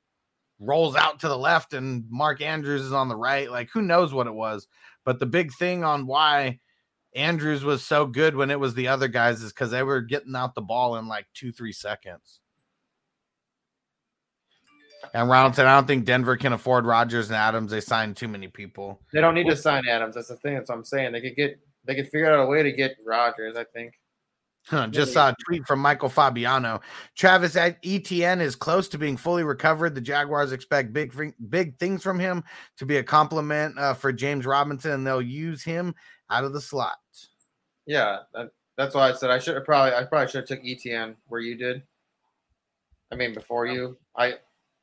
rolls 0.64 0.96
out 0.96 1.20
to 1.20 1.28
the 1.28 1.38
left 1.38 1.74
and 1.74 2.04
Mark 2.10 2.40
Andrews 2.40 2.82
is 2.82 2.92
on 2.92 3.08
the 3.08 3.16
right, 3.16 3.50
like 3.50 3.70
who 3.72 3.82
knows 3.82 4.12
what 4.12 4.26
it 4.26 4.34
was. 4.34 4.66
But 5.04 5.20
the 5.20 5.26
big 5.26 5.52
thing 5.52 5.84
on 5.84 6.06
why 6.06 6.60
Andrews 7.14 7.62
was 7.62 7.84
so 7.84 8.06
good 8.06 8.34
when 8.34 8.50
it 8.50 8.58
was 8.58 8.74
the 8.74 8.88
other 8.88 9.08
guys 9.08 9.42
is 9.42 9.52
because 9.52 9.70
they 9.70 9.82
were 9.82 10.00
getting 10.00 10.34
out 10.34 10.54
the 10.54 10.62
ball 10.62 10.96
in 10.96 11.06
like 11.06 11.26
two, 11.34 11.52
three 11.52 11.72
seconds. 11.72 12.40
And 15.12 15.28
Ronald 15.28 15.54
said, 15.54 15.66
I 15.66 15.76
don't 15.76 15.86
think 15.86 16.06
Denver 16.06 16.36
can 16.36 16.54
afford 16.54 16.86
Rodgers 16.86 17.28
and 17.28 17.36
Adams. 17.36 17.70
They 17.70 17.80
signed 17.80 18.16
too 18.16 18.26
many 18.26 18.48
people. 18.48 19.00
They 19.12 19.20
don't 19.20 19.34
need 19.34 19.48
to 19.48 19.56
sign 19.56 19.86
Adams. 19.86 20.14
That's 20.14 20.28
the 20.28 20.36
thing. 20.36 20.54
That's 20.54 20.70
what 20.70 20.78
I'm 20.78 20.84
saying. 20.84 21.12
They 21.12 21.20
could 21.20 21.36
get. 21.36 21.58
They 21.84 21.94
could 21.94 22.08
figure 22.08 22.32
out 22.32 22.42
a 22.42 22.46
way 22.48 22.62
to 22.62 22.72
get 22.72 22.96
Rodgers. 23.04 23.56
I 23.56 23.64
think. 23.64 23.94
Huh, 24.66 24.86
just 24.86 25.12
saw 25.12 25.28
a 25.28 25.36
tweet 25.46 25.66
from 25.66 25.80
Michael 25.80 26.08
Fabiano. 26.08 26.80
Travis 27.14 27.54
Etienne 27.54 28.40
is 28.40 28.56
close 28.56 28.88
to 28.88 28.98
being 28.98 29.18
fully 29.18 29.44
recovered. 29.44 29.94
The 29.94 30.00
Jaguars 30.00 30.52
expect 30.52 30.94
big 30.94 31.12
big 31.50 31.78
things 31.78 32.02
from 32.02 32.18
him 32.18 32.42
to 32.78 32.86
be 32.86 32.96
a 32.96 33.02
complement 33.02 33.78
uh, 33.78 33.92
for 33.92 34.10
James 34.10 34.46
Robinson, 34.46 34.92
and 34.92 35.06
they'll 35.06 35.20
use 35.20 35.62
him 35.62 35.94
out 36.30 36.44
of 36.44 36.54
the 36.54 36.62
slot. 36.62 36.96
Yeah, 37.86 38.20
that, 38.32 38.52
that's 38.78 38.94
why 38.94 39.10
I 39.10 39.12
said 39.12 39.30
I 39.30 39.38
should 39.38 39.54
have 39.54 39.66
probably. 39.66 39.94
I 39.94 40.04
probably 40.04 40.28
should 40.28 40.48
have 40.48 40.58
took 40.58 40.62
ETN 40.62 41.16
where 41.28 41.40
you 41.40 41.56
did. 41.56 41.82
I 43.12 43.16
mean, 43.16 43.34
before 43.34 43.66
you, 43.66 43.98
I. 44.16 44.34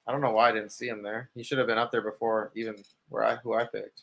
I 0.08 0.12
don't 0.12 0.22
know 0.22 0.32
why 0.32 0.50
I 0.50 0.52
didn't 0.52 0.72
see 0.72 0.88
him 0.88 1.04
there. 1.04 1.30
He 1.36 1.44
should 1.44 1.60
have 1.60 1.68
been 1.68 1.78
up 1.78 1.92
there 1.92 2.02
before 2.02 2.52
even 2.56 2.76
where 3.10 3.24
I 3.24 3.36
who 3.36 3.54
I 3.54 3.66
picked. 3.66 4.02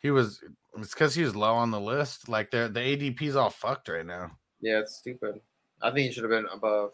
He 0.00 0.10
was 0.10 0.42
it's 0.76 0.94
because 0.94 1.14
he 1.14 1.22
was 1.22 1.36
low 1.36 1.54
on 1.54 1.70
the 1.70 1.80
list. 1.80 2.28
Like 2.28 2.50
they're 2.50 2.68
the 2.68 2.80
ADP's 2.80 3.36
all 3.36 3.50
fucked 3.50 3.88
right 3.88 4.04
now. 4.04 4.32
Yeah, 4.66 4.80
it's 4.80 4.96
stupid. 4.96 5.40
I 5.80 5.92
think 5.92 6.08
he 6.08 6.12
should 6.12 6.24
have 6.24 6.30
been 6.30 6.48
above. 6.52 6.90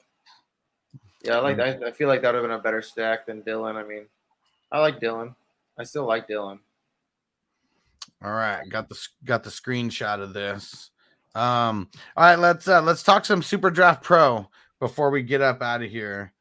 Yeah, 1.24 1.38
I 1.38 1.40
like. 1.40 1.58
I, 1.58 1.78
I 1.86 1.90
feel 1.90 2.06
like 2.06 2.20
that 2.20 2.34
would 2.34 2.42
have 2.42 2.50
been 2.50 2.58
a 2.58 2.62
better 2.62 2.82
stack 2.82 3.24
than 3.24 3.40
Dylan. 3.40 3.76
I 3.76 3.82
mean, 3.82 4.04
I 4.70 4.78
like 4.80 5.00
Dylan. 5.00 5.34
I 5.78 5.84
still 5.84 6.06
like 6.06 6.28
Dylan. 6.28 6.58
All 8.22 8.30
right, 8.30 8.68
got 8.68 8.90
the 8.90 9.08
got 9.24 9.42
the 9.42 9.48
screenshot 9.48 10.20
of 10.20 10.34
this. 10.34 10.90
Um, 11.34 11.88
all 12.14 12.24
right, 12.24 12.38
let's 12.38 12.68
uh 12.68 12.82
let's 12.82 13.02
talk 13.02 13.24
some 13.24 13.42
Super 13.42 13.70
Draft 13.70 14.02
Pro 14.02 14.50
before 14.78 15.08
we 15.08 15.22
get 15.22 15.40
up 15.40 15.62
out 15.62 15.82
of 15.82 15.90
here. 15.90 16.34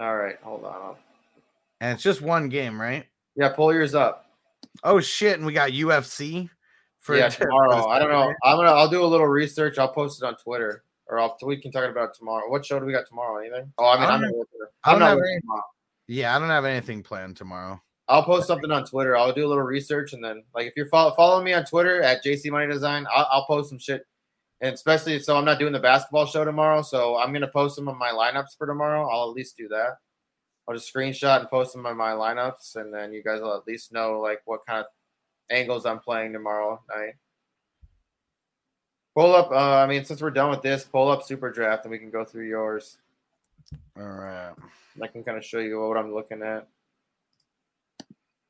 All 0.00 0.16
right, 0.16 0.36
hold 0.42 0.64
on. 0.64 0.96
And 1.80 1.94
it's 1.94 2.02
just 2.02 2.22
one 2.22 2.48
game, 2.48 2.80
right? 2.80 3.06
Yeah, 3.36 3.50
pull 3.50 3.72
yours 3.72 3.94
up. 3.94 4.26
Oh 4.82 4.98
shit, 4.98 5.36
and 5.36 5.46
we 5.46 5.52
got 5.52 5.70
UFC 5.70 6.50
for 7.02 7.16
yeah, 7.16 7.28
tomorrow. 7.28 7.86
I 7.88 7.98
don't 7.98 8.10
know. 8.10 8.32
I'm 8.42 8.56
gonna. 8.56 8.70
I'll 8.72 8.88
do 8.88 9.04
a 9.04 9.06
little 9.06 9.26
research. 9.28 9.78
I'll 9.78 9.92
post 9.92 10.22
it 10.22 10.26
on 10.26 10.36
Twitter, 10.36 10.82
or 11.08 11.20
I'll. 11.20 11.36
We 11.44 11.58
can 11.58 11.70
talk 11.70 11.88
about 11.88 12.10
it 12.10 12.14
tomorrow. 12.18 12.48
What 12.48 12.64
show 12.64 12.80
do 12.80 12.86
we 12.86 12.92
got 12.92 13.06
tomorrow? 13.06 13.38
Anything? 13.40 13.72
Oh, 13.78 13.86
I 13.88 14.00
mean, 14.00 14.04
I 14.08 14.14
I'm 14.14 14.20
don't 14.20 14.20
not. 14.20 14.26
have- 14.28 14.34
working. 14.36 14.58
I 14.84 14.90
I'm 14.92 15.02
any- 15.22 15.40
tomorrow. 15.40 15.62
Yeah, 16.08 16.34
I 16.34 16.38
don't 16.38 16.48
have 16.48 16.64
anything 16.64 17.02
planned 17.02 17.36
tomorrow. 17.36 17.80
I'll 18.08 18.24
post 18.24 18.46
something 18.46 18.70
on 18.70 18.84
Twitter. 18.84 19.16
I'll 19.16 19.32
do 19.32 19.46
a 19.46 19.48
little 19.48 19.62
research, 19.62 20.12
and 20.12 20.22
then 20.24 20.42
like 20.54 20.66
if 20.66 20.74
you're 20.76 20.86
follow, 20.88 21.12
following 21.14 21.44
me 21.44 21.52
on 21.52 21.64
Twitter 21.64 22.02
at 22.02 22.24
JC 22.24 22.50
Money 22.50 22.66
Design, 22.72 23.06
I'll, 23.14 23.28
I'll 23.30 23.46
post 23.46 23.68
some 23.68 23.78
shit. 23.78 24.04
And 24.60 24.74
especially 24.74 25.18
so, 25.20 25.36
I'm 25.36 25.44
not 25.44 25.58
doing 25.58 25.72
the 25.72 25.80
basketball 25.80 26.26
show 26.26 26.44
tomorrow, 26.44 26.82
so 26.82 27.16
I'm 27.16 27.32
gonna 27.32 27.48
post 27.48 27.76
some 27.76 27.88
of 27.88 27.96
my 27.96 28.10
lineups 28.10 28.56
for 28.58 28.66
tomorrow. 28.66 29.08
I'll 29.08 29.28
at 29.30 29.34
least 29.34 29.56
do 29.56 29.66
that. 29.68 29.98
I'll 30.68 30.74
just 30.76 30.92
screenshot 30.92 31.40
and 31.40 31.48
post 31.50 31.72
some 31.72 31.84
of 31.86 31.96
my 31.96 32.10
lineups, 32.12 32.76
and 32.76 32.92
then 32.92 33.12
you 33.12 33.22
guys 33.22 33.40
will 33.40 33.56
at 33.56 33.66
least 33.66 33.92
know 33.92 34.20
like 34.20 34.40
what 34.44 34.64
kind 34.66 34.80
of 34.80 34.86
angles 35.50 35.86
I'm 35.86 36.00
playing 36.00 36.32
tomorrow 36.32 36.80
night. 36.94 37.14
Pull 39.14 39.34
up. 39.34 39.50
Uh, 39.50 39.76
I 39.76 39.86
mean, 39.86 40.04
since 40.04 40.22
we're 40.22 40.30
done 40.30 40.50
with 40.50 40.62
this, 40.62 40.84
pull 40.84 41.10
up 41.10 41.22
Super 41.22 41.50
Draft, 41.50 41.84
and 41.84 41.90
we 41.90 41.98
can 41.98 42.10
go 42.10 42.24
through 42.24 42.48
yours. 42.48 42.96
All 43.96 44.04
right. 44.04 44.52
I 45.02 45.06
can 45.06 45.22
kind 45.22 45.36
of 45.36 45.44
show 45.44 45.58
you 45.58 45.80
what 45.80 45.98
I'm 45.98 46.14
looking 46.14 46.42
at. 46.42 46.66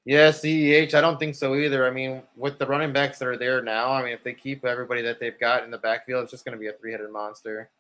Yeah, 0.05 0.31
CEH, 0.31 0.95
I 0.95 1.01
don't 1.01 1.19
think 1.19 1.37
so 1.37 1.55
either. 1.55 1.87
I 1.87 1.91
mean, 1.91 2.23
with 2.37 2.59
the 2.59 2.67
running 2.67 2.93
backs 2.93 3.19
that 3.19 3.29
are 3.29 3.37
there 3.37 3.63
now, 3.63 3.93
I 3.93 4.03
mean, 4.03 4.13
if 4.13 4.25
they 4.25 4.35
keep 4.35 4.65
everybody 4.65 5.01
that 5.03 5.21
they've 5.21 5.39
got 5.39 5.63
in 5.63 5.71
the 5.71 5.79
backfield, 5.79 6.25
it's 6.25 6.33
just 6.33 6.45
going 6.45 6.57
to 6.57 6.61
be 6.61 6.67
a 6.67 6.73
three-headed 6.73 7.11
monster. 7.11 7.71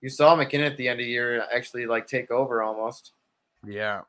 You 0.00 0.08
saw 0.08 0.36
McKinnon 0.36 0.66
at 0.66 0.76
the 0.76 0.88
end 0.88 1.00
of 1.00 1.04
the 1.04 1.10
year 1.10 1.44
actually 1.54 1.86
like 1.86 2.08
take 2.08 2.30
over 2.30 2.62
almost. 2.62 3.12
Yeah. 3.64 4.00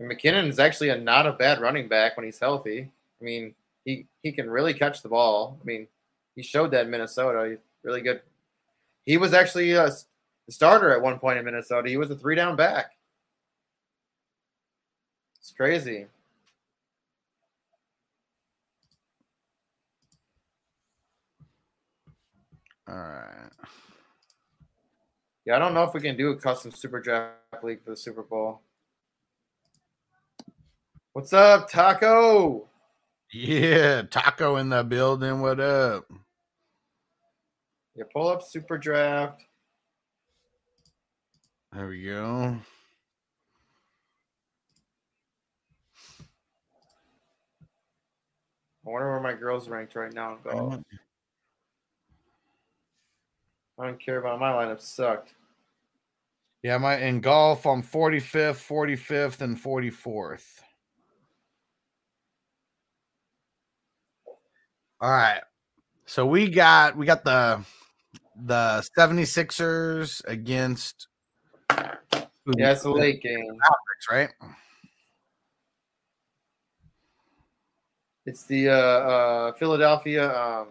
And 0.00 0.10
McKinnon 0.10 0.48
is 0.48 0.58
actually 0.58 0.88
a 0.88 0.98
not 0.98 1.26
a 1.26 1.32
bad 1.32 1.60
running 1.60 1.86
back 1.86 2.16
when 2.16 2.24
he's 2.24 2.38
healthy. 2.38 2.90
I 3.20 3.24
mean, 3.24 3.54
he 3.84 4.06
he 4.22 4.32
can 4.32 4.48
really 4.48 4.74
catch 4.74 5.02
the 5.02 5.08
ball. 5.08 5.58
I 5.60 5.64
mean, 5.64 5.88
he 6.36 6.42
showed 6.42 6.70
that 6.72 6.84
in 6.84 6.90
Minnesota. 6.90 7.50
He's 7.50 7.58
really 7.82 8.00
good. 8.00 8.20
He 9.06 9.16
was 9.16 9.32
actually 9.32 9.72
a 9.72 9.90
starter 10.50 10.92
at 10.92 11.02
one 11.02 11.18
point 11.18 11.38
in 11.38 11.44
Minnesota. 11.44 11.88
He 11.88 11.96
was 11.96 12.10
a 12.10 12.16
three 12.16 12.34
down 12.34 12.56
back. 12.56 12.92
It's 15.38 15.50
crazy. 15.52 16.06
All 22.86 22.94
right. 22.94 23.50
Yeah, 25.44 25.56
I 25.56 25.58
don't 25.58 25.72
know 25.72 25.84
if 25.84 25.94
we 25.94 26.00
can 26.00 26.16
do 26.16 26.30
a 26.30 26.36
custom 26.36 26.70
super 26.70 27.00
draft 27.00 27.32
league 27.62 27.82
for 27.82 27.90
the 27.90 27.96
Super 27.96 28.22
Bowl. 28.22 28.60
What's 31.14 31.32
up, 31.32 31.70
Taco? 31.70 32.67
Yeah, 33.30 34.02
Taco 34.02 34.56
in 34.56 34.70
the 34.70 34.82
building. 34.82 35.40
What 35.40 35.60
up? 35.60 36.04
Yeah, 37.94 38.04
pull 38.12 38.28
up 38.28 38.42
super 38.42 38.78
draft. 38.78 39.44
There 41.72 41.88
we 41.88 42.04
go. 42.04 42.56
I 48.86 48.90
wonder 48.90 49.10
where 49.10 49.20
my 49.20 49.34
girls 49.34 49.68
ranked 49.68 49.94
right 49.94 50.12
now 50.14 50.36
in 50.36 50.50
golf. 50.50 50.80
I 53.78 53.86
don't 53.86 54.00
care 54.00 54.18
about 54.18 54.40
my 54.40 54.52
lineup. 54.52 54.80
Sucked. 54.80 55.34
Yeah, 56.62 56.78
my 56.78 56.96
in 56.96 57.20
golf, 57.20 57.66
I'm 57.66 57.82
45th, 57.82 58.66
45th, 58.66 59.42
and 59.42 59.62
44th. 59.62 60.62
All 65.00 65.10
right. 65.10 65.40
So 66.06 66.26
we 66.26 66.48
got 66.48 66.96
we 66.96 67.06
got 67.06 67.24
the 67.24 67.64
the 68.34 68.82
76ers 68.96 70.24
against 70.26 71.08
Yeah, 71.70 72.72
it's 72.72 72.84
a 72.84 72.90
late 72.90 73.22
game. 73.22 73.46
Mavericks, 73.46 74.06
right? 74.10 74.30
It's 78.26 78.44
the 78.44 78.68
uh, 78.68 78.72
uh, 78.74 79.52
Philadelphia, 79.54 80.34
um, 80.38 80.68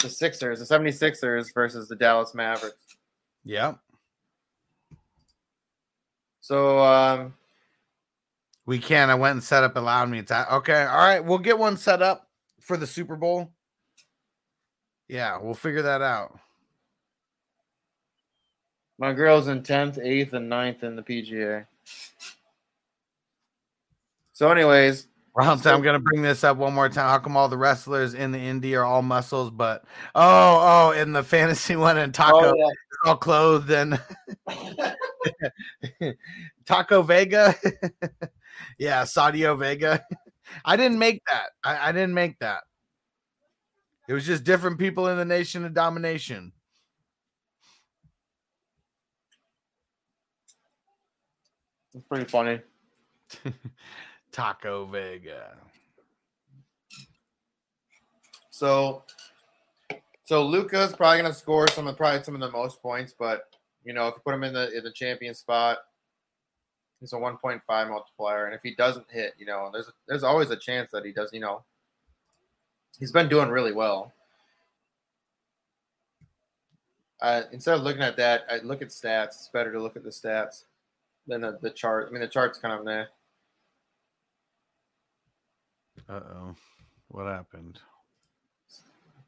the 0.00 0.10
Sixers, 0.10 0.58
the 0.58 0.64
76ers 0.64 1.54
versus 1.54 1.88
the 1.88 1.94
Dallas 1.94 2.34
Mavericks. 2.34 2.96
Yeah. 3.44 3.74
So, 6.40 6.78
um, 6.80 7.34
We 8.66 8.78
can. 8.78 9.10
I 9.10 9.14
went 9.14 9.32
and 9.32 9.42
set 9.42 9.62
up 9.62 9.76
allowed 9.76 10.08
me 10.10 10.22
to. 10.22 10.54
Okay. 10.56 10.82
All 10.82 10.98
right. 10.98 11.24
We'll 11.24 11.38
get 11.38 11.58
one 11.58 11.76
set 11.76 12.02
up 12.02 12.28
for 12.60 12.76
the 12.76 12.86
Super 12.86 13.16
Bowl. 13.16 13.52
Yeah, 15.08 15.38
we'll 15.40 15.54
figure 15.54 15.82
that 15.82 16.02
out. 16.02 16.38
my 18.98 19.12
girl's 19.12 19.48
in 19.48 19.62
10th, 19.62 19.98
8th, 20.04 20.32
and 20.32 20.50
9th 20.50 20.82
in 20.82 20.96
the 20.96 21.02
PGA. 21.02 21.66
So, 24.32 24.50
anyways, 24.50 25.08
Ron, 25.34 25.60
I'm 25.66 25.82
gonna 25.82 26.00
bring 26.00 26.22
this 26.22 26.42
up 26.42 26.56
one 26.56 26.74
more 26.74 26.88
time. 26.88 27.08
How 27.08 27.18
come 27.18 27.36
all 27.36 27.48
the 27.48 27.56
wrestlers 27.56 28.14
in 28.14 28.32
the 28.32 28.38
indie 28.38 28.76
are 28.76 28.84
all 28.84 29.02
muscles, 29.02 29.50
but 29.50 29.84
oh, 30.14 30.90
oh, 30.94 31.00
in 31.00 31.12
the 31.12 31.22
fantasy 31.22 31.76
one 31.76 31.96
and 31.96 32.12
Taco 32.12 32.50
Oh, 32.50 32.54
yeah. 32.56 32.66
all 33.04 33.16
clothed 33.16 33.70
and 33.70 34.00
Taco 36.66 37.02
Vega, 37.02 37.54
yeah, 38.78 39.04
Savio 39.04 39.54
Vega. 39.56 40.04
I 40.64 40.76
didn't 40.76 40.98
make 40.98 41.22
that. 41.30 41.50
I, 41.62 41.90
I 41.90 41.92
didn't 41.92 42.14
make 42.14 42.38
that. 42.40 42.62
It 44.08 44.14
was 44.14 44.24
just 44.24 44.42
different 44.42 44.78
people 44.78 45.06
in 45.08 45.18
the 45.18 45.24
Nation 45.24 45.64
of 45.64 45.74
Domination. 45.74 46.52
it's 51.98 52.06
pretty 52.06 52.24
funny. 52.26 52.60
Taco 54.32 54.86
Vega. 54.86 55.56
So, 58.50 59.02
so 60.24 60.46
Luka's 60.46 60.94
probably 60.94 61.22
gonna 61.22 61.34
score 61.34 61.68
some 61.68 61.86
of 61.86 61.96
probably 61.96 62.22
some 62.22 62.34
of 62.34 62.40
the 62.40 62.50
most 62.50 62.80
points, 62.80 63.14
but 63.18 63.42
you 63.84 63.92
know 63.92 64.08
if 64.08 64.14
you 64.14 64.20
put 64.24 64.34
him 64.34 64.44
in 64.44 64.54
the 64.54 64.76
in 64.76 64.84
the 64.84 64.92
champion 64.92 65.34
spot, 65.34 65.78
he's 67.00 67.12
a 67.12 67.16
1.5 67.16 67.60
multiplier, 67.88 68.46
and 68.46 68.54
if 68.54 68.62
he 68.62 68.74
doesn't 68.74 69.06
hit, 69.10 69.34
you 69.38 69.46
know, 69.46 69.70
there's 69.72 69.90
there's 70.06 70.24
always 70.24 70.50
a 70.50 70.56
chance 70.56 70.90
that 70.92 71.04
he 71.04 71.12
does. 71.12 71.30
You 71.32 71.40
know, 71.40 71.64
he's 72.98 73.12
been 73.12 73.28
doing 73.28 73.48
really 73.48 73.72
well. 73.72 74.12
Uh, 77.20 77.42
instead 77.52 77.74
of 77.74 77.82
looking 77.82 78.02
at 78.02 78.16
that, 78.16 78.42
I 78.48 78.58
look 78.58 78.80
at 78.80 78.88
stats. 78.88 79.26
It's 79.26 79.50
better 79.52 79.72
to 79.72 79.82
look 79.82 79.96
at 79.96 80.04
the 80.04 80.10
stats 80.10 80.64
than 81.26 81.40
the, 81.40 81.58
the 81.60 81.70
chart. 81.70 82.06
I 82.08 82.12
mean, 82.12 82.20
the 82.20 82.28
chart's 82.28 82.58
kind 82.58 82.78
of 82.78 82.84
meh. 82.84 83.04
Uh 86.08 86.20
oh. 86.34 86.56
What 87.08 87.26
happened? 87.26 87.80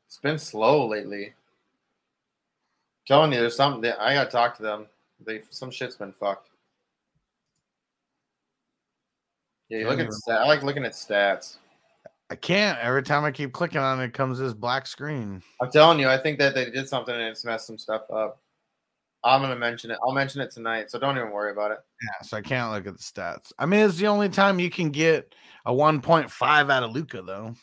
It's 0.07 0.19
been 0.19 0.39
slow 0.39 0.87
lately. 0.87 1.35
telling 3.07 3.33
you, 3.33 3.41
there's 3.41 3.57
something 3.57 3.81
that 3.83 4.01
I 4.01 4.15
gotta 4.15 4.31
talk 4.31 4.57
to 4.57 4.63
them. 4.63 4.87
They 5.25 5.43
some 5.51 5.71
shit's 5.71 5.97
been 5.97 6.13
fucked. 6.13 6.49
Yeah, 9.69 9.79
you 9.79 9.89
look 9.89 10.01
at 10.01 10.13
stat, 10.13 10.41
I 10.41 10.47
like 10.47 10.63
looking 10.63 10.85
at 10.85 10.93
stats. 10.93 11.59
I 12.31 12.37
can't. 12.37 12.79
Every 12.79 13.03
time 13.03 13.25
I 13.25 13.33
keep 13.33 13.53
clicking 13.53 13.81
on 13.81 14.01
it, 14.01 14.05
it 14.05 14.13
comes 14.13 14.39
this 14.39 14.55
black 14.55 14.87
screen. 14.87 15.43
I'm 15.61 15.71
telling 15.71 15.99
you, 15.99 16.09
I 16.09 16.17
think 16.17 16.39
that 16.39 16.55
they 16.55 16.71
did 16.71 16.89
something 16.89 17.15
and 17.15 17.25
it's 17.25 17.45
messed 17.45 17.67
some 17.67 17.77
stuff 17.77 18.03
up. 18.11 18.41
I'm 19.25 19.43
gonna 19.43 19.57
mention 19.57 19.91
it. 19.91 19.99
I'll 20.03 20.15
mention 20.15 20.41
it 20.41 20.51
tonight, 20.51 20.91
so 20.91 20.99
don't 20.99 21.17
even 21.19 21.33
worry 21.33 21.51
about 21.51 21.73
it. 21.73 21.79
Yeah, 22.03 22.27
so 22.27 22.37
I 22.37 22.41
can't 22.41 22.71
look 22.71 22.87
at 22.87 22.97
the 22.97 23.03
stats. 23.03 23.53
I 23.59 23.67
mean, 23.67 23.81
it's 23.81 23.99
the 23.99 24.07
only 24.07 24.29
time 24.29 24.61
you 24.61 24.71
can 24.71 24.91
get 24.91 25.35
a 25.67 25.73
1.5 25.73 26.71
out 26.71 26.83
of 26.83 26.93
Luka, 26.93 27.21
though. 27.21 27.55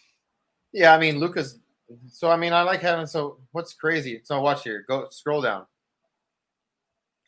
Yeah, 0.74 0.94
I 0.94 1.00
mean 1.00 1.18
Lucas. 1.18 1.58
So 2.12 2.30
I 2.30 2.36
mean, 2.36 2.52
I 2.52 2.62
like 2.62 2.82
having. 2.82 3.08
So 3.08 3.40
what's 3.54 3.74
crazy? 3.74 4.20
So 4.24 4.40
watch 4.42 4.64
here. 4.64 4.84
Go 4.88 5.08
scroll 5.10 5.42
down. 5.42 5.66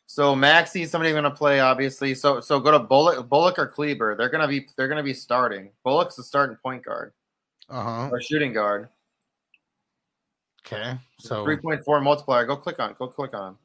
So 0.04 0.36
Maxey, 0.36 0.84
somebody 0.84 1.12
gonna 1.12 1.30
play 1.30 1.60
obviously. 1.60 2.14
So 2.14 2.40
so 2.40 2.60
go 2.60 2.70
to 2.70 2.78
Bullock, 2.78 3.28
Bullock 3.28 3.58
or 3.58 3.66
Kleber. 3.66 4.14
They're 4.14 4.28
gonna 4.28 4.46
be 4.46 4.68
they're 4.76 4.88
gonna 4.88 5.02
be 5.02 5.14
starting. 5.14 5.70
Bullock's 5.84 6.16
the 6.16 6.22
starting 6.22 6.56
point 6.62 6.84
guard 6.84 7.12
Uh 7.70 7.82
huh. 7.82 8.08
or 8.12 8.20
shooting 8.20 8.52
guard. 8.52 8.88
Okay. 10.66 10.98
So 11.18 11.44
Three 11.44 11.56
point 11.56 11.84
four 11.84 12.00
multiplier. 12.00 12.44
Go 12.44 12.56
click 12.56 12.78
on. 12.80 12.94
Go 12.98 13.08
click 13.08 13.34
on. 13.34 13.56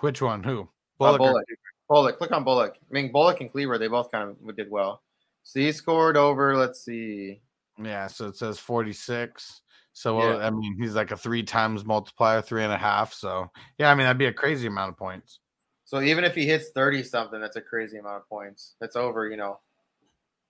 which 0.00 0.20
one? 0.20 0.42
Who? 0.42 0.62
Uh, 0.62 0.66
Bullock 0.98 1.20
or- 1.20 1.26
Bullock. 1.28 1.44
Bullock. 1.88 2.18
Click 2.18 2.32
on 2.32 2.44
Bullock. 2.44 2.76
I 2.78 2.92
mean 2.92 3.12
Bullock 3.12 3.40
and 3.40 3.50
Kleber. 3.50 3.78
They 3.78 3.88
both 3.88 4.10
kind 4.10 4.30
of 4.30 4.56
did 4.56 4.70
well. 4.70 5.02
So 5.42 5.60
he 5.60 5.72
scored 5.72 6.16
over. 6.16 6.56
Let's 6.56 6.84
see. 6.84 7.40
Yeah. 7.82 8.06
So 8.06 8.28
it 8.28 8.36
says 8.36 8.58
46. 8.58 9.60
So 9.92 10.20
Yeah. 10.20 10.46
I 10.46 10.50
mean, 10.50 10.76
he's 10.80 10.94
like 10.94 11.10
a 11.12 11.16
three 11.16 11.42
times 11.42 11.84
multiplier, 11.84 12.42
three 12.42 12.64
and 12.64 12.72
a 12.72 12.78
half. 12.78 13.12
So 13.12 13.50
yeah, 13.78 13.90
I 13.90 13.94
mean 13.94 14.04
that'd 14.04 14.18
be 14.18 14.26
a 14.26 14.32
crazy 14.32 14.66
amount 14.66 14.90
of 14.90 14.96
points. 14.96 15.40
So 15.84 16.00
even 16.00 16.24
if 16.24 16.34
he 16.34 16.46
hits 16.46 16.70
30 16.70 17.02
something, 17.04 17.40
that's 17.40 17.56
a 17.56 17.60
crazy 17.60 17.98
amount 17.98 18.16
of 18.16 18.28
points. 18.28 18.74
That's 18.80 18.96
over, 18.96 19.28
you 19.28 19.36
know. 19.36 19.60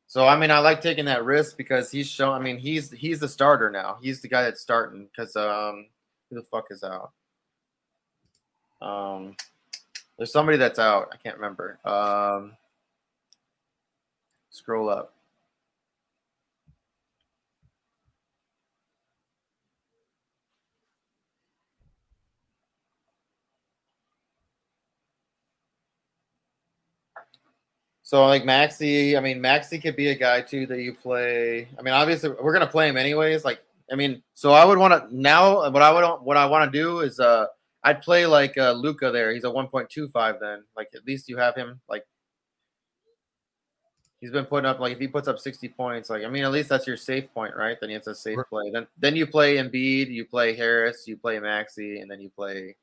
So 0.06 0.26
I 0.26 0.36
mean, 0.36 0.51
I 0.51 0.59
like 0.59 0.81
taking 0.81 1.06
that 1.06 1.24
risk 1.24 1.56
because 1.56 1.90
he's 1.90 2.09
shown. 2.09 2.35
I 2.35 2.39
mean, 2.39 2.59
he's 2.59 2.90
he's 2.90 3.20
the 3.20 3.28
starter 3.28 3.70
now. 3.70 3.98
He's 4.01 4.20
the 4.20 4.28
guy 4.28 4.43
that's 4.43 4.60
starting 4.60 5.06
because 5.06 5.35
um, 5.36 5.86
who 6.31 6.36
the 6.36 6.43
fuck 6.43 6.66
is 6.70 6.85
out? 6.85 7.12
Um, 8.81 9.36
there's 10.16 10.32
somebody 10.32 10.59
that's 10.59 10.78
out. 10.78 11.09
I 11.12 11.16
can't 11.16 11.36
remember. 11.36 11.78
Um, 11.85 12.52
scroll 14.51 14.89
up. 14.89 15.14
So 28.05 28.26
like 28.26 28.44
Maxey, 28.44 29.16
I 29.16 29.20
mean 29.20 29.40
Maxey 29.40 29.78
could 29.78 29.97
be 29.97 30.09
a 30.09 30.14
guy 30.14 30.43
too 30.43 30.66
that 30.66 30.81
you 30.82 30.93
play. 30.93 31.66
I 31.78 31.82
mean, 31.82 31.94
obviously 31.94 32.28
we're 32.28 32.52
gonna 32.52 32.66
play 32.66 32.86
him 32.86 32.98
anyways. 32.98 33.47
Like, 33.47 33.62
I 33.90 33.97
mean, 33.97 34.22
so 34.35 34.52
I 34.52 34.62
would 34.62 34.76
want 34.76 34.93
to 34.93 35.16
now. 35.18 35.70
What 35.70 35.81
I 35.81 35.90
would 35.90 36.05
what 36.22 36.36
I 36.36 36.44
want 36.44 36.70
to 36.70 36.78
do 36.78 37.01
is 37.01 37.18
uh, 37.18 37.47
I'd 37.82 38.02
play 38.02 38.26
like 38.26 38.59
uh, 38.59 38.72
Luka 38.72 39.10
there. 39.10 39.32
He's 39.32 39.44
a 39.44 39.51
one 39.51 39.68
point 39.68 39.89
two 39.89 40.09
five. 40.09 40.36
Then 40.39 40.64
like 40.76 40.90
at 40.94 41.06
least 41.06 41.31
you 41.31 41.39
have 41.39 41.56
him 41.56 41.81
like. 41.89 42.05
He's 44.20 44.31
been 44.31 44.44
putting 44.47 44.66
up 44.66 44.81
like 44.81 44.93
if 44.93 44.98
he 44.98 45.09
puts 45.09 45.26
up 45.26 45.39
sixty 45.39 45.68
points, 45.68 46.10
like 46.10 46.24
I 46.24 46.28
mean 46.28 46.44
at 46.44 46.52
least 46.52 46.68
that's 46.68 46.86
your 46.86 46.98
safe 46.98 47.32
point, 47.32 47.56
right? 47.56 47.78
Then 47.81 47.89
it's 47.89 48.06
a 48.06 48.14
safe 48.14 48.39
play. 48.51 48.70
Then 48.70 48.86
then 48.98 49.16
you 49.16 49.26
play 49.26 49.56
Embiid, 49.56 50.10
you 50.10 50.26
play 50.26 50.55
Harris, 50.55 51.05
you 51.06 51.16
play 51.16 51.39
Maxey, 51.39 52.01
and 52.01 52.10
then 52.10 52.20
you 52.20 52.28
play 52.28 52.76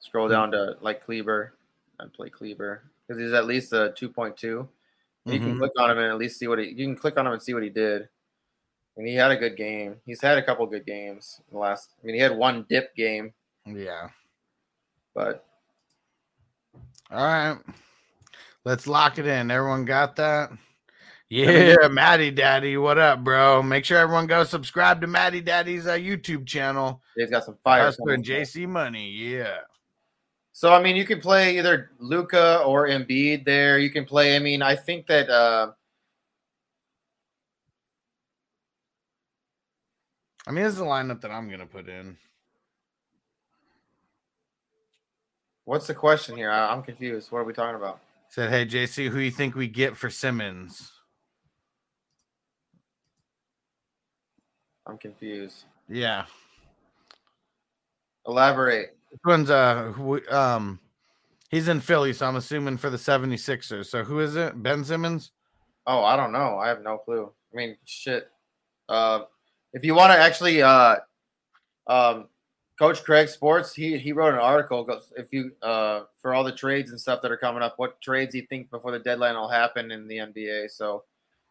Scroll 0.00 0.28
down 0.28 0.50
to 0.52 0.76
like 0.80 1.04
Kleber. 1.04 1.54
I'd 2.00 2.12
play 2.12 2.30
Kleber 2.30 2.82
because 3.06 3.20
he's 3.20 3.32
at 3.32 3.46
least 3.46 3.72
a 3.72 3.92
2.2. 3.96 4.40
You 5.26 5.38
can 5.38 5.54
Mhm. 5.54 5.58
click 5.58 5.72
on 5.78 5.90
him 5.90 5.98
and 5.98 6.06
at 6.06 6.16
least 6.18 6.38
see 6.38 6.48
what 6.48 6.58
he. 6.58 6.68
You 6.70 6.86
can 6.86 6.96
click 6.96 7.18
on 7.18 7.26
him 7.26 7.32
and 7.34 7.42
see 7.42 7.52
what 7.54 7.62
he 7.62 7.68
did. 7.68 8.08
And 8.96 9.06
he 9.06 9.14
had 9.14 9.30
a 9.30 9.36
good 9.36 9.56
game. 9.56 10.00
He's 10.06 10.20
had 10.20 10.38
a 10.38 10.42
couple 10.42 10.66
good 10.66 10.86
games 10.86 11.40
in 11.48 11.54
the 11.54 11.60
last. 11.60 11.90
I 12.02 12.06
mean, 12.06 12.14
he 12.16 12.20
had 12.20 12.36
one 12.36 12.64
dip 12.68 12.94
game, 12.96 13.32
Yeah. 13.66 14.08
but 15.14 15.46
All 17.10 17.24
right. 17.24 17.58
Let's 18.64 18.86
lock 18.86 19.18
it 19.18 19.26
in. 19.26 19.50
Everyone 19.50 19.84
got 19.84 20.16
that? 20.16 20.50
Yeah, 21.28 21.88
Matty 21.88 22.30
Daddy. 22.30 22.76
What 22.76 22.98
up, 22.98 23.22
bro? 23.24 23.62
Make 23.62 23.84
sure 23.84 23.98
everyone 23.98 24.26
go 24.26 24.44
subscribe 24.44 25.00
to 25.00 25.06
Matty 25.06 25.40
Daddy's 25.40 25.86
uh, 25.86 25.92
YouTube 25.94 26.46
channel. 26.46 27.02
he's 27.16 27.30
got 27.30 27.44
some 27.44 27.56
fire. 27.64 27.86
And 27.88 27.96
coming. 27.98 28.22
JC 28.22 28.66
Money. 28.68 29.10
Yeah. 29.10 29.58
So 30.60 30.74
I 30.74 30.82
mean, 30.82 30.94
you 30.94 31.06
can 31.06 31.22
play 31.22 31.56
either 31.56 31.90
Luka 31.98 32.58
or 32.66 32.86
Embiid 32.86 33.46
there. 33.46 33.78
You 33.78 33.88
can 33.88 34.04
play. 34.04 34.36
I 34.36 34.40
mean, 34.40 34.60
I 34.60 34.76
think 34.76 35.06
that. 35.06 35.30
Uh, 35.30 35.72
I 40.46 40.50
mean, 40.50 40.62
this 40.62 40.74
is 40.74 40.78
the 40.78 40.84
lineup 40.84 41.22
that 41.22 41.30
I'm 41.30 41.46
going 41.46 41.60
to 41.60 41.66
put 41.66 41.88
in. 41.88 42.18
what's 45.64 45.86
the 45.86 45.94
question 45.94 46.36
here? 46.36 46.50
I, 46.50 46.70
I'm 46.70 46.82
confused. 46.82 47.32
What 47.32 47.38
are 47.38 47.44
we 47.44 47.54
talking 47.54 47.76
about? 47.76 48.00
Said, 48.28 48.50
hey, 48.50 48.66
JC, 48.66 49.08
who 49.08 49.18
you 49.18 49.30
think 49.30 49.54
we 49.54 49.66
get 49.66 49.96
for 49.96 50.10
Simmons? 50.10 50.92
I'm 54.86 54.98
confused. 54.98 55.64
Yeah. 55.88 56.26
Elaborate. 58.26 58.99
This 59.10 59.20
one's, 59.24 59.50
uh, 59.50 59.92
who, 59.92 60.20
um, 60.30 60.78
he's 61.50 61.68
in 61.68 61.80
Philly, 61.80 62.12
so 62.12 62.26
I'm 62.26 62.36
assuming 62.36 62.76
for 62.76 62.90
the 62.90 62.96
76ers. 62.96 63.86
So 63.86 64.04
who 64.04 64.20
is 64.20 64.36
it? 64.36 64.62
Ben 64.62 64.84
Simmons? 64.84 65.32
Oh, 65.86 66.04
I 66.04 66.16
don't 66.16 66.32
know. 66.32 66.58
I 66.58 66.68
have 66.68 66.82
no 66.82 66.98
clue. 66.98 67.30
I 67.52 67.56
mean, 67.56 67.76
shit. 67.84 68.30
Uh, 68.88 69.22
if 69.72 69.84
you 69.84 69.94
want 69.94 70.12
to 70.12 70.18
actually, 70.18 70.62
uh, 70.62 70.96
um, 71.86 72.28
Coach 72.80 73.04
Craig 73.04 73.28
Sports, 73.28 73.74
he 73.74 73.98
he 73.98 74.12
wrote 74.12 74.32
an 74.32 74.40
article. 74.40 74.88
If 75.14 75.26
you 75.32 75.52
uh 75.60 76.04
for 76.22 76.32
all 76.32 76.42
the 76.42 76.50
trades 76.50 76.90
and 76.90 76.98
stuff 76.98 77.20
that 77.20 77.30
are 77.30 77.36
coming 77.36 77.62
up, 77.62 77.74
what 77.76 78.00
trades 78.00 78.34
you 78.34 78.46
think 78.48 78.70
before 78.70 78.90
the 78.90 78.98
deadline 78.98 79.34
will 79.34 79.50
happen 79.50 79.90
in 79.90 80.08
the 80.08 80.16
NBA? 80.16 80.70
So, 80.70 81.04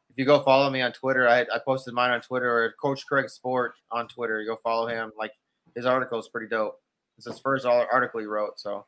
if 0.10 0.18
you 0.18 0.26
go 0.26 0.42
follow 0.42 0.72
me 0.72 0.82
on 0.82 0.92
Twitter, 0.92 1.30
I 1.30 1.42
I 1.42 1.60
posted 1.64 1.94
mine 1.94 2.10
on 2.10 2.22
Twitter 2.22 2.52
or 2.52 2.74
Coach 2.82 3.06
Craig 3.06 3.30
Sport 3.30 3.76
on 3.92 4.08
Twitter. 4.08 4.42
You 4.42 4.48
go 4.48 4.56
follow 4.56 4.88
him. 4.88 5.12
Like 5.20 5.34
his 5.76 5.86
article 5.86 6.18
is 6.18 6.28
pretty 6.28 6.48
dope. 6.48 6.82
It's 7.20 7.28
his 7.28 7.40
first 7.40 7.66
article 7.66 8.22
he 8.22 8.26
wrote. 8.26 8.58
So 8.62 8.86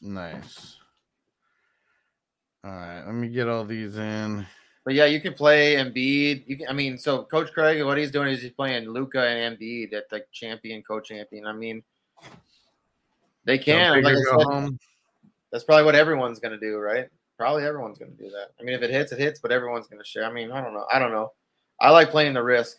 Nice. 0.00 0.76
All 2.64 2.70
right. 2.70 3.02
Let 3.04 3.14
me 3.16 3.28
get 3.28 3.48
all 3.48 3.64
these 3.64 3.96
in. 3.96 4.46
But 4.84 4.94
yeah, 4.94 5.06
you 5.06 5.20
can 5.20 5.34
play 5.34 5.74
Embiid. 5.74 6.44
You 6.46 6.56
can, 6.56 6.68
I 6.68 6.72
mean, 6.72 6.96
so 6.98 7.24
Coach 7.24 7.52
Craig, 7.52 7.84
what 7.84 7.98
he's 7.98 8.12
doing 8.12 8.28
is 8.28 8.42
he's 8.42 8.52
playing 8.52 8.88
Luka 8.88 9.26
and 9.26 9.58
Embiid 9.58 9.92
at 9.92 10.04
like 10.12 10.28
champion, 10.30 10.84
co-champion. 10.84 11.46
I 11.46 11.52
mean, 11.52 11.82
they 13.44 13.58
can. 13.58 14.04
Like 14.04 14.14
I 14.14 14.62
said. 14.62 14.78
That's 15.50 15.64
probably 15.64 15.84
what 15.84 15.96
everyone's 15.96 16.38
gonna 16.38 16.60
do, 16.60 16.78
right? 16.78 17.08
Probably 17.36 17.64
everyone's 17.64 17.98
gonna 17.98 18.12
do 18.12 18.30
that. 18.30 18.50
I 18.60 18.62
mean, 18.62 18.76
if 18.76 18.82
it 18.82 18.90
hits, 18.90 19.10
it 19.10 19.18
hits, 19.18 19.40
but 19.40 19.50
everyone's 19.50 19.88
gonna 19.88 20.04
share. 20.04 20.24
I 20.24 20.32
mean, 20.32 20.52
I 20.52 20.60
don't 20.60 20.74
know. 20.74 20.86
I 20.92 21.00
don't 21.00 21.10
know. 21.10 21.32
I 21.80 21.90
like 21.90 22.10
playing 22.10 22.34
the 22.34 22.42
risk. 22.42 22.76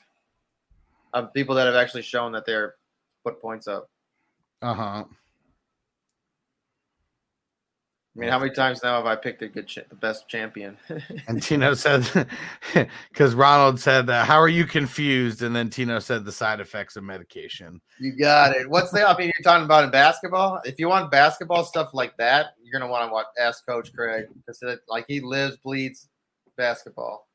Of 1.14 1.34
people 1.34 1.56
that 1.56 1.66
have 1.66 1.76
actually 1.76 2.04
shown 2.04 2.32
that 2.32 2.46
they're 2.46 2.76
put 3.26 3.42
points 3.42 3.68
up. 3.68 3.90
Uh 4.62 4.74
huh. 4.74 5.06
I 8.16 8.20
mean, 8.20 8.30
how 8.30 8.40
many 8.40 8.52
times 8.52 8.84
now 8.84 8.98
have 8.98 9.06
I 9.06 9.16
picked 9.16 9.42
a 9.42 9.48
good, 9.48 9.68
ch- 9.68 9.80
the 9.88 9.96
best 9.96 10.28
champion? 10.28 10.78
And 11.30 11.42
Tino 11.42 11.74
said, 11.74 12.06
because 13.10 13.34
Ronald 13.36 13.80
said, 13.80 14.10
uh, 14.10 14.26
"How 14.26 14.38
are 14.38 14.50
you 14.50 14.66
confused?" 14.66 15.44
And 15.44 15.56
then 15.56 15.70
Tino 15.70 15.98
said, 16.00 16.26
"The 16.26 16.32
side 16.32 16.60
effects 16.60 16.98
of 16.98 17.06
medication." 17.06 17.80
you 18.02 18.12
got 18.18 18.54
it. 18.54 18.70
What's 18.70 18.92
the? 18.92 19.08
I 19.08 19.18
mean, 19.18 19.32
you're 19.34 19.44
talking 19.44 19.64
about 19.64 19.86
in 19.86 19.92
basketball. 19.92 20.60
If 20.66 20.78
you 20.78 20.90
want 20.90 21.10
basketball 21.10 21.64
stuff 21.64 21.94
like 21.94 22.18
that, 22.18 22.48
you're 22.62 22.78
gonna 22.78 22.92
want 22.92 23.08
to 23.08 23.14
watch 23.14 23.28
ask 23.40 23.66
Coach 23.66 23.94
Craig 23.94 24.26
because 24.36 24.62
like 24.90 25.06
he 25.08 25.22
lives, 25.22 25.56
bleeds 25.64 26.10
basketball. 26.58 27.30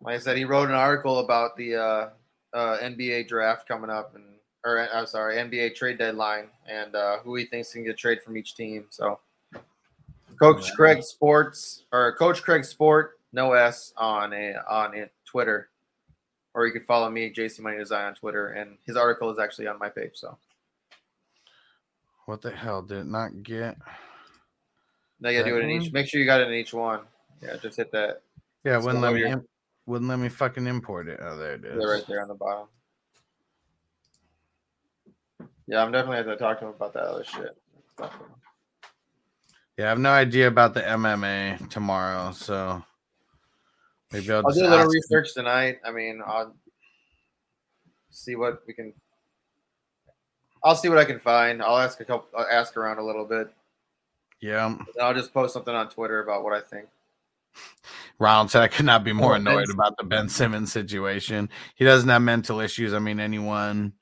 Like 0.00 0.14
I 0.14 0.18
said, 0.18 0.38
he 0.38 0.44
wrote 0.46 0.70
an 0.70 0.74
article 0.74 1.18
about 1.18 1.54
the 1.58 1.76
uh, 1.76 2.08
uh, 2.54 2.78
NBA 2.78 3.28
draft 3.28 3.68
coming 3.68 3.90
up, 3.90 4.14
and 4.14 4.24
or 4.64 4.88
I'm 4.92 5.06
sorry, 5.06 5.36
NBA 5.36 5.74
trade 5.74 5.98
deadline, 5.98 6.46
and 6.68 6.94
uh, 6.94 7.18
who 7.20 7.34
he 7.36 7.44
thinks 7.44 7.72
can 7.72 7.84
get 7.84 7.96
trade 7.96 8.22
from 8.22 8.36
each 8.36 8.54
team. 8.54 8.86
So, 8.90 9.18
Coach 10.38 10.72
Craig 10.74 11.02
Sports 11.02 11.84
or 11.92 12.14
Coach 12.16 12.42
Craig 12.42 12.64
Sport, 12.64 13.18
no 13.32 13.52
S 13.52 13.92
on 13.96 14.32
a 14.32 14.54
on 14.68 14.94
it, 14.94 15.12
Twitter, 15.24 15.70
or 16.54 16.66
you 16.66 16.72
can 16.72 16.82
follow 16.82 17.08
me, 17.10 17.32
JC 17.32 17.60
Money 17.60 17.78
Design 17.78 18.06
on 18.06 18.14
Twitter, 18.14 18.48
and 18.48 18.76
his 18.86 18.96
article 18.96 19.30
is 19.30 19.38
actually 19.38 19.66
on 19.66 19.78
my 19.78 19.88
page. 19.88 20.12
So, 20.14 20.36
What 22.26 22.42
the 22.42 22.50
hell 22.50 22.82
did 22.82 22.98
it 22.98 23.06
not 23.06 23.42
get? 23.42 23.76
now 25.20 25.28
you 25.30 25.38
gotta 25.40 25.50
do 25.50 25.56
it 25.58 25.64
in 25.64 25.70
each. 25.70 25.92
Make 25.92 26.06
sure 26.08 26.20
you 26.20 26.26
got 26.26 26.40
it 26.40 26.48
in 26.48 26.54
each 26.54 26.72
one. 26.72 27.00
Yeah, 27.42 27.56
just 27.56 27.76
hit 27.76 27.92
that. 27.92 28.22
Yeah, 28.64 28.76
wouldn't 28.78 29.00
let 29.02 29.14
me. 29.14 29.20
your- 29.20 29.44
wouldn't 29.86 30.08
let 30.08 30.18
me 30.18 30.28
fucking 30.28 30.66
import 30.66 31.08
it. 31.08 31.18
Oh, 31.22 31.36
there 31.36 31.54
it 31.54 31.64
is. 31.64 31.78
They're 31.78 31.88
right 31.88 32.06
there 32.06 32.22
on 32.22 32.28
the 32.28 32.34
bottom. 32.34 32.68
Yeah, 35.70 35.84
I'm 35.84 35.92
definitely 35.92 36.24
going 36.24 36.36
to 36.36 36.42
talk 36.42 36.58
to 36.58 36.66
him 36.66 36.72
about 36.72 36.92
that 36.94 37.04
other 37.04 37.22
shit. 37.22 37.56
Yeah, 39.78 39.86
I 39.86 39.88
have 39.90 40.00
no 40.00 40.10
idea 40.10 40.48
about 40.48 40.74
the 40.74 40.80
MMA 40.80 41.70
tomorrow, 41.70 42.32
so 42.32 42.82
maybe 44.12 44.32
I'll, 44.32 44.42
I'll 44.44 44.52
do 44.52 44.66
a 44.66 44.68
little 44.68 44.86
research 44.86 45.32
tonight. 45.32 45.78
I 45.84 45.92
mean, 45.92 46.22
I'll 46.26 46.56
see 48.10 48.34
what 48.34 48.62
we 48.66 48.74
can. 48.74 48.92
I'll 50.64 50.74
see 50.74 50.88
what 50.88 50.98
I 50.98 51.04
can 51.04 51.20
find. 51.20 51.62
I'll 51.62 51.78
ask 51.78 52.00
a 52.00 52.04
couple. 52.04 52.26
I'll 52.36 52.48
ask 52.50 52.76
around 52.76 52.98
a 52.98 53.04
little 53.04 53.24
bit. 53.24 53.52
Yeah, 54.40 54.76
I'll 55.00 55.14
just 55.14 55.32
post 55.32 55.52
something 55.52 55.74
on 55.74 55.88
Twitter 55.88 56.20
about 56.20 56.42
what 56.42 56.52
I 56.52 56.62
think. 56.62 56.88
Ronald 58.18 58.50
said 58.50 58.62
I 58.62 58.68
could 58.68 58.86
not 58.86 59.04
be 59.04 59.12
more 59.12 59.36
annoyed 59.36 59.70
about 59.70 59.96
the 59.98 60.04
Ben 60.04 60.28
Simmons 60.28 60.72
situation. 60.72 61.48
He 61.76 61.84
doesn't 61.84 62.08
have 62.08 62.22
mental 62.22 62.58
issues. 62.58 62.92
I 62.92 62.98
mean, 62.98 63.20
anyone. 63.20 63.92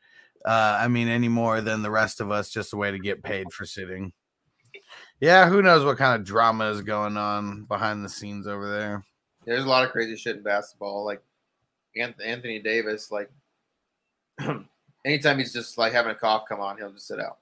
Uh, 0.49 0.79
I 0.81 0.89
mean, 0.89 1.09
any 1.09 1.29
more 1.29 1.61
than 1.61 1.83
the 1.83 1.91
rest 1.91 2.23
of 2.23 2.31
us. 2.31 2.49
Just 2.49 2.73
a 2.73 2.77
way 2.79 2.91
to 2.91 2.99
get 2.99 3.23
paid 3.23 3.53
for 3.53 3.67
sitting. 3.67 4.15
Yeah, 5.21 5.47
who 5.47 5.61
knows 5.61 5.85
what 5.85 5.99
kind 5.99 6.19
of 6.19 6.27
drama 6.27 6.71
is 6.71 6.81
going 6.81 7.19
on 7.19 7.65
behind 7.65 8.03
the 8.03 8.09
scenes 8.09 8.47
over 8.47 8.71
there. 8.71 9.05
There's 9.45 9.65
a 9.65 9.69
lot 9.69 9.85
of 9.85 9.91
crazy 9.91 10.17
shit 10.17 10.37
in 10.37 10.43
basketball. 10.43 11.05
Like 11.05 11.23
Anthony 11.95 12.61
Davis, 12.61 13.13
like 13.13 13.31
anytime 15.05 15.39
he's 15.39 15.53
just 15.53 15.77
like 15.77 15.93
having 15.93 16.13
a 16.13 16.15
cough 16.15 16.45
come 16.49 16.61
on, 16.61 16.79
he'll 16.79 16.93
just 16.93 17.09
sit 17.09 17.21
out. 17.21 17.37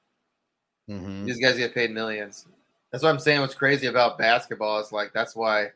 Mhm. 0.90 1.26
These 1.26 1.38
guys 1.38 1.58
get 1.58 1.74
paid 1.74 1.92
millions. 1.92 2.44
That's 2.90 3.04
what 3.04 3.10
I'm 3.10 3.20
saying. 3.20 3.40
What's 3.40 3.54
crazy 3.54 3.86
about 3.86 4.18
basketball 4.18 4.80
is 4.80 4.90
like 4.90 5.12
that's 5.12 5.36
why 5.36 5.68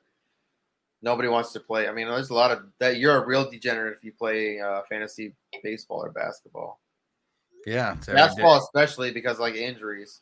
nobody 1.00 1.28
wants 1.28 1.52
to 1.52 1.60
play. 1.60 1.86
I 1.86 1.92
mean, 1.92 2.08
there's 2.08 2.30
a 2.30 2.34
lot 2.34 2.50
of 2.50 2.64
that. 2.80 2.96
You're 2.96 3.22
a 3.22 3.24
real 3.24 3.48
degenerate 3.48 3.96
if 3.96 4.02
you 4.02 4.10
play 4.10 4.58
uh, 4.58 4.82
fantasy 4.88 5.32
baseball 5.62 6.02
or 6.02 6.10
basketball. 6.10 6.80
Yeah, 7.66 7.94
it's 7.94 8.08
every 8.08 8.20
day. 8.20 8.26
Basketball, 8.26 8.58
especially 8.58 9.10
because 9.12 9.38
like 9.38 9.54
injuries. 9.54 10.20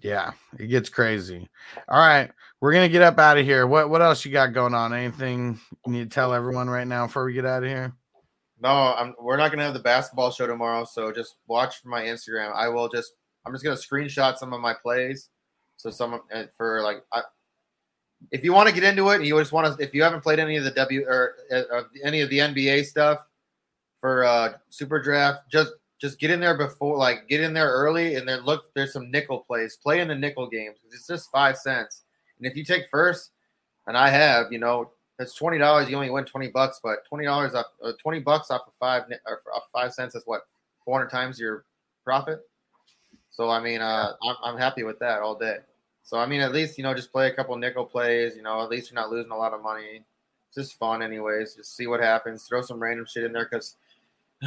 Yeah, 0.00 0.32
it 0.58 0.66
gets 0.66 0.88
crazy. 0.88 1.48
All 1.88 1.98
right, 1.98 2.30
we're 2.60 2.72
gonna 2.72 2.88
get 2.88 3.02
up 3.02 3.18
out 3.18 3.38
of 3.38 3.44
here. 3.44 3.66
What 3.66 3.90
what 3.90 4.02
else 4.02 4.24
you 4.24 4.32
got 4.32 4.52
going 4.52 4.74
on? 4.74 4.92
Anything 4.92 5.60
you 5.86 5.92
need 5.92 6.10
to 6.10 6.14
tell 6.14 6.34
everyone 6.34 6.68
right 6.68 6.86
now 6.86 7.06
before 7.06 7.24
we 7.24 7.34
get 7.34 7.46
out 7.46 7.62
of 7.62 7.68
here? 7.68 7.94
No, 8.60 8.68
I'm, 8.68 9.14
we're 9.20 9.36
not 9.36 9.50
gonna 9.50 9.64
have 9.64 9.74
the 9.74 9.80
basketball 9.80 10.30
show 10.30 10.46
tomorrow, 10.46 10.84
so 10.84 11.12
just 11.12 11.36
watch 11.46 11.80
for 11.82 11.88
my 11.88 12.02
Instagram. 12.02 12.54
I 12.54 12.68
will 12.68 12.88
just 12.88 13.12
I'm 13.44 13.52
just 13.52 13.64
gonna 13.64 13.76
screenshot 13.76 14.36
some 14.36 14.52
of 14.52 14.60
my 14.60 14.74
plays. 14.74 15.28
So 15.76 15.90
some 15.90 16.20
for 16.56 16.80
like, 16.82 17.02
I, 17.12 17.22
if 18.30 18.44
you 18.44 18.52
want 18.52 18.68
to 18.68 18.74
get 18.74 18.84
into 18.84 19.08
it, 19.10 19.16
and 19.16 19.26
you 19.26 19.36
just 19.38 19.50
want 19.50 19.76
to, 19.76 19.84
if 19.84 19.94
you 19.94 20.02
haven't 20.04 20.22
played 20.22 20.38
any 20.38 20.56
of 20.56 20.62
the 20.62 20.70
W 20.70 21.04
or 21.08 21.34
uh, 21.50 21.62
uh, 21.74 21.82
any 22.04 22.20
of 22.20 22.30
the 22.30 22.38
NBA 22.38 22.84
stuff 22.84 23.18
for 24.00 24.24
uh, 24.24 24.52
Super 24.68 25.02
Draft, 25.02 25.50
just 25.50 25.72
just 26.02 26.18
get 26.18 26.32
in 26.32 26.40
there 26.40 26.56
before, 26.56 26.98
like 26.98 27.28
get 27.28 27.40
in 27.40 27.54
there 27.54 27.70
early, 27.70 28.16
and 28.16 28.28
then 28.28 28.44
look. 28.44 28.74
There's 28.74 28.92
some 28.92 29.10
nickel 29.10 29.38
plays. 29.38 29.78
Play 29.80 30.00
in 30.00 30.08
the 30.08 30.16
nickel 30.16 30.48
games 30.48 30.78
it's 30.90 31.06
just 31.06 31.30
five 31.30 31.56
cents, 31.56 32.02
and 32.38 32.46
if 32.46 32.56
you 32.56 32.64
take 32.64 32.88
first, 32.90 33.30
and 33.86 33.96
I 33.96 34.08
have, 34.08 34.50
you 34.50 34.58
know, 34.58 34.90
that's 35.16 35.34
twenty 35.34 35.58
dollars. 35.58 35.88
You 35.88 35.94
only 35.94 36.10
win 36.10 36.24
twenty 36.24 36.48
bucks, 36.48 36.80
but 36.82 37.06
twenty 37.06 37.24
dollars 37.24 37.54
off, 37.54 37.66
uh, 37.82 37.92
twenty 38.02 38.18
bucks 38.18 38.50
off 38.50 38.62
of 38.66 38.74
five 38.80 39.04
or 39.26 39.40
off 39.54 39.62
five 39.72 39.94
cents 39.94 40.16
is 40.16 40.24
what 40.26 40.42
four 40.84 40.98
hundred 40.98 41.10
times 41.10 41.38
your 41.38 41.64
profit. 42.02 42.40
So 43.30 43.48
I 43.48 43.60
mean, 43.60 43.80
uh, 43.80 44.14
I'm 44.24 44.36
I'm 44.42 44.58
happy 44.58 44.82
with 44.82 44.98
that 44.98 45.22
all 45.22 45.36
day. 45.36 45.58
So 46.02 46.18
I 46.18 46.26
mean, 46.26 46.40
at 46.40 46.52
least 46.52 46.78
you 46.78 46.82
know, 46.82 46.94
just 46.94 47.12
play 47.12 47.28
a 47.28 47.34
couple 47.34 47.56
nickel 47.56 47.86
plays. 47.86 48.34
You 48.34 48.42
know, 48.42 48.60
at 48.60 48.70
least 48.70 48.90
you're 48.90 49.00
not 49.00 49.10
losing 49.10 49.30
a 49.30 49.38
lot 49.38 49.54
of 49.54 49.62
money. 49.62 50.02
It's 50.48 50.56
just 50.56 50.78
fun, 50.80 51.00
anyways. 51.00 51.54
Just 51.54 51.76
see 51.76 51.86
what 51.86 52.00
happens. 52.00 52.44
Throw 52.48 52.60
some 52.60 52.82
random 52.82 53.06
shit 53.08 53.22
in 53.22 53.32
there 53.32 53.48
because 53.50 53.76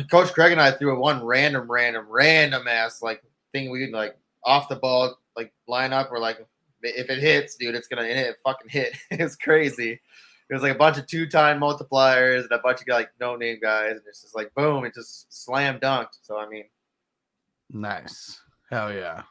Coach 0.04 0.34
Craig 0.34 0.52
and 0.52 0.62
I 0.62 0.72
threw 0.72 0.96
a 0.96 1.00
one 1.00 1.24
random, 1.24 1.72
random, 1.72 2.06
random 2.10 2.68
ass 2.68 3.02
like 3.02 3.24
thing 3.54 3.70
we 3.70 3.92
like 3.92 4.18
off 4.44 4.70
the 4.70 4.76
ball 4.76 5.18
like 5.36 5.54
line 5.68 5.94
up. 5.94 6.12
We're 6.12 6.20
like, 6.20 6.46
if 6.82 7.10
it 7.10 7.20
hits, 7.20 7.56
dude, 7.56 7.76
it's 7.76 7.88
gonna 7.88 8.06
hit, 8.06 8.18
it 8.18 8.38
fucking 8.44 8.70
hit. 8.70 8.96
it's 9.12 9.36
crazy. 9.36 10.00
It 10.48 10.54
was 10.54 10.62
like 10.62 10.76
a 10.76 10.78
bunch 10.78 10.98
of 10.98 11.08
two 11.08 11.26
time 11.28 11.60
multipliers 11.60 12.44
and 12.44 12.52
a 12.52 12.60
bunch 12.60 12.82
of 12.82 12.88
like 12.88 13.10
no 13.20 13.36
name 13.36 13.60
guys, 13.62 13.92
and 13.92 14.02
it's 14.08 14.22
just 14.22 14.36
like 14.36 14.54
boom, 14.54 14.86
it 14.86 14.94
just 14.94 15.34
slam 15.34 15.80
dunked. 15.80 16.20
So 16.22 16.38
I 16.38 16.48
mean, 16.48 16.66
Nice. 17.72 18.40
Hell 18.70 18.94
yeah. 18.94 19.24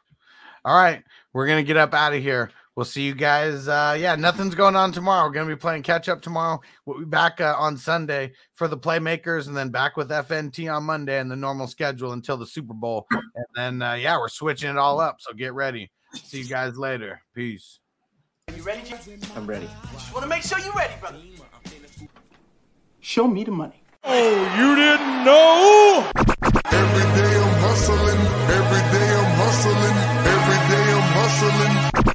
All 0.63 0.75
right, 0.75 1.03
we're 1.33 1.47
gonna 1.47 1.63
get 1.63 1.77
up 1.77 1.93
out 1.93 2.13
of 2.13 2.21
here. 2.21 2.51
We'll 2.75 2.85
see 2.85 3.03
you 3.03 3.15
guys. 3.15 3.69
Uh, 3.69 3.95
yeah, 3.97 4.15
nothing's 4.15 4.53
going 4.53 4.75
on 4.75 4.91
tomorrow. 4.91 5.25
We're 5.27 5.33
gonna 5.33 5.47
be 5.47 5.55
playing 5.55 5.83
catch 5.83 6.09
up 6.09 6.21
tomorrow. 6.21 6.59
We'll 6.85 6.99
be 6.99 7.05
back 7.05 7.39
uh, 7.39 7.55
on 7.57 7.77
Sunday 7.77 8.33
for 8.53 8.67
the 8.67 8.77
playmakers, 8.77 9.47
and 9.47 9.55
then 9.55 9.69
back 9.69 9.95
with 9.95 10.09
FNT 10.09 10.73
on 10.73 10.83
Monday 10.83 11.19
and 11.19 11.31
the 11.31 11.37
normal 11.37 11.67
schedule 11.67 12.11
until 12.11 12.35
the 12.35 12.45
Super 12.45 12.73
Bowl. 12.73 13.07
And 13.11 13.45
then 13.55 13.81
uh, 13.81 13.93
yeah, 13.93 14.17
we're 14.17 14.27
switching 14.27 14.69
it 14.69 14.77
all 14.77 14.99
up. 14.99 15.17
So 15.19 15.33
get 15.33 15.53
ready. 15.53 15.89
See 16.13 16.39
you 16.39 16.47
guys 16.47 16.77
later. 16.77 17.21
Peace. 17.33 17.79
Are 18.49 18.55
You 18.55 18.63
ready, 18.63 18.81
Jim? 18.83 18.97
I'm 19.35 19.47
ready. 19.47 19.69
Just 19.93 20.13
want 20.13 20.23
to 20.23 20.29
make 20.29 20.43
sure 20.43 20.59
you're 20.59 20.73
ready, 20.73 20.93
brother. 20.99 21.19
Show 22.99 23.27
me 23.27 23.43
the 23.45 23.51
money. 23.51 23.81
Oh, 24.03 24.57
you 24.59 24.75
didn't 24.75 25.23
know? 25.23 26.11
Every 26.71 27.21
day 27.21 27.39
I'm 27.39 27.55
hustling. 27.61 28.19
Every 28.59 28.83
day 28.91 29.09
I'm 29.15 29.31
hustling. 29.39 29.95
Every 30.35 30.59
day 30.69 30.93
I'm 30.93 31.09
hustling. 31.15 32.14